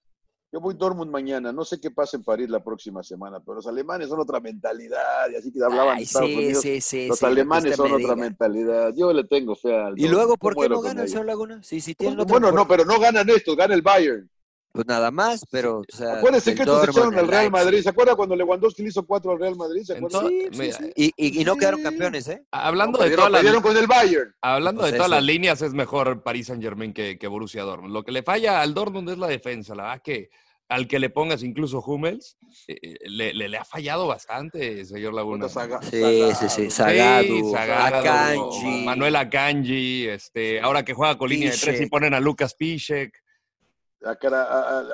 Yo 0.52 0.60
voy 0.60 0.74
Dortmund 0.74 1.10
mañana. 1.10 1.52
No 1.52 1.64
sé 1.64 1.80
qué 1.80 1.90
pasa 1.90 2.16
en 2.16 2.22
París 2.22 2.48
la 2.48 2.62
próxima 2.62 3.02
semana, 3.02 3.40
pero 3.40 3.56
los 3.56 3.66
alemanes 3.66 4.08
son 4.08 4.20
otra 4.20 4.38
mentalidad. 4.38 5.30
Y 5.32 5.36
así 5.36 5.50
que 5.50 5.64
hablaban 5.64 5.96
Ay, 5.96 6.04
Estados 6.04 6.30
Unidos. 6.30 6.62
Sí, 6.62 6.80
sí, 6.80 7.08
los 7.08 7.22
alemanes 7.22 7.74
son 7.74 7.90
otra 7.90 8.14
mentalidad. 8.14 8.92
Yo 8.94 9.12
le 9.12 9.24
tengo 9.24 9.56
fe 9.56 9.74
al. 9.74 9.98
¿Y 9.98 10.06
luego 10.06 10.36
por 10.36 10.54
qué 10.54 10.68
no 10.68 10.80
gana 10.80 11.06
señor 11.08 11.26
Laguna? 11.26 11.62
Sí, 11.62 11.80
sí, 11.80 11.94
tiene 11.94 12.22
bueno, 12.24 12.52
no, 12.52 12.68
pero 12.68 12.84
no 12.84 13.00
ganan 13.00 13.28
estos, 13.30 13.56
gana 13.56 13.74
el 13.74 13.82
Bayern. 13.82 14.30
Pues 14.74 14.88
nada 14.88 15.12
más, 15.12 15.46
pero. 15.52 15.78
O 15.78 15.96
sea, 15.96 16.14
Acuérdense 16.14 16.52
que 16.52 16.62
estos 16.62 16.88
echaron 16.88 17.16
al 17.16 17.28
Real 17.28 17.48
Madrid. 17.48 17.80
¿Se 17.80 17.90
acuerda 17.90 18.16
cuando 18.16 18.34
Lewandowski 18.34 18.82
le 18.82 18.88
hizo 18.88 19.06
cuatro 19.06 19.30
al 19.30 19.38
Real 19.38 19.54
Madrid? 19.54 19.84
¿Se 19.84 19.96
Sí, 19.96 20.48
sí, 20.50 20.72
sí. 20.72 20.92
Y, 20.96 21.40
y, 21.40 21.44
no 21.44 21.54
quedaron 21.54 21.80
campeones, 21.80 22.26
¿eh? 22.26 22.44
Hablando 22.50 22.98
de 22.98 23.10
todas 23.10 23.30
las. 23.30 23.62
con 23.62 23.76
el 23.76 23.86
Bayern. 23.86 24.34
Hablando 24.42 24.84
de 24.84 24.90
todas 24.94 25.10
las 25.10 25.22
líneas, 25.22 25.62
es 25.62 25.74
mejor 25.74 26.24
Paris 26.24 26.48
Saint 26.48 26.60
Germain 26.60 26.92
que, 26.92 27.16
que, 27.20 27.28
Borussia 27.28 27.62
Dortmund. 27.62 27.92
Lo 27.92 28.02
que 28.02 28.10
le 28.10 28.24
falla 28.24 28.62
al 28.62 28.74
Dortmund 28.74 29.08
es 29.10 29.18
la 29.18 29.28
defensa. 29.28 29.76
La 29.76 29.84
verdad 29.84 30.02
que 30.02 30.30
al 30.68 30.88
que 30.88 30.98
le 30.98 31.08
pongas 31.08 31.44
incluso 31.44 31.80
Hummels, 31.80 32.36
eh, 32.66 32.76
eh, 32.82 32.96
le, 33.04 33.32
le, 33.32 33.56
ha 33.56 33.64
fallado 33.64 34.08
bastante, 34.08 34.84
señor 34.84 35.14
Laguna. 35.14 35.48
sí, 35.48 36.32
sí, 36.34 36.48
sí, 36.48 36.70
Sagadu, 36.70 37.54
Akanji. 37.54 38.84
Manuel 38.84 39.14
Akanji, 39.14 40.08
este, 40.08 40.60
ahora 40.60 40.84
que 40.84 40.94
juega 40.94 41.16
con 41.16 41.28
línea 41.28 41.52
de 41.52 41.58
tres 41.58 41.80
y 41.80 41.86
ponen 41.86 42.12
a 42.12 42.18
Lucas 42.18 42.56
Piszek 42.56 43.23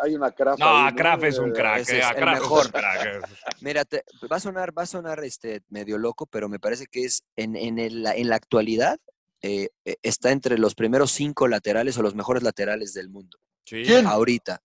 hay 0.03 0.15
una 0.15 0.31
Kraft. 0.31 0.61
No, 0.61 0.95
Kraft 0.97 1.25
es 1.25 1.39
un 1.39 1.53
crack. 1.53 1.81
Es, 1.81 1.91
eh, 1.91 2.03
el 2.17 2.25
mejor. 2.25 2.71
crack. 2.71 3.29
Mira, 3.61 3.85
va 4.31 4.37
a 4.37 4.41
sonar, 4.41 4.77
va 4.77 4.83
a 4.83 4.87
sonar 4.87 5.23
este, 5.25 5.63
medio 5.69 5.99
loco, 5.99 6.27
pero 6.27 6.49
me 6.49 6.59
parece 6.59 6.87
que 6.87 7.05
es 7.05 7.25
en, 7.37 7.57
en, 7.57 7.79
el, 7.79 8.07
en 8.07 8.29
la 8.29 8.37
actualidad 8.37 8.99
eh, 9.43 9.71
eh, 9.85 9.97
está 10.03 10.33
entre 10.33 10.59
los 10.59 10.75
primeros 10.75 11.13
cinco 11.13 11.49
laterales 11.49 11.97
o 11.97 12.03
los 12.03 12.15
mejores 12.15 12.43
laterales 12.43 12.93
del 12.93 13.09
mundo. 13.09 13.39
¿Quién? 13.65 14.07
Ahorita. 14.07 14.61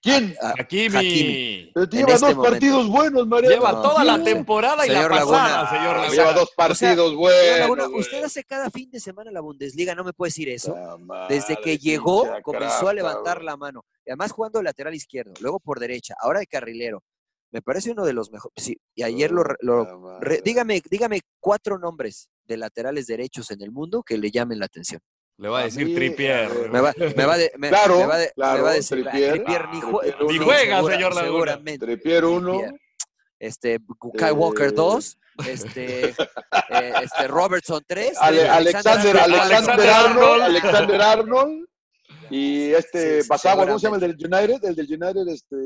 ¿Quién? 0.00 0.34
Hakimi. 0.40 0.96
Hakimi. 0.96 1.70
Pero 1.74 1.86
lleva 1.86 2.12
este 2.14 2.34
dos 2.34 2.46
partidos 2.46 2.88
buenos, 2.88 3.26
María. 3.26 3.50
Lleva 3.50 3.72
toda 3.82 4.04
la 4.04 4.22
temporada 4.22 4.86
y 4.86 4.90
la 4.90 5.08
pasada, 5.08 5.70
señor 5.70 5.96
Laguna. 5.96 6.14
Lleva 6.14 6.32
dos 6.34 6.50
partidos 6.56 7.16
buenos. 7.16 7.90
usted 7.94 8.22
hace 8.22 8.44
cada 8.44 8.70
fin 8.70 8.90
de 8.90 9.00
semana 9.00 9.30
la 9.30 9.40
Bundesliga, 9.40 9.94
no 9.94 10.04
me 10.04 10.12
puede 10.12 10.28
decir 10.28 10.48
eso. 10.48 10.74
Desde 11.28 11.56
que 11.56 11.78
llegó, 11.78 12.28
comenzó 12.42 12.88
a 12.88 12.94
levantar 12.94 13.42
la 13.42 13.56
mano. 13.56 13.84
Y 14.06 14.10
además 14.10 14.32
jugando 14.32 14.62
lateral 14.62 14.94
izquierdo, 14.94 15.34
luego 15.40 15.60
por 15.60 15.80
derecha, 15.80 16.14
ahora 16.20 16.40
de 16.40 16.46
carrilero. 16.46 17.02
Me 17.50 17.62
parece 17.62 17.90
uno 17.90 18.04
de 18.04 18.12
los 18.12 18.30
mejores. 18.30 18.52
Sí, 18.56 18.78
y 18.94 19.02
ayer 19.02 19.32
lo. 19.32 19.42
dígame, 20.44 20.82
dígame 20.88 21.22
cuatro 21.40 21.78
nombres 21.78 22.28
de 22.44 22.56
laterales 22.56 23.06
derechos 23.06 23.50
en 23.50 23.62
el 23.62 23.72
mundo 23.72 24.02
que 24.02 24.18
le 24.18 24.30
llamen 24.30 24.58
la 24.58 24.66
atención. 24.66 25.00
Le 25.38 25.48
va 25.48 25.60
a 25.60 25.64
decir 25.64 25.94
Tripier. 25.94 26.68
Me 26.68 26.80
va, 26.80 26.92
me 26.98 27.24
va, 27.24 27.38
de, 27.38 27.52
me, 27.56 27.68
claro, 27.68 27.98
me 27.98 28.06
va, 28.06 28.18
de, 28.18 28.32
claro, 28.34 28.56
me 28.56 28.62
va 28.62 28.70
a 28.70 28.74
decir 28.74 29.02
Tripier, 29.04 29.34
Tripier 29.34 29.68
ni, 29.68 29.80
jue, 29.80 30.16
ni 30.28 30.38
juega, 30.38 30.82
señor 30.82 31.14
Laguna. 31.14 31.22
Seguramente. 31.22 31.86
Tripier 31.86 32.24
1. 32.24 32.60
Este, 33.38 33.78
Kai 34.16 34.32
Walker 34.32 34.72
2. 34.74 35.18
Este, 35.46 36.08
eh, 36.08 36.92
este, 37.00 37.28
Robertson 37.28 37.80
3. 37.86 38.18
Ale, 38.20 38.48
Alexander, 38.48 39.18
Alexander, 39.18 39.88
Arnold, 39.88 40.42
Alexander 40.42 41.00
Arnold. 41.00 41.68
Y 42.28 42.72
este, 42.72 43.22
sí, 43.22 43.28
Basagua, 43.28 43.64
¿cómo 43.64 43.78
se 43.78 43.86
llama 43.86 43.98
el 43.98 44.00
del 44.00 44.16
United? 44.16 44.64
El 44.64 44.74
del 44.74 44.86
United, 44.86 45.28
este. 45.28 45.56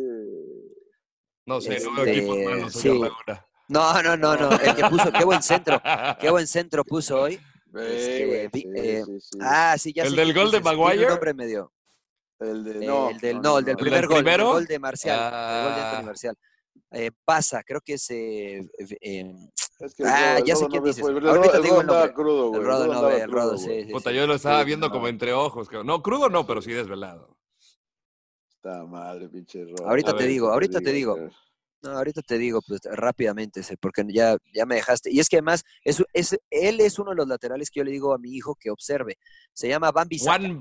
No 1.46 1.58
sé, 1.62 1.80
no 1.80 1.94
veo 1.94 2.04
equipos 2.04 2.36
malos, 2.36 2.72
señor 2.74 2.98
Laguna. 3.08 3.46
No, 3.68 4.02
no, 4.02 4.16
no, 4.18 4.36
no. 4.36 4.60
El 4.60 4.74
que 4.76 4.84
puso, 4.84 5.10
qué 5.10 5.24
buen 5.24 5.42
centro. 5.42 5.80
Qué 6.20 6.30
buen 6.30 6.46
centro 6.46 6.84
puso 6.84 7.22
hoy. 7.22 7.40
Este, 7.74 8.44
eh, 8.74 9.04
ah, 9.40 9.76
sí, 9.78 9.92
ya 9.92 10.04
¿El 10.04 10.14
del 10.14 10.34
gol 10.34 10.50
de 10.50 10.60
Maguire? 10.60 11.08
nombre 11.08 11.32
me 11.34 11.46
dio. 11.46 11.72
El, 12.38 12.64
de, 12.64 12.86
no, 12.86 13.10
el 13.10 13.18
del, 13.18 13.40
no, 13.40 13.58
el 13.58 13.64
del 13.64 13.76
primer 13.76 14.06
gol, 14.06 14.26
el 14.26 14.42
gol 14.42 14.66
de 14.66 14.78
Marcial. 14.78 15.18
El 15.18 15.64
gol 15.64 15.98
de 15.98 16.06
Marcial. 16.06 16.36
Eh, 16.90 17.10
pasa, 17.24 17.62
creo 17.62 17.80
que 17.80 17.94
es. 17.94 18.10
Eh, 18.10 18.68
eh, 19.00 19.34
es 19.80 19.94
que 19.94 20.04
ah, 20.04 20.38
ya 20.44 20.54
sé 20.56 20.66
quién 20.66 20.84
dices. 20.84 21.02
Ahorita 21.02 21.52
te 21.52 21.62
digo 21.62 21.80
el 21.80 21.86
nombre. 21.86 22.12
Crudo, 22.12 22.54
el 22.54 22.64
Rodo 22.64 22.86
no 22.92 23.02
ve, 23.04 23.22
el 23.22 23.30
Rodo, 23.30 23.56
sí. 23.56 23.86
Puta, 23.90 24.12
yo 24.12 24.26
lo 24.26 24.34
estaba 24.34 24.62
viendo 24.64 24.90
como 24.90 25.08
entre 25.08 25.32
ojos. 25.32 25.68
No, 25.84 26.02
crudo 26.02 26.28
no, 26.28 26.46
pero 26.46 26.60
sí 26.60 26.72
desvelado. 26.72 27.36
Ta 28.60 28.84
madre, 28.84 29.28
pinche 29.28 29.64
Rodo. 29.64 29.88
Ahorita 29.88 30.10
A 30.10 30.16
te 30.16 30.24
ver, 30.24 30.28
digo, 30.30 30.48
¿qué 30.48 30.52
ahorita 30.52 30.80
te 30.80 30.92
digo. 30.92 31.16
No, 31.82 31.90
ahorita 31.90 32.22
te 32.22 32.38
digo, 32.38 32.60
pues 32.62 32.80
rápidamente, 32.84 33.60
ese, 33.60 33.76
porque 33.76 34.04
ya, 34.08 34.36
ya 34.54 34.64
me 34.66 34.76
dejaste. 34.76 35.10
Y 35.10 35.18
es 35.18 35.28
que 35.28 35.36
además, 35.36 35.64
es, 35.84 36.02
es, 36.12 36.38
él 36.50 36.80
es 36.80 36.98
uno 37.00 37.10
de 37.10 37.16
los 37.16 37.26
laterales 37.26 37.70
que 37.70 37.80
yo 37.80 37.84
le 37.84 37.90
digo 37.90 38.14
a 38.14 38.18
mi 38.18 38.34
hijo 38.36 38.54
que 38.54 38.70
observe. 38.70 39.18
Se 39.52 39.68
llama 39.68 39.90
Van 39.90 40.06
Bissaka. 40.06 40.38
Juan. 40.38 40.58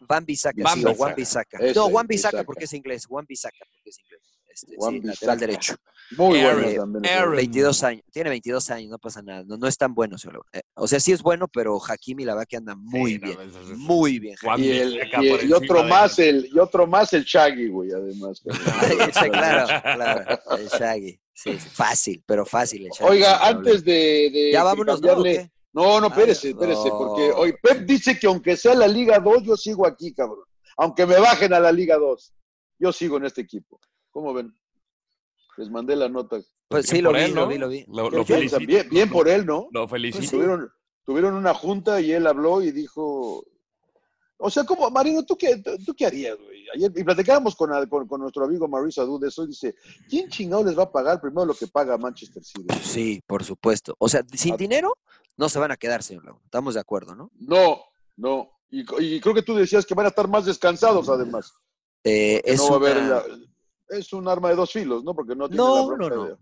Van 0.00 0.24
Bissaka, 0.24 0.62
Van 0.62 0.78
sí, 0.78 0.84
o 0.84 0.94
Juan 0.94 1.14
Bissaka. 1.16 1.58
Bissaka. 1.58 1.70
Ese, 1.70 1.78
No, 1.78 1.88
Juan 1.88 2.06
Bissaka 2.06 2.30
Bissaka. 2.36 2.46
porque 2.46 2.64
es 2.64 2.72
inglés. 2.74 3.06
Juan 3.06 3.26
Bissaka 3.28 3.56
porque 3.68 3.90
es 3.90 3.98
inglés. 3.98 4.20
Este, 4.56 4.74
Juan 4.78 4.94
sí, 4.94 5.00
lateral 5.06 5.38
derecho. 5.38 5.74
Muy 6.16 6.40
Aaron, 6.40 6.62
bueno 6.62 6.80
también. 6.80 7.04
ese 7.04 7.14
Aaron. 7.14 7.28
güey. 7.34 7.36
22 7.46 7.82
años. 7.82 8.02
Tiene 8.12 8.30
22 8.30 8.70
años, 8.70 8.90
no 8.90 8.98
pasa 8.98 9.20
nada. 9.22 9.42
No, 9.44 9.56
no 9.58 9.66
es 9.66 9.76
tan 9.76 9.92
bueno, 9.94 10.16
señor 10.16 10.34
Laguna. 10.36 10.50
Eh, 10.54 10.62
O 10.76 10.88
sea, 10.88 10.98
sí 11.00 11.12
es 11.12 11.20
bueno, 11.22 11.46
pero 11.48 11.78
Hakimi 11.84 12.24
la 12.24 12.34
va 12.34 12.46
que 12.46 12.56
anda 12.56 12.74
muy 12.74 13.12
Sí, 13.12 13.18
bien. 13.18 13.38
es- 13.40 13.76
muy 13.76 14.18
bien. 14.18 14.36
Juan 14.42 14.62
Y, 14.62 14.68
el- 14.70 14.92
Bisaca 14.94 15.22
y- 15.24 15.30
por 15.30 15.44
y 15.44 15.52
otro 15.52 15.84
más 15.84 16.18
el 16.18 16.48
y 16.50 16.58
otro 16.58 16.86
más 16.86 17.12
el 17.12 17.24
Shaggy, 17.24 17.68
güey, 17.68 17.90
además. 17.92 18.40
claro, 19.30 19.82
claro. 19.82 20.40
El 20.58 20.68
Shaggy. 20.68 21.20
Sí, 21.34 21.52
sí, 21.58 21.68
fácil, 21.70 22.22
pero 22.24 22.46
fácil 22.46 22.86
el 22.86 22.92
Shaggy. 22.92 23.10
Oiga, 23.10 23.46
antes 23.46 23.84
de, 23.84 24.30
de 24.32 24.50
Ya 24.52 24.62
vámonos, 24.64 25.00
¿no? 25.02 25.16
No, 25.72 26.00
no, 26.00 26.06
Ay, 26.06 26.12
espérese, 26.12 26.48
espérese, 26.50 26.88
no. 26.88 26.96
porque 26.98 27.30
hoy 27.32 27.52
Pep 27.62 27.80
dice 27.84 28.18
que 28.18 28.26
aunque 28.26 28.56
sea 28.56 28.74
la 28.74 28.88
Liga 28.88 29.18
2, 29.18 29.42
yo 29.42 29.56
sigo 29.58 29.86
aquí, 29.86 30.14
cabrón. 30.14 30.44
Aunque 30.78 31.04
me 31.04 31.18
bajen 31.18 31.52
a 31.52 31.60
la 31.60 31.70
Liga 31.70 31.96
2, 31.98 32.32
yo 32.78 32.92
sigo 32.92 33.18
en 33.18 33.26
este 33.26 33.42
equipo. 33.42 33.78
¿Cómo 34.16 34.32
ven? 34.32 34.50
Les 35.58 35.68
mandé 35.68 35.94
la 35.94 36.08
nota. 36.08 36.38
Pues 36.68 36.86
sí, 36.86 37.02
lo 37.02 37.12
vi, 37.12 37.20
él, 37.20 37.34
lo 37.34 37.46
vi, 37.46 37.58
lo 37.58 37.68
vi. 37.68 37.84
Lo, 37.86 38.08
¿Qué 38.08 38.16
lo 38.16 38.24
felicito. 38.24 38.58
bien, 38.66 38.88
bien 38.88 39.10
por 39.10 39.28
él, 39.28 39.44
¿no? 39.44 39.68
Lo 39.72 39.86
Pues 39.86 39.90
felicito. 40.00 40.22
sí. 40.24 40.30
Tuvieron, 40.30 40.72
tuvieron 41.04 41.34
una 41.34 41.52
junta 41.52 42.00
y 42.00 42.12
él 42.12 42.26
habló 42.26 42.62
y 42.62 42.72
dijo, 42.72 43.44
o 44.38 44.50
sea, 44.50 44.64
¿cómo, 44.64 44.88
Marino, 44.90 45.22
tú 45.26 45.36
qué, 45.36 45.58
tú 45.84 45.94
qué 45.94 46.06
harías, 46.06 46.34
güey? 46.38 46.64
Ayer, 46.74 46.90
y 46.96 47.04
platicábamos 47.04 47.54
con, 47.56 47.70
con, 47.90 48.08
con 48.08 48.22
nuestro 48.22 48.46
amigo 48.46 48.66
Marisa 48.66 49.02
Dud 49.04 49.20
de 49.20 49.28
eso 49.28 49.44
y 49.44 49.48
dice, 49.48 49.74
¿quién 50.08 50.30
chingado 50.30 50.64
les 50.64 50.78
va 50.78 50.84
a 50.84 50.90
pagar 50.92 51.20
primero 51.20 51.44
lo 51.44 51.52
que 51.54 51.66
paga 51.66 51.98
Manchester 51.98 52.42
City? 52.42 52.74
Sí, 52.82 53.20
por 53.26 53.44
supuesto. 53.44 53.94
O 53.98 54.08
sea, 54.08 54.24
sin 54.32 54.54
Ah. 54.54 54.56
dinero 54.56 54.96
no 55.36 55.50
se 55.50 55.58
van 55.58 55.72
a 55.72 55.76
quedar, 55.76 56.02
señor 56.02 56.24
Laguna. 56.24 56.42
Estamos 56.46 56.72
de 56.72 56.80
acuerdo, 56.80 57.14
¿no? 57.14 57.30
No, 57.38 57.82
no. 58.16 58.50
Y, 58.70 58.80
y 59.04 59.20
creo 59.20 59.34
que 59.34 59.42
tú 59.42 59.54
decías 59.54 59.84
que 59.84 59.94
van 59.94 60.06
a 60.06 60.08
estar 60.08 60.26
más 60.26 60.46
descansados, 60.46 61.10
además. 61.10 61.52
Eh, 62.02 62.40
es 62.46 62.58
no 62.60 62.68
va 62.70 62.74
a 62.74 62.78
haber 62.92 62.96
una- 63.02 63.08
la- 63.08 63.45
es 63.88 64.12
un 64.12 64.28
arma 64.28 64.50
de 64.50 64.56
dos 64.56 64.72
filos, 64.72 65.04
¿no? 65.04 65.14
Porque 65.14 65.34
no 65.36 65.48
tiene 65.48 65.62
la 65.62 65.68
No, 65.70 65.86
bronca 65.86 66.14
no, 66.14 66.24
de- 66.24 66.30
no. 66.30 66.38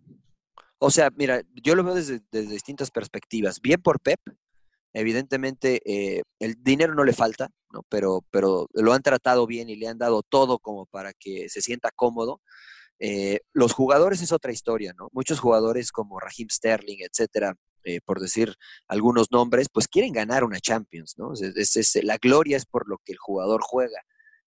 O 0.78 0.90
sea, 0.90 1.10
mira, 1.16 1.42
yo 1.54 1.74
lo 1.74 1.84
veo 1.84 1.94
desde, 1.94 2.20
desde 2.30 2.52
distintas 2.52 2.90
perspectivas. 2.90 3.60
Bien 3.60 3.80
por 3.80 4.00
Pep, 4.00 4.20
evidentemente 4.92 5.80
eh, 5.84 6.22
el 6.38 6.56
dinero 6.62 6.94
no 6.94 7.04
le 7.04 7.12
falta, 7.12 7.50
¿no? 7.72 7.82
Pero, 7.88 8.24
pero 8.30 8.66
lo 8.72 8.92
han 8.92 9.02
tratado 9.02 9.46
bien 9.46 9.68
y 9.68 9.76
le 9.76 9.88
han 9.88 9.98
dado 9.98 10.22
todo 10.22 10.58
como 10.58 10.86
para 10.86 11.12
que 11.12 11.48
se 11.48 11.60
sienta 11.62 11.90
cómodo. 11.94 12.40
Eh, 13.00 13.40
los 13.52 13.72
jugadores 13.72 14.22
es 14.22 14.30
otra 14.32 14.52
historia, 14.52 14.92
¿no? 14.96 15.08
Muchos 15.12 15.40
jugadores 15.40 15.90
como 15.90 16.20
Raheem 16.20 16.48
Sterling, 16.50 16.98
etcétera, 17.00 17.54
eh, 17.82 18.00
por 18.04 18.20
decir 18.20 18.54
algunos 18.86 19.30
nombres, 19.32 19.68
pues 19.72 19.88
quieren 19.88 20.12
ganar 20.12 20.44
una 20.44 20.60
Champions, 20.60 21.14
¿no? 21.18 21.32
Es- 21.34 21.42
es- 21.42 21.76
es- 21.76 22.04
la 22.04 22.18
gloria 22.18 22.56
es 22.56 22.66
por 22.66 22.88
lo 22.88 22.98
que 23.04 23.12
el 23.12 23.18
jugador 23.18 23.60
juega. 23.62 24.00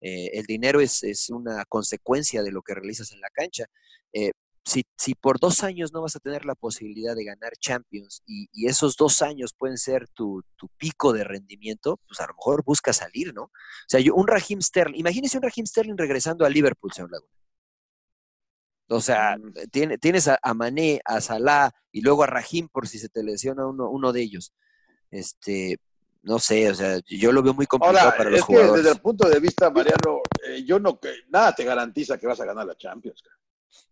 Eh, 0.07 0.31
el 0.39 0.45
dinero 0.45 0.81
es, 0.81 1.03
es 1.03 1.31
una 1.31 1.65
consecuencia 1.65 2.43
de 2.43 2.53
lo 2.53 2.61
que 2.63 2.75
realizas 2.75 3.11
en 3.13 3.21
la 3.21 3.31
cancha. 3.31 3.65
Eh, 4.13 4.33
si, 4.67 4.83
si 4.99 5.15
por 5.15 5.39
dos 5.41 5.63
años 5.63 5.93
no 5.93 6.03
vas 6.03 6.17
a 6.17 6.21
tener 6.21 6.45
la 6.45 6.55
posibilidad 6.55 7.15
de 7.17 7.25
ganar 7.25 7.53
Champions 7.59 8.23
y, 8.27 8.49
y 8.53 8.67
esos 8.67 8.97
dos 8.97 9.23
años 9.23 9.53
pueden 9.57 9.79
ser 9.79 10.09
tu, 10.09 10.43
tu 10.57 10.69
pico 10.77 11.13
de 11.13 11.25
rendimiento, 11.25 11.99
pues 12.07 12.21
a 12.21 12.27
lo 12.27 12.35
mejor 12.35 12.65
busca 12.65 12.93
salir, 12.93 13.33
¿no? 13.35 13.45
O 13.45 13.51
sea, 13.89 14.01
yo, 14.01 14.15
un 14.15 14.27
Raheem 14.27 14.61
Sterling, 14.63 14.99
imagínese 15.01 15.37
un 15.39 15.43
Raheem 15.45 15.67
Sterling 15.67 15.97
regresando 15.99 16.45
a 16.45 16.51
Liverpool, 16.51 16.93
señor 16.93 17.11
Laguna. 17.13 17.33
O 18.89 19.01
sea, 19.01 19.37
Mm. 19.39 19.53
tiene- 19.71 19.99
tienes 19.99 20.29
a, 20.29 20.39
a 20.43 20.53
Mané, 20.55 21.01
a 21.05 21.21
Salah 21.21 21.71
y 21.93 22.03
luego 22.03 22.23
a 22.25 22.27
Raheem 22.27 22.69
por 22.69 22.87
si 22.89 22.99
se 22.99 23.09
te 23.09 23.23
lesiona 23.23 23.67
uno, 23.67 23.89
uno 23.91 24.13
de 24.13 24.23
ellos. 24.23 24.53
Este, 25.11 25.79
no 26.25 26.39
sé, 26.39 26.71
o 26.71 26.75
sea, 26.75 26.99
yo 27.07 27.33
lo 27.33 27.43
veo 27.43 27.55
muy 27.55 27.67
complicado 27.67 27.99
Ahora, 28.07 28.17
para 28.17 28.31
los 28.31 28.41
es 28.41 28.47
que 28.47 28.53
jugadores. 28.53 28.83
desde 28.85 28.97
el 28.97 29.01
punto 29.03 29.29
de 29.29 29.41
vista, 29.41 29.71
Mariano, 29.71 30.21
eh, 30.47 30.63
yo 30.65 30.79
no, 30.81 30.99
que 30.99 31.11
nada 31.29 31.55
te 31.55 31.65
garantiza 31.65 32.19
que 32.19 32.27
vas 32.27 32.41
a 32.41 32.45
ganar 32.45 32.67
la 32.67 32.75
Champions. 32.77 33.23
cara. 33.23 33.37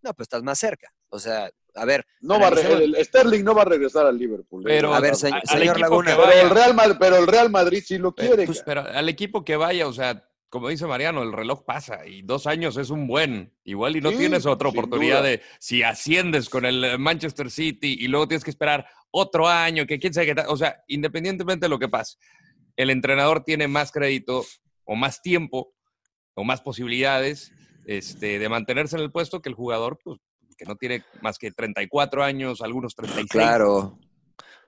No, 0.02 0.14
pues 0.14 0.24
estás 0.26 0.42
más 0.42 0.58
cerca. 0.58 0.92
O 1.10 1.18
sea, 1.18 1.50
a 1.74 1.84
ver, 1.84 2.04
No 2.20 2.38
va 2.40 2.48
el, 2.48 2.96
Sterling 3.04 3.44
no 3.44 3.54
va 3.54 3.62
a 3.62 3.66
regresar 3.66 4.06
al 4.06 4.18
Liverpool. 4.18 4.62
Pero 4.64 4.94
A 4.94 5.00
ver, 5.00 5.14
señor- 5.14 5.78
Laguna. 5.78 6.16
que 6.16 6.22
pero, 6.22 6.40
el 6.42 6.50
Real 6.50 6.74
Madrid, 6.74 6.96
pero 6.98 7.16
el 7.16 7.26
Real 7.26 7.50
Madrid 7.50 7.82
sí 7.86 7.98
lo 7.98 8.14
quiere. 8.14 8.46
pues. 8.46 8.62
Pero 8.64 8.80
al 8.82 9.08
equipo 9.08 9.44
que 9.44 9.56
vaya, 9.56 9.86
o 9.86 9.92
sea, 9.92 10.28
como 10.48 10.68
dice 10.68 10.86
Mariano, 10.86 11.22
el 11.22 11.32
reloj 11.32 11.64
pasa 11.64 12.06
y 12.06 12.22
dos 12.22 12.46
años 12.46 12.76
es 12.76 12.90
un 12.90 13.06
buen. 13.06 13.52
Igual 13.64 13.96
y 13.96 14.00
no 14.00 14.10
Sí, 14.10 14.18
tienes 14.18 14.44
otra 14.46 14.68
oportunidad 14.68 15.20
duda. 15.20 15.28
de 15.30 15.42
si 15.58 15.82
asciendes 15.82 16.48
con 16.48 16.64
el 16.64 16.98
Manchester 16.98 17.50
City 17.50 17.96
y 18.00 18.08
luego 18.08 18.28
tienes 18.28 18.44
que 18.44 18.50
esperar 18.50 18.86
otro 19.12 19.46
año, 19.48 19.86
que 19.86 20.00
quién 20.00 20.12
sabe 20.12 20.26
qué 20.26 20.34
tal. 20.34 20.46
O 20.48 20.56
sea, 20.56 20.82
independientemente 20.88 21.66
de 21.66 21.70
lo 21.70 21.78
que 21.78 21.88
pase, 21.88 22.16
el 22.76 22.90
entrenador 22.90 23.44
tiene 23.44 23.68
más 23.68 23.92
crédito 23.92 24.44
o 24.84 24.96
más 24.96 25.22
tiempo 25.22 25.72
o 26.34 26.42
más 26.42 26.60
posibilidades 26.60 27.52
este, 27.86 28.38
de 28.38 28.48
mantenerse 28.48 28.96
en 28.96 29.02
el 29.02 29.12
puesto 29.12 29.40
que 29.40 29.48
el 29.50 29.54
jugador, 29.54 29.98
pues, 30.02 30.18
que 30.56 30.64
no 30.64 30.76
tiene 30.76 31.04
más 31.20 31.38
que 31.38 31.50
34 31.52 32.22
años, 32.24 32.60
algunos 32.62 32.94
36. 32.94 33.30
Claro. 33.30 33.98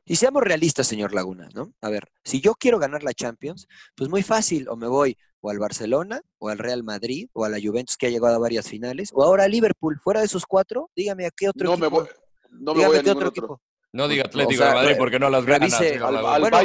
Y 0.04 0.16
seamos 0.16 0.42
realistas, 0.42 0.86
señor 0.86 1.14
Laguna, 1.14 1.48
¿no? 1.54 1.72
A 1.80 1.88
ver, 1.88 2.08
si 2.22 2.40
yo 2.40 2.54
quiero 2.54 2.78
ganar 2.78 3.02
la 3.02 3.14
Champions, 3.14 3.66
pues 3.96 4.10
muy 4.10 4.22
fácil, 4.22 4.68
o 4.68 4.76
me 4.76 4.86
voy 4.86 5.16
o 5.40 5.50
al 5.50 5.58
Barcelona, 5.58 6.22
o 6.38 6.48
al 6.48 6.58
Real 6.58 6.82
Madrid, 6.82 7.28
o 7.34 7.44
a 7.44 7.50
la 7.50 7.58
Juventus 7.62 7.96
que 7.98 8.06
ha 8.06 8.10
llegado 8.10 8.34
a 8.34 8.38
varias 8.38 8.66
finales, 8.68 9.10
o 9.12 9.22
ahora 9.22 9.44
a 9.44 9.48
Liverpool. 9.48 10.00
Fuera 10.02 10.20
de 10.20 10.26
esos 10.26 10.46
cuatro, 10.46 10.90
dígame 10.96 11.26
a 11.26 11.30
qué 11.30 11.48
otro 11.50 11.70
No 11.70 11.76
me 11.76 11.86
voy, 11.86 12.06
no 12.50 12.74
me 12.74 12.80
dígame 12.80 12.86
voy 12.86 12.96
a 12.96 13.02
qué 13.02 13.10
ningún 13.10 13.24
otro 13.24 13.28
otro. 13.28 13.44
equipo. 13.44 13.62
No 13.94 14.08
diga 14.08 14.24
Pues, 14.24 14.34
Atlético 14.34 14.62
o 14.62 14.66
sea, 14.66 14.74
de 14.74 14.80
Madrid 14.82 14.96
porque 14.98 15.18
no 15.20 15.30
las 15.30 15.44
gana. 15.44 15.66
Al, 15.66 16.16
al, 16.26 16.40
Bueno, 16.40 16.58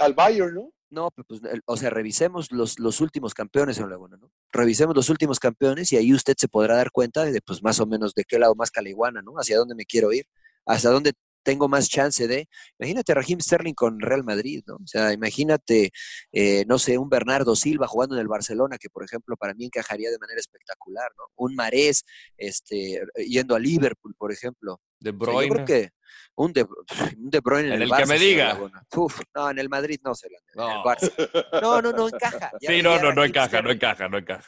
al 0.00 0.14
Bayern, 0.14 0.54
¿no? 0.54 0.72
No, 0.90 1.10
pues, 1.10 1.26
pues, 1.26 1.40
o 1.64 1.76
sea, 1.76 1.90
revisemos 1.90 2.52
los, 2.52 2.78
los 2.78 3.00
últimos 3.00 3.34
campeones, 3.34 3.76
señor 3.76 3.90
Laguna, 3.90 4.18
¿no? 4.18 4.30
Revisemos 4.52 4.94
los 4.94 5.08
últimos 5.08 5.40
campeones 5.40 5.90
y 5.92 5.96
ahí 5.96 6.12
usted 6.12 6.34
se 6.38 6.48
podrá 6.48 6.76
dar 6.76 6.90
cuenta 6.92 7.24
de, 7.24 7.40
pues, 7.40 7.62
más 7.62 7.80
o 7.80 7.86
menos 7.86 8.14
de 8.14 8.24
qué 8.24 8.38
lado 8.38 8.54
más 8.54 8.70
caliguana, 8.70 9.22
¿no? 9.22 9.32
Hacia 9.36 9.56
dónde 9.58 9.74
me 9.74 9.84
quiero 9.86 10.12
ir, 10.12 10.26
hacia 10.66 10.90
dónde 10.90 11.12
tengo 11.42 11.68
más 11.68 11.88
chance 11.88 12.26
de... 12.28 12.46
Imagínate 12.78 13.12
a 13.12 13.14
Raheem 13.14 13.40
Sterling 13.40 13.74
con 13.74 14.00
Real 14.00 14.22
Madrid, 14.22 14.62
¿no? 14.66 14.74
O 14.76 14.86
sea, 14.86 15.12
imagínate, 15.12 15.90
eh, 16.32 16.64
no 16.68 16.78
sé, 16.78 16.98
un 16.98 17.08
Bernardo 17.08 17.56
Silva 17.56 17.86
jugando 17.88 18.16
en 18.16 18.20
el 18.20 18.28
Barcelona, 18.28 18.78
que 18.78 18.90
por 18.90 19.04
ejemplo 19.04 19.36
para 19.36 19.54
mí 19.54 19.64
encajaría 19.64 20.10
de 20.10 20.18
manera 20.18 20.40
espectacular, 20.40 21.10
¿no? 21.16 21.24
Un 21.36 21.54
Marés, 21.54 22.04
este, 22.36 23.00
yendo 23.26 23.54
a 23.54 23.58
Liverpool, 23.60 24.14
por 24.18 24.30
ejemplo. 24.32 24.80
De 25.00 25.10
O 25.10 25.12
sea, 25.12 25.18
yo 25.20 25.32
Bruyne. 25.32 25.54
creo 25.54 25.64
que 25.66 25.90
un 26.36 26.52
De, 26.52 26.62
un 26.64 27.30
de 27.30 27.40
Bruyne 27.40 27.68
en, 27.68 27.74
En 27.74 27.82
el, 27.82 27.82
el 27.82 27.88
que 27.88 27.94
Barça, 27.94 28.06
me 28.08 28.18
señor 28.18 28.20
diga. 28.20 28.80
Uf, 28.96 29.20
no, 29.34 29.50
en 29.50 29.58
el 29.58 29.68
Madrid 29.68 30.00
no 30.04 30.14
se 30.14 30.28
la. 30.30 30.38
En 30.38 30.70
el 30.70 30.76
No. 30.76 30.84
Barça. 30.84 31.60
No, 31.62 31.82
no, 31.82 31.92
no 31.92 32.08
encaja. 32.08 32.50
Ya- 32.60 32.68
Sí, 32.70 32.82
no, 32.82 32.98
no, 33.00 33.12
no 33.12 33.24
encaja, 33.24 33.62
no 33.62 33.70
encaja, 33.70 34.08
no 34.08 34.18
encaja. 34.18 34.44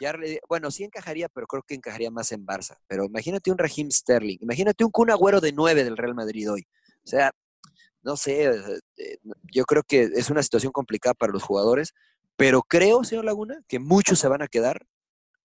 bueno, 0.47 0.71
sí 0.71 0.83
encajaría, 0.83 1.29
pero 1.29 1.47
creo 1.47 1.63
que 1.63 1.75
encajaría 1.75 2.11
más 2.11 2.31
en 2.31 2.45
Barça. 2.45 2.77
Pero 2.87 3.05
imagínate 3.05 3.51
un 3.51 3.57
Raheem 3.57 3.89
Sterling, 3.91 4.37
imagínate 4.41 4.83
un 4.83 4.91
Kun 4.91 5.09
Agüero 5.11 5.41
de 5.41 5.51
9 5.51 5.83
del 5.83 5.97
Real 5.97 6.15
Madrid 6.15 6.51
hoy. 6.51 6.67
O 7.03 7.07
sea, 7.07 7.31
no 8.01 8.15
sé, 8.15 8.45
eh, 8.45 8.79
eh, 8.97 9.17
yo 9.51 9.65
creo 9.65 9.83
que 9.83 10.03
es 10.03 10.29
una 10.29 10.43
situación 10.43 10.71
complicada 10.71 11.13
para 11.13 11.33
los 11.33 11.43
jugadores, 11.43 11.93
pero 12.35 12.61
creo, 12.61 13.03
señor 13.03 13.25
Laguna, 13.25 13.59
que 13.67 13.79
muchos 13.79 14.19
se 14.19 14.27
van 14.27 14.41
a 14.41 14.47
quedar 14.47 14.85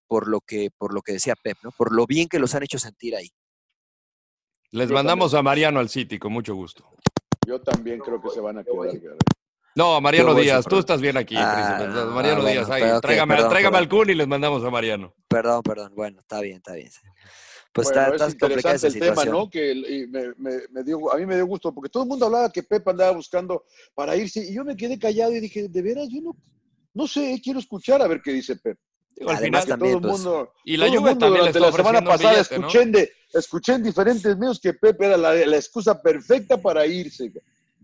por 0.06 0.28
lo 0.28 0.40
que, 0.40 0.70
por 0.76 0.94
lo 0.94 1.02
que 1.02 1.12
decía 1.14 1.34
Pep, 1.42 1.56
¿no? 1.64 1.72
Por 1.72 1.92
lo 1.92 2.06
bien 2.06 2.28
que 2.28 2.38
los 2.38 2.54
han 2.54 2.62
hecho 2.62 2.78
sentir 2.78 3.16
ahí. 3.16 3.30
Les 4.74 4.88
Yo 4.88 4.94
mandamos 4.94 5.32
a 5.34 5.42
Mariano 5.42 5.78
al 5.78 5.88
City, 5.88 6.18
con 6.18 6.32
mucho 6.32 6.56
gusto. 6.56 6.84
Yo 7.46 7.60
también 7.60 8.00
creo 8.00 8.20
que 8.20 8.28
se 8.30 8.40
van 8.40 8.58
a 8.58 8.64
quedar. 8.64 8.88
No, 9.76 10.00
Mariano 10.00 10.34
Díaz, 10.34 10.64
tú 10.66 10.80
estás 10.80 11.00
bien 11.00 11.16
aquí, 11.16 11.36
Ah, 11.38 11.76
príncipe. 11.76 11.94
no, 11.94 12.10
Mariano 12.10 12.38
ah, 12.38 12.42
bueno, 12.42 12.50
Díaz, 12.50 12.70
ahí, 12.70 12.82
pero 12.82 12.96
ok, 12.96 13.02
tráigame, 13.02 13.34
perdón, 13.34 13.50
tráigame 13.50 13.78
al. 13.78 13.88
Kun 13.88 14.10
y 14.10 14.14
les 14.14 14.26
mandamos 14.26 14.64
a 14.64 14.70
Mariano. 14.70 15.14
Perdón, 15.28 15.62
perdón. 15.62 15.92
Bueno, 15.94 16.18
está 16.18 16.40
bien, 16.40 16.56
está 16.56 16.74
bien. 16.74 16.90
Pues 17.72 17.86
Bueno, 17.86 18.02
está, 18.14 18.26
es 18.26 18.32
está 18.32 18.46
complicada 18.48 18.74
interesante 18.74 18.86
esa 18.88 19.20
el 19.20 19.24
tema. 19.24 19.24
¿no? 19.38 19.48
Que 19.48 20.06
me, 20.10 20.34
me- 20.38 20.62
me 20.72 20.82
dio, 20.82 21.12
a 21.12 21.18
mí 21.18 21.26
me 21.26 21.36
dio 21.36 21.46
gusto, 21.46 21.72
porque 21.72 21.88
todo 21.88 22.02
el 22.02 22.08
mundo 22.08 22.26
hablaba 22.26 22.50
que 22.50 22.64
Pep 22.64 22.88
andaba 22.88 23.12
buscando 23.12 23.64
para 23.94 24.16
irse, 24.16 24.40
y 24.44 24.54
yo 24.56 24.64
me 24.64 24.76
quedé 24.76 24.98
callado 24.98 25.30
y 25.32 25.38
dije, 25.38 25.68
de 25.68 25.82
veras, 25.82 26.08
yo 26.10 26.20
no, 26.20 26.36
no 26.94 27.06
sé, 27.06 27.40
quiero 27.42 27.60
escuchar 27.60 28.02
a 28.02 28.08
ver 28.08 28.20
qué 28.20 28.32
dice 28.32 28.56
Pep. 28.56 28.76
Digo, 29.16 29.30
al 29.30 29.38
final, 29.38 29.62
Que 29.62 29.66
todo 29.66 29.78
también, 29.78 29.94
el 29.96 30.00
pues, 30.00 30.12
mundo, 30.12 30.52
y 30.64 30.76
la 30.76 30.86
todo 30.86 30.98
Juve 30.98 31.10
mundo 31.10 31.26
también 31.26 31.44
le 31.44 31.52
durante 31.52 31.58
está 31.58 31.70
la 31.70 31.84
semana 31.84 32.04
pasada 32.10 32.32
billete, 32.32 32.58
¿no? 32.58 32.66
escuché, 32.66 32.82
en 32.82 32.92
de, 32.92 33.12
escuché 33.32 33.72
en 33.74 33.82
diferentes 33.82 34.36
medios 34.36 34.60
que 34.60 34.74
Pep 34.74 35.00
era 35.02 35.16
la, 35.16 35.34
la 35.34 35.56
excusa 35.56 36.00
perfecta 36.02 36.60
para 36.60 36.86
irse. 36.86 37.32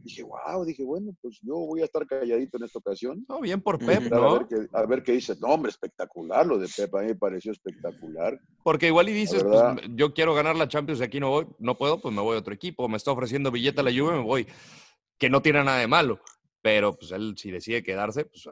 Dije, 0.03 0.23
wow, 0.23 0.65
dije, 0.65 0.83
bueno, 0.83 1.15
pues 1.21 1.39
yo 1.43 1.57
voy 1.57 1.83
a 1.83 1.85
estar 1.85 2.07
calladito 2.07 2.57
en 2.57 2.65
esta 2.65 2.79
ocasión. 2.79 3.25
No, 3.29 3.41
bien 3.41 3.61
por 3.61 3.77
Ujú. 3.77 3.87
Pep, 3.87 4.03
Esperar 4.03 4.19
A, 4.19 4.29
¿no? 4.29 4.39
ver 4.39 4.47
qué, 4.49 4.69
a 4.73 4.87
ver 4.87 5.03
qué 5.03 5.13
dice. 5.13 5.37
No, 5.41 5.49
hombre, 5.49 5.71
espectacular 5.71 6.47
lo 6.47 6.59
de 6.59 6.69
Pep, 6.75 6.95
a 6.95 7.01
mí 7.01 7.09
me 7.09 7.15
pareció 7.17 7.53
espectacular. 7.53 8.41
Porque 8.63 8.87
igual 8.87 9.11
y 9.11 9.13
dices, 9.13 9.45
verdad. 9.45 9.75
pues, 9.75 9.87
yo 9.95 10.15
quiero 10.15 10.35
ganar 10.35 10.57
la 10.57 10.69
Champions 10.69 11.01
y 11.01 11.05
aquí 11.05 11.21
no 11.21 11.29
voy, 11.31 11.47
no 11.59 11.77
puedo, 11.77 12.01
pues 12.01 12.15
me 12.15 12.23
voy 12.23 12.37
a 12.37 12.41
otro 12.41 12.55
equipo. 12.55 12.89
Me 12.89 12.97
está 12.97 13.13
ofreciendo 13.13 13.51
billete 13.51 13.81
a 13.81 13.85
la 13.85 13.91
Juve, 13.91 14.17
me 14.17 14.25
voy. 14.25 14.47
Que 15.19 15.29
no 15.29 15.43
tiene 15.43 15.63
nada 15.63 15.79
de 15.79 15.87
malo. 15.87 16.19
Pero 16.63 16.97
pues 16.97 17.11
él 17.13 17.35
si 17.39 17.51
decide 17.51 17.83
quedarse, 17.83 18.25
pues... 18.25 18.49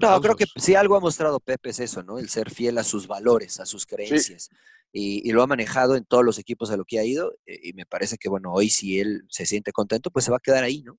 No, 0.00 0.20
creo 0.20 0.36
que 0.36 0.44
sí 0.56 0.74
algo 0.74 0.96
ha 0.96 1.00
mostrado 1.00 1.40
Pepe 1.40 1.70
es 1.70 1.80
eso, 1.80 2.02
¿no? 2.02 2.18
El 2.18 2.28
ser 2.28 2.50
fiel 2.50 2.78
a 2.78 2.84
sus 2.84 3.06
valores, 3.06 3.60
a 3.60 3.66
sus 3.66 3.86
creencias. 3.86 4.50
Y, 4.92 5.28
y, 5.28 5.32
lo 5.32 5.42
ha 5.42 5.46
manejado 5.46 5.96
en 5.96 6.04
todos 6.04 6.24
los 6.24 6.38
equipos 6.38 6.70
a 6.70 6.76
lo 6.76 6.84
que 6.84 6.98
ha 6.98 7.04
ido. 7.04 7.34
Y 7.46 7.72
me 7.72 7.86
parece 7.86 8.16
que, 8.16 8.28
bueno, 8.28 8.52
hoy 8.52 8.70
si 8.70 9.00
él 9.00 9.24
se 9.28 9.44
siente 9.44 9.72
contento, 9.72 10.10
pues 10.10 10.24
se 10.24 10.30
va 10.30 10.38
a 10.38 10.40
quedar 10.40 10.64
ahí, 10.64 10.82
¿no? 10.82 10.98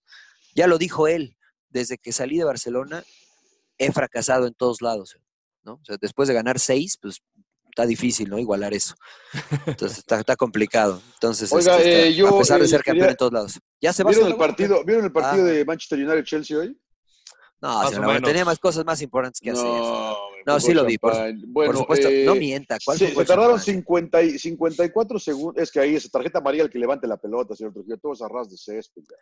Ya 0.53 0.67
lo 0.67 0.77
dijo 0.77 1.07
él, 1.07 1.37
desde 1.69 1.97
que 1.97 2.11
salí 2.11 2.37
de 2.37 2.43
Barcelona 2.43 3.03
he 3.77 3.91
fracasado 3.91 4.47
en 4.47 4.53
todos 4.53 4.81
lados, 4.81 5.17
¿no? 5.63 5.73
O 5.73 5.85
sea, 5.85 5.97
después 6.01 6.27
de 6.27 6.33
ganar 6.33 6.59
seis, 6.59 6.97
pues 7.01 7.21
está 7.77 7.85
difícil, 7.85 8.27
¿no? 8.27 8.39
Igualar 8.39 8.73
eso. 8.73 8.95
Entonces 9.67 9.99
está, 9.99 10.19
está 10.19 10.35
complicado. 10.35 10.99
Entonces, 11.13 11.51
Oiga, 11.53 11.77
este, 11.77 11.89
está- 11.93 12.07
eh, 12.07 12.13
yo, 12.15 12.27
a 12.35 12.39
pesar 12.39 12.59
de 12.59 12.65
eh, 12.65 12.69
ser 12.69 12.79
campeón 12.83 12.95
quería- 13.03 13.11
en 13.11 13.17
todos 13.17 13.33
lados. 13.33 13.59
¿Ya 13.79 13.93
se 13.93 14.03
va 14.03 14.09
¿Vieron 14.09 14.29
el 14.29 14.35
partido, 14.35 14.83
¿vieron 14.83 15.05
el 15.05 15.11
partido 15.11 15.45
Ah. 15.45 15.49
de 15.49 15.63
Manchester 15.63 15.99
United-Chelsea 15.99 16.57
hoy? 16.57 16.75
No, 17.61 17.69
Más 17.69 17.89
señor 17.89 17.99
o 17.99 18.01
Laguna, 18.01 18.13
menos. 18.15 18.27
tenía 18.29 18.45
más 18.45 18.57
cosas 18.59 18.83
más 18.85 18.99
importantes 19.03 19.39
que 19.41 19.51
hacer. 19.51 19.63
No, 19.63 20.15
No, 20.45 20.53
me 20.55 20.59
sí 20.59 20.73
lo 20.73 20.85
vi, 20.85 20.97
por, 20.97 21.13
Bueno, 21.47 21.73
supuesto. 21.79 22.07
eh, 22.07 22.23
no 22.25 22.33
mienta. 22.35 22.77
¿Cuál 22.83 22.97
se, 22.97 23.05
fue 23.07 23.13
se 23.15 23.21
el 23.21 23.27
tardaron 23.27 23.57
champán? 23.57 23.65
50 23.75 24.21
y 24.23 24.39
54 24.39 25.19
segundos. 25.19 25.61
Es 25.61 25.71
que 25.71 25.79
ahí 25.79 25.95
es 25.95 26.09
tarjeta 26.09 26.39
amarilla 26.39 26.63
el 26.63 26.69
que 26.69 26.79
levante 26.79 27.05
la 27.07 27.17
pelota, 27.17 27.55
señor 27.55 27.73
Trujillo. 27.73 27.97
Todos 27.97 28.21
a 28.23 28.27
ras 28.27 28.49
de 28.49 28.57
césped. 28.57 29.01
ya. 29.03 29.15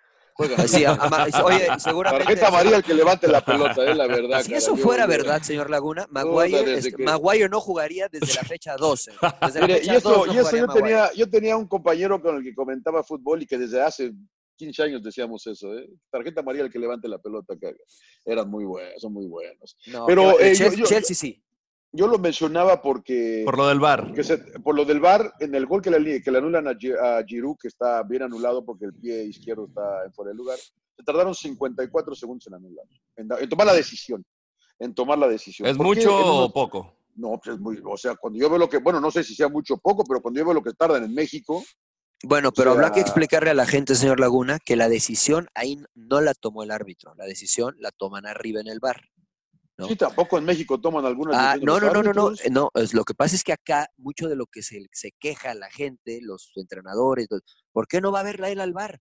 Ama- 1.00 1.28
oye, 1.46 1.68
seguramente. 1.80 2.26
Tarjeta 2.26 2.48
amarilla 2.50 2.76
el 2.78 2.84
que 2.84 2.94
levante 2.94 3.28
la 3.28 3.44
pelota, 3.44 3.90
es 3.90 3.96
la 3.98 4.08
verdad. 4.08 4.42
Si 4.44 4.54
eso 4.54 4.76
fuera 4.76 5.06
verdad, 5.08 5.42
señor 5.42 5.70
Laguna, 5.70 6.08
Maguire, 6.10 6.82
que- 6.82 7.04
Maguire 7.04 7.50
no 7.50 7.62
jugaría 7.62 8.08
desde 8.10 8.34
la 8.36 8.44
fecha 8.44 8.76
12. 8.76 9.12
Desde 9.42 9.60
la 9.62 9.68
Mire, 9.68 9.82
y 9.84 9.90
eso, 9.90 10.10
2 10.10 10.28
no 10.28 10.34
y 10.34 10.38
eso 10.38 10.58
yo, 10.58 10.68
tenía, 10.68 11.12
yo 11.14 11.30
tenía 11.30 11.56
un 11.58 11.68
compañero 11.68 12.22
con 12.22 12.38
el 12.38 12.44
que 12.44 12.54
comentaba 12.54 13.04
fútbol 13.04 13.42
y 13.44 13.46
que 13.46 13.58
desde 13.58 13.82
hace 13.82 14.12
15 14.58 14.84
años 14.84 15.04
decíamos 15.04 15.46
eso, 15.48 15.74
¿eh? 15.78 15.88
Tarjeta 16.10 16.42
amarilla 16.42 16.66
el 16.66 16.72
que 16.72 16.80
levante 16.80 17.08
la 17.08 17.18
pelota, 17.20 17.56
caga. 17.60 17.76
Eran 18.26 18.50
muy 18.50 18.64
buenos, 18.66 19.02
son 19.02 19.14
muy 19.14 19.28
buenos. 19.28 19.78
No, 19.88 20.06
Pero, 20.06 20.40
eh, 20.40 20.54
yo- 20.54 20.58
Chelsea, 20.66 20.80
yo- 20.80 20.86
Chelsea 20.86 21.16
sí. 21.16 21.44
Yo 21.96 22.08
lo 22.08 22.18
mencionaba 22.20 22.82
porque... 22.82 23.44
Por 23.46 23.58
lo 23.58 23.68
del 23.68 23.80
bar. 23.80 24.14
que 24.14 24.24
se- 24.24 24.38
por 24.38 24.76
lo 24.76 24.84
del 24.86 25.00
VAR, 25.00 25.34
en 25.40 25.56
el 25.56 25.66
gol 25.66 25.82
que 25.82 25.90
le, 25.92 26.22
que 26.22 26.32
le 26.32 26.38
anulan 26.40 26.68
a, 26.68 26.74
Gi- 26.76 26.94
a 26.94 27.24
Giroud, 27.26 27.58
que 27.60 27.68
está 27.70 28.04
bien 28.04 28.24
anulado 28.24 28.66
porque 28.66 28.86
el 28.86 28.94
pie 28.94 29.24
izquierdo 29.24 29.66
está 29.68 30.04
en 30.06 30.14
fuera 30.14 30.32
de 30.32 30.36
lugar, 30.38 30.58
se 30.58 31.04
tardaron 31.06 31.34
54 31.34 32.16
segundos 32.16 32.48
en 32.48 32.54
anular, 32.56 32.86
en, 33.16 33.50
tomar 33.50 33.68
la 33.68 33.74
decisión, 33.74 34.26
en 34.80 34.94
tomar 34.94 35.18
la 35.18 35.28
decisión. 35.28 35.68
¿Es 35.68 35.78
¿Por 35.78 35.86
qué 35.96 36.02
mucho 36.06 36.44
o 36.46 36.52
poco? 36.52 36.98
No, 37.16 37.40
pues 37.42 37.56
es 37.56 37.62
muy, 37.62 37.80
o 37.84 37.96
sea, 37.96 38.16
cuando 38.16 38.38
yo 38.40 38.50
veo 38.50 38.58
lo 38.60 38.68
que, 38.70 38.78
bueno, 38.78 39.00
no 39.00 39.10
sé 39.10 39.24
si 39.24 39.34
sea 39.36 39.48
mucho 39.48 39.76
o 39.76 39.78
poco, 39.78 40.04
pero 40.04 40.22
cuando 40.22 40.40
yo 40.40 40.46
veo 40.46 40.54
lo 40.54 40.62
que 40.64 40.74
tardan 40.74 41.04
en 41.06 41.14
México, 41.14 41.64
Bueno, 42.24 42.52
pero 42.52 42.72
habrá 42.72 42.92
que 42.92 43.00
explicarle 43.02 43.52
a 43.52 43.54
la 43.54 43.66
gente, 43.66 43.96
señor 43.96 44.20
Laguna, 44.20 44.60
que 44.60 44.76
la 44.76 44.90
decisión 44.90 45.48
ahí 45.54 45.82
no 45.94 46.20
la 46.22 46.34
tomó 46.34 46.64
el 46.64 46.72
árbitro. 46.72 47.14
La 47.16 47.26
decisión 47.26 47.76
la 47.80 47.92
toman 47.92 48.26
arriba 48.26 48.60
en 48.62 48.68
el 48.68 48.80
bar. 48.80 49.02
¿No? 49.78 49.88
sí, 49.88 49.96
tampoco 49.96 50.38
en 50.38 50.46
México 50.46 50.80
toman 50.80 51.06
algunas 51.06 51.36
Ah, 51.38 51.56
no, 51.62 51.80
no, 51.80 51.92
no, 51.92 52.02
no, 52.04 52.14
no, 52.14 52.34
no, 52.52 52.70
es, 52.76 52.94
lo 52.94 53.04
que 53.04 53.14
pasa 53.14 53.36
es 53.36 53.44
que 53.44 53.54
acá 53.54 53.90
mucho 53.98 54.28
de 54.30 54.36
lo 54.36 54.46
que 54.48 54.62
se, 54.62 54.86
se 54.92 55.12
queja 55.20 55.54
la 55.54 55.70
gente, 55.70 56.20
los 56.22 56.52
entrenadores, 56.56 57.28
los- 57.30 57.42
¿por 57.72 57.88
qué 57.88 58.00
no 58.02 58.12
va 58.12 58.22
a 58.22 58.24
verla 58.24 58.50
él 58.50 58.60
al 58.62 58.74
bar? 58.74 59.00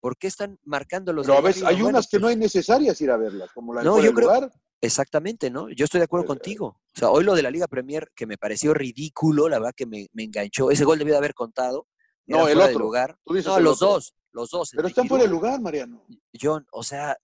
¿Por 0.00 0.16
qué 0.16 0.26
están 0.26 0.58
marcando 0.64 1.12
los 1.12 1.26
Pero 1.26 1.38
a 1.38 1.42
veces 1.42 1.62
hay 1.62 1.80
unas 1.82 2.08
que 2.08 2.18
no 2.18 2.26
hay 2.26 2.36
necesarias 2.36 3.00
ir 3.00 3.10
a 3.10 3.16
verlas, 3.16 3.50
como 3.52 3.72
la 3.74 3.82
No, 3.82 4.00
yo 4.00 4.12
creo- 4.12 4.28
lugar. 4.28 4.50
Exactamente, 4.80 5.48
¿no? 5.48 5.68
Yo 5.70 5.84
estoy 5.84 6.00
de 6.00 6.06
acuerdo 6.06 6.24
Eh, 6.24 6.28
contigo. 6.28 6.66
O 6.66 6.98
sea, 6.98 7.08
hoy 7.10 7.22
lo 7.22 7.36
de 7.36 7.42
la 7.42 7.52
Liga 7.52 7.68
Premier, 7.68 8.10
que 8.16 8.26
me 8.26 8.36
pareció 8.36 8.74
ridículo, 8.74 9.48
la 9.48 9.60
verdad 9.60 9.74
que 9.76 9.86
me, 9.86 10.08
me 10.12 10.24
enganchó. 10.24 10.72
Ese 10.72 10.84
gol 10.84 10.98
debía 10.98 11.12
de 11.14 11.18
haber 11.18 11.34
contado. 11.34 11.86
No, 12.26 12.48
el 12.48 12.60
otro. 12.60 12.80
lugar. 12.80 13.16
Tú 13.24 13.34
dices 13.34 13.46
No, 13.48 13.58
el 13.58 13.64
los 13.64 13.80
otro. 13.80 13.94
dos, 13.94 14.14
los 14.32 14.50
dos. 14.50 14.70
Pero 14.74 14.88
están 14.88 15.06
fuera 15.06 15.22
de 15.22 15.30
lugar, 15.30 15.60
Mariano. 15.60 16.04
John, 16.40 16.66
o 16.72 16.82
sea, 16.82 17.16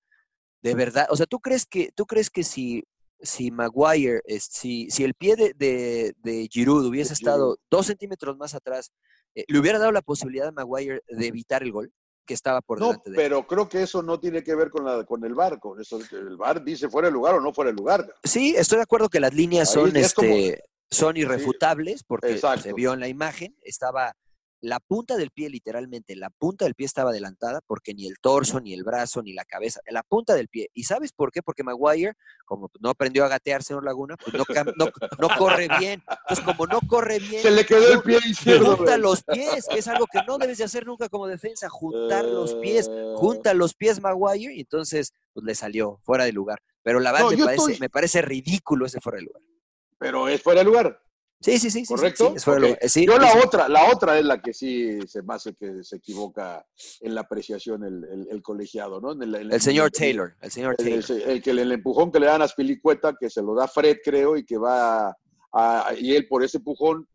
de 0.62 0.74
verdad, 0.74 1.06
o 1.10 1.16
sea, 1.16 1.26
¿tú 1.26 1.38
crees 1.40 1.66
que, 1.66 1.90
tú 1.94 2.06
crees 2.06 2.30
que 2.30 2.42
si, 2.44 2.84
si 3.20 3.50
Maguire, 3.50 4.20
si, 4.40 4.90
si 4.90 5.04
el 5.04 5.14
pie 5.14 5.36
de, 5.36 5.54
de, 5.54 6.14
de 6.18 6.48
Giroud 6.50 6.84
hubiese 6.86 7.12
estado 7.12 7.52
Giroud. 7.54 7.58
dos 7.70 7.86
centímetros 7.86 8.36
más 8.36 8.54
atrás, 8.54 8.92
eh, 9.34 9.44
le 9.48 9.58
hubiera 9.58 9.78
dado 9.78 9.92
la 9.92 10.02
posibilidad 10.02 10.48
a 10.48 10.52
Maguire 10.52 11.02
de 11.08 11.26
evitar 11.26 11.62
el 11.62 11.72
gol 11.72 11.92
que 12.26 12.34
estaba 12.34 12.60
por 12.60 12.78
No, 12.78 12.86
delante 12.88 13.10
de 13.10 13.16
él? 13.16 13.22
pero 13.22 13.46
creo 13.46 13.68
que 13.68 13.82
eso 13.82 14.02
no 14.02 14.20
tiene 14.20 14.42
que 14.42 14.54
ver 14.54 14.70
con, 14.70 14.84
la, 14.84 15.04
con 15.04 15.24
el 15.24 15.34
VAR, 15.34 15.58
con 15.58 15.80
eso. 15.80 15.98
El 16.12 16.36
VAR 16.36 16.62
dice 16.62 16.88
fuera 16.90 17.08
de 17.08 17.12
lugar 17.12 17.34
o 17.36 17.40
no 17.40 17.54
fuera 17.54 17.70
de 17.70 17.76
lugar. 17.76 18.12
Sí, 18.22 18.54
estoy 18.56 18.76
de 18.76 18.82
acuerdo 18.82 19.08
que 19.08 19.18
las 19.20 19.32
líneas 19.32 19.68
Ahí 19.70 19.74
son, 19.74 19.90
como- 20.14 20.34
este, 20.36 20.62
son 20.90 21.16
irrefutables 21.16 22.04
porque 22.04 22.38
se 22.38 22.72
vio 22.74 22.92
en 22.92 23.00
la 23.00 23.08
imagen, 23.08 23.56
estaba 23.62 24.14
la 24.60 24.80
punta 24.80 25.16
del 25.16 25.30
pie, 25.30 25.48
literalmente, 25.50 26.16
la 26.16 26.30
punta 26.30 26.64
del 26.64 26.74
pie 26.74 26.86
estaba 26.86 27.10
adelantada 27.10 27.60
porque 27.66 27.94
ni 27.94 28.06
el 28.08 28.18
torso, 28.20 28.60
ni 28.60 28.74
el 28.74 28.82
brazo, 28.82 29.22
ni 29.22 29.32
la 29.32 29.44
cabeza, 29.44 29.80
la 29.88 30.02
punta 30.02 30.34
del 30.34 30.48
pie. 30.48 30.68
¿Y 30.74 30.84
sabes 30.84 31.12
por 31.12 31.30
qué? 31.30 31.42
Porque 31.42 31.62
Maguire, 31.62 32.14
como 32.44 32.68
no 32.80 32.90
aprendió 32.90 33.24
a 33.24 33.28
gatear, 33.28 33.62
señor 33.62 33.84
Laguna, 33.84 34.16
pues 34.16 34.34
no, 34.34 34.44
cam- 34.44 34.74
no, 34.76 34.86
no 35.18 35.28
corre 35.38 35.68
bien. 35.78 36.02
Entonces, 36.28 36.44
como 36.44 36.66
no 36.66 36.80
corre 36.88 37.20
bien, 37.20 37.42
Se 37.42 37.50
le 37.52 37.64
quedó 37.64 37.92
el 37.92 38.02
pie 38.02 38.18
izquierdo. 38.28 38.76
junta 38.76 38.98
los 38.98 39.22
pies, 39.22 39.66
que 39.70 39.78
es 39.78 39.86
algo 39.88 40.06
que 40.10 40.20
no 40.26 40.38
debes 40.38 40.58
de 40.58 40.64
hacer 40.64 40.86
nunca 40.86 41.08
como 41.08 41.28
defensa, 41.28 41.68
juntar 41.68 42.24
los 42.24 42.54
pies, 42.56 42.88
Eh, 42.90 43.12
junta 43.16 43.54
los 43.54 43.74
pies 43.74 44.00
Maguire 44.00 44.54
y 44.54 44.60
entonces 44.60 45.12
pues 45.32 45.44
le 45.46 45.54
salió 45.54 46.00
fuera 46.02 46.24
de 46.24 46.32
lugar. 46.32 46.60
Pero 46.82 46.98
la 47.00 47.12
verdad 47.12 47.30
No, 47.30 47.36
me, 47.36 47.44
parece, 47.44 47.62
estoy- 47.72 47.78
me 47.80 47.90
parece 47.90 48.22
ridículo 48.22 48.86
ese 48.86 49.00
fuera 49.00 49.18
de 49.18 49.24
lugar. 49.24 49.42
Pero 49.98 50.28
es 50.28 50.42
fuera 50.42 50.60
de 50.60 50.64
lugar, 50.64 51.00
Sí, 51.40 51.52
sí, 51.52 51.58
sí, 51.58 51.70
sí, 51.70 51.84
sí, 51.86 51.94
¿correcto? 51.94 52.34
sí, 52.36 52.50
lugar. 52.50 52.78
Eh, 52.80 52.88
sí, 52.88 53.06
Yo 53.06 53.12
sí, 53.14 53.20
la 53.20 53.30
sí. 53.32 53.38
otra, 53.44 53.68
la 53.68 53.92
otra 53.92 54.18
es 54.18 54.24
la 54.24 54.42
que 54.42 54.52
sí 54.52 54.98
se 55.06 55.22
me 55.22 55.34
hace 55.34 55.54
que 55.54 55.84
se 55.84 55.96
equivoca 55.96 56.66
en 57.00 57.14
la 57.14 57.20
apreciación 57.20 57.84
el, 57.84 58.02
el- 58.04 58.28
el 58.30 58.42
colegiado, 58.42 59.00
¿no? 59.00 59.12
En 59.12 59.22
el, 59.22 59.34
en 59.36 59.52
El 59.52 59.60
señor 59.60 59.92
Taylor, 59.92 60.34
el 60.40 60.50
señor 60.50 60.74
Taylor. 60.76 61.04
el- 61.26 61.40
que 61.42 61.50
el 61.50 61.70
empujón 61.72 62.10
que 62.10 62.18
le 62.18 62.26
dan 62.26 62.42
a 62.42 62.48
Spilicueta, 62.48 63.14
que 63.18 63.30
se 63.30 63.40
lo 63.40 63.54
da 63.54 63.68
Fred, 63.68 63.98
creo, 64.04 64.36
y 64.36 64.44
que 64.44 64.58
va 64.58 65.16
a, 65.52 65.92
y 65.96 66.16
él 66.16 66.26
por 66.26 66.42
ese 66.42 66.56
empujón 66.58 67.06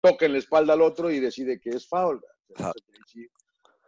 toca 0.00 0.26
en 0.26 0.32
la 0.34 0.38
espalda 0.38 0.74
al 0.74 0.82
otro 0.82 1.10
y 1.10 1.18
decide 1.18 1.58
que 1.58 1.70
es 1.70 1.88
foul. 1.88 2.20
Foul. 2.54 2.72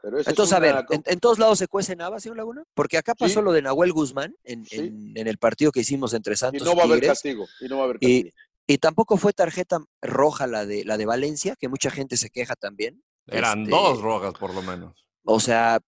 Pero 0.03 0.19
es 0.19 0.29
Entonces, 0.29 0.53
a 0.55 0.61
ver, 0.61 0.85
en, 0.91 1.03
en 1.07 1.21
todos 1.21 1.39
lados 1.39 1.59
se 1.59 1.69
cuece 1.69 1.95
nada, 1.97 2.19
señor 2.21 2.37
Laguna, 2.39 2.65
porque 2.75 2.97
acá 2.99 3.15
pasó 3.15 3.41
Sí. 3.41 3.45
lo 3.45 3.53
de 3.53 3.63
Nahuel 3.63 3.93
Guzmán 3.93 4.35
en, 4.45 4.65
Sí. 4.67 4.77
en- 4.79 5.13
en 5.17 5.27
el 5.29 5.39
partido 5.39 5.71
que 5.73 5.81
hicimos 5.81 6.13
entre 6.15 6.35
y 6.35 6.37
Santos 6.37 6.63
no 6.67 6.75
va 6.77 6.83
a 6.85 6.87
y 6.87 6.91
haber 6.93 7.07
castigo. 7.07 7.47
Y 7.61 7.67
no 7.69 7.77
va 7.77 7.83
a 7.83 7.85
haber 7.85 7.97
Y- 8.01 8.25
castigo. 8.25 8.37
Y 8.67 8.79
tampoco 8.79 9.17
fue 9.17 9.33
tarjeta 9.33 9.79
roja 10.03 10.47
la 10.47 10.67
de 10.67 10.85
la 10.85 10.97
de 10.99 11.07
Valencia, 11.07 11.55
que 11.59 11.69
mucha 11.69 11.91
gente 11.91 12.17
se 12.17 12.31
queja 12.31 12.55
también. 12.57 13.03
Eran 13.27 13.61
Este, 13.63 13.71
dos 13.71 14.01
rojas 14.01 14.35
por 14.35 14.55
lo 14.55 14.63
menos. 14.63 15.07
O 15.25 15.41
sea, 15.41 15.81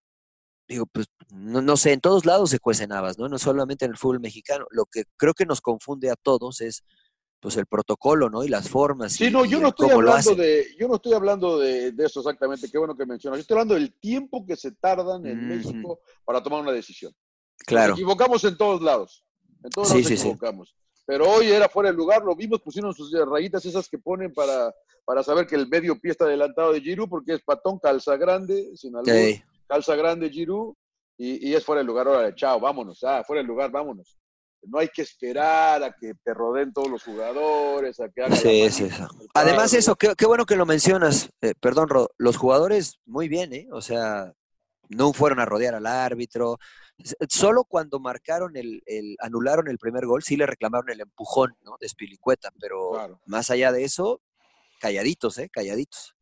digo, 0.68 0.86
pues 0.86 1.06
no, 1.30 1.62
no 1.62 1.76
sé, 1.76 1.92
en 1.92 2.00
todos 2.00 2.26
lados 2.26 2.50
se 2.50 2.58
cuecen 2.58 2.92
habas, 2.92 3.18
¿no? 3.18 3.28
No 3.28 3.38
solamente 3.38 3.84
en 3.84 3.92
el 3.92 3.96
fútbol 3.96 4.20
mexicano. 4.20 4.66
Lo 4.70 4.86
que 4.86 5.04
creo 5.16 5.34
que 5.34 5.46
nos 5.46 5.60
confunde 5.60 6.10
a 6.10 6.16
todos 6.16 6.60
es 6.60 6.84
pues 7.40 7.56
el 7.56 7.66
protocolo, 7.66 8.28
¿no? 8.30 8.42
Y 8.42 8.48
las 8.48 8.68
formas. 8.68 9.12
Sí, 9.12 9.26
y- 9.26 9.30
no, 9.30 9.44
yo 9.44 9.60
no 9.60 9.68
estoy 9.68 9.90
hablando 9.90 10.34
de, 10.34 10.66
yo 10.76 10.88
no 10.88 10.96
estoy 10.96 11.12
hablando 11.14 11.58
de, 11.58 11.92
de 11.92 12.04
eso 12.06 12.18
exactamente, 12.20 12.68
qué 12.70 12.78
bueno 12.78 12.96
que 12.96 13.06
mencionas. 13.06 13.38
Yo 13.38 13.42
estoy 13.42 13.54
hablando 13.54 13.74
del 13.74 13.92
tiempo 13.94 14.44
que 14.44 14.56
se 14.56 14.72
tardan 14.72 15.24
en. 15.24 15.46
México 15.48 16.00
para 16.24 16.42
tomar 16.42 16.62
una 16.62 16.72
decisión. 16.72 17.14
Claro. 17.58 17.90
Nos 17.90 17.98
equivocamos 18.00 18.42
en 18.44 18.56
todos 18.56 18.82
lados. 18.82 19.24
En 19.62 19.70
todos 19.70 19.88
Sí, 19.88 19.94
lados 19.94 20.08
sí, 20.08 20.14
nos 20.14 20.22
sí. 20.22 20.28
Pero 21.08 21.26
hoy 21.26 21.46
era 21.50 21.70
fuera 21.70 21.90
de 21.90 21.96
lugar, 21.96 22.22
lo 22.22 22.36
vimos, 22.36 22.60
pusieron 22.60 22.92
sus 22.92 23.10
rayitas 23.26 23.64
esas 23.64 23.88
que 23.88 23.96
ponen 23.96 24.30
para, 24.34 24.70
para 25.06 25.22
saber 25.22 25.46
que 25.46 25.56
el 25.56 25.66
medio 25.66 25.98
pie 25.98 26.10
está 26.10 26.26
adelantado 26.26 26.70
de 26.70 26.82
Giroud, 26.82 27.08
porque 27.08 27.32
es 27.32 27.40
patón, 27.42 27.78
calza 27.78 28.14
grande, 28.18 28.76
sin 28.76 28.94
albur, 28.94 29.14
Sí. 29.14 29.42
calza 29.66 29.96
grande 29.96 30.28
Giroud, 30.28 30.74
y, 31.16 31.48
y 31.48 31.54
es 31.54 31.64
fuera 31.64 31.80
de 31.80 31.86
lugar. 31.86 32.08
Ahora, 32.08 32.34
chao, 32.34 32.60
vámonos, 32.60 33.02
ah, 33.04 33.24
fuera 33.26 33.40
de 33.40 33.48
lugar, 33.48 33.70
vámonos. 33.70 34.18
No 34.64 34.80
hay 34.80 34.88
que 34.88 35.00
esperar 35.00 35.82
a 35.82 35.92
que 35.98 36.12
te 36.22 36.34
rodeen 36.34 36.74
todos 36.74 36.90
los 36.90 37.02
jugadores, 37.04 37.98
a 38.00 38.10
que 38.10 38.24
hagan 38.24 38.36
Sí, 38.36 38.46
manita 38.46 38.66
eso. 38.66 39.08
Además, 39.32 39.72
eso, 39.72 39.96
qué, 39.96 40.12
qué 40.14 40.26
bueno 40.26 40.44
que 40.44 40.56
lo 40.56 40.66
mencionas. 40.66 41.30
Eh, 41.40 41.54
perdón, 41.58 41.88
Ro, 41.88 42.10
los 42.18 42.36
jugadores 42.36 42.98
muy 43.06 43.28
bien, 43.28 43.54
¿eh? 43.54 43.66
O 43.72 43.80
sea, 43.80 44.34
no 44.90 45.14
fueron 45.14 45.40
a 45.40 45.46
rodear 45.46 45.74
al 45.74 45.86
árbitro. 45.86 46.58
Solo 47.28 47.64
cuando 47.64 48.00
marcaron 48.00 48.56
el, 48.56 48.82
el- 48.86 49.16
anularon 49.20 49.68
el 49.68 49.78
primer 49.78 50.04
gol, 50.06 50.22
sí 50.22 50.36
le 50.36 50.46
reclamaron 50.46 50.90
el 50.90 51.00
empujón, 51.00 51.54
¿no? 51.64 51.76
De 51.80 51.88
Spilicueta, 51.88 52.50
pero 52.60 52.90
Claro. 52.92 53.20
más 53.26 53.50
allá 53.50 53.70
de 53.72 53.84
eso, 53.84 54.20
calladitos, 54.80 55.38
¿eh? 55.38 55.48
Calladitos. 55.50 56.14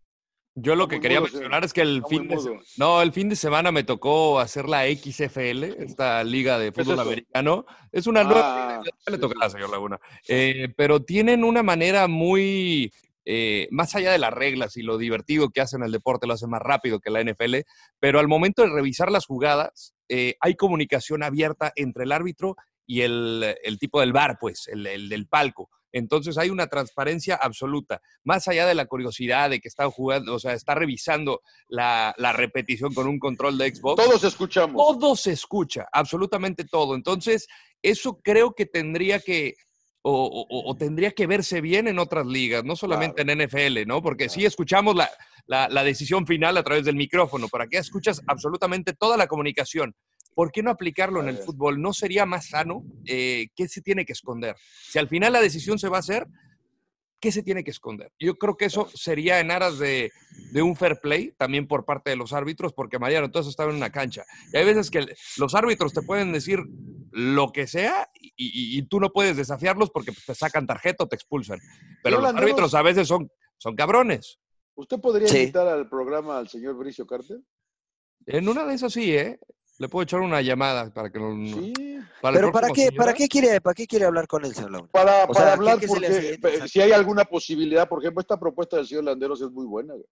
Yo 0.58 0.74
lo 0.74 0.88
que 0.88 1.00
quería 1.00 1.20
mudo, 1.20 1.28
sí. 1.28 1.34
mencionar 1.34 1.64
es 1.66 1.72
que 1.74 1.82
el 1.82 1.96
Está 1.98 2.08
fin 2.08 2.28
de 2.28 2.60
no, 2.78 3.02
el 3.02 3.12
fin 3.12 3.28
de 3.28 3.36
semana 3.36 3.72
me 3.72 3.84
tocó 3.84 4.40
hacer 4.40 4.68
la 4.68 4.86
XFL, 4.86 5.64
esta 5.84 6.24
liga 6.24 6.58
de 6.58 6.72
¿Qué 6.72 6.80
es 6.80 6.86
fútbol 6.86 7.00
americano. 7.00 7.66
Es 7.92 8.06
una 8.06 8.24
nueva 8.24 8.40
Ah, 8.42 8.80
liga, 8.82 8.96
ya 9.06 9.12
le 9.12 9.50
sí. 9.50 9.50
señor 9.52 9.68
Laguna. 9.70 9.98
Eh, 10.28 10.72
pero 10.74 11.02
tienen 11.02 11.44
una 11.44 11.62
manera 11.62 12.08
muy, 12.08 12.90
eh, 13.26 13.68
más 13.70 13.94
allá 13.96 14.12
de 14.12 14.18
las 14.18 14.32
reglas 14.32 14.78
y 14.78 14.82
lo 14.82 14.96
divertido 14.96 15.50
que 15.50 15.60
hacen 15.60 15.82
el 15.82 15.92
deporte, 15.92 16.26
lo 16.26 16.32
hacen 16.32 16.48
más 16.48 16.62
rápido 16.62 17.00
que 17.00 17.10
la 17.10 17.20
NFL, 17.20 17.66
pero 17.98 18.18
al 18.18 18.28
momento 18.28 18.62
de 18.62 18.70
revisar 18.70 19.10
las 19.10 19.26
jugadas, 19.26 19.94
eh, 20.08 20.36
hay 20.40 20.54
comunicación 20.54 21.22
abierta 21.22 21.72
entre 21.76 22.04
el 22.04 22.12
árbitro 22.12 22.56
y 22.86 23.00
el, 23.00 23.56
el 23.62 23.78
tipo 23.78 24.00
del 24.00 24.12
bar, 24.12 24.38
pues, 24.40 24.68
el, 24.68 24.86
el 24.86 25.08
del 25.08 25.26
palco. 25.26 25.70
Entonces 25.92 26.36
hay 26.36 26.50
una 26.50 26.66
transparencia 26.66 27.36
absoluta. 27.36 28.02
Más 28.22 28.48
allá 28.48 28.66
de 28.66 28.74
la 28.74 28.84
curiosidad 28.84 29.48
de 29.48 29.60
que 29.60 29.68
está 29.68 29.90
jugando, 29.90 30.34
o 30.34 30.38
sea, 30.38 30.52
está 30.52 30.74
revisando 30.74 31.40
la, 31.68 32.14
la 32.18 32.34
repetición 32.34 32.92
con 32.92 33.06
un 33.06 33.18
control 33.18 33.56
de 33.56 33.74
Xbox. 33.74 34.04
Todos 34.04 34.24
escuchamos. 34.24 34.76
Todo 34.76 35.16
se 35.16 35.32
escucha, 35.32 35.86
absolutamente 35.90 36.64
todo. 36.64 36.94
Entonces, 36.94 37.46
eso 37.80 38.20
creo 38.22 38.54
que 38.54 38.66
tendría 38.66 39.20
que, 39.20 39.54
o, 40.08 40.46
o- 40.48 40.70
o 40.70 40.76
tendría 40.76 41.10
que 41.10 41.26
verse 41.26 41.60
bien 41.60 41.88
en 41.88 41.98
otras 41.98 42.26
ligas, 42.26 42.64
no 42.64 42.76
solamente 42.76 43.22
en 43.22 43.30
NFL, 43.30 43.86
¿no? 43.86 44.00
Porque 44.02 44.28
sí 44.28 44.44
escuchamos 44.44 44.94
la, 44.94 45.10
la- 45.46 45.68
la 45.68 45.82
decisión 45.82 46.26
final 46.26 46.56
a 46.56 46.62
través 46.62 46.84
del 46.84 46.94
micrófono, 46.96 47.48
pero 47.50 47.64
aquí 47.64 47.76
escuchas 47.76 48.22
absolutamente 48.26 48.92
toda 48.92 49.16
la 49.16 49.26
comunicación. 49.26 49.94
¿Por 50.34 50.52
qué 50.52 50.62
no 50.62 50.70
aplicarlo 50.70 51.20
en 51.20 51.28
el 51.28 51.38
fútbol? 51.46 51.80
¿No 51.80 51.92
sería 51.94 52.26
más 52.26 52.48
sano? 52.50 52.84
Eh, 53.06 53.46
¿Qué 53.56 53.66
se 53.68 53.80
tiene 53.80 54.04
que 54.04 54.12
esconder? 54.12 54.54
Si 54.82 54.98
al 54.98 55.08
final 55.08 55.32
la 55.32 55.40
decisión 55.40 55.78
se 55.78 55.88
va 55.88 55.96
a 55.96 56.00
hacer, 56.00 56.26
¿qué 57.20 57.32
se 57.32 57.42
tiene 57.42 57.64
que 57.64 57.70
esconder? 57.70 58.12
Yo 58.18 58.36
creo 58.36 58.56
que 58.56 58.66
eso 58.66 58.88
sería 58.94 59.40
en 59.40 59.50
aras 59.50 59.78
de, 59.78 60.10
de 60.52 60.62
un 60.62 60.76
fair 60.76 60.98
play, 61.00 61.32
también 61.38 61.66
por 61.66 61.84
parte 61.84 62.10
de 62.10 62.16
los 62.16 62.32
árbitros, 62.32 62.72
porque 62.72 62.98
Mariano, 62.98 63.30
todos 63.30 63.48
estaban 63.48 63.72
en 63.72 63.78
una 63.78 63.90
cancha. 63.90 64.24
Y 64.52 64.56
hay 64.58 64.64
veces 64.64 64.90
que 64.90 65.06
los 65.38 65.54
árbitros 65.54 65.92
te 65.92 66.02
pueden 66.02 66.32
decir 66.32 66.60
lo 67.12 67.50
que 67.52 67.66
sea 67.66 68.08
y, 68.20 68.28
y- 68.36 68.78
y 68.78 68.82
tú 68.88 69.00
no 69.00 69.10
puedes 69.12 69.36
desafiarlos 69.36 69.90
porque 69.90 70.12
te 70.12 70.34
sacan 70.34 70.66
tarjeta 70.66 71.04
o 71.04 71.08
te 71.08 71.16
expulsan. 71.16 71.58
Pero 72.02 72.20
los 72.20 72.34
árbitros 72.34 72.74
a 72.74 72.82
veces 72.82 73.08
son, 73.08 73.30
son 73.56 73.74
cabrones. 73.74 74.38
¿Usted 74.74 75.00
podría 75.00 75.28
Sí. 75.28 75.38
invitar 75.38 75.66
al 75.66 75.88
programa 75.88 76.36
al 76.38 76.48
señor 76.48 76.76
Bricio 76.76 77.06
Carter? 77.06 77.38
En 78.26 78.48
una 78.48 78.64
de 78.66 78.74
esas 78.74 78.92
sí, 78.92 79.14
¿eh? 79.16 79.38
Le 79.78 79.88
puedo 79.88 80.02
echar 80.04 80.20
una 80.20 80.40
llamada 80.40 80.92
para 80.92 81.10
que 81.10 81.18
no... 81.18 81.34
Sí. 81.46 81.72
para 82.22 82.34
el 82.36 82.40
Pero 82.40 82.52
¿para 82.52 82.68
qué, 82.70 82.92
¿para 82.92 83.12
qué 83.12 83.28
quiere, 83.28 83.60
para 83.60 83.74
qué 83.74 83.86
quiere 83.86 84.06
hablar 84.06 84.26
con 84.26 84.44
él, 84.44 84.54
señor 84.54 84.70
Laguna? 84.72 84.90
Para, 84.90 85.24
O 85.24 85.28
para 85.28 85.40
sea, 85.44 85.52
hablar, 85.52 85.74
¿qué- 85.78 85.86
qué 85.86 85.92
se 85.92 86.00
le 86.00 86.38
porque 86.38 86.68
si 86.68 86.80
hay 86.80 86.92
alguna 86.92 87.24
posibilidad, 87.26 87.86
por 87.88 88.00
ejemplo, 88.02 88.20
esta 88.20 88.38
propuesta 88.40 88.76
del 88.76 88.86
señor 88.86 89.04
Landeros 89.04 89.40
es 89.42 89.50
muy 89.50 89.66
buena. 89.66 89.92
güey. 89.94 90.06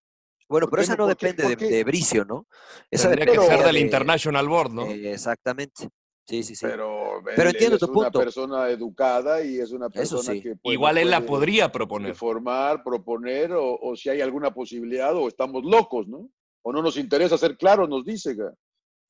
Bueno, 0.47 0.66
¿por 0.66 0.73
pero 0.73 0.82
esa 0.82 0.97
no? 0.97 1.07
depende 1.07 1.57
de, 1.57 1.85
Bricio, 1.85 2.27
¿no? 2.27 2.47
Esa 2.91 3.09
Tendría 3.09 3.32
que 3.35 3.41
ser 3.41 3.65
del 3.65 3.74
de- 3.77 3.81
International 3.81 4.47
Board, 4.49 4.70
¿no? 4.73 4.86
eh, 4.86 5.12
exactamente. 5.12 5.89
Sí, 6.27 6.43
sí, 6.43 6.55
sí. 6.55 6.66
Pero, 6.66 7.20
Pero 7.24 7.49
él- 7.49 7.55
entiendo 7.55 7.77
él 7.77 7.81
tu 7.81 7.85
es 7.86 7.91
una 7.91 8.03
punto. 8.05 8.19
persona 8.19 8.69
educada 8.69 9.43
y 9.43 9.59
es 9.61 9.73
una 9.73 9.86
Eso 9.86 10.16
persona 10.16 10.32
sí. 10.32 10.43
que 10.43 10.57
puede- 10.57 10.74
Igual 10.74 10.99
él 10.99 11.11
la 11.11 11.23
podría 11.23 11.73
proponer. 11.73 12.11
informar, 12.11 12.82
proponer, 12.82 13.53
o, 13.53 13.78
o 13.81 13.97
si 13.97 14.11
hay 14.11 14.20
alguna 14.20 14.53
posibilidad, 14.53 15.15
o 15.16 15.27
estamos 15.28 15.65
locos, 15.65 16.07
¿no? 16.07 16.28
O 16.62 16.73
no 16.73 16.82
nos 16.82 16.97
interesa 16.99 17.39
ser 17.39 17.57
claros, 17.57 17.89
nos 17.89 18.05
dice. 18.05 18.35
güey. 18.35 18.49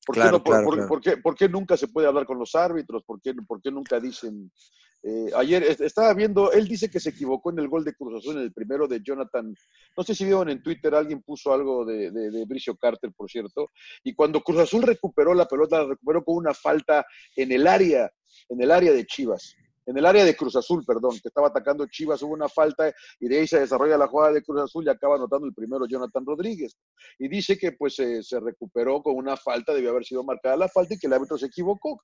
¿Por, 0.05 0.15
qué 0.15 0.21
no- 0.31 0.43
por- 0.43 0.51
claro, 0.53 0.65
por- 0.65 0.73
claro. 0.75 0.87
por 0.89 1.01
qué, 1.01 1.17
por 1.17 1.35
qué 1.35 1.49
nunca 1.49 1.75
se 1.77 1.87
puede 1.87 2.07
hablar 2.07 2.25
con 2.25 2.37
los 2.39 2.53
árbitros? 2.55 3.03
¿Por 3.05 3.21
qué, 3.21 3.33
por 3.33 3.61
qué 3.61 3.71
nunca 3.71 3.99
dicen? 3.99 4.51
eh, 5.07 5.29
ayer 5.35 5.61
est- 5.61 5.81
estaba 5.81 6.11
viendo, 6.15 6.51
él 6.51 6.67
dice 6.67 6.89
que 6.89 6.99
se 6.99 7.11
equivocó 7.11 7.51
en 7.51 7.59
el 7.59 7.67
gol 7.67 7.83
de 7.83 7.93
Cruz 7.93 8.15
Azul, 8.17 8.37
en 8.37 8.41
el 8.43 8.51
primero 8.53 8.87
de 8.87 9.01
Jonathan. 9.03 9.53
No 9.95 10.03
sé 10.03 10.15
si 10.15 10.23
vieron 10.25 10.49
en 10.49 10.63
Twitter, 10.63 10.95
alguien 10.95 11.21
puso 11.21 11.53
algo 11.53 11.85
de, 11.85 12.09
de, 12.09 12.31
de 12.31 12.45
Bricio 12.45 12.75
Carter, 12.75 13.11
por 13.15 13.29
cierto. 13.29 13.69
Y 14.03 14.15
cuando 14.15 14.41
Cruz 14.41 14.61
Azul 14.61 14.81
recuperó 14.81 15.35
la 15.35 15.45
pelota, 15.47 15.83
la 15.83 15.89
recuperó 15.89 16.23
con 16.23 16.37
una 16.37 16.55
falta 16.55 17.05
en 17.35 17.51
el 17.51 17.67
área, 17.67 18.11
en 18.49 18.61
el 18.63 18.71
área 18.71 18.93
de 18.93 19.05
Chivas. 19.05 19.55
En 19.85 19.97
el 19.97 20.05
área 20.05 20.25
de 20.25 20.35
Cruz 20.35 20.55
Azul, 20.55 20.83
perdón, 20.85 21.11
que 21.21 21.27
estaba 21.27 21.47
atacando 21.47 21.85
Chivas, 21.87 22.21
hubo 22.23 22.33
una 22.33 22.49
falta 22.49 22.91
y 23.19 23.27
de 23.27 23.39
ahí 23.39 23.47
se 23.47 23.59
desarrolla 23.59 23.97
la 23.97 24.07
jugada 24.07 24.33
de 24.33 24.43
Cruz 24.43 24.61
Azul 24.61 24.85
y 24.85 24.89
acaba 24.89 25.15
anotando 25.15 25.47
el 25.47 25.53
primero 25.53 25.85
Jonathan 25.87 26.25
Rodríguez. 26.25 26.77
Y 27.19 27.27
dice 27.27 27.57
que 27.57 27.73
pues 27.73 27.95
se 27.95 28.39
recuperó 28.39 29.01
con 29.01 29.15
una 29.15 29.37
falta, 29.37 29.73
debió 29.73 29.91
haber 29.91 30.05
sido 30.05 30.23
marcada 30.23 30.57
la 30.57 30.69
falta 30.69 30.95
y 30.95 30.97
que 30.97 31.07
el 31.07 31.13
árbitro 31.13 31.37
se 31.37 31.47
equivocó 31.47 32.01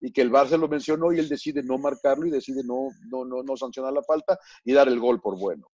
y 0.00 0.12
que 0.12 0.20
el 0.20 0.30
VAR 0.30 0.48
se 0.48 0.58
lo 0.58 0.68
mencionó 0.68 1.12
y 1.12 1.18
él 1.18 1.28
decide 1.28 1.62
no 1.62 1.78
marcarlo 1.78 2.26
y 2.26 2.30
decide 2.30 2.62
no, 2.64 2.88
no, 3.08 3.24
no, 3.24 3.42
no 3.42 3.56
sancionar 3.56 3.92
la 3.92 4.02
falta 4.02 4.38
y 4.64 4.72
dar 4.72 4.88
el 4.88 5.00
gol 5.00 5.20
por 5.20 5.38
bueno. 5.38 5.66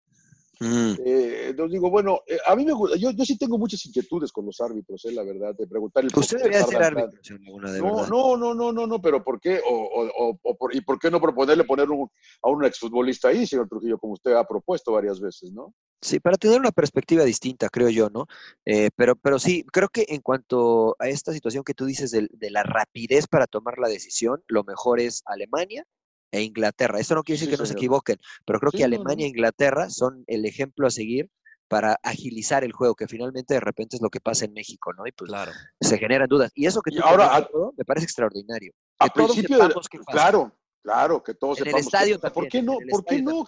Mm. 0.60 0.92
Eh, 1.06 1.46
entonces 1.52 1.72
digo, 1.72 1.90
bueno, 1.90 2.20
eh, 2.28 2.38
a 2.46 2.54
mí 2.56 2.66
me 2.66 2.74
gusta, 2.74 2.98
yo, 2.98 3.12
yo 3.12 3.24
sí 3.24 3.38
tengo 3.38 3.58
muchas 3.58 3.86
inquietudes 3.86 4.32
con 4.32 4.46
los 4.46 4.60
árbitros, 4.60 5.06
eh, 5.06 5.12
la 5.14 5.24
verdad, 5.24 5.56
de 5.56 5.66
preguntar 5.66 6.04
el 6.04 6.12
por 6.12 6.22
Usted 6.24 6.38
debería 6.38 6.66
ser 6.66 6.84
árbitro, 6.84 7.22
de 7.22 7.80
No, 7.82 7.96
verdad. 7.96 8.10
no, 8.10 8.36
no, 8.38 8.54
no, 8.54 8.74
no, 8.74 8.86
no, 8.88 9.02
pero 9.02 9.24
¿por 9.24 9.40
qué? 9.40 9.62
O, 9.66 9.74
o- 9.74 10.30
o- 10.32 10.40
o 10.42 10.56
por- 10.58 10.76
¿Y 10.76 10.82
por 10.82 11.00
qué 11.00 11.10
no 11.10 11.22
proponerle 11.22 11.64
poner 11.64 11.90
un- 11.90 12.10
a 12.44 12.50
un 12.50 12.66
exfutbolista 12.66 13.30
ahí, 13.30 13.48
señor 13.48 13.70
Trujillo, 13.70 13.98
como 13.98 14.14
usted 14.14 14.34
ha 14.34 14.44
propuesto 14.44 14.92
varias 14.92 15.22
veces, 15.22 15.54
¿no? 15.54 15.74
Sí, 16.02 16.20
para 16.20 16.38
tener 16.38 16.60
una 16.60 16.72
perspectiva 16.72 17.24
distinta, 17.24 17.70
creo 17.70 17.90
yo, 17.90 18.10
¿no? 18.10 18.26
Eh, 18.66 18.90
pero, 18.98 19.16
pero 19.16 19.40
sí, 19.40 19.66
creo 19.72 19.88
que 19.90 20.06
en 20.10 20.22
cuanto 20.22 20.96
a 21.00 21.08
esta 21.08 21.32
situación 21.34 21.64
que 21.64 21.74
tú 21.74 21.86
dices 21.86 22.12
del- 22.12 22.30
de, 22.34 22.50
la 22.52 22.64
rapidez 22.64 23.28
para 23.28 23.48
tomar 23.48 23.78
la 23.78 23.88
decisión, 23.88 24.44
lo 24.48 24.64
mejor 24.66 25.00
es 25.00 25.22
Alemania 25.26 25.86
e 26.32 26.42
Inglaterra. 26.44 27.00
Esto 27.00 27.16
no 27.16 27.24
quiere 27.24 27.38
decir 27.38 27.50
Sí, 27.50 27.56
que 27.56 27.62
no 27.62 27.66
se 27.66 27.74
equivoquen, 27.74 28.18
pero 28.46 28.60
creo 28.60 28.72
Sí, 28.72 28.78
que 28.78 28.84
Alemania 28.84 29.26
e 29.26 29.30
Inglaterra 29.30 29.90
son 29.90 30.24
el 30.28 30.46
ejemplo 30.46 30.88
a 30.88 30.92
seguir 30.92 31.30
para 31.68 32.00
agilizar 32.04 32.64
el 32.64 32.72
juego, 32.72 32.96
que 32.96 33.08
finalmente 33.08 33.54
de 33.54 33.60
repente 33.60 33.96
es 33.96 34.02
lo 34.02 34.10
que 34.10 34.20
pasa 34.20 34.46
en 34.46 34.54
México, 34.54 34.92
¿no? 34.94 35.06
Y 35.06 35.12
pues 35.12 35.30
Claro. 35.30 35.52
se 35.80 35.98
generan 35.98 36.28
dudas. 36.28 36.52
Y 36.56 36.66
eso 36.66 36.82
que 36.82 36.92
Y 36.94 36.98
tú 36.98 37.04
ahora, 37.04 37.36
a- 37.38 37.48
me 37.78 37.86
parece 37.86 38.06
extraordinario. 38.06 38.74
A 39.00 39.08
Que 39.08 39.14
todos 39.20 39.32
principio, 39.34 39.68
de- 39.68 39.74
claro, 40.08 40.52
claro, 40.82 41.24
que 41.24 41.34
todos 41.36 41.60
En 41.60 41.68
el 41.68 41.70
sepamos. 41.70 41.92
qué 41.92 41.98
estadio. 41.98 42.34
¿Por 42.34 42.48
qué 42.48 42.62
no? 42.64 42.80
el 42.80 42.88
¿Por 42.90 43.06
qué 43.06 43.22
no? 43.22 43.46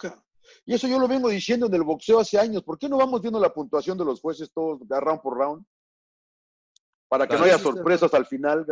Y 0.66 0.74
eso 0.74 0.86
yo 0.86 0.98
lo 0.98 1.08
vengo 1.08 1.28
diciendo 1.28 1.66
en 1.66 1.74
el 1.74 1.82
boxeo 1.82 2.20
hace 2.20 2.38
años. 2.38 2.62
¿Por 2.62 2.78
qué 2.78 2.88
no 2.88 2.96
vamos 2.96 3.20
viendo 3.20 3.40
la 3.40 3.52
puntuación 3.52 3.98
de 3.98 4.04
los 4.04 4.20
jueces 4.20 4.52
todos 4.52 4.86
de 4.86 5.00
round 5.00 5.20
por 5.20 5.36
round? 5.36 5.64
Para 7.08 7.26
que 7.26 7.36
no 7.36 7.44
haya 7.44 7.58
sorpresas 7.58 8.12
al 8.14 8.26
final. 8.26 8.64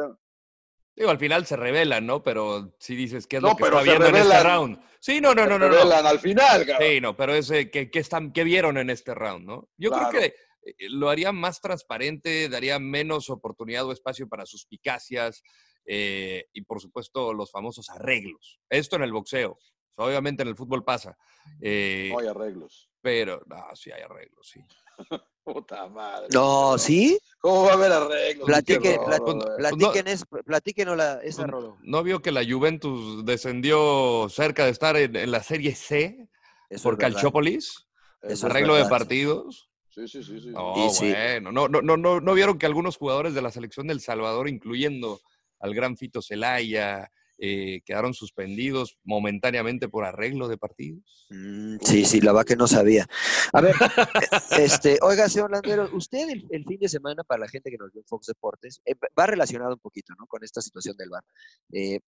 Digo, 1.00 1.10
al 1.10 1.18
final 1.18 1.46
se 1.46 1.56
revelan, 1.56 2.04
¿no? 2.04 2.22
Pero 2.22 2.76
si 2.78 2.94
dices 2.94 3.26
qué 3.26 3.36
es 3.36 3.42
No, 3.42 3.48
lo 3.52 3.56
que 3.56 3.64
está 3.64 3.78
se 3.78 3.84
viendo 3.84 4.06
en 4.08 4.16
este 4.16 4.42
round. 4.42 4.82
Sí, 5.00 5.18
no, 5.18 5.34
no, 5.34 5.44
Se 5.44 5.48
no, 5.48 5.58
no. 5.58 5.66
no. 5.70 5.72
revelan 5.74 6.06
al 6.06 6.18
final. 6.18 6.66
ca. 6.66 6.76
Sí, 6.78 7.00
no, 7.00 7.16
pero 7.16 7.34
ese, 7.34 7.70
¿qué, 7.70 7.90
qué 7.90 8.00
están, 8.00 8.34
¿qué 8.34 8.44
vieron 8.44 8.76
en 8.76 8.90
este 8.90 9.14
round, 9.14 9.46
no? 9.46 9.70
Yo 9.78 9.88
Claro. 9.88 10.10
creo 10.10 10.20
que 10.20 10.26
eh, 10.66 10.74
lo 10.90 11.08
haría 11.08 11.32
más 11.32 11.62
transparente, 11.62 12.50
daría 12.50 12.78
menos 12.78 13.30
oportunidad 13.30 13.86
o 13.86 13.92
espacio 13.92 14.28
para 14.28 14.44
suspicacias 14.44 15.42
eh, 15.86 16.44
y, 16.52 16.60
por 16.64 16.82
supuesto, 16.82 17.32
los 17.32 17.50
famosos 17.50 17.88
arreglos. 17.88 18.60
Esto 18.68 18.96
en 18.96 19.02
el 19.04 19.12
boxeo. 19.12 19.58
Obviamente 19.96 20.42
en 20.42 20.48
el 20.48 20.56
fútbol 20.56 20.82
pasa. 20.84 21.16
eh, 21.60 22.10
No 22.12 22.20
hay 22.20 22.26
arreglos. 22.28 22.90
pero, 23.00 23.42
no, 23.46 23.56
sí 23.74 23.90
hay 23.90 24.02
arreglos, 24.02 24.48
sí. 24.48 24.60
Puta 25.44 25.88
madre. 25.88 26.28
No, 26.32 26.76
¿sí? 26.78 27.18
¿Cómo 27.40 27.64
va 27.64 27.70
a 27.70 27.74
haber 27.74 27.92
arreglos? 27.92 28.46
Platiquen, 28.46 28.82
Qué 28.82 28.98
plat- 28.98 29.20
horror, 29.20 29.44
güey. 29.44 29.56
platiquen, 29.58 30.08
es- 30.08 30.24
platiquen 30.44 30.96
la, 30.96 31.14
esa 31.22 31.42
Pues, 31.42 31.50
Rodo. 31.50 31.78
¿No 31.82 32.02
vio 32.02 32.20
que 32.22 32.30
la 32.30 32.44
Juventus 32.44 33.24
descendió 33.24 34.28
cerca 34.28 34.64
de 34.66 34.70
estar 34.70 34.96
en, 34.96 35.16
en 35.16 35.30
la 35.30 35.42
Serie 35.42 35.74
C 35.74 36.28
Eso 36.68 36.82
por. 36.82 36.98
Calchópolis? 36.98 37.86
Es 38.22 38.44
Arreglo 38.44 38.74
de 38.74 38.84
partidos. 38.84 39.70
Sí, 39.88 40.06
sí, 40.06 40.22
sí. 40.22 40.38
sí. 40.40 40.50
No, 40.50 40.74
Y 40.86 40.90
sí. 40.90 41.08
bueno, 41.10 41.50
no, 41.50 41.68
no, 41.68 41.80
no, 41.82 41.96
no, 41.96 42.20
¿no 42.20 42.34
vieron 42.34 42.58
que 42.58 42.66
algunos 42.66 42.96
jugadores 42.98 43.34
de 43.34 43.42
la 43.42 43.50
selección 43.50 43.86
del 43.88 44.00
Salvador, 44.00 44.48
incluyendo 44.48 45.20
al 45.58 45.74
gran 45.74 45.96
Fito 45.96 46.20
Celaya, 46.22 47.10
eh, 47.42 47.80
quedaron 47.86 48.12
suspendidos 48.14 48.98
momentáneamente 49.02 49.88
por 49.88 50.04
arreglo 50.04 50.46
de 50.48 50.58
partidos? 50.58 51.26
Mm, 51.30 51.76
sí, 51.82 52.04
sí, 52.04 52.20
la 52.20 52.32
vaca 52.32 52.54
no 52.54 52.66
sabía. 52.66 53.06
A 53.52 53.60
ver, 53.60 53.74
este, 54.58 54.98
oiga, 55.02 55.28
señor 55.28 55.50
Landero, 55.50 55.88
usted 55.92 56.28
el, 56.28 56.46
el 56.50 56.64
fin 56.64 56.78
de 56.78 56.88
semana, 56.88 57.24
para 57.24 57.40
la 57.40 57.48
gente 57.48 57.70
que 57.70 57.78
nos 57.78 57.92
ve 57.92 58.00
en 58.00 58.06
Fox 58.06 58.26
Deportes, 58.26 58.80
eh, 58.84 58.94
va 59.18 59.26
relacionado 59.26 59.72
un 59.72 59.80
poquito, 59.80 60.12
¿no? 60.18 60.26
Con 60.26 60.44
esta 60.44 60.60
situación 60.60 60.96
del 60.96 61.08
VAR. 61.10 61.24
Eh, 61.72 62.00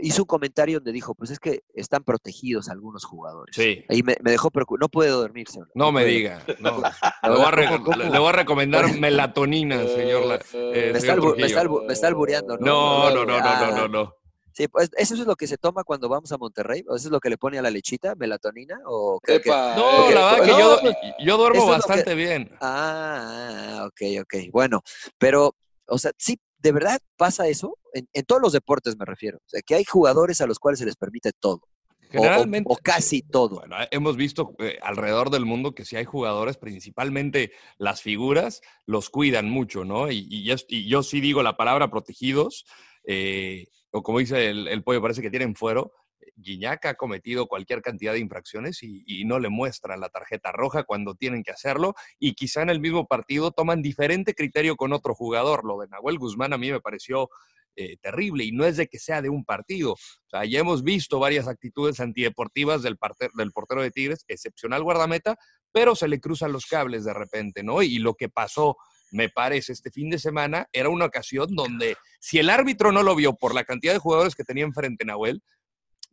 hizo 0.00 0.22
un 0.22 0.26
comentario 0.26 0.78
donde 0.78 0.90
dijo, 0.92 1.14
pues 1.14 1.30
es 1.30 1.38
que 1.38 1.60
están 1.74 2.02
protegidos 2.02 2.68
algunos 2.68 3.04
jugadores. 3.04 3.54
Sí. 3.54 3.84
Ahí 3.88 4.02
me, 4.02 4.16
me 4.20 4.32
dejó 4.32 4.50
preocupado. 4.50 4.80
No 4.80 4.88
puedo 4.88 5.20
dormir, 5.20 5.48
señor. 5.48 5.70
No 5.74 5.92
me 5.92 6.02
puedo. 6.02 6.12
diga. 6.14 6.44
no. 6.58 6.82
Le 7.22 8.18
voy, 8.18 8.28
a 8.28 8.32
recomendar 8.32 8.98
melatonina, 8.98 9.78
señor. 9.86 10.40
eh, 10.52 10.90
Me 10.92 10.98
está, 10.98 11.14
señor 11.14 11.36
me, 11.36 11.46
está 11.46 11.62
me 11.86 11.92
está 11.92 12.08
albureando, 12.08 12.56
¿no? 12.58 12.66
No, 12.66 13.10
no, 13.14 13.24
no, 13.24 13.38
no, 13.40 13.60
no, 13.60 13.76
no, 13.76 13.88
no. 13.88 14.14
Sí, 14.52 14.68
pues 14.68 14.90
eso 14.96 15.14
es 15.14 15.20
lo 15.20 15.36
que 15.36 15.46
se 15.46 15.56
toma 15.58 15.84
cuando 15.84 16.08
vamos 16.08 16.30
a 16.32 16.38
Monterrey. 16.38 16.84
¿O 16.88 16.96
eso 16.96 17.08
es 17.08 17.12
lo 17.12 17.20
que 17.20 17.30
le 17.30 17.38
pone 17.38 17.58
a 17.58 17.62
la 17.62 17.70
lechita, 17.70 18.14
melatonina? 18.14 18.78
¿O? 18.86 19.20
Epa, 19.26 19.74
No, 19.76 20.08
eh, 20.10 20.14
la 20.14 20.32
verdad 20.32 20.44
que 20.44 20.50
no, 20.52 20.58
yo, 20.58 20.78
pues, 20.80 20.96
yo 21.24 21.36
duermo 21.36 21.66
bastante 21.66 22.04
que- 22.04 22.14
bien. 22.14 22.50
Ah, 22.60 23.78
ah, 23.80 23.86
ok, 23.86 24.22
ok. 24.22 24.34
Bueno, 24.52 24.82
pero, 25.18 25.54
o 25.86 25.98
sea, 25.98 26.12
sí, 26.18 26.38
¿de 26.58 26.72
verdad 26.72 27.00
pasa 27.16 27.46
eso? 27.48 27.76
En, 27.94 28.08
en 28.12 28.24
todos 28.24 28.42
los 28.42 28.52
deportes 28.52 28.96
me 28.96 29.04
refiero. 29.04 29.38
O 29.38 29.48
sea, 29.48 29.62
que 29.62 29.74
hay 29.74 29.84
jugadores 29.84 30.40
a 30.40 30.46
los 30.46 30.58
cuales 30.58 30.78
se 30.78 30.86
les 30.86 30.96
permite 30.96 31.32
todo. 31.38 31.60
O- 31.62 32.18
o- 32.18 32.22
Generalmente. 32.22 32.68
o 32.72 32.76
casi 32.76 33.22
todo. 33.22 33.60
Bueno, 33.60 33.76
hemos 33.92 34.16
visto 34.16 34.54
eh, 34.58 34.78
alrededor 34.82 35.30
del 35.30 35.44
mundo 35.46 35.76
que 35.76 35.84
si 35.84 35.94
hay 35.94 36.04
jugadores, 36.04 36.56
principalmente 36.56 37.52
las 37.78 38.02
figuras, 38.02 38.62
los 38.84 39.10
cuidan 39.10 39.48
mucho, 39.48 39.84
¿no? 39.84 40.10
Y, 40.10 40.26
y 40.28 40.42
yo, 40.44 40.56
y 40.68 40.88
yo 40.88 41.04
sí 41.04 41.20
digo 41.20 41.44
la 41.44 41.56
palabra 41.56 41.88
protegidos, 41.88 42.66
eh, 43.04 43.68
o 43.90 44.02
como 44.02 44.18
dice 44.18 44.48
el, 44.48 44.68
el 44.68 44.82
pollo, 44.82 45.02
parece 45.02 45.22
que 45.22 45.30
tienen 45.30 45.54
fuero. 45.54 45.92
Guiñac 46.36 46.86
ha 46.86 46.94
cometido 46.94 47.46
cualquier 47.46 47.82
cantidad 47.82 48.12
de 48.12 48.18
infracciones 48.18 48.82
y, 48.82 49.02
y 49.06 49.24
no 49.24 49.38
le 49.38 49.48
muestran 49.48 50.00
la 50.00 50.08
tarjeta 50.08 50.52
roja 50.52 50.84
cuando 50.84 51.14
tienen 51.14 51.42
que 51.42 51.50
hacerlo 51.50 51.94
y 52.18 52.34
quizá 52.34 52.62
en 52.62 52.70
el 52.70 52.80
mismo 52.80 53.06
partido 53.06 53.50
toman 53.50 53.82
diferente 53.82 54.34
criterio 54.34 54.76
con 54.76 54.92
otro 54.92 55.14
jugador. 55.14 55.64
Lo 55.64 55.78
de 55.78 55.88
Nahuel 55.88 56.18
Guzmán 56.18 56.52
a 56.52 56.58
mí 56.58 56.70
me 56.70 56.80
pareció 56.80 57.28
eh, 57.76 57.96
terrible 57.98 58.44
y 58.44 58.52
no 58.52 58.64
es 58.64 58.76
de 58.76 58.88
que 58.88 58.98
sea 58.98 59.22
de 59.22 59.28
un 59.28 59.44
partido. 59.44 59.92
O 59.92 60.28
sea, 60.28 60.44
ya 60.44 60.58
hemos 60.58 60.82
visto 60.82 61.18
varias 61.18 61.48
actitudes 61.48 62.00
antideportivas 62.00 62.82
del, 62.82 62.98
del 63.36 63.52
portero 63.52 63.82
de 63.82 63.90
Tigres, 63.90 64.24
excepcional 64.28 64.82
guardameta, 64.82 65.36
pero 65.72 65.94
se 65.94 66.08
le 66.08 66.20
cruzan 66.20 66.52
los 66.52 66.66
cables 66.66 67.04
de 67.04 67.14
repente, 67.14 67.62
¿no? 67.62 67.82
Y 67.82 67.98
lo 67.98 68.14
que 68.14 68.28
pasó, 68.28 68.76
me 69.10 69.28
parece, 69.28 69.72
este 69.72 69.90
fin 69.90 70.10
de 70.10 70.18
semana 70.18 70.68
era 70.72 70.88
una 70.88 71.06
ocasión 71.06 71.54
donde 71.54 71.96
si 72.20 72.38
el 72.38 72.50
árbitro 72.50 72.92
no 72.92 73.02
lo 73.02 73.14
vio 73.14 73.34
por 73.34 73.54
la 73.54 73.64
cantidad 73.64 73.92
de 73.92 73.98
jugadores 73.98 74.34
que 74.34 74.44
tenía 74.44 74.64
enfrente 74.64 75.04
Nahuel, 75.04 75.42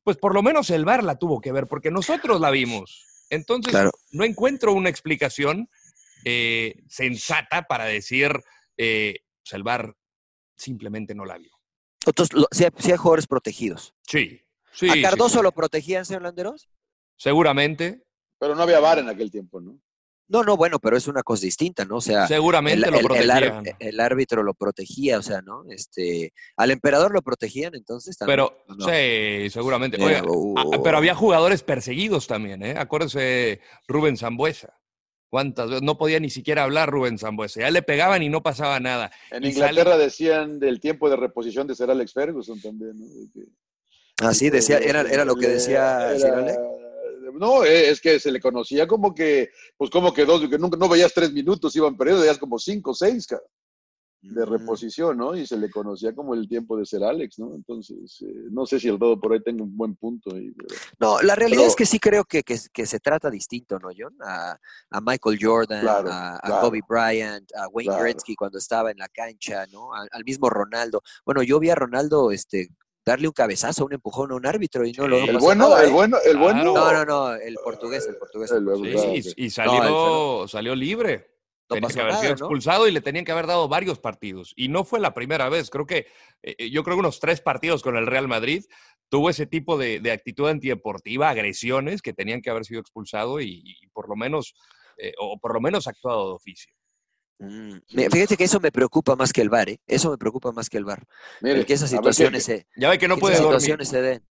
pues 0.03 0.17
por 0.17 0.33
lo 0.33 0.41
menos 0.41 0.69
el 0.69 0.85
VAR 0.85 1.03
la 1.03 1.17
tuvo 1.17 1.41
que 1.41 1.51
ver, 1.51 1.67
porque 1.67 1.91
nosotros 1.91 2.39
la 2.39 2.49
vimos. 2.49 3.05
Entonces, 3.29 3.75
no 4.11 4.23
encuentro 4.23 4.71
una 4.73 4.89
explicación 4.89 5.69
eh, 6.23 6.81
sensata 6.87 7.63
para 7.63 7.85
decir, 7.85 8.31
eh, 8.77 9.19
pues 9.43 9.53
el 9.53 9.63
VAR 9.63 9.95
simplemente 10.55 11.13
no 11.13 11.25
la 11.25 11.37
vio. 11.37 11.51
Entonces, 12.05 12.45
sí, 12.51 12.63
hay, 12.63 12.97
jugadores 12.97 13.27
protegidos. 13.27 13.93
Sí, 14.07 14.41
sí. 14.71 14.89
¿A 14.89 15.01
Cardoso 15.01 15.43
lo 15.43 15.51
protegían, 15.51 16.05
señor 16.05 16.21
Landeros? 16.21 16.69
Seguramente. 17.17 18.05
Pero 18.39 18.55
no 18.55 18.63
había 18.63 18.79
VAR 18.79 18.99
en 18.99 19.09
aquel 19.09 19.29
tiempo, 19.29 19.59
¿no? 19.59 19.77
No, 20.29 20.43
no, 20.43 20.57
bueno, 20.57 20.79
pero 20.79 20.97
es 20.97 21.07
una 21.07 21.23
cosa 21.23 21.45
distinta, 21.45 21.85
¿no? 21.85 21.97
O 21.97 22.01
sea, 22.01 22.27
seguramente 22.27 22.91
lo 22.91 22.99
protegían. 22.99 23.63
El, 23.79 23.99
árbitro 23.99 24.43
lo 24.43 24.53
protegía, 24.53 25.19
o 25.19 25.21
sea, 25.21 25.41
¿no? 25.41 25.63
Este, 25.69 26.33
al 26.57 26.71
emperador 26.71 27.13
lo 27.13 27.21
protegían, 27.21 27.75
entonces 27.75 28.17
también. 28.17 28.37
Pero, 28.37 28.65
sí, 28.79 29.49
seguramente. 29.49 29.97
Ah, 30.01 30.23
uh, 30.25 30.83
pero 30.83 30.97
había 30.97 31.15
jugadores 31.15 31.63
perseguidos 31.63 32.27
también, 32.27 32.61
¿eh? 32.61 32.75
Acuérdese 32.77 33.61
Rubén 33.87 34.17
Zambuesa. 34.17 34.77
¿Cuántas 35.29 35.69
veces? 35.69 35.83
No 35.83 35.97
podía 35.97 36.19
ni 36.19 36.29
siquiera 36.29 36.63
hablar 36.63 36.89
Rubén 36.89 37.17
Zambuesa. 37.17 37.61
Ya 37.61 37.71
le 37.71 37.81
pegaban 37.81 38.21
y 38.23 38.29
no 38.29 38.43
pasaba 38.43 38.79
nada. 38.79 39.11
En 39.31 39.45
Inglaterra 39.45 39.97
decían 39.97 40.59
del 40.59 40.79
tiempo 40.79 41.09
de 41.09 41.15
reposición 41.15 41.67
de 41.67 41.75
ser 41.75 41.89
Alex 41.89 42.13
Ferguson 42.13 42.59
también, 42.61 42.93
¿no? 42.97 43.05
ah, 44.21 44.33
sí, 44.33 44.49
decía, 44.49 44.77
era, 44.77 45.01
era 45.01 45.25
lo 45.25 45.35
que 45.35 45.47
decía 45.47 46.13
no, 47.37 47.63
eh, 47.63 47.89
es 47.89 48.01
que 48.01 48.19
se 48.19 48.31
le 48.31 48.39
conocía 48.39 48.87
como 48.87 49.13
que, 49.13 49.49
pues 49.77 49.89
como 49.89 50.13
que 50.13 50.25
dos, 50.25 50.47
que 50.49 50.57
nunca 50.57 50.77
no 50.77 50.89
veías 50.89 51.13
tres 51.13 51.31
minutos, 51.31 51.75
iban 51.75 51.95
perdiendo, 51.95 52.21
veías 52.21 52.37
como 52.37 52.59
cinco, 52.59 52.93
seis 52.93 53.27
de 54.21 54.45
reposición, 54.45 55.17
¿no? 55.17 55.35
Y 55.35 55.45
se 55.45 55.57
le 55.57 55.69
conocía 55.69 56.13
como 56.13 56.33
el 56.33 56.47
tiempo 56.47 56.77
de 56.77 56.85
ser 56.85 57.03
Alex, 57.03 57.39
¿no? 57.39 57.53
Entonces, 57.53 58.21
eh, 58.21 58.47
no 58.51 58.65
sé 58.65 58.79
si 58.79 58.87
el 58.87 58.97
todo 58.97 59.19
por 59.19 59.31
ahí 59.31 59.41
tenga 59.41 59.63
un 59.63 59.75
buen 59.75 59.95
punto. 59.95 60.31
no, 60.99 61.21
la 61.21 61.35
realidad 61.35 61.65
es 61.65 61.75
que 61.75 61.85
sí 61.85 61.99
creo 61.99 62.25
que, 62.25 62.43
que, 62.43 62.85
se 62.85 62.99
trata 62.99 63.29
distinto, 63.29 63.79
¿no, 63.79 63.89
John? 63.97 64.15
A, 64.21 64.57
Michael 65.01 65.37
Jordan, 65.39 65.87
a, 65.87 66.39
a 66.41 66.61
Kobe 66.61 66.81
Bryant, 66.87 67.49
a 67.55 67.67
Wayne 67.67 67.95
Gretzky 67.99 68.35
cuando 68.35 68.57
estaba 68.57 68.91
en 68.91 68.97
la 68.97 69.07
cancha, 69.07 69.65
¿no? 69.71 69.93
al 69.93 70.23
mismo 70.25 70.49
Ronaldo. 70.49 71.01
Bueno, 71.25 71.43
yo 71.43 71.59
vi 71.59 71.69
a 71.69 71.75
Ronaldo 71.75 72.31
este, 72.31 72.69
darle 73.07 73.27
un 73.27 73.33
cabezazo, 73.33 73.85
un 73.85 73.93
empujón 73.93 74.31
a 74.31 74.35
un 74.35 74.45
árbitro 74.45 74.85
y 74.85 74.91
no 74.91 75.07
lo 75.07 75.17
El 75.17 75.37
bueno, 75.37 75.77
el 75.77 75.91
bueno, 75.91 76.17
el 76.25 76.37
bueno. 76.37 76.63
No, 76.63 76.91
no, 76.91 77.05
no, 77.05 77.33
el 77.33 77.55
portugués, 77.63 78.05
el 78.07 78.17
portugués. 78.17 78.51
Sí, 79.23 79.33
y, 79.37 79.49
salió, 79.49 80.45
salió 80.47 80.75
libre. 80.75 81.31
tenía 81.69 81.87
que 81.87 82.01
haber 82.01 82.15
sido 82.15 82.31
expulsado 82.33 82.85
y 82.85 82.91
le 82.91 82.99
tenían 82.99 83.23
que 83.23 83.31
haber 83.31 83.47
dado 83.47 83.69
varios 83.69 83.99
partidos. 83.99 84.51
Y 84.57 84.67
no 84.67 84.83
fue 84.83 84.99
la 84.99 85.13
primera 85.13 85.47
vez. 85.47 85.69
Creo 85.69 85.85
que, 85.85 86.07
eh, 86.43 86.55
eh, 86.57 86.69
yo 86.69 86.83
creo 86.83 86.97
que 86.97 86.99
unos 86.99 87.21
tres 87.21 87.39
partidos 87.39 87.81
con 87.81 87.95
el 87.95 88.07
Real 88.07 88.27
Madrid 88.27 88.65
tuvo 89.07 89.29
ese 89.29 89.45
tipo 89.45 89.77
de, 89.77 90.01
actitud 90.11 90.49
antideportiva, 90.49 91.29
agresiones 91.29 92.01
que 92.01 92.11
tenían 92.11 92.41
que 92.41 92.49
haber 92.49 92.65
sido 92.65 92.81
expulsado 92.81 93.39
y, 93.39 93.73
por 93.93 94.09
lo 94.09 94.17
menos, 94.17 94.53
eh, 94.97 95.13
o 95.17 95.39
por 95.39 95.53
lo 95.53 95.61
menos 95.61 95.87
actuado 95.87 96.27
de 96.27 96.35
oficio. 96.35 96.73
Mm, 97.39 97.77
fíjate 98.11 98.35
que 98.35 98.45
eso 98.45 98.59
me 98.59 98.71
preocupa 98.71 99.15
más 99.15 99.31
que 99.31 99.41
el 99.41 99.49
bar, 99.49 99.69
¿eh? 99.69 99.79
Eso 99.85 100.09
me 100.09 100.17
preocupa 100.17 100.51
más 100.51 100.69
que 100.69 100.77
el 100.77 100.85
bar. 100.85 101.03
Mire, 101.41 101.65
que 101.65 101.73
esas 101.73 101.89
situaciones 101.89 102.43
se, 102.43 102.67
Ya 102.75 102.89
ve 102.89 102.97
que 102.97 103.07
no 103.07 103.17
puede 103.17 103.35
situaciones 103.35 103.89
se 103.89 104.01
den. 104.01 104.23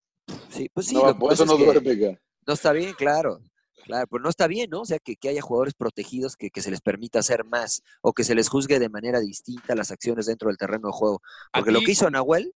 Sí, 0.50 0.70
pues 0.74 0.88
sí, 0.88 0.96
no, 0.96 1.18
por 1.18 1.34
eso 1.34 1.46
no 1.46 1.58
duerme. 1.58 2.20
No 2.48 2.54
está 2.54 2.72
bien, 2.72 2.94
claro. 2.94 3.40
Claro, 3.86 4.08
pues 4.08 4.24
no 4.24 4.30
está 4.30 4.48
bien, 4.48 4.72
¿no? 4.72 4.82
O 4.82 4.86
sea, 4.86 4.98
que, 4.98 5.16
que 5.16 5.30
haya 5.30 5.44
jugadores 5.44 5.76
protegidos 5.76 6.36
que, 6.36 6.50
que, 6.50 6.64
se 6.64 6.72
les 6.72 6.82
permita 6.82 7.20
hacer 7.20 7.44
más 7.44 7.84
o 8.02 8.14
que 8.14 8.24
se 8.24 8.34
les 8.34 8.50
juzgue 8.50 8.80
de 8.80 8.90
manera 8.90 9.20
distinta 9.20 9.76
las 9.76 9.92
acciones 9.92 10.26
dentro 10.26 10.48
del 10.48 10.58
terreno 10.58 10.88
de 10.88 10.94
juego. 10.94 11.22
Porque 11.54 11.72
lo 11.72 11.82
que 11.82 11.92
hizo 11.92 12.10
Nahuel 12.10 12.52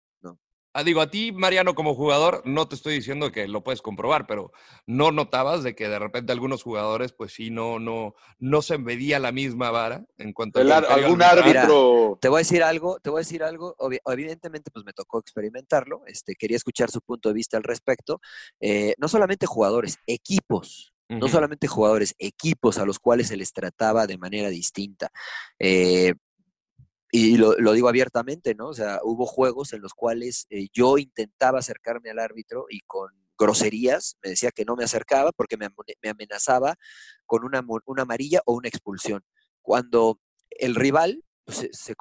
Ah, 0.71 0.83
digo, 0.83 1.01
a 1.01 1.09
ti, 1.09 1.31
Mariano, 1.31 1.73
como 1.73 1.95
jugador, 1.95 2.43
no 2.45 2.67
te 2.67 2.75
estoy 2.75 2.93
diciendo 2.93 3.31
que 3.31 3.47
lo 3.47 3.63
puedes 3.63 3.81
comprobar, 3.81 4.27
pero 4.27 4.51
¿no 4.85 5.11
notabas 5.11 5.63
de 5.63 5.73
que 5.73 5.89
de 5.89 5.97
repente 5.97 6.31
algunos 6.31 6.61
jugadores, 6.61 7.11
pues 7.11 7.33
sí, 7.33 7.49
no, 7.49 7.79
no, 7.79 8.13
no 8.37 8.61
se 8.61 8.77
medía 8.77 9.17
la 9.17 9.31
misma 9.31 9.71
vara 9.71 10.05
en 10.19 10.31
cuanto 10.31 10.59
a 10.59 10.77
algún 10.77 11.23
árbitro? 11.23 12.19
te 12.21 12.29
voy 12.29 12.37
a 12.37 12.45
decir 12.45 12.61
algo, 12.61 12.99
te 12.99 13.09
voy 13.09 13.19
a 13.19 13.25
decir 13.25 13.41
algo. 13.43 13.75
evidentemente, 14.05 14.69
pues 14.71 14.85
me 14.85 14.93
tocó 14.93 15.19
experimentarlo. 15.19 16.03
Este, 16.05 16.35
quería 16.35 16.57
escuchar 16.57 16.91
su 16.91 17.01
punto 17.01 17.29
de 17.29 17.35
vista 17.35 17.57
al 17.57 17.63
respecto. 17.63 18.21
Eh, 18.59 18.93
no 18.99 19.07
solamente 19.07 19.47
jugadores, 19.47 19.97
equipos. 20.05 20.93
No 21.11 21.27
solamente 21.27 21.65
jugadores, 21.65 22.13
equipos 22.19 22.77
a 22.77 22.85
los 22.85 22.99
cuales 22.99 23.29
se 23.29 23.35
les 23.35 23.51
trataba 23.51 24.05
de 24.05 24.19
manera 24.19 24.49
distinta. 24.49 25.09
Eh, 25.57 26.13
y 27.11 27.37
lo, 27.37 27.55
digo 27.73 27.89
abiertamente, 27.89 28.53
¿no? 28.53 28.67
O 28.67 28.73
sea, 28.73 28.99
hubo 29.03 29.25
juegos 29.25 29.73
en 29.73 29.81
los 29.81 29.93
cuales 29.93 30.45
eh, 30.49 30.67
yo 30.73 30.97
intentaba 30.97 31.59
acercarme 31.59 32.11
al 32.11 32.19
árbitro 32.19 32.65
y 32.69 32.81
con 32.81 33.09
groserías 33.37 34.17
me 34.21 34.31
decía 34.31 34.51
que 34.51 34.65
no 34.65 34.75
me 34.75 34.83
acercaba 34.83 35.31
porque 35.31 35.57
me, 35.57 35.69
amenazaba 36.09 36.75
con 37.25 37.45
una, 37.45 37.65
una, 37.85 38.03
amarilla 38.03 38.41
o 38.45 38.53
una 38.53 38.67
expulsión. 38.67 39.23
Cuando 39.61 40.19
el 40.51 40.75
rival 40.75 41.23
pues, 41.45 41.67
se, 41.71 41.95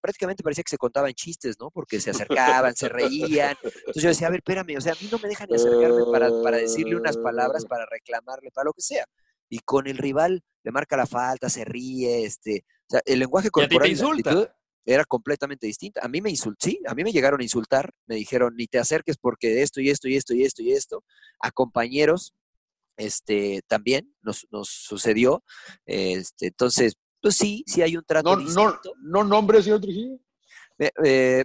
prácticamente 0.00 0.42
parecía 0.42 0.64
que 0.64 0.70
se 0.70 0.78
contaban 0.78 1.14
chistes, 1.14 1.56
¿no? 1.58 1.70
Porque 1.70 2.00
se 2.00 2.10
acercaban, 2.10 2.74
se 2.76 2.88
reían. 2.88 3.56
Entonces 3.62 4.02
yo 4.02 4.08
decía, 4.10 4.26
a 4.26 4.30
ver, 4.30 4.40
espérame, 4.40 4.76
o 4.76 4.80
sea, 4.80 4.92
a 4.92 4.96
mí 5.00 5.08
no 5.10 5.18
me 5.18 5.28
dejan 5.28 5.48
ni 5.48 5.56
acercarme 5.56 6.04
para, 6.10 6.28
para 6.42 6.58
decirle 6.58 6.96
unas 6.96 7.16
palabras, 7.16 7.64
para 7.64 7.86
reclamarle, 7.86 8.50
para 8.50 8.66
lo 8.66 8.72
que 8.74 8.82
sea. 8.82 9.06
Y 9.48 9.60
con 9.60 9.86
el 9.86 9.98
rival 9.98 10.42
le 10.62 10.72
marca 10.72 10.96
la 10.96 11.06
falta, 11.06 11.48
se 11.48 11.64
ríe, 11.64 12.24
este, 12.24 12.64
o 12.88 12.90
sea, 12.90 13.00
el 13.04 13.18
lenguaje 13.18 13.50
corporal 13.50 14.50
era 14.84 15.04
completamente 15.04 15.66
distinto. 15.66 16.00
A 16.02 16.08
mí 16.08 16.20
me 16.22 16.30
insultó, 16.30 16.66
sí, 16.66 16.80
a 16.86 16.94
mí 16.94 17.04
me 17.04 17.12
llegaron 17.12 17.40
a 17.40 17.42
insultar, 17.42 17.92
me 18.06 18.16
dijeron, 18.16 18.54
ni 18.56 18.66
te 18.66 18.78
acerques 18.78 19.18
porque 19.18 19.62
esto 19.62 19.80
y 19.80 19.90
esto 19.90 20.08
y 20.08 20.16
esto 20.16 20.34
y 20.34 20.44
esto 20.44 20.62
y 20.62 20.72
esto. 20.72 21.04
A 21.40 21.50
compañeros, 21.50 22.34
este, 22.96 23.60
también 23.66 24.14
nos, 24.22 24.46
nos 24.50 24.68
sucedió. 24.68 25.44
Este, 25.84 26.46
entonces, 26.46 26.94
pues 27.20 27.36
sí, 27.36 27.64
sí 27.66 27.82
hay 27.82 27.96
un 27.96 28.04
trato 28.04 28.34
no, 28.34 28.42
distinto. 28.42 28.94
No, 29.02 29.22
no 29.22 29.24
nombre, 29.24 29.62
señor 29.62 29.80
Trujillo. 29.80 30.18
Eh, 30.78 31.44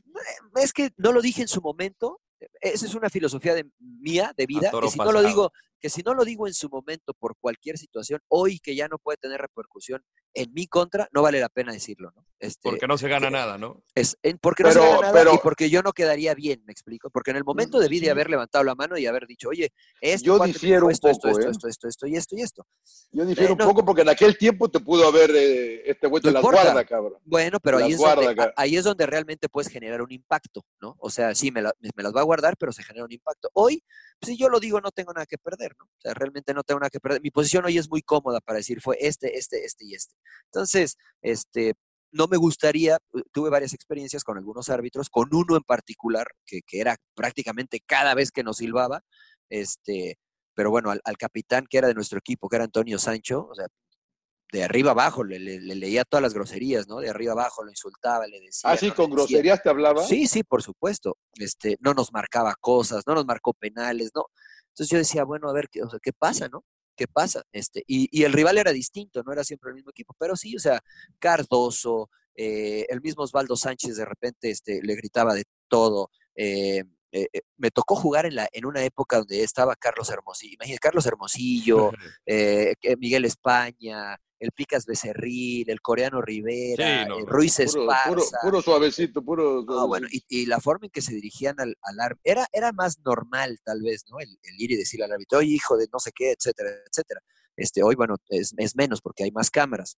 es 0.56 0.72
que 0.72 0.92
no 0.98 1.12
lo 1.12 1.22
dije 1.22 1.42
en 1.42 1.48
su 1.48 1.62
momento. 1.62 2.22
Esa 2.62 2.86
es 2.86 2.96
una 2.96 3.10
filosofía 3.10 3.56
de, 3.56 3.70
mía, 3.80 4.34
de 4.38 4.46
vida, 4.46 4.72
que 4.72 4.90
si 4.90 5.00
no 5.00 5.12
lo 5.12 5.22
digo, 5.22 5.52
que 5.84 5.90
si 5.90 6.02
no 6.02 6.14
lo 6.14 6.24
digo 6.24 6.48
en 6.48 6.54
su 6.54 6.70
momento 6.70 7.14
por 7.14 7.36
cualquier 7.36 7.78
situación, 7.78 8.22
hoy 8.30 8.60
que 8.60 8.74
ya 8.74 8.88
no 8.88 8.98
puede 9.00 9.18
tener 9.18 9.42
repercusión 9.42 10.02
en 10.34 10.54
mi 10.54 10.66
contra, 10.66 11.10
no 11.12 11.22
vale 11.22 11.42
la 11.42 11.50
pena 11.50 11.74
decirlo, 11.74 12.14
¿no? 12.16 12.26
Este, 12.40 12.70
porque 12.70 12.88
no 12.88 12.98
se 12.98 13.10
gana 13.10 13.30
nada, 13.30 13.58
¿no? 13.58 13.84
Es, 13.94 14.18
porque 14.42 14.64
no 14.64 14.72
se 14.72 14.80
gana 14.80 15.12
nada 15.12 15.34
y 15.34 15.38
porque 15.44 15.70
yo 15.70 15.82
no 15.82 15.92
quedaría 15.92 16.34
bien, 16.34 16.64
me 16.66 16.72
explico. 16.72 17.10
Porque 17.10 17.32
en 17.32 17.38
el 17.38 17.44
momento 17.44 17.80
debí 17.80 18.00
de 18.00 18.10
haber 18.10 18.30
levantado 18.30 18.64
la 18.64 18.76
mano 18.76 18.98
y 18.98 19.06
haber 19.06 19.28
dicho, 19.28 19.50
oye, 19.50 19.74
esto, 20.00 20.26
yo 20.26 20.44
difiero 20.46 20.90
esto, 20.90 21.10
un 21.10 21.16
poco, 21.16 21.28
esto, 21.30 21.42
¿eh? 21.42 21.52
esto, 21.52 21.68
esto, 21.68 21.88
esto, 21.90 22.08
y 22.08 22.16
esto 22.16 22.36
y 22.38 22.42
esto. 22.42 22.66
Yo 23.12 23.26
difiero 23.26 23.52
eh, 23.52 23.58
un 23.60 23.68
poco 23.68 23.84
porque 23.84 24.02
en 24.02 24.10
aquel 24.10 24.38
tiempo 24.38 24.70
te 24.70 24.80
pudo 24.80 25.08
haber 25.08 25.32
eh, 25.36 25.90
este 25.90 26.08
güey 26.08 26.24
de 26.24 26.32
la 26.32 26.40
guarda, 26.40 26.86
cabrón. 26.86 27.20
Bueno, 27.26 27.60
pero 27.62 27.78
ahí 27.78 27.92
es, 27.92 28.00
donde, 28.00 28.54
ahí 28.56 28.78
es 28.78 28.84
donde 28.86 29.06
realmente 29.06 29.50
puedes 29.50 29.72
generar 29.72 30.02
un 30.02 30.12
impacto, 30.12 30.66
¿no? 30.82 30.96
O 31.00 31.10
sea, 31.10 31.36
sí, 31.36 31.52
me, 31.52 31.62
me 31.62 32.04
las 32.04 32.14
va 32.14 32.22
a 32.22 32.26
guardar, 32.26 32.56
pero 32.58 32.72
se 32.72 32.84
genera 32.84 33.06
un 33.06 33.12
impacto. 33.12 33.50
Hoy, 33.54 33.84
pues, 34.20 34.32
si 34.32 34.38
yo 34.38 34.50
lo 34.50 34.60
digo, 34.60 34.82
no 34.82 34.92
tengo 34.92 35.14
nada 35.14 35.26
que 35.26 35.38
perder, 35.38 35.73
¿no? 35.78 35.86
O 35.86 36.02
sea, 36.02 36.14
realmente 36.14 36.54
no 36.54 36.64
tengo 36.64 36.80
nada 36.80 36.90
que 36.90 37.00
perder. 37.00 37.22
Mi 37.22 37.32
posición 37.32 37.66
hoy 37.66 37.78
es 37.78 37.90
muy 37.90 38.02
cómoda 38.02 38.40
para 38.42 38.58
decir 38.58 38.82
fue 38.82 38.98
este, 39.00 39.38
este, 39.38 39.66
este 39.66 39.86
y 39.86 39.96
este. 39.96 40.16
Entonces, 40.46 40.98
este, 41.22 41.74
no 42.14 42.28
me 42.28 42.38
gustaría, 42.38 43.00
tuve 43.32 43.50
varias 43.50 43.74
experiencias 43.74 44.24
con 44.24 44.38
algunos 44.38 44.70
árbitros, 44.70 45.10
con 45.10 45.30
uno 45.34 45.58
en 45.58 45.64
particular, 45.64 46.28
que, 46.46 46.62
era 46.72 46.96
prácticamente 47.16 47.82
cada 47.86 48.14
vez 48.14 48.32
que 48.32 48.44
nos 48.44 48.58
silbaba, 48.58 49.02
este, 49.50 50.18
pero 50.54 50.70
bueno, 50.70 50.92
al, 50.92 51.18
capitán 51.18 51.66
que 51.70 51.80
era 51.80 51.88
de 51.88 51.96
nuestro 51.96 52.20
equipo, 52.20 52.48
que 52.48 52.58
era 52.58 52.66
Antonio 52.66 53.00
Sancho, 53.00 53.48
o 53.50 53.56
sea, 53.56 53.68
de 54.52 54.64
arriba 54.64 54.92
abajo, 54.92 55.24
le, 55.24 55.40
leía 55.40 56.04
todas 56.06 56.22
las 56.22 56.36
groserías, 56.36 56.88
¿no? 56.88 57.00
De 57.00 57.10
arriba 57.10 57.32
abajo 57.32 57.64
lo 57.64 57.72
insultaba, 57.72 58.28
le 58.28 58.40
decía. 58.40 58.70
Ah, 58.70 58.78
sí, 58.78 58.92
con 58.92 59.10
groserías 59.10 59.64
te 59.64 59.70
hablaba. 59.70 60.04
Sí, 60.04 60.28
sí, 60.28 60.44
por 60.44 60.62
supuesto. 60.62 61.18
Este, 61.34 61.76
no 61.80 61.96
nos 61.96 62.14
marcaba 62.14 62.54
cosas, 62.62 63.04
no 63.08 63.16
nos 63.16 63.26
marcó 63.26 63.54
penales, 63.54 64.12
¿no? 64.14 64.26
Entonces 64.74 64.90
yo 64.90 64.98
decía, 64.98 65.24
bueno, 65.24 65.50
a 65.50 65.54
ver, 65.54 65.70
¿qué, 65.70 65.84
o 65.84 65.90
sea, 65.90 66.00
¿qué 66.02 66.12
pasa, 66.12 66.50
no? 66.50 66.66
¿Qué 66.96 67.08
pasa? 67.08 67.44
Este, 67.52 67.84
y, 67.88 68.24
el 68.24 68.34
rival 68.34 68.58
era 68.58 68.72
distinto, 68.72 69.22
no 69.24 69.32
era 69.32 69.44
siempre 69.44 69.70
el 69.70 69.76
mismo 69.76 69.92
equipo, 69.92 70.16
pero 70.18 70.36
sí, 70.36 70.56
o 70.56 70.60
sea, 70.60 70.80
Cardoso, 71.20 72.10
eh, 72.36 72.86
el 72.90 73.02
mismo 73.02 73.24
Osvaldo 73.24 73.56
Sánchez 73.56 73.98
de 73.98 74.06
repente 74.06 74.50
este, 74.50 74.82
le 74.82 74.96
gritaba 74.96 75.36
de 75.36 75.44
todo. 75.68 76.10
Eh, 76.36 76.84
eh, 77.12 77.28
me 77.58 77.70
tocó 77.70 77.96
jugar 77.96 78.26
en, 78.26 78.36
la, 78.36 78.50
en 78.52 78.66
una 78.66 78.84
época 78.84 79.18
donde 79.18 79.44
estaba 79.44 79.76
Carlos 79.76 80.10
Hermosillo, 80.10 80.56
imagínate, 80.56 80.80
Carlos 80.80 81.06
Hermosillo, 81.06 81.92
Miguel 82.98 83.26
España, 83.26 84.20
el 84.44 84.52
Picas 84.52 84.86
Becerril, 84.86 85.70
el 85.70 85.80
coreano 85.82 86.22
Rivera, 86.22 87.04
Sí, 87.04 87.10
no, 87.10 87.20
el. 87.20 87.26
Ruiz 87.28 87.56
Puro, 87.56 87.66
Esparza. 87.66 88.10
puro, 88.10 88.24
puro 88.42 88.62
suavecito, 88.62 89.24
puro. 89.24 89.64
No, 89.66 89.88
bueno, 89.88 90.08
y, 90.12 90.24
y 90.28 90.46
la 90.46 90.60
forma 90.60 90.88
en 90.88 90.92
que 90.92 91.02
se 91.02 91.14
dirigían 91.14 91.56
al, 91.60 91.78
al 91.82 92.00
árbitro, 92.00 92.22
era, 92.26 92.48
era 92.52 92.72
más 92.74 93.00
normal 93.06 93.58
tal 93.64 93.82
vez, 93.82 94.04
¿no? 94.10 94.20
El, 94.20 94.28
el 94.44 94.62
ir 94.62 94.72
y 94.72 94.76
decirle 94.76 95.06
al 95.06 95.14
árbitro, 95.14 95.40
oye, 95.40 95.54
hijo 95.56 95.78
de 95.78 95.88
no 95.94 96.00
sé 96.00 96.12
qué, 96.14 96.32
etcétera, 96.32 96.70
etcétera. 96.90 97.22
Este, 97.56 97.84
hoy, 97.84 97.96
bueno, 97.96 98.16
es, 98.30 98.54
es 98.58 98.76
menos 98.76 99.02
porque 99.02 99.24
hay 99.24 99.32
más 99.32 99.50
cámaras. 99.50 99.98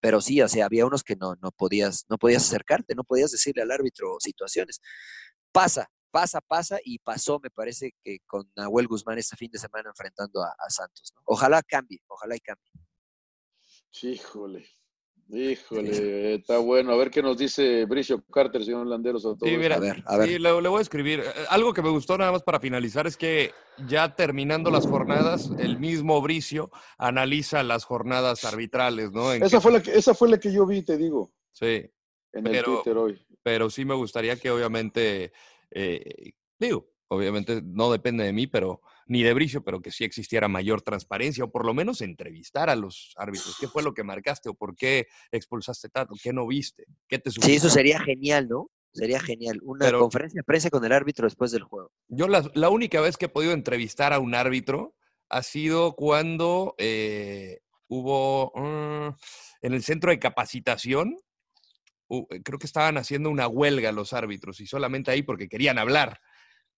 Pero 0.00 0.20
sí, 0.20 0.42
o 0.42 0.48
sea, 0.48 0.66
había 0.66 0.84
unos 0.84 1.02
que 1.02 1.16
no, 1.16 1.36
no 1.40 1.50
podías, 1.52 2.04
no 2.10 2.18
podías 2.18 2.42
acercarte, 2.42 2.94
no 2.94 3.04
podías 3.04 3.30
decirle 3.30 3.62
al 3.62 3.70
árbitro 3.70 4.16
situaciones. 4.18 4.80
Pasa, 5.52 5.88
pasa, 6.10 6.40
pasa, 6.40 6.78
y 6.84 6.98
pasó, 6.98 7.40
me 7.42 7.50
parece, 7.50 7.92
que 8.04 8.18
con 8.26 8.50
Nahuel 8.56 8.88
Guzmán 8.88 9.18
este 9.18 9.36
fin 9.36 9.50
de 9.50 9.58
semana 9.58 9.88
enfrentando 9.90 10.42
a, 10.42 10.48
a 10.58 10.70
Santos, 10.70 11.12
¿no? 11.16 11.22
Ojalá 11.24 11.62
cambie, 11.62 12.02
ojalá 12.08 12.36
y 12.36 12.40
cambie. 12.40 12.68
Híjole. 14.00 14.66
Híjole, 15.28 16.34
está 16.34 16.58
bueno. 16.58 16.92
A 16.92 16.96
ver 16.96 17.10
qué 17.10 17.22
nos 17.22 17.38
dice 17.38 17.86
Bricio 17.86 18.22
Carter, 18.30 18.64
señor 18.64 18.86
Landeros. 18.86 19.24
A 19.24 19.34
Sí, 19.42 19.56
mira, 19.56 19.76
A 19.76 19.78
ver, 19.78 20.02
a 20.06 20.16
ver. 20.18 20.28
sí, 20.28 20.38
le, 20.38 20.60
le 20.60 20.68
voy 20.68 20.78
a 20.78 20.82
escribir. 20.82 21.20
Eh, 21.20 21.24
Algo 21.48 21.72
que 21.72 21.80
me 21.80 21.88
gustó 21.88 22.18
nada 22.18 22.32
más 22.32 22.42
para 22.42 22.60
finalizar 22.60 23.06
es 23.06 23.16
que 23.16 23.52
ya 23.86 24.14
terminando 24.14 24.70
las 24.70 24.86
jornadas, 24.86 25.50
el 25.58 25.78
mismo 25.78 26.20
Bricio 26.20 26.70
analiza 26.98 27.62
las 27.62 27.84
jornadas 27.84 28.44
arbitrales, 28.44 29.10
¿no? 29.12 29.32
En 29.32 29.42
Esa 29.42 29.60
fue, 29.60 29.72
la 29.72 29.82
que, 29.82 29.92
esa 29.96 30.12
fue 30.14 30.28
la 30.28 30.38
que 30.38 30.52
yo 30.52 30.66
vi, 30.66 30.82
te 30.82 30.98
digo, 30.98 31.32
Sí, 31.52 31.90
en 32.34 32.46
el 32.46 32.52
Pero- 32.52 32.74
Twitter 32.82 32.96
hoy. 32.98 33.26
pero 33.42 33.70
sí 33.70 33.84
me 33.86 33.94
gustaría 33.94 34.36
que 34.36 34.50
obviamente, 34.50 35.32
eh, 35.70 36.32
digo, 36.58 36.91
obviamente 37.12 37.60
no 37.64 37.90
depende 37.92 38.24
de 38.24 38.32
mí, 38.32 38.46
pero 38.46 38.80
ni 39.06 39.22
de 39.22 39.34
Bricio, 39.34 39.62
pero 39.62 39.80
que 39.82 39.90
sí 39.90 40.04
existiera 40.04 40.48
mayor 40.48 40.82
transparencia 40.82 41.44
o 41.44 41.50
por 41.50 41.66
lo 41.66 41.74
menos 41.74 42.00
entrevistar 42.00 42.70
a 42.70 42.76
los 42.76 43.12
árbitros. 43.16 43.56
¿Qué 43.60 43.68
fue 43.68 43.82
lo 43.82 43.92
que 43.94 44.02
marcaste 44.04 44.48
o 44.48 44.54
por 44.54 44.74
qué 44.76 45.06
expulsaste 45.30 45.88
tanto? 45.88 46.14
¿Qué 46.22 46.32
no 46.32 46.46
viste? 46.46 46.84
¿Qué 47.08 47.18
te 47.18 47.30
Sí, 47.30 47.34
sucedió? 47.36 47.56
eso 47.56 47.68
sería 47.70 48.00
genial, 48.00 48.48
¿no? 48.48 48.68
Sería 48.94 49.20
genial. 49.20 49.58
Una 49.62 49.86
Pero- 49.86 50.00
conferencia 50.00 50.38
de 50.40 50.44
prensa 50.44 50.70
con 50.70 50.84
el 50.84 50.92
árbitro 50.92 51.26
después 51.26 51.50
del 51.50 51.62
juego. 51.62 51.90
Yo 52.08 52.28
la, 52.28 52.50
la 52.54 52.68
única 52.68 53.00
vez 53.00 53.16
que 53.16 53.26
he 53.26 53.30
podido 53.30 53.52
entrevistar 53.52 54.12
a 54.12 54.18
un 54.18 54.34
árbitro 54.34 54.94
ha 55.28 55.42
sido 55.42 55.94
cuando 55.94 56.74
eh, 56.78 57.60
hubo 57.88 58.52
mm, 58.54 59.14
en 59.62 59.72
el 59.74 59.82
centro 59.82 60.10
de 60.10 60.18
capacitación, 60.18 61.16
hu- 62.08 62.26
creo 62.44 62.58
que 62.58 62.66
estaban 62.66 62.98
haciendo 62.98 63.30
una 63.30 63.48
huelga 63.48 63.92
los 63.92 64.12
árbitros 64.12 64.60
y 64.60 64.66
solamente 64.66 65.10
ahí 65.10 65.22
porque 65.22 65.48
querían 65.48 65.78
hablar. 65.78 66.20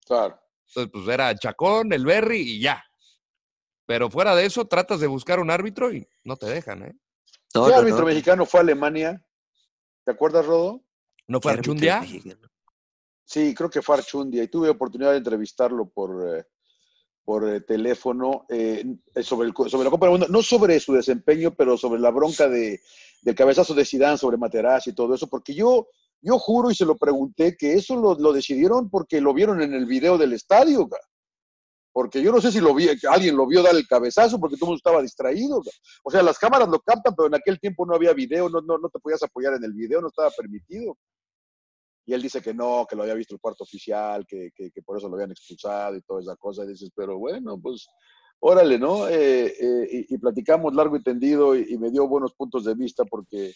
Claro. 0.05 0.41
Entonces, 0.69 0.91
pues 0.93 1.09
era 1.09 1.35
Chacón, 1.37 1.93
el 1.93 2.05
Berry 2.05 2.41
y 2.41 2.61
ya. 2.61 2.85
Pero 3.87 4.11
fuera 4.11 4.35
de 4.35 4.47
eso, 4.47 4.67
tratas 4.67 5.01
de 5.01 5.07
buscar 5.07 5.41
un 5.41 5.51
árbitro 5.51 5.93
y 5.93 6.07
no 6.25 6.37
te 6.37 6.47
dejan, 6.47 6.83
¿eh? 6.83 6.95
No, 7.55 7.67
¿Qué 7.67 7.73
no, 7.73 7.77
árbitro 7.77 8.01
no. 8.01 8.07
mexicano 8.07 8.47
fue 8.47 8.61
a 8.61 8.63
Alemania? 8.63 9.25
¿Te 10.05 10.13
acuerdas, 10.13 10.45
Rodo? 10.47 10.83
¿No 11.27 11.41
¿Qué 11.41 11.49
fue 11.49 11.53
Archundia? 11.53 12.03
Sí, 13.25 13.55
creo 13.55 13.71
que 13.71 13.83
fue 13.83 13.97
Archundia 13.97 14.43
y 14.43 14.49
tuve 14.49 14.69
oportunidad 14.69 15.13
de 15.13 15.19
entrevistarlo 15.19 15.89
por, 15.89 16.37
eh, 16.37 16.45
por 17.25 17.49
eh, 17.49 17.61
teléfono 17.63 18.45
eh, 18.49 18.85
sobre, 19.23 19.49
el 19.49 19.55
sobre 19.55 19.85
la 19.85 19.91
Copa 19.91 20.07
del 20.07 20.13
Mundo, 20.13 20.27
no 20.29 20.43
sobre 20.43 20.79
su 20.81 20.93
desempeño, 20.93 21.55
pero 21.55 21.79
sobre 21.79 22.01
la 22.01 22.11
bronca 22.11 22.49
de, 22.49 22.81
del 23.23 23.35
cabezazo 23.35 23.75
de 23.75 23.85
Zidane 23.85 24.19
sobre 24.19 24.37
Materazzi 24.37 24.91
y 24.91 24.95
todo 24.95 25.15
eso, 25.15 25.27
porque 25.29 25.55
yo, 25.55 25.89
yo 26.25 26.39
juro 26.39 26.71
y 26.71 26.75
se 26.75 26.87
lo 26.87 26.97
pregunté 26.97 27.55
que 27.57 27.75
eso 27.75 27.97
lo, 27.97 28.15
lo 28.15 28.33
decidieron 28.33 28.89
porque 28.89 29.21
lo 29.21 29.35
vieron 29.35 29.61
en 29.61 29.75
el 29.75 29.85
video 29.85 30.17
del 30.17 30.33
estadio, 30.33 30.89
porque 31.93 32.23
yo 32.23 32.33
no 32.33 32.41
sé 32.41 32.51
si 32.51 32.61
lo 32.61 32.75
vi, 32.75 32.89
alguien 33.09 33.37
lo 33.37 33.47
vio 33.47 33.63
dar 33.63 33.75
el 33.77 33.87
cabezazo 33.87 34.41
porque 34.41 34.57
todo 34.57 34.67
el 34.67 34.69
mundo 34.71 34.79
estaba 34.79 35.03
distraído. 35.03 35.63
O 36.03 36.11
sea, 36.11 36.23
las 36.23 36.39
cámaras 36.39 36.69
lo 36.69 36.81
captan, 36.81 37.15
pero 37.15 37.29
en 37.29 37.35
aquel 37.35 37.61
tiempo 37.61 37.85
no 37.85 37.95
había 37.95 38.15
video, 38.15 38.49
no, 38.49 38.63
no, 38.63 38.79
no 38.79 38.89
te 38.89 38.99
podías 38.99 39.23
apoyar 39.23 39.55
en 39.55 39.65
el 39.65 39.75
video, 39.75 40.01
no 40.01 40.09
estaba 40.09 40.31
permitido. 40.31 40.97
Y 42.07 42.15
él 42.15 42.23
dice 42.23 42.43
que 42.43 42.53
no, 42.53 42.87
que 42.89 42.97
lo 42.97 43.03
había 43.03 43.15
visto 43.15 43.35
el 43.35 43.41
cuarto 43.41 43.65
oficial, 43.65 44.27
que, 44.27 44.51
que, 44.55 44.71
que 44.71 44.83
por 44.83 44.97
eso 44.97 45.09
lo 45.09 45.15
habían 45.15 45.31
expulsado 45.31 45.97
y 45.97 46.03
toda 46.03 46.21
esa 46.21 46.37
cosa. 46.37 46.65
Y 46.65 46.69
dices, 46.69 46.91
pero 46.97 47.19
bueno, 47.19 47.59
pues 47.61 47.87
órale, 48.41 48.79
¿no? 48.79 49.09
Eh, 49.09 49.47
eh, 49.47 49.89
y, 49.91 50.15
y 50.15 50.19
platicamos 50.19 50.75
largo 50.75 50.97
y 50.97 51.03
tendido 51.03 51.57
y, 51.57 51.67
y 51.71 51.79
me 51.79 51.91
dio 51.91 52.07
buenos 52.07 52.35
puntos 52.35 52.65
de 52.65 52.75
vista 52.75 53.05
porque, 53.05 53.55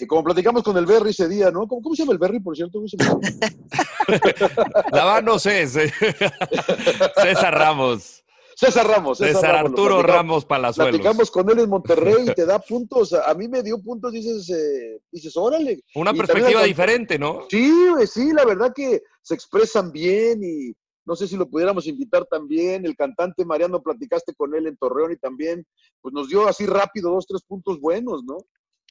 y 0.00 0.06
como 0.06 0.24
platicamos 0.24 0.62
con 0.62 0.76
el 0.76 0.86
Berry 0.86 1.10
ese 1.10 1.28
día, 1.28 1.50
¿no? 1.50 1.66
¿Cómo, 1.66 1.82
cómo 1.82 1.94
se 1.94 2.02
llama 2.02 2.12
el 2.12 2.18
Berry, 2.18 2.40
por 2.40 2.56
cierto? 2.56 2.82
La 4.92 5.20
no 5.20 5.38
sé. 5.38 5.66
César 5.66 7.54
Ramos. 7.54 8.24
César 8.54 8.88
Ramos. 8.88 9.18
César 9.18 9.54
Ramos, 9.54 9.70
lo 9.70 9.78
Arturo 9.78 10.02
Ramos 10.02 10.44
Palazuelos. 10.44 10.90
Platicamos 10.90 11.30
con 11.30 11.48
él 11.48 11.60
en 11.60 11.70
Monterrey 11.70 12.24
y 12.26 12.34
te 12.34 12.44
da 12.44 12.58
puntos. 12.58 13.12
A 13.12 13.32
mí 13.34 13.46
me 13.46 13.62
dio 13.62 13.80
puntos, 13.80 14.12
dices, 14.12 14.50
eh, 14.50 15.00
dices, 15.12 15.36
órale. 15.36 15.80
Una 15.94 16.10
Y 16.12 16.18
perspectiva 16.18 16.64
diferente, 16.64 17.20
¿no? 17.20 17.42
Sí, 17.48 17.72
güey, 17.90 18.08
sí, 18.08 18.32
la 18.32 18.44
verdad 18.44 18.72
que 18.74 19.00
se 19.22 19.34
expresan 19.34 19.92
bien 19.92 20.40
y 20.42 20.74
no 21.08 21.16
sé 21.16 21.26
si 21.26 21.36
lo 21.36 21.48
pudiéramos 21.48 21.86
invitar 21.86 22.26
también. 22.26 22.84
El 22.84 22.94
cantante 22.94 23.44
Mariano, 23.44 23.82
platicaste 23.82 24.34
con 24.34 24.54
él 24.54 24.66
en 24.66 24.76
Torreón 24.76 25.10
y 25.10 25.16
también, 25.16 25.66
pues 26.02 26.12
nos 26.12 26.28
dio 26.28 26.46
así 26.46 26.66
rápido 26.66 27.10
dos, 27.10 27.26
tres 27.26 27.42
puntos 27.42 27.80
buenos, 27.80 28.22
¿no? 28.24 28.36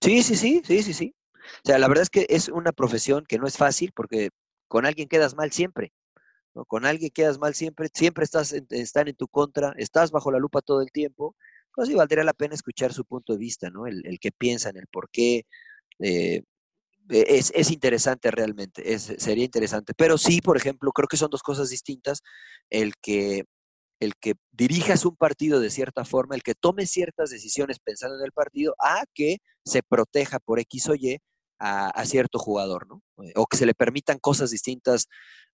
Sí, 0.01 0.23
sí, 0.23 0.35
sí, 0.35 0.61
sí, 0.65 0.81
sí, 0.83 0.93
sí. 0.93 1.15
O 1.35 1.61
sea, 1.63 1.77
la 1.77 1.87
verdad 1.87 2.01
es 2.01 2.09
que 2.09 2.25
es 2.29 2.49
una 2.49 2.71
profesión 2.71 3.23
que 3.27 3.37
no 3.37 3.45
es 3.47 3.55
fácil 3.55 3.91
porque 3.95 4.31
con 4.67 4.85
alguien 4.87 5.07
quedas 5.07 5.35
mal 5.35 5.51
siempre. 5.51 5.93
¿no? 6.55 6.65
Con 6.65 6.85
alguien 6.85 7.11
quedas 7.13 7.37
mal 7.37 7.53
siempre, 7.53 7.87
siempre 7.93 8.23
estás 8.23 8.51
en- 8.51 8.65
están 8.71 9.07
en 9.07 9.15
tu 9.15 9.27
contra, 9.27 9.73
estás 9.77 10.09
bajo 10.11 10.31
la 10.31 10.39
lupa 10.39 10.61
todo 10.61 10.81
el 10.81 10.91
tiempo. 10.91 11.35
Pues 11.73 11.87
sí, 11.87 11.93
valdría 11.95 12.23
la 12.23 12.33
pena 12.33 12.55
escuchar 12.55 12.91
su 12.93 13.05
punto 13.05 13.33
de 13.33 13.39
vista, 13.39 13.69
¿no? 13.69 13.85
El, 13.85 14.03
el 14.07 14.19
que 14.19 14.31
piensan, 14.31 14.75
el 14.75 14.87
por 14.87 15.07
qué. 15.11 15.45
eh, 15.99 16.41
es, 17.09 17.51
es 17.55 17.71
interesante 17.71 18.31
realmente, 18.31 18.93
es, 18.93 19.13
sería 19.17 19.45
interesante. 19.45 19.93
Pero 19.95 20.17
sí, 20.17 20.41
por 20.41 20.57
ejemplo, 20.57 20.91
creo 20.91 21.07
que 21.07 21.17
son 21.17 21.29
dos 21.29 21.43
cosas 21.43 21.69
distintas. 21.69 22.21
El 22.69 22.93
que, 23.01 23.45
el 23.99 24.13
que 24.15 24.33
dirijas 24.51 25.05
un 25.05 25.15
partido 25.15 25.59
de 25.59 25.69
cierta 25.69 26.05
forma, 26.05 26.35
el 26.35 26.43
que 26.43 26.53
tome 26.55 26.85
ciertas 26.85 27.29
decisiones 27.29 27.79
pensando 27.79 28.17
en 28.17 28.25
el 28.25 28.31
partido, 28.31 28.75
a 28.79 29.03
que 29.13 29.37
se 29.65 29.81
proteja 29.83 30.39
por 30.39 30.59
X 30.59 30.89
o 30.89 30.95
Y 30.95 31.17
a, 31.59 31.87
a 31.89 32.05
cierto 32.05 32.37
jugador, 32.39 32.87
¿no? 32.87 33.01
Eh, 33.23 33.33
O 33.35 33.47
que 33.47 33.57
se 33.57 33.65
le 33.65 33.73
permitan 33.73 34.19
cosas 34.19 34.51
distintas 34.51 35.07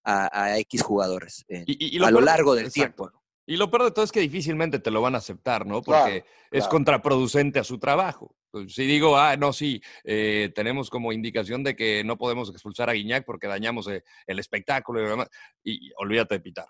a, 0.03 0.27
a 0.45 0.57
X 0.59 0.81
jugadores 0.81 1.45
Y- 1.47 1.97
lo 1.97 2.07
a 2.07 2.11
lo 2.11 2.17
peor- 2.17 2.25
largo 2.25 2.55
del 2.55 2.65
exacto. 2.65 2.81
tiempo, 3.05 3.09
¿no? 3.11 3.23
Y 3.45 3.57
lo 3.57 3.69
peor 3.69 3.83
de 3.83 3.91
todo 3.91 4.03
es 4.05 4.11
que 4.11 4.19
difícilmente 4.21 4.79
te 4.79 4.89
lo 4.91 5.01
van 5.01 5.15
a 5.15 5.17
aceptar, 5.19 5.65
¿no? 5.65 5.81
Claro, 5.81 6.03
Porque 6.05 6.17
es 6.51 6.63
claro. 6.63 6.69
contraproducente 6.69 7.59
a 7.59 7.63
su 7.65 7.77
trabajo. 7.77 8.35
Pues, 8.53 8.75
si 8.75 8.85
digo, 8.85 9.17
ah, 9.17 9.35
no, 9.35 9.51
sí, 9.51 9.81
eh, 10.03 10.51
tenemos 10.53 10.91
como 10.91 11.11
indicación 11.11 11.63
de 11.63 11.75
que 11.75 12.03
no 12.03 12.19
podemos 12.19 12.51
expulsar 12.51 12.87
a 12.87 12.93
Guiñac 12.93 13.25
porque 13.25 13.47
dañamos 13.47 13.87
eh, 13.87 14.03
el 14.27 14.37
espectáculo 14.37 14.99
y 14.99 15.03
lo 15.05 15.09
demás, 15.09 15.29
y, 15.63 15.91
olvídate 15.97 16.35
de 16.35 16.39
pitar, 16.39 16.67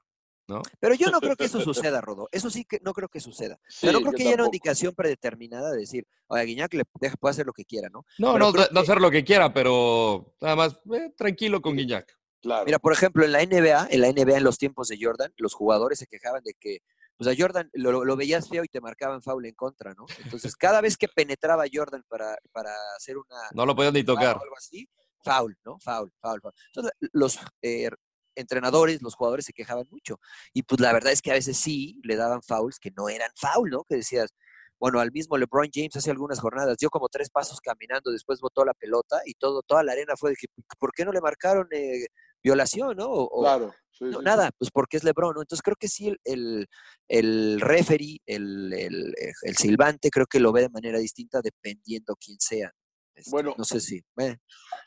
¿no? 0.47 0.61
Pero 0.79 0.95
yo 0.95 1.11
no 1.11 1.19
creo 1.19 1.35
que 1.35 1.43
eso 1.43 1.59
suceda, 1.91 1.99
Rodo. 1.99 2.29
Eso 2.31 2.49
sí 2.49 2.63
que 2.63 2.79
no 2.83 2.93
creo 2.93 3.09
que 3.09 3.19
suceda. 3.19 3.59
Sí, 3.67 3.87
no 3.87 3.99
creo 3.99 4.13
que 4.13 4.23
haya 4.23 4.35
una 4.35 4.45
indicación 4.45 4.95
predeterminada 4.95 5.71
de 5.71 5.79
decir, 5.79 6.07
oye, 6.27 6.45
Guiñac 6.45 6.73
le 6.73 6.83
deja, 7.01 7.17
puede 7.17 7.31
hacer 7.31 7.45
lo 7.45 7.51
que 7.51 7.65
quiera, 7.65 7.89
¿no? 7.89 8.05
No, 8.17 8.31
Pero 8.31 8.45
no, 8.45 8.51
no 8.53 8.69
que- 8.69 8.79
hacer 8.79 9.01
lo 9.01 9.11
que 9.11 9.25
quiera, 9.25 9.53
pero 9.53 10.35
nada 10.39 10.55
más 10.55 10.79
eh, 10.93 11.11
tranquilo 11.17 11.61
con 11.61 11.75
Guiñac. 11.75 12.17
Claro. 12.41 12.63
Mira, 12.65 12.79
por 12.79 12.93
ejemplo, 12.93 13.25
en 13.25 13.33
la 13.33 13.43
NBA, 13.45 13.87
en 13.91 13.99
la 13.99 14.07
NBA 14.07 14.37
en 14.37 14.43
los 14.45 14.57
tiempos 14.57 14.87
de 14.87 14.97
Jordan, 15.01 15.33
los 15.35 15.53
jugadores 15.53 15.99
se 15.99 16.07
quejaban 16.07 16.43
de 16.45 16.53
que, 16.57 16.79
pues 17.17 17.29
a 17.29 17.35
Jordan 17.39 17.69
lo, 17.73 18.03
lo 18.05 18.15
veías 18.15 18.49
feo 18.49 18.63
y 18.63 18.67
te 18.67 18.81
marcaban 18.81 19.21
foul 19.21 19.45
en 19.45 19.53
contra, 19.55 19.93
¿no? 19.93 20.05
Entonces, 20.23 20.55
cada 20.55 20.81
vez 20.81 20.97
que 20.97 21.07
penetraba 21.07 21.65
Jordan 21.71 22.03
para, 22.07 22.35
para 22.51 22.71
hacer 22.97 23.17
una 23.17 23.35
No 23.53 23.65
lo 23.65 23.75
podían 23.75 23.93
ni 23.93 24.03
tocar. 24.03 24.37
o 24.37 24.41
algo 24.41 24.57
así, 24.57 24.87
foul, 25.23 25.55
¿no? 25.63 25.77
Foul, 25.79 26.11
foul, 26.21 26.41
foul. 26.41 26.53
Entonces, 26.73 26.91
los 27.13 27.39
eh, 27.61 27.89
entrenadores, 28.35 29.01
los 29.01 29.15
jugadores 29.15 29.45
se 29.45 29.53
quejaban 29.53 29.85
mucho. 29.91 30.19
Y 30.53 30.63
pues 30.63 30.81
la 30.81 30.91
verdad 30.93 31.11
es 31.11 31.21
que 31.21 31.31
a 31.31 31.35
veces 31.35 31.57
sí 31.57 31.99
le 32.03 32.15
daban 32.15 32.41
fouls 32.41 32.79
que 32.79 32.91
no 32.91 33.09
eran 33.09 33.29
foul, 33.35 33.69
¿no? 33.69 33.83
Que 33.83 33.95
decías, 33.97 34.33
bueno, 34.79 34.99
al 34.99 35.11
mismo 35.11 35.37
LeBron 35.37 35.69
James 35.73 35.95
hace 35.95 36.11
algunas 36.11 36.39
jornadas 36.39 36.77
dio 36.77 36.89
como 36.89 37.07
tres 37.09 37.29
pasos 37.29 37.61
caminando, 37.61 38.11
después 38.11 38.41
botó 38.41 38.65
la 38.65 38.73
pelota 38.73 39.21
y 39.25 39.33
todo, 39.35 39.61
toda 39.61 39.83
la 39.83 39.93
arena 39.93 40.15
fue 40.17 40.31
de 40.31 40.35
que, 40.35 40.47
¿por 40.79 40.91
qué 40.93 41.05
no 41.05 41.11
le 41.13 41.21
marcaron 41.21 41.67
eh, 41.71 42.07
violación, 42.43 42.97
no? 42.97 43.05
O- 43.05 43.23
o- 43.29 43.41
Claro. 43.43 43.73
Sí, 43.93 44.05
no, 44.05 44.19
sí, 44.19 44.23
nada, 44.23 44.51
pues 44.57 44.69
porque 44.71 44.97
es 44.97 45.03
LeBron, 45.03 45.33
¿no? 45.35 45.41
Entonces 45.41 45.61
creo 45.63 45.75
que 45.79 45.87
sí 45.87 46.07
el, 46.09 46.19
el, 46.25 46.67
el 47.07 47.61
referee, 47.61 48.19
el, 48.25 48.73
el, 48.73 49.13
el 49.43 49.57
silbante, 49.57 50.09
creo 50.09 50.25
que 50.25 50.39
lo 50.39 50.51
ve 50.51 50.61
de 50.61 50.69
manera 50.69 50.99
distinta 50.99 51.41
dependiendo 51.41 52.15
quién 52.15 52.37
sea. 52.39 52.71
Este, 53.15 53.29
Bueno, 53.31 53.53
no 53.57 53.63
sé 53.63 53.79
si. 53.79 54.01
eh, 54.17 54.37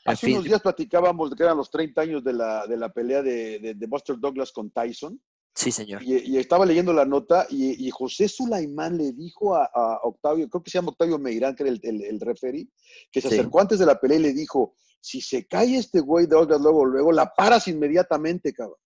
Hace 0.05 0.27
fin, 0.27 0.35
unos 0.37 0.45
días 0.47 0.61
platicábamos 0.61 1.31
de 1.31 1.37
que 1.37 1.43
eran 1.45 1.57
los 1.57 1.71
30 1.71 2.01
años 2.03 2.25
de 2.25 2.33
la, 2.33 2.67
de 2.67 2.77
la 2.77 2.89
pelea 2.93 3.23
de, 3.23 3.59
de, 3.61 3.75
de 3.75 3.87
Buster 3.87 4.17
Douglas 4.19 4.51
con 4.53 4.71
Tyson. 4.71 5.21
sí, 5.55 5.71
señor. 5.71 6.03
Y, 6.03 6.17
y 6.33 6.39
estaba 6.39 6.67
leyendo 6.67 6.93
la 6.93 7.05
nota 7.05 7.47
y, 7.49 7.87
y 7.87 7.91
José 7.91 8.29
Sulaimán 8.29 8.97
le 8.99 9.13
dijo 9.13 9.55
a, 9.55 9.65
a 9.73 10.01
Octavio, 10.03 10.49
creo 10.49 10.63
que 10.63 10.71
se 10.71 10.79
llama 10.79 10.91
Octavio 10.91 11.19
Meirán, 11.21 11.55
que 11.55 11.63
era 11.63 11.71
el, 11.73 11.81
el, 11.85 12.03
el 12.05 12.21
referee, 12.21 12.69
que 13.13 13.21
se 13.21 13.29
Sí. 13.29 13.35
acercó 13.39 13.61
antes 13.61 13.79
de 13.79 13.87
la 13.87 13.99
pelea 14.01 14.19
y 14.19 14.23
le 14.23 14.33
dijo, 14.33 14.75
si 15.01 15.21
se 15.21 15.47
cae 15.47 15.77
este 15.77 16.01
güey 16.01 16.27
de 16.27 16.35
Douglas 16.35 16.61
luego, 16.61 16.85
luego, 16.85 17.13
la 17.13 17.33
paras 17.33 17.69
inmediatamente, 17.69 18.53
cabrón. 18.53 18.77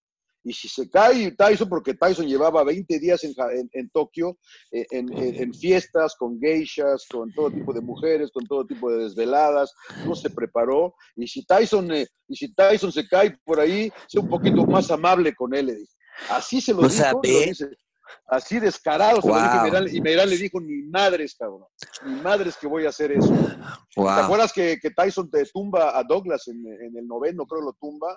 Y 0.42 0.52
si 0.54 0.68
se 0.68 0.88
cae 0.88 1.32
Tyson, 1.32 1.68
porque 1.68 1.94
Tyson 1.94 2.26
llevaba 2.26 2.64
20 2.64 2.98
días 2.98 3.22
en, 3.24 3.34
en- 3.52 3.70
en 3.72 3.90
Tokio, 3.90 4.38
eh, 4.72 4.86
en, 4.90 5.12
en- 5.12 5.52
fiestas, 5.54 6.14
con 6.16 6.40
geishas, 6.40 7.06
con 7.10 7.32
todo 7.34 7.50
tipo 7.50 7.72
de 7.74 7.80
mujeres, 7.82 8.30
con 8.32 8.46
todo 8.46 8.66
tipo 8.66 8.90
de 8.90 9.04
desveladas, 9.04 9.74
no 10.06 10.14
se 10.14 10.30
preparó. 10.30 10.94
Y 11.16 11.26
si 11.28 11.44
Tyson, 11.44 11.92
eh, 11.92 12.06
y 12.26 12.36
si 12.36 12.54
Tyson 12.54 12.90
se 12.90 13.06
cae 13.06 13.36
por 13.44 13.60
ahí, 13.60 13.92
sea 14.08 14.22
un 14.22 14.28
poquito 14.28 14.64
más 14.64 14.90
amable 14.90 15.34
con 15.34 15.54
él, 15.54 15.66
le 15.66 15.74
dije. 15.76 15.92
Así 16.30 16.60
se 16.60 16.72
lo 16.72 16.80
O 16.80 16.82
dijo, 16.88 16.94
sea, 16.94 17.12
lo 17.12 17.20
dice. 17.20 17.70
Así 18.26 18.58
descarado 18.58 19.20
se 19.22 19.28
lo 19.28 19.34
dije, 19.34 19.56
y. 19.56 19.60
Meral- 19.60 19.88
y 19.92 20.00
le 20.00 20.36
dijo, 20.36 20.60
ni 20.60 20.82
madres, 20.88 21.36
cabrón, 21.38 21.64
ni 22.04 22.14
madres 22.20 22.56
que 22.56 22.66
voy 22.66 22.84
a 22.86 22.88
hacer 22.88 23.12
eso. 23.12 23.28
¿Te 23.28 24.00
Wow. 24.00 24.08
acuerdas 24.08 24.52
que, 24.52 24.78
que 24.80 24.90
Tyson 24.90 25.30
te 25.30 25.44
tumba 25.46 25.96
a 25.98 26.02
Douglas 26.02 26.48
en, 26.48 26.64
en 26.66 26.96
el 26.96 27.06
noveno, 27.06 27.46
creo 27.46 27.62
lo 27.62 27.72
tumba, 27.74 28.16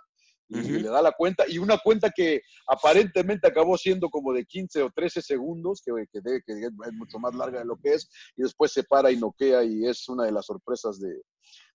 y 0.49 0.61
le 0.79 0.89
da 0.89 1.01
la 1.01 1.11
cuenta, 1.11 1.45
y 1.47 1.57
una 1.57 1.77
cuenta 1.77 2.11
que 2.11 2.41
aparentemente 2.67 3.47
acabó 3.47 3.77
siendo 3.77 4.09
como 4.09 4.33
de 4.33 4.45
15 4.45 4.83
o 4.83 4.91
13 4.91 5.21
segundos, 5.21 5.81
que, 5.83 5.91
que, 6.11 6.19
debe- 6.21 6.43
que 6.45 6.53
es 6.53 6.93
mucho 6.93 7.17
más 7.19 7.33
larga 7.33 7.59
de 7.59 7.65
lo 7.65 7.77
que 7.77 7.93
es, 7.93 8.09
y 8.35 8.43
después 8.43 8.71
se 8.71 8.83
para 8.83 9.11
y 9.11 9.17
noquea, 9.17 9.63
y 9.63 9.85
es 9.85 10.07
una 10.09 10.25
de 10.25 10.31
las 10.31 10.45
sorpresas 10.45 10.99
de, 10.99 11.21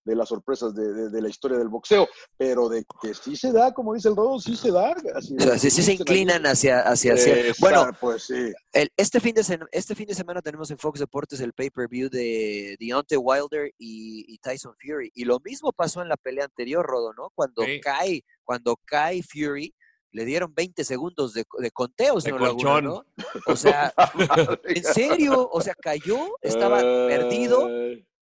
de 0.08 0.16
las 0.16 0.28
sorpresas 0.30 0.74
de, 0.74 0.92
de- 0.92 1.10
de 1.10 1.22
la 1.22 1.28
historia 1.28 1.58
del 1.58 1.68
boxeo, 1.68 2.08
pero 2.36 2.68
de 2.68 2.84
que 3.02 3.14
sí 3.14 3.36
se 3.36 3.52
da, 3.52 3.72
como 3.72 3.94
dice 3.94 4.08
el 4.08 4.16
Rodo, 4.16 4.40
sí 4.40 4.56
se 4.56 4.70
da. 4.72 4.94
Así 5.14 5.36
O 5.38 5.40
sea, 5.42 5.58
sí, 5.58 5.70
sí 5.70 5.82
se 5.82 5.92
inclinan 5.92 6.44
hacia, 6.46 6.80
hacia, 6.80 7.14
hacia- 7.14 7.36
Esa, 7.40 7.54
Bueno, 7.60 7.90
pues 8.00 8.24
sí. 8.24 8.52
el- 8.72 8.90
este, 8.96 9.20
fin 9.20 9.34
de 9.34 9.42
este 9.72 9.94
fin 9.94 10.06
de 10.06 10.14
semana 10.14 10.42
tenemos 10.42 10.70
en 10.70 10.78
Fox 10.78 10.98
Deportes 10.98 11.40
el 11.40 11.52
pay-per-view 11.52 12.08
de 12.08 12.76
Deontay 12.80 13.18
Wilder 13.18 13.70
y, 13.78 14.24
y 14.32 14.38
Tyson 14.38 14.74
Fury. 14.80 15.10
Y 15.14 15.24
lo 15.24 15.38
mismo 15.44 15.72
pasó 15.72 16.02
en 16.02 16.08
la 16.08 16.16
pelea 16.16 16.44
anterior, 16.46 16.84
Rodo, 16.84 17.12
¿no? 17.12 17.30
Cuando 17.34 17.62
Sí. 17.62 17.80
cae, 17.80 18.24
cuando 18.44 18.76
cae 18.84 19.22
Fury, 19.22 19.74
le 20.10 20.24
dieron 20.24 20.54
20 20.54 20.84
segundos 20.84 21.34
de, 21.34 21.44
de 21.58 21.70
conteo, 21.70 22.14
De 22.14 22.20
señor 22.22 22.40
Laguna, 22.40 22.62
colchón. 22.62 22.84
¿no? 22.84 23.04
O 23.46 23.56
sea, 23.56 23.92
¿en 24.64 24.82
serio? 24.84 25.48
O 25.52 25.60
sea, 25.60 25.74
cayó, 25.74 26.18
estaba 26.40 26.80
perdido. 26.80 27.68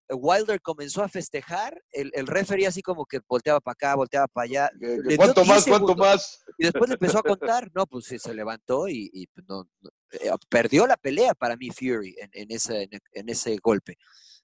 Wilder 0.09 0.61
comenzó 0.61 1.03
a 1.03 1.09
festejar, 1.09 1.83
el, 1.91 2.11
el 2.15 2.27
referee 2.27 2.67
así 2.67 2.83
como 2.83 3.07
que 3.07 3.21
volteaba 3.29 3.61
para 3.61 3.73
acá, 3.73 3.95
volteaba 3.95 4.29
para 4.29 4.45
allá. 4.45 4.71
le 4.79 5.03
dio 5.03 5.17
¿Cuánto 5.17 5.43
10 5.43 5.49
más? 5.49 5.65
¿Cuánto 5.65 5.89
segundos. 5.89 5.97
más? 5.97 6.45
Y 6.59 6.65
después 6.65 6.89
le 6.89 6.95
empezó 6.95 7.19
a 7.19 7.23
contar, 7.23 7.71
no, 7.75 7.87
pues 7.87 8.05
sí, 8.07 8.19
se 8.19 8.35
levantó 8.35 8.89
y, 8.89 9.11
y, 9.13 9.27
pues, 9.27 9.47
no, 9.49 9.69
no, 9.81 9.91
eh, 10.13 10.31
perdió 10.49 10.87
la 10.87 10.97
pelea 10.97 11.35
para 11.35 11.57
mí 11.57 11.71
Fury 11.71 12.15
en, 12.19 12.31
en 12.33 12.51
ese, 12.51 12.89
en, 13.13 13.29
ese 13.29 13.57
golpe. 13.63 13.97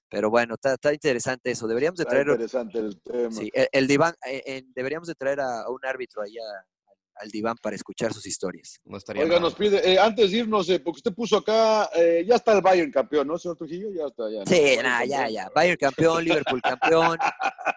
Pero 0.09 0.29
bueno, 0.29 0.55
está, 0.55 0.73
está 0.73 0.93
interesante 0.93 1.51
eso. 1.51 1.67
Deberíamos 1.67 1.97
de 1.97 2.03
Está 2.03 2.11
traer, 2.11 2.27
interesante 2.27 2.79
el 2.79 3.01
tema. 3.01 3.31
sí, 3.31 3.49
el, 3.53 3.67
el 3.71 3.87
diván, 3.87 4.13
eh, 4.27 4.43
eh, 4.45 4.63
deberíamos 4.75 5.07
de 5.07 5.15
traer 5.15 5.39
a, 5.39 5.61
a 5.61 5.69
un 5.71 5.83
árbitro 5.85 6.21
allá 6.21 6.41
al 7.15 7.29
diván 7.29 7.55
para 7.61 7.75
escuchar 7.75 8.13
sus 8.13 8.25
historias. 8.25 8.79
No 8.85 8.97
estaría 8.97 9.23
Oiga, 9.23 9.35
mal. 9.35 9.43
nos 9.43 9.55
pide, 9.55 9.91
eh, 9.93 9.99
antes 9.99 10.31
de 10.31 10.37
irnos, 10.39 10.67
eh, 10.69 10.79
porque 10.79 10.97
usted 10.97 11.13
puso 11.13 11.37
acá, 11.37 11.89
eh, 11.95 12.25
ya 12.27 12.35
está 12.35 12.53
el 12.53 12.61
Bayern 12.61 12.91
campeón, 12.91 13.27
¿no, 13.27 13.37
señor 13.37 13.57
Trujillo? 13.57 13.91
Ya 13.91 14.05
está, 14.07 14.29
ya. 14.31 14.45
Sí, 14.45 14.77
nada, 14.81 15.05
ya, 15.05 15.17
campeón. 15.17 15.33
ya. 15.33 15.49
Bayern 15.53 15.77
campeón, 15.77 16.23
Liverpool 16.23 16.61
campeón, 16.61 17.17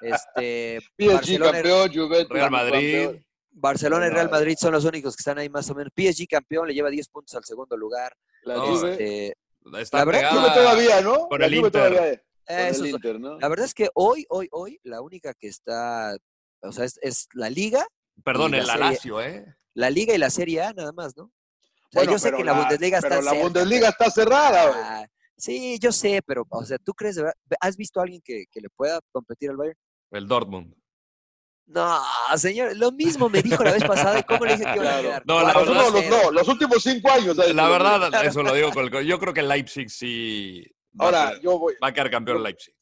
este, 0.01 0.81
PSG 0.99 1.13
Barcelona, 1.13 1.53
campeón, 1.53 1.93
Juventus 1.95 2.29
Real 2.31 2.51
Madrid. 2.51 3.05
campeón. 3.05 3.27
Barcelona 3.59 4.07
y 4.07 4.11
Real. 4.11 4.31
Madrid 4.31 4.57
son 4.61 4.73
los 4.73 4.85
únicos 4.85 5.17
que 5.17 5.21
están 5.23 5.39
ahí 5.39 5.49
más 5.49 5.69
o 5.71 5.75
menos. 5.75 5.91
PSG 5.97 6.27
campeón, 6.29 6.69
le 6.69 6.75
lleva 6.75 6.91
10 6.91 7.09
puntos 7.09 7.35
al 7.35 7.45
segundo 7.45 7.77
lugar. 7.77 8.15
La 8.43 8.57
Este, 8.91 9.35
Está 9.81 9.99
La 9.99 10.05
verdad, 10.05 10.21
pegada 10.31 10.43
Juve 10.53 10.55
todavía, 10.63 11.01
¿no? 11.01 11.27
con 11.29 11.41
La 11.41 11.47
el 11.47 11.57
Juve 11.57 11.67
Inter. 11.67 11.73
todavía, 11.73 12.13
eh, 12.13 12.23
con 12.47 12.57
eso 12.59 12.81
el 12.83 12.87
es- 12.89 12.95
Inter, 12.95 13.19
¿no? 13.21 13.39
La 13.41 13.49
verdad 13.49 13.67
es 13.67 13.75
que 13.75 13.89
hoy, 13.95 14.25
hoy, 14.29 14.49
hoy, 14.53 14.79
la 14.85 15.01
única 15.01 15.35
que 15.35 15.49
está, 15.49 16.17
o 16.63 16.71
sea, 16.71 16.85
es, 16.85 16.99
es 17.03 17.27
la 17.33 17.51
Liga, 17.51 17.85
Perdón, 18.25 18.53
la 18.53 18.59
el 18.59 18.67
serie- 18.67 18.83
Alacio, 18.83 19.21
¿eh? 19.23 19.57
la 19.75 19.91
Liga 19.91 20.15
y 20.15 20.19
la 20.19 20.31
Serie 20.31 20.63
A 20.63 20.73
nada 20.73 20.93
más, 20.93 21.17
¿no? 21.17 21.25
O 21.25 21.31
sea, 21.91 22.01
Bueno, 22.03 22.13
yo 22.13 22.19
sé 22.19 22.33
que 22.33 22.43
la, 22.45 22.53
Bundesliga 22.55 22.99
está 22.99 23.09
Pero 23.11 23.23
la 23.23 23.33
Bundesliga 23.35 23.89
está 23.91 24.11
cerrada. 24.11 24.73
Ah, 25.03 25.07
sí, 25.37 25.79
yo 25.79 25.93
sé, 25.93 26.21
pero, 26.27 26.45
o 26.49 26.65
sea, 26.65 26.79
¿tú 26.79 26.93
crees 26.95 27.17
de 27.17 27.23
verdad? 27.23 27.37
¿Has 27.61 27.77
visto 27.77 28.01
a 28.01 28.03
alguien 28.05 28.21
que, 28.25 28.45
que 28.51 28.61
le 28.61 28.69
pueda 28.71 28.99
competir 29.13 29.51
al 29.51 29.57
Bayern? 29.57 29.79
El 30.11 30.27
Dortmund. 30.27 30.75
No, 31.69 32.01
señor, 32.37 32.77
lo 32.77 32.93
mismo 32.93 33.29
me 33.29 33.43
dijo 33.43 33.63
la 33.65 33.73
vez 33.73 33.83
pasada 33.85 34.23
cómo 34.23 34.45
le 34.45 34.57
dije 34.57 34.65
que 34.73 34.79
iba 34.79 34.99
a 34.99 35.01
quedar. 35.03 35.23
No, 35.27 35.43
la 35.43 35.53
Los, 35.53 35.67
verdad- 35.69 35.75
no, 35.75 35.91
los, 35.91 36.07
no, 36.25 36.31
los 36.31 36.49
últimos 36.49 36.83
cinco 36.83 37.11
años. 37.11 37.37
¿sabes? 37.37 37.55
La 37.55 37.69
verdad, 37.69 38.25
eso 38.25 38.43
lo 38.43 38.55
digo 38.55 38.71
con 38.73 38.85
el... 38.85 39.05
Yo 39.07 39.19
creo 39.19 39.35
que 39.35 39.41
el 39.41 39.49
Leipzig 39.49 39.91
sí 39.91 40.65
va, 41.01 41.07
Ahora, 41.07 41.23
a, 41.23 41.31
quedar- 41.33 41.41
yo 41.43 41.59
voy. 41.59 41.75
va 41.83 41.89
a 41.89 41.93
quedar 41.93 42.11
campeón 42.11 42.37
el 42.39 42.43
Leipzig. 42.45 42.75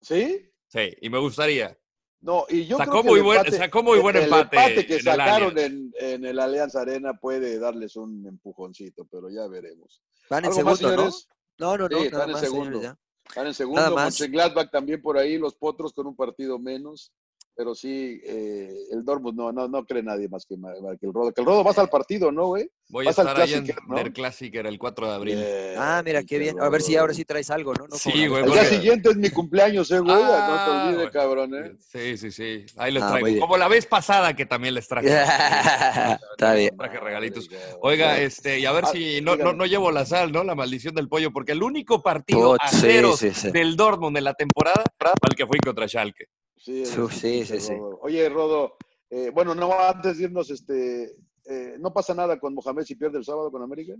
¿Sí? 0.00 0.48
Sí, 0.68 0.96
y 1.00 1.10
me 1.10 1.18
gustaría. 1.18 1.76
No, 2.20 2.46
y 2.48 2.66
yo 2.66 2.78
Sacó 2.78 2.90
creo 2.90 3.02
que 3.04 3.08
muy 3.10 3.18
el 3.20 3.24
buen- 3.24 3.38
empate, 3.38 3.56
sacó 3.58 3.82
muy 3.82 3.98
buen 4.00 4.16
el 4.16 4.24
empate 4.24 4.86
que 4.86 4.94
en 4.94 4.98
el 4.98 5.04
sacaron 5.04 5.56
Allianz. 5.56 5.72
en, 5.72 5.92
en 6.00 6.24
el 6.24 6.40
Allianz 6.40 6.74
Arena 6.74 7.14
puede 7.14 7.58
darles 7.60 7.94
un 7.96 8.26
empujoncito, 8.26 9.06
pero 9.10 9.30
ya 9.30 9.46
veremos. 9.46 10.02
Van 10.28 10.44
en 10.44 10.50
¿Algo 10.50 10.64
más, 10.64 10.78
segundo, 10.78 11.04
¿no? 11.04 11.10
No, 11.58 11.76
no, 11.78 11.88
no, 11.88 11.88
Sí, 11.88 11.94
nada 11.94 12.04
están 12.06 12.22
en 12.28 12.32
más, 12.32 12.40
segundo. 12.40 12.64
señores, 12.64 12.82
ya. 12.82 12.98
Están 13.28 13.46
en 13.46 13.54
segundo, 13.54 13.80
Nada 13.82 13.94
más. 13.94 14.04
Mönchengladbach 14.20 14.70
también 14.70 15.00
por 15.00 15.16
ahí, 15.18 15.38
los 15.38 15.54
Potros 15.54 15.92
con 15.92 16.06
un 16.08 16.16
partido 16.16 16.58
menos, 16.58 17.12
pero 17.58 17.74
sí, 17.74 18.20
eh, 18.24 18.72
el 18.92 19.04
Dortmund 19.04 19.36
no, 19.36 19.50
no, 19.50 19.66
no 19.66 19.84
cree 19.84 20.00
nadie 20.00 20.28
más 20.28 20.46
que, 20.46 20.54
el 20.54 21.12
Rodo. 21.12 21.32
Que 21.32 21.40
el 21.40 21.44
Rodo 21.44 21.64
vas 21.64 21.76
al 21.76 21.88
partido, 21.88 22.30
¿no, 22.30 22.46
güey? 22.46 22.70
Voy 22.88 23.04
a 23.04 23.08
Vas 23.08 23.18
al 23.18 23.26
estar 23.26 23.42
ahí 23.42 23.52
en 23.54 23.64
Classicer, 23.64 23.88
¿no? 23.88 23.96
Der 23.96 24.12
Classicer 24.12 24.66
el 24.68 24.78
4 24.78 25.08
de 25.08 25.12
abril. 25.12 25.34
Bien, 25.34 25.74
Ah, 25.76 26.00
mira, 26.04 26.22
qué 26.22 26.38
bien. 26.38 26.60
A 26.60 26.68
ver 26.68 26.82
si 26.82 26.94
ahora 26.94 27.12
sí 27.14 27.24
traes 27.24 27.50
algo, 27.50 27.74
¿no? 27.74 27.88
No 27.88 27.96
Sí, 27.96 28.28
güey, 28.28 28.44
El 28.44 28.52
día 28.52 28.64
siguiente 28.64 29.10
es 29.10 29.16
mi 29.16 29.30
cumpleaños, 29.30 29.90
eh, 29.90 29.98
güey. 29.98 30.14
no 30.14 30.20
te 30.20 30.24
Ah, 30.30 30.86
olvides, 30.88 31.10
cabrón, 31.10 31.52
eh. 31.56 31.72
Sí, 31.80 32.16
sí, 32.16 32.30
sí. 32.30 32.64
Ahí 32.76 32.92
les 32.92 33.02
Ah, 33.02 33.16
traigo. 33.18 33.40
Como 33.40 33.56
la 33.56 33.66
vez 33.66 33.86
pasada 33.86 34.36
que 34.36 34.46
también 34.46 34.74
les 34.74 34.86
traje. 34.86 35.08
Está 36.38 36.54
bien. 36.54 36.76
Traje 36.76 37.00
regalitos. 37.00 37.50
Oiga, 37.80 38.20
este, 38.20 38.60
y 38.60 38.66
a 38.66 38.70
ver 38.72 38.84
Ah, 38.86 38.90
si 38.92 39.20
no, 39.20 39.34
no, 39.34 39.52
no 39.52 39.66
llevo 39.66 39.90
la 39.90 40.06
sal, 40.06 40.30
¿no? 40.30 40.44
La 40.44 40.54
maldición 40.54 40.94
del 40.94 41.08
pollo, 41.08 41.32
porque 41.32 41.50
el 41.52 41.62
único 41.64 42.04
partido 42.04 42.52
Put, 42.52 42.60
a 42.62 42.68
sí, 42.68 42.76
ceros 42.82 43.18
sí, 43.18 43.32
sí. 43.34 43.50
del 43.50 43.74
Dortmund 43.76 44.16
en 44.16 44.22
la 44.22 44.34
temporada 44.34 44.84
fue 45.00 45.30
el 45.30 45.34
que 45.34 45.44
fue 45.44 45.58
contra 45.58 45.88
Schalke. 45.88 46.26
Sí, 46.58 46.84
Sí, 46.84 46.92
sí, 47.10 47.28
pinche 47.30 47.60
sí, 47.60 47.66
sí. 47.66 47.74
Rodo. 47.74 47.98
Oye, 48.02 48.28
Rodo, 48.28 48.76
eh, 49.10 49.30
bueno, 49.32 49.54
no 49.54 49.72
antes 49.80 50.18
de 50.18 50.24
irnos, 50.24 50.50
este, 50.50 51.14
eh, 51.44 51.76
¿no 51.78 51.92
pasa 51.92 52.14
nada 52.14 52.38
con 52.38 52.54
Mohamed 52.54 52.84
si 52.84 52.94
pierde 52.96 53.18
el 53.18 53.24
sábado 53.24 53.50
con 53.50 53.62
América? 53.62 53.94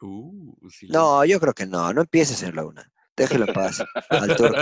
Uh, 0.00 0.54
sí. 0.70 0.88
No, 0.88 1.24
yo 1.24 1.40
creo 1.40 1.54
que 1.54 1.66
no. 1.66 1.92
No 1.92 2.02
empieces 2.02 2.42
en 2.42 2.54
Laguna. 2.54 2.90
Déjelo 3.16 3.46
en 3.48 3.54
paz 3.54 3.82
al 4.10 4.36
turco. 4.36 4.60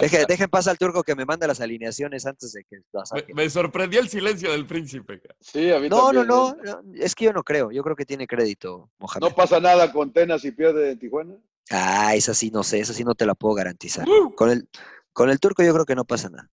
Deje, 0.00 0.26
deje 0.26 0.42
en 0.44 0.50
paz 0.50 0.66
al 0.66 0.76
turco 0.76 1.04
que 1.04 1.14
me 1.14 1.24
manda 1.24 1.46
las 1.46 1.60
alineaciones 1.60 2.26
antes 2.26 2.52
de 2.52 2.64
que 2.64 2.78
las 2.92 3.12
me, 3.12 3.24
me 3.32 3.48
sorprendió 3.48 4.00
el 4.00 4.08
silencio 4.08 4.50
del 4.50 4.66
príncipe. 4.66 5.22
Sí, 5.40 5.70
a 5.70 5.78
mí 5.78 5.88
No, 5.88 6.12
no, 6.12 6.26
también, 6.26 6.26
no, 6.26 6.50
¿eh? 6.50 6.56
no, 6.64 7.04
Es 7.04 7.14
que 7.14 7.26
yo 7.26 7.32
no 7.32 7.44
creo. 7.44 7.70
Yo 7.70 7.84
creo 7.84 7.94
que 7.94 8.04
tiene 8.04 8.26
crédito, 8.26 8.90
Mohamed. 8.98 9.28
¿No 9.28 9.34
pasa 9.36 9.60
nada 9.60 9.92
con 9.92 10.12
Tenas 10.12 10.42
si 10.42 10.50
pierde 10.50 10.90
en 10.90 10.98
Tijuana? 10.98 11.36
Ah, 11.70 12.16
esa 12.16 12.34
sí 12.34 12.50
no 12.50 12.64
sé, 12.64 12.80
esa 12.80 12.92
sí 12.92 13.04
no 13.04 13.14
te 13.14 13.24
la 13.24 13.36
puedo 13.36 13.54
garantizar. 13.54 14.08
Uh, 14.08 14.34
Con 14.34 14.50
el, 14.50 14.68
con 15.16 15.30
el 15.30 15.40
turco 15.40 15.62
yo 15.62 15.72
creo 15.72 15.86
que 15.86 15.94
no 15.94 16.04
pasa 16.04 16.28
nada. 16.28 16.50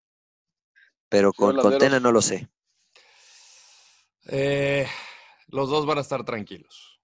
Pero 1.09 1.33
con, 1.33 1.57
con. 1.57 1.77
Tena 1.77 1.99
no 1.99 2.13
lo 2.13 2.21
sé. 2.21 2.47
eh, 4.27 4.87
los 5.47 5.69
dos 5.69 5.85
van 5.85 5.97
a 5.97 6.01
estar 6.01 6.23
tranquilos. 6.23 6.97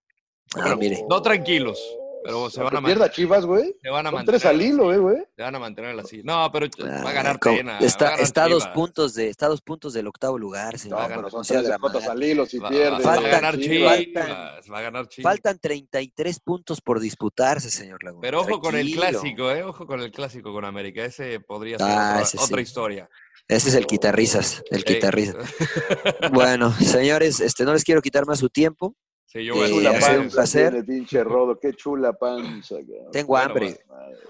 Ah, 0.56 0.61
Bueno, 0.61 0.77
mire. 0.77 1.03
No 1.10 1.22
tranquilos, 1.22 1.77
pero 2.23 2.49
se 2.49 2.59
van, 2.59 2.67
a 2.67 2.69
Aunque 2.77 2.81
man- 2.81 2.85
pierda 2.85 3.11
Chivas, 3.11 3.45
güey. 3.45 3.75
se 3.81 3.89
van 3.89 4.05
a 4.07 4.11
mantener. 4.11 4.39
tres 4.41 4.49
al 4.51 4.61
hilo, 4.61 4.93
eh, 4.93 4.97
güey. 4.97 5.17
Se 5.35 5.41
van 5.41 5.55
a 5.55 5.59
mantener 5.59 5.99
así. 5.99 6.21
No, 6.23 6.49
pero 6.51 6.67
va 6.83 6.87
a 6.89 7.09
Ah, 7.09 7.13
ganar 7.13 7.39
como- 7.39 7.57
Tena. 7.57 7.71
va 7.73 7.77
a 7.79 7.81
Está, 7.81 8.05
ganar 8.11 8.19
está 8.21 8.43
a 8.43 8.47
dos 8.49 8.67
puntos 8.67 9.13
de, 9.13 9.29
está 9.29 9.45
a 9.45 9.49
dos 9.49 9.61
puntos 9.61 9.93
del 9.93 10.07
octavo 10.07 10.37
lugar, 10.37 10.77
señor. 10.77 10.97
No, 10.97 11.03
ganar, 11.03 11.17
pero 11.19 11.29
son 11.31 11.43
tres 11.43 11.67
derrotas 11.67 12.07
al 12.07 12.23
hilo 12.23 12.45
si 12.45 12.59
Va, 12.59 12.69
pierde. 12.69 13.03
va 13.03 13.13
a 13.13 13.21
ganar 13.21 13.57
Chivas. 13.57 13.97
Faltan- 13.97 14.73
Va 14.73 14.77
a 14.77 14.81
ganar 14.81 15.07
Chivas. 15.07 15.31
Faltan 15.31 15.59
33 15.59 16.39
puntos 16.39 16.81
por 16.81 16.99
disputarse, 16.99 17.69
señor 17.71 18.03
Laguna. 18.03 18.21
Pero 18.21 18.41
ojo 18.41 18.59
con 18.59 18.75
el 18.75 18.91
clásico, 18.93 19.51
¿eh? 19.51 19.63
Ojo 19.63 19.87
con 19.87 19.99
el 20.01 20.11
clásico 20.11 20.51
con 20.53 20.65
América. 20.65 21.05
Ese 21.05 21.39
podría 21.39 21.77
ser 21.77 21.87
Ah, 21.89 22.09
otra, 22.11 22.21
ese 22.23 22.37
sí. 22.37 22.43
otra 22.43 22.61
historia. 22.61 23.09
Ese 23.47 23.69
es 23.69 23.75
el 23.75 23.87
quitarrisas, 23.87 24.63
el 24.69 24.83
quitarrisas. 24.83 25.35
Bueno, 26.33 26.71
señores, 26.73 27.39
este, 27.39 27.63
no 27.65 27.73
les 27.73 27.83
quiero 27.83 28.01
quitar 28.01 28.25
más 28.27 28.39
su 28.39 28.49
tiempo. 28.49 28.95
Sí, 29.31 29.45
yo 29.45 29.53
Eh, 29.64 29.69
Chula 29.69 29.91
un 30.19 30.30
placer. 30.30 30.84
pinche 30.88 31.23
Rodo. 31.23 31.60
Qué 31.60 31.73
chula 31.73 32.14
panza. 32.14 32.76
cabrón. 32.77 33.11
Tengo 33.11 33.27
Bueno, 33.27 33.45
hambre. 33.45 33.80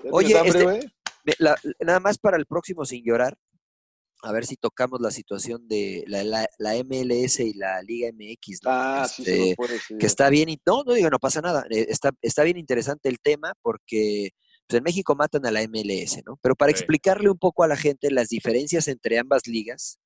¿Ya 0.03 0.09
Oye, 0.11 0.37
hambre, 0.37 0.49
este- 0.49 0.63
güey? 0.63 0.79
Me- 1.23 1.35
la- 1.39 1.55
nada 1.79 1.99
más 1.99 2.17
para 2.17 2.37
el 2.37 2.45
próximo 2.45 2.83
sin 2.85 3.03
llorar, 3.03 3.37
a 4.23 4.31
ver 4.33 4.45
si 4.45 4.57
tocamos 4.57 4.99
la 4.99 5.11
situación 5.11 5.67
de 5.69 6.03
la, 6.07 6.23
la- 6.25 6.49
la 6.57 6.75
MLS 6.75 7.39
y 7.39 7.53
la 7.53 7.81
Liga 7.81 8.09
MX, 8.11 8.63
¿no? 8.63 8.69
Ah, 8.71 9.07
sí 9.07 9.23
se 9.23 9.41
Este, 9.43 9.55
puede, 9.55 9.79
sí. 9.79 9.97
que 9.97 10.05
está 10.05 10.29
bien, 10.29 10.49
y 10.49 10.59
no, 10.65 10.83
no 10.83 10.93
digo, 10.93 11.09
no 11.09 11.19
pasa 11.19 11.39
nada, 11.41 11.65
eh, 11.69 11.85
está, 11.89 12.11
está 12.21 12.43
bien 12.43 12.57
interesante 12.57 13.07
el 13.09 13.19
tema 13.21 13.53
porque 13.61 14.31
pues, 14.67 14.77
en 14.77 14.83
México 14.83 15.15
matan 15.15 15.45
a 15.45 15.51
la 15.51 15.61
MLS, 15.63 16.21
¿no? 16.25 16.37
Pero 16.41 16.55
para 16.55 16.71
Sí. 16.71 16.77
explicarle 16.79 17.29
un 17.29 17.37
poco 17.37 17.63
a 17.63 17.67
la 17.67 17.77
gente 17.77 18.11
las 18.11 18.27
diferencias 18.29 18.87
entre 18.89 19.17
ambas 19.19 19.47
ligas, 19.47 19.99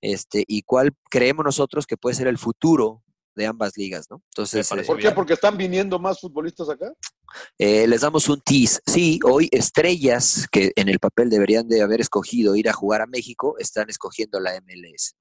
este, 0.00 0.44
y 0.46 0.62
cuál 0.62 0.92
creemos 1.10 1.44
nosotros 1.44 1.86
que 1.86 1.96
puede 1.96 2.16
ser 2.16 2.26
el 2.26 2.38
futuro 2.38 3.02
de 3.34 3.46
ambas 3.46 3.76
ligas, 3.76 4.06
¿no? 4.10 4.22
Entonces, 4.30 4.68
parece 4.68 4.84
eh, 4.84 4.86
¿Por 4.86 4.96
qué? 4.96 5.02
bien. 5.02 5.14
¿Porque 5.14 5.34
están 5.34 5.56
viniendo 5.56 5.98
más 5.98 6.20
futbolistas 6.20 6.68
acá? 6.68 6.92
eh, 7.58 7.86
les 7.86 8.00
damos 8.00 8.28
un 8.28 8.40
tease. 8.40 8.80
Sí, 8.86 9.20
hoy 9.24 9.48
estrellas 9.52 10.46
que 10.50 10.72
en 10.76 10.88
el 10.88 10.98
papel 10.98 11.30
deberían 11.30 11.68
de 11.68 11.82
haber 11.82 12.00
escogido 12.00 12.56
ir 12.56 12.68
a 12.68 12.72
jugar 12.72 13.02
a 13.02 13.06
México 13.06 13.56
están 13.58 13.88
escogiendo 13.88 14.40
la 14.40 14.60
MLS. 14.60 15.14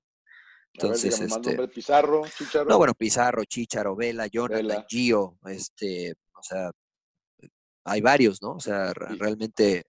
Entonces, 0.73 1.19
más 1.30 1.40
este, 1.45 1.68
Pizarro, 1.68 2.23
Chicharo. 2.38 2.69
no, 2.69 2.77
bueno, 2.77 2.94
Pizarro, 2.94 3.44
Chicharo, 3.44 3.95
Vela, 3.95 4.27
Jonathan, 4.27 4.68
Vela. 4.68 4.86
Gio, 4.88 5.38
este, 5.45 6.14
o 6.34 6.44
sea, 6.44 6.72
hay 7.85 8.01
varios, 8.01 8.41
¿no? 8.41 8.51
O 8.51 8.60
sea, 8.60 8.93
re- 8.93 9.15
realmente. 9.15 9.84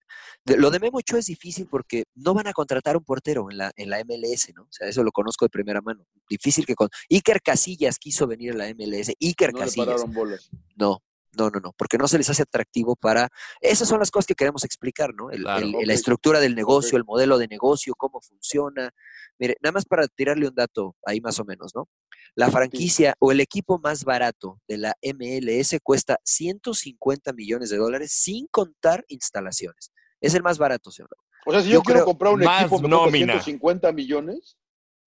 de- 0.44 0.56
lo 0.56 0.70
de 0.70 0.80
Memo 0.80 0.98
Ochoa 0.98 1.18
es 1.18 1.26
difícil 1.26 1.66
porque 1.70 2.04
no 2.14 2.32
van 2.34 2.46
a 2.46 2.52
contratar 2.52 2.96
un 2.96 3.04
portero 3.04 3.46
en 3.50 3.58
la, 3.58 3.72
en 3.76 3.90
la 3.90 3.98
MLS, 4.04 4.52
¿no? 4.54 4.62
O 4.62 4.68
sea, 4.72 4.88
eso 4.88 5.02
lo 5.04 5.12
conozco 5.12 5.44
de 5.44 5.50
primera 5.50 5.80
mano. 5.80 6.04
Difícil 6.28 6.64
que 6.66 6.74
con. 6.74 6.88
Iker 7.10 7.42
Casillas 7.42 7.98
quiso 7.98 8.26
venir 8.26 8.52
a 8.52 8.56
la 8.56 8.68
MLS. 8.74 9.12
Iker 9.20 9.52
no 9.52 9.58
le 9.58 9.64
Casillas. 9.66 9.86
pararon 9.86 10.12
bolas. 10.14 10.50
No, 10.76 11.02
no, 11.36 11.50
no, 11.50 11.60
no, 11.60 11.72
porque 11.76 11.96
no 11.98 12.08
se 12.08 12.18
les 12.18 12.28
hace 12.28 12.42
atractivo 12.42 12.96
para... 12.96 13.28
Esas 13.60 13.86
son 13.88 14.00
las 14.00 14.10
cosas 14.10 14.26
que 14.26 14.34
queremos 14.34 14.64
explicar, 14.64 15.14
¿no? 15.14 15.30
El- 15.30 15.42
Claro. 15.42 15.64
el-. 15.66 15.86
La 15.86 15.92
estructura 15.94 16.40
del 16.40 16.54
negocio, 16.54 16.98
el 16.98 17.04
modelo 17.04 17.38
de 17.38 17.46
negocio, 17.48 17.94
cómo 17.96 18.20
funciona. 18.20 18.90
Mire, 19.38 19.56
nada 19.62 19.72
más 19.72 19.84
para 19.84 20.08
tirarle 20.08 20.48
un 20.48 20.54
dato 20.54 20.96
ahí 21.04 21.20
más 21.20 21.38
o 21.38 21.44
menos, 21.44 21.72
¿no? 21.74 21.88
La 22.34 22.50
franquicia 22.50 23.14
o 23.18 23.32
el 23.32 23.40
equipo 23.40 23.78
más 23.78 24.04
barato 24.04 24.60
de 24.68 24.78
la 24.78 24.96
MLS 25.02 25.78
cuesta 25.82 26.18
150 26.24 27.32
millones 27.32 27.70
de 27.70 27.76
dólares 27.76 28.12
sin 28.12 28.46
contar 28.48 29.04
instalaciones. 29.08 29.92
Es 30.20 30.34
el 30.34 30.42
más 30.42 30.58
barato, 30.58 30.90
señor. 30.90 31.10
O 31.46 31.52
sea, 31.52 31.62
si 31.62 31.68
Yo 31.68 31.74
yo, 31.74 31.82
quiero 31.82 31.98
creo- 32.00 32.04
comprar 32.06 32.32
un 32.34 32.42
equipo 32.42 32.62
me 32.62 32.68
cuesta 32.68 32.88
nómina. 32.88 33.32
150 33.34 33.92
millones. 33.92 34.56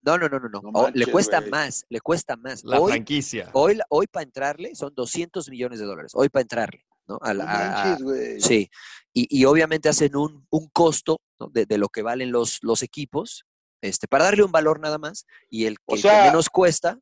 No, 0.05 0.17
no, 0.17 0.27
no, 0.27 0.37
no, 0.39 0.49
no. 0.49 0.89
Le 0.93 1.05
cuesta 1.07 1.39
más, 1.41 1.85
le 1.87 2.01
cuesta 2.01 2.35
más. 2.35 2.63
La 2.65 2.79
hoy, 2.79 2.91
franquicia. 2.91 3.49
hoy, 3.53 3.79
hoy 3.89 4.07
para 4.07 4.23
entrarle 4.23 4.75
son 4.75 4.93
200 4.93 5.49
millones 5.49 5.79
de 5.79 5.85
dólares. 5.85 6.11
Hoy 6.15 6.27
para 6.27 6.41
entrarle, 6.41 6.83
¿no? 7.07 7.19
A 7.21 7.33
la- 7.33 7.45
No 7.45 7.49
a- 7.49 7.53
a- 7.53 7.85
manches, 7.85 8.03
güey. 8.03 8.41
Sí, 8.41 8.69
y, 9.13 9.27
y 9.39 9.45
obviamente 9.45 9.87
hacen 9.87 10.15
un, 10.17 10.45
un 10.49 10.67
costo 10.69 11.21
¿no? 11.39 11.47
de, 11.47 11.65
de 11.65 11.77
lo 11.77 11.87
que 11.87 12.01
valen 12.01 12.33
los, 12.33 12.59
los 12.63 12.83
equipos, 12.83 13.45
este, 13.81 14.07
para 14.09 14.25
darle 14.25 14.43
un 14.43 14.51
valor 14.51 14.81
nada 14.81 14.97
más, 14.97 15.25
y 15.49 15.65
el 15.65 15.77
que, 15.77 15.83
O 15.85 15.95
que 15.95 16.01
sea- 16.01 16.25
menos 16.25 16.49
cuesta, 16.49 16.99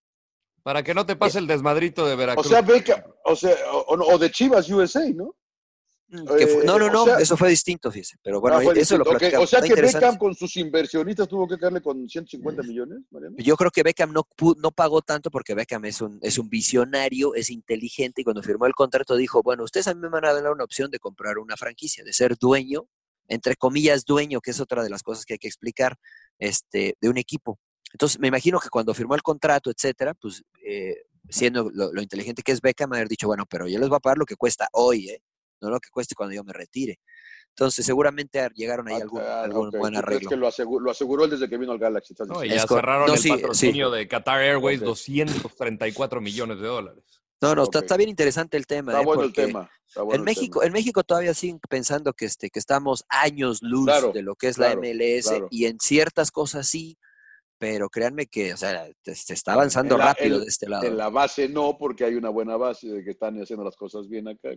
Para 0.64 0.84
que 0.84 0.94
no 0.94 1.06
te 1.06 1.16
pase 1.16 1.40
el 1.40 1.48
desmadrito 1.48 2.06
de 2.06 2.14
O 2.14 2.18
Veracruz. 2.18 2.48
sea, 2.48 2.62
Beca, 2.62 3.06
o 3.26 3.36
sea, 3.36 3.56
o, 3.74 3.96
o- 3.96 4.14
o 4.16 4.18
de 4.18 4.30
Chivas 4.32 4.70
USA, 4.70 5.10
¿no? 5.14 5.36
mm, 6.10 6.26
que 6.38 6.46
fue- 6.48 6.62
Eh, 6.64 6.66
no, 6.66 6.78
no, 6.78 6.88
o 6.88 6.90
no, 6.92 7.06
sea- 7.06 7.18
eso 7.20 7.38
fue 7.38 7.50
distinto, 7.50 7.90
fíjese, 7.90 8.18
pero 8.22 8.42
bueno, 8.42 8.58
Ah, 8.58 8.74
eso 8.76 8.98
lo 8.98 9.06
platicamos. 9.06 9.46
O 9.46 9.48
sea 9.48 9.62
que. 9.62 9.74
Beckham 9.82 10.18
con 10.18 10.36
sus 10.36 10.58
inversionistas 10.58 11.28
tuvo 11.28 11.48
que 11.48 11.58
caerle 11.58 11.82
con 11.82 12.08
150 12.08 12.64
millones, 12.64 13.00
Mariano. 13.10 13.36
Yo 13.40 13.56
creo 13.56 13.72
que 13.72 13.82
Beckham 13.82 14.12
no, 14.12 14.24
pu- 14.24 14.58
no 14.58 14.72
pagó 14.72 15.02
tanto 15.02 15.32
porque 15.32 15.56
Beckham 15.56 15.86
es 15.86 16.02
un, 16.02 16.20
es 16.22 16.38
un 16.38 16.50
visionario, 16.50 17.34
es 17.34 17.50
inteligente 17.50 18.22
y 18.22 18.24
cuando 18.26 18.44
firmó 18.44 18.66
el 18.66 18.74
contrato 18.74 19.16
dijo, 19.16 19.42
bueno, 19.42 19.64
ustedes 19.64 19.88
a 19.88 19.94
mí 19.94 20.02
me 20.02 20.10
van 20.10 20.26
a 20.26 20.34
dar 20.34 20.52
una 20.52 20.64
opción 20.66 20.92
de 20.92 21.00
comprar 21.00 21.38
una 21.40 21.56
franquicia, 21.56 22.04
de 22.04 22.12
ser 22.14 22.38
dueño, 22.38 22.88
entre 23.30 23.56
comillas 23.56 24.04
dueño, 24.04 24.42
que 24.42 24.52
es 24.52 24.60
otra 24.60 24.84
de 24.84 24.90
las 24.90 25.04
cosas 25.04 25.24
que 25.26 25.36
hay 25.36 25.40
que 25.40 25.48
explicar, 25.48 25.96
este, 26.40 26.98
de 27.00 27.08
un 27.10 27.18
equipo. 27.18 27.58
Entonces, 27.94 28.20
me 28.20 28.28
imagino 28.28 28.60
que 28.60 28.70
cuando 28.70 28.94
firmó 28.94 29.16
el 29.16 29.22
contrato, 29.22 29.70
etcétera, 29.72 30.14
pues 30.14 30.44
eh, 30.66 30.96
siendo 31.30 31.70
lo, 31.74 31.92
lo 31.94 32.02
inteligente 32.02 32.42
que 32.44 32.52
es 32.52 32.62
Beckham, 32.62 32.94
haber 32.94 33.08
dicho, 33.08 33.28
bueno, 33.28 33.46
pero 33.46 33.68
yo 33.68 33.80
les 33.80 33.90
voy 33.90 33.98
a 33.98 34.00
pagar 34.00 34.18
lo 34.18 34.26
que 34.26 34.36
cuesta 34.36 34.68
hoy, 34.74 35.10
¿eh? 35.10 35.22
no 35.62 35.70
lo 35.70 35.80
que 35.80 35.90
cueste 35.92 36.16
cuando 36.16 36.34
yo 36.36 36.44
me 36.44 36.54
retire. 36.54 37.00
Entonces, 37.50 37.86
seguramente 37.86 38.40
ar- 38.40 38.54
llegaron 38.54 38.88
ahí 38.88 38.96
algún, 39.02 39.22
Ah, 39.22 39.44
algún 39.44 39.70
buen 39.72 39.94
¿Tú 39.94 40.00
crees 40.02 40.04
arreglo. 40.04 40.30
que 40.30 40.36
lo 40.38 40.48
aseguró, 40.48 40.86
lo 40.86 40.92
aseguró 40.92 41.26
él 41.26 41.32
desde 41.32 41.50
que 41.50 41.58
vino 41.58 41.74
al 41.74 41.80
Galaxy. 41.80 42.16
No, 42.26 42.44
y 42.44 42.50
ya 42.50 42.56
Es 42.56 42.66
cerraron 42.66 43.08
no, 43.08 43.14
el 43.14 43.20
sí, 43.20 43.30
patrocinio 43.30 43.92
de 43.92 44.08
Qatar 44.08 44.40
Airways, 44.42 44.80
Ok. 44.80 44.86
234 44.88 46.22
millones 46.22 46.60
de 46.62 46.68
dólares. 46.68 47.04
No, 47.42 47.56
no, 47.56 47.64
está, 47.72 47.98
bien 47.98 48.10
interesante 48.10 48.56
el 48.56 48.68
tema. 48.68 48.92
Está 48.92 49.02
¿eh? 49.02 49.06
bueno 49.06 49.24
el 49.24 49.34
tema. 49.34 49.70
está 49.88 50.02
bueno 50.04 50.16
en 50.16 50.20
el 50.22 50.26
México, 50.26 50.60
tema. 50.60 50.68
en 50.68 50.74
México 50.74 51.04
todavía 51.04 51.34
siguen 51.34 51.60
pensando 51.70 52.14
que 52.14 52.26
este, 52.26 52.50
que 52.50 52.60
estamos 52.60 53.04
años 53.10 53.60
luz 53.62 53.86
Claro, 53.86 54.12
de 54.12 54.22
lo 54.22 54.36
que 54.36 54.48
es 54.48 54.56
claro, 54.58 54.80
la 54.82 54.88
MLS 54.88 55.28
claro. 55.28 55.48
y 55.50 55.66
en 55.66 55.80
ciertas 55.80 56.32
cosas 56.32 56.68
sí, 56.68 56.98
pero 57.62 57.90
créanme 57.92 58.26
que, 58.26 58.56
o 58.56 58.58
sea, 58.58 58.90
se 59.04 59.34
está 59.36 59.54
avanzando 59.54 59.96
rápido 59.96 60.38
en- 60.38 60.42
de 60.42 60.48
este 60.48 60.68
lado. 60.68 60.84
En 60.84 60.98
la 60.98 61.10
base 61.10 61.48
no, 61.48 61.78
porque 61.78 62.04
hay 62.04 62.16
una 62.16 62.30
buena 62.30 62.58
base 62.58 62.88
de 62.88 63.04
que 63.04 63.12
están 63.12 63.40
haciendo 63.40 63.64
las 63.64 63.76
cosas 63.76 64.10
bien 64.10 64.28
acá. 64.28 64.50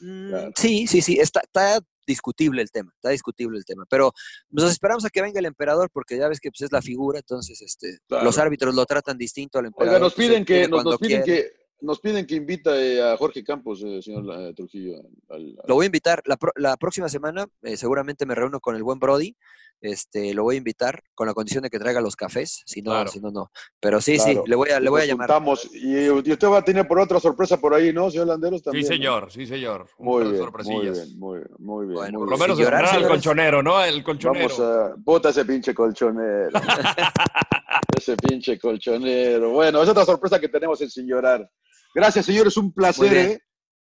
Mm, 0.00 0.28
claro. 0.30 0.52
Sí, 0.56 0.88
sí, 0.88 1.00
sí, 1.00 1.16
está, 1.20 1.40
está 1.42 1.78
discutible 2.04 2.60
el 2.60 2.72
tema, 2.72 2.90
está 2.96 3.10
discutible 3.10 3.56
el 3.56 3.64
tema, 3.64 3.84
pero 3.88 4.10
nos 4.50 4.68
esperamos 4.72 5.04
a 5.04 5.10
que 5.10 5.22
venga 5.22 5.38
el 5.38 5.46
emperador 5.46 5.90
porque 5.92 6.18
ya 6.18 6.26
ves 6.26 6.40
que 6.40 6.50
pues, 6.50 6.62
es 6.62 6.72
la 6.72 6.82
figura, 6.82 7.20
entonces 7.20 7.62
este, 7.62 7.98
Claro. 8.08 8.24
los 8.24 8.36
árbitros 8.36 8.74
lo 8.74 8.84
tratan 8.84 9.16
distinto 9.16 9.60
al 9.60 9.66
emperador. 9.66 9.94
Oiga, 9.94 10.04
nos 10.04 10.14
pues, 10.14 10.26
piden 10.26 10.44
que, 10.44 10.66
nos, 10.66 10.84
nos 10.84 10.98
piden 10.98 11.22
quiere. 11.22 11.42
que, 11.42 11.52
nos 11.82 12.00
piden 12.00 12.26
que 12.26 12.34
invita 12.34 12.76
eh, 12.82 13.00
a 13.00 13.16
Jorge 13.16 13.44
Campos, 13.44 13.80
eh, 13.84 14.02
señor 14.02 14.24
eh, 14.40 14.52
Trujillo. 14.54 14.96
al- 15.28 15.36
al- 15.36 15.56
Lo 15.68 15.76
voy 15.76 15.84
a 15.84 15.86
invitar 15.86 16.20
la, 16.26 16.36
pro- 16.36 16.52
la 16.56 16.76
próxima 16.76 17.08
semana, 17.08 17.46
eh, 17.62 17.76
seguramente 17.76 18.26
me 18.26 18.34
reúno 18.34 18.58
con 18.58 18.74
el 18.74 18.82
buen 18.82 18.98
Brody, 18.98 19.36
este, 19.80 20.32
lo 20.34 20.44
voy 20.44 20.54
a 20.54 20.58
invitar 20.58 21.02
con 21.14 21.26
la 21.26 21.34
condición 21.34 21.62
de 21.62 21.70
que 21.70 21.78
traiga 21.78 22.00
los 22.00 22.16
cafés, 22.16 22.62
si 22.66 22.80
no, 22.82 22.92
Claro. 22.92 23.10
si 23.10 23.20
no, 23.20 23.30
no. 23.30 23.50
Pero 23.80 24.00
sí, 24.00 24.16
Claro. 24.16 24.42
sí, 24.44 24.50
le 24.50 24.56
voy 24.56 24.70
a, 24.70 24.80
le 24.80 24.88
voy 24.90 25.02
a 25.02 25.06
llamar. 25.06 25.30
Y, 25.72 25.96
y 26.06 26.08
usted 26.10 26.48
va 26.48 26.58
a 26.58 26.64
tener 26.64 26.86
por 26.88 26.98
otra 27.00 27.20
sorpresa 27.20 27.60
por 27.60 27.74
ahí, 27.74 27.92
¿no, 27.92 28.10
señor 28.10 28.28
Landeros? 28.28 28.62
También, 28.62 28.84
Sí, 28.86 28.90
¿no? 28.90 28.96
señor, 28.96 29.32
sí, 29.32 29.46
señor. 29.46 29.86
Muy 29.98 30.22
bien, 30.30 30.44
muy 30.64 30.80
bien, 30.90 31.18
muy 31.18 31.38
bien, 31.38 31.48
muy 31.58 31.86
bien. 31.86 31.96
Bueno, 31.98 32.18
muy 32.18 32.28
Por 32.28 32.30
lo 32.30 32.38
menos 32.38 32.58
llorar, 32.58 32.86
señores. 32.88 33.08
colchonero, 33.08 33.62
¿no? 33.62 33.84
El 33.84 34.02
colchonero. 34.02 34.48
Vamos 34.48 34.60
a. 34.60 34.94
Bota 34.98 35.28
ese 35.28 35.44
pinche 35.44 35.74
colchonero. 35.74 36.50
ese 37.96 38.16
pinche 38.16 38.58
colchonero. 38.58 39.50
Bueno, 39.50 39.82
es 39.82 39.88
otra 39.88 40.04
sorpresa 40.04 40.40
que 40.40 40.48
tenemos 40.48 40.80
en 40.80 40.90
Sin 40.90 41.06
Llorar. 41.06 41.48
Gracias, 41.94 42.26
señores. 42.26 42.56
Un 42.56 42.72
placer. 42.72 43.12
¿eh? 43.14 43.40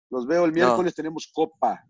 Los 0.09 0.27
veo 0.27 0.45
el 0.45 0.51
miércoles. 0.51 0.93
Tenemos 0.93 1.29
copa. 1.33 1.83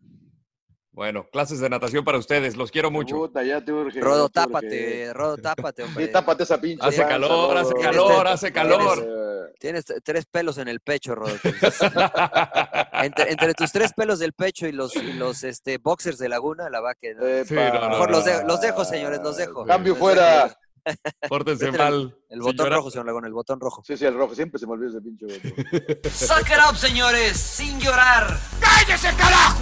Bueno, 0.93 1.27
clases 1.31 1.59
de 1.59 1.69
natación 1.69 2.05
para 2.05 2.19
ustedes. 2.19 2.55
Los 2.55 2.69
quiero 2.69 2.91
mucho. 2.91 3.15
Puta, 3.15 3.43
ya 3.43 3.65
te 3.65 3.71
urge. 3.73 3.99
Rodo, 3.99 4.29
te 4.29 4.39
urge. 4.39 4.47
tápate, 4.51 5.13
Rodo, 5.13 5.37
tápate, 5.37 5.83
hombre. 5.83 6.05
Sí, 6.05 6.11
tápate 6.11 6.43
esa 6.43 6.61
pinche. 6.61 6.85
Hace 6.85 6.97
panza, 6.97 7.09
calor, 7.13 7.57
hace 7.57 7.73
calor, 7.73 8.27
hace 8.27 8.53
calor. 8.53 9.07
Tienes 9.59 9.85
tres 10.03 10.25
pelos 10.27 10.57
en 10.59 10.67
el 10.67 10.81
pecho, 10.81 11.15
Rodo. 11.15 11.33
entre, 13.01 13.31
entre 13.31 13.53
tus 13.55 13.71
tres 13.71 13.91
pelos 13.93 14.19
del 14.19 14.33
pecho 14.33 14.67
y 14.67 14.71
los, 14.71 14.95
y 14.95 15.13
los 15.13 15.43
este, 15.43 15.77
boxers 15.79 16.17
de 16.19 16.29
Laguna, 16.29 16.69
la 16.69 16.79
va 16.81 16.93
que... 16.95 17.13
Sí, 17.47 17.55
no, 17.55 17.73
no, 17.73 17.89
Mejor 17.89 18.11
los, 18.11 18.25
no. 18.25 18.31
de- 18.31 18.43
los 18.45 18.61
dejo, 18.61 18.85
señores, 18.85 19.19
los 19.23 19.37
dejo. 19.37 19.65
Cambio 19.65 19.95
fuera. 19.95 20.55
Pórtense 21.29 21.71
mal. 21.71 22.15
El 22.29 22.41
botón 22.41 22.57
señora. 22.57 22.75
rojo, 22.75 22.91
señor 22.91 23.05
Laguna, 23.07 23.27
el 23.27 23.33
botón 23.33 23.59
rojo. 23.59 23.81
Sí, 23.85 23.95
sí, 23.97 24.05
el 24.05 24.13
rojo. 24.15 24.35
Siempre 24.35 24.59
se 24.59 24.67
me 24.67 24.73
olvida 24.73 24.89
ese 24.89 25.01
pinche 25.01 25.25
botón. 25.25 26.11
Suck 26.11 26.47
it 26.49 26.57
up, 26.69 26.75
señores, 26.77 27.37
sin 27.37 27.79
llorar. 27.79 28.37
¡Cállese, 28.59 29.07
carajo! 29.17 29.59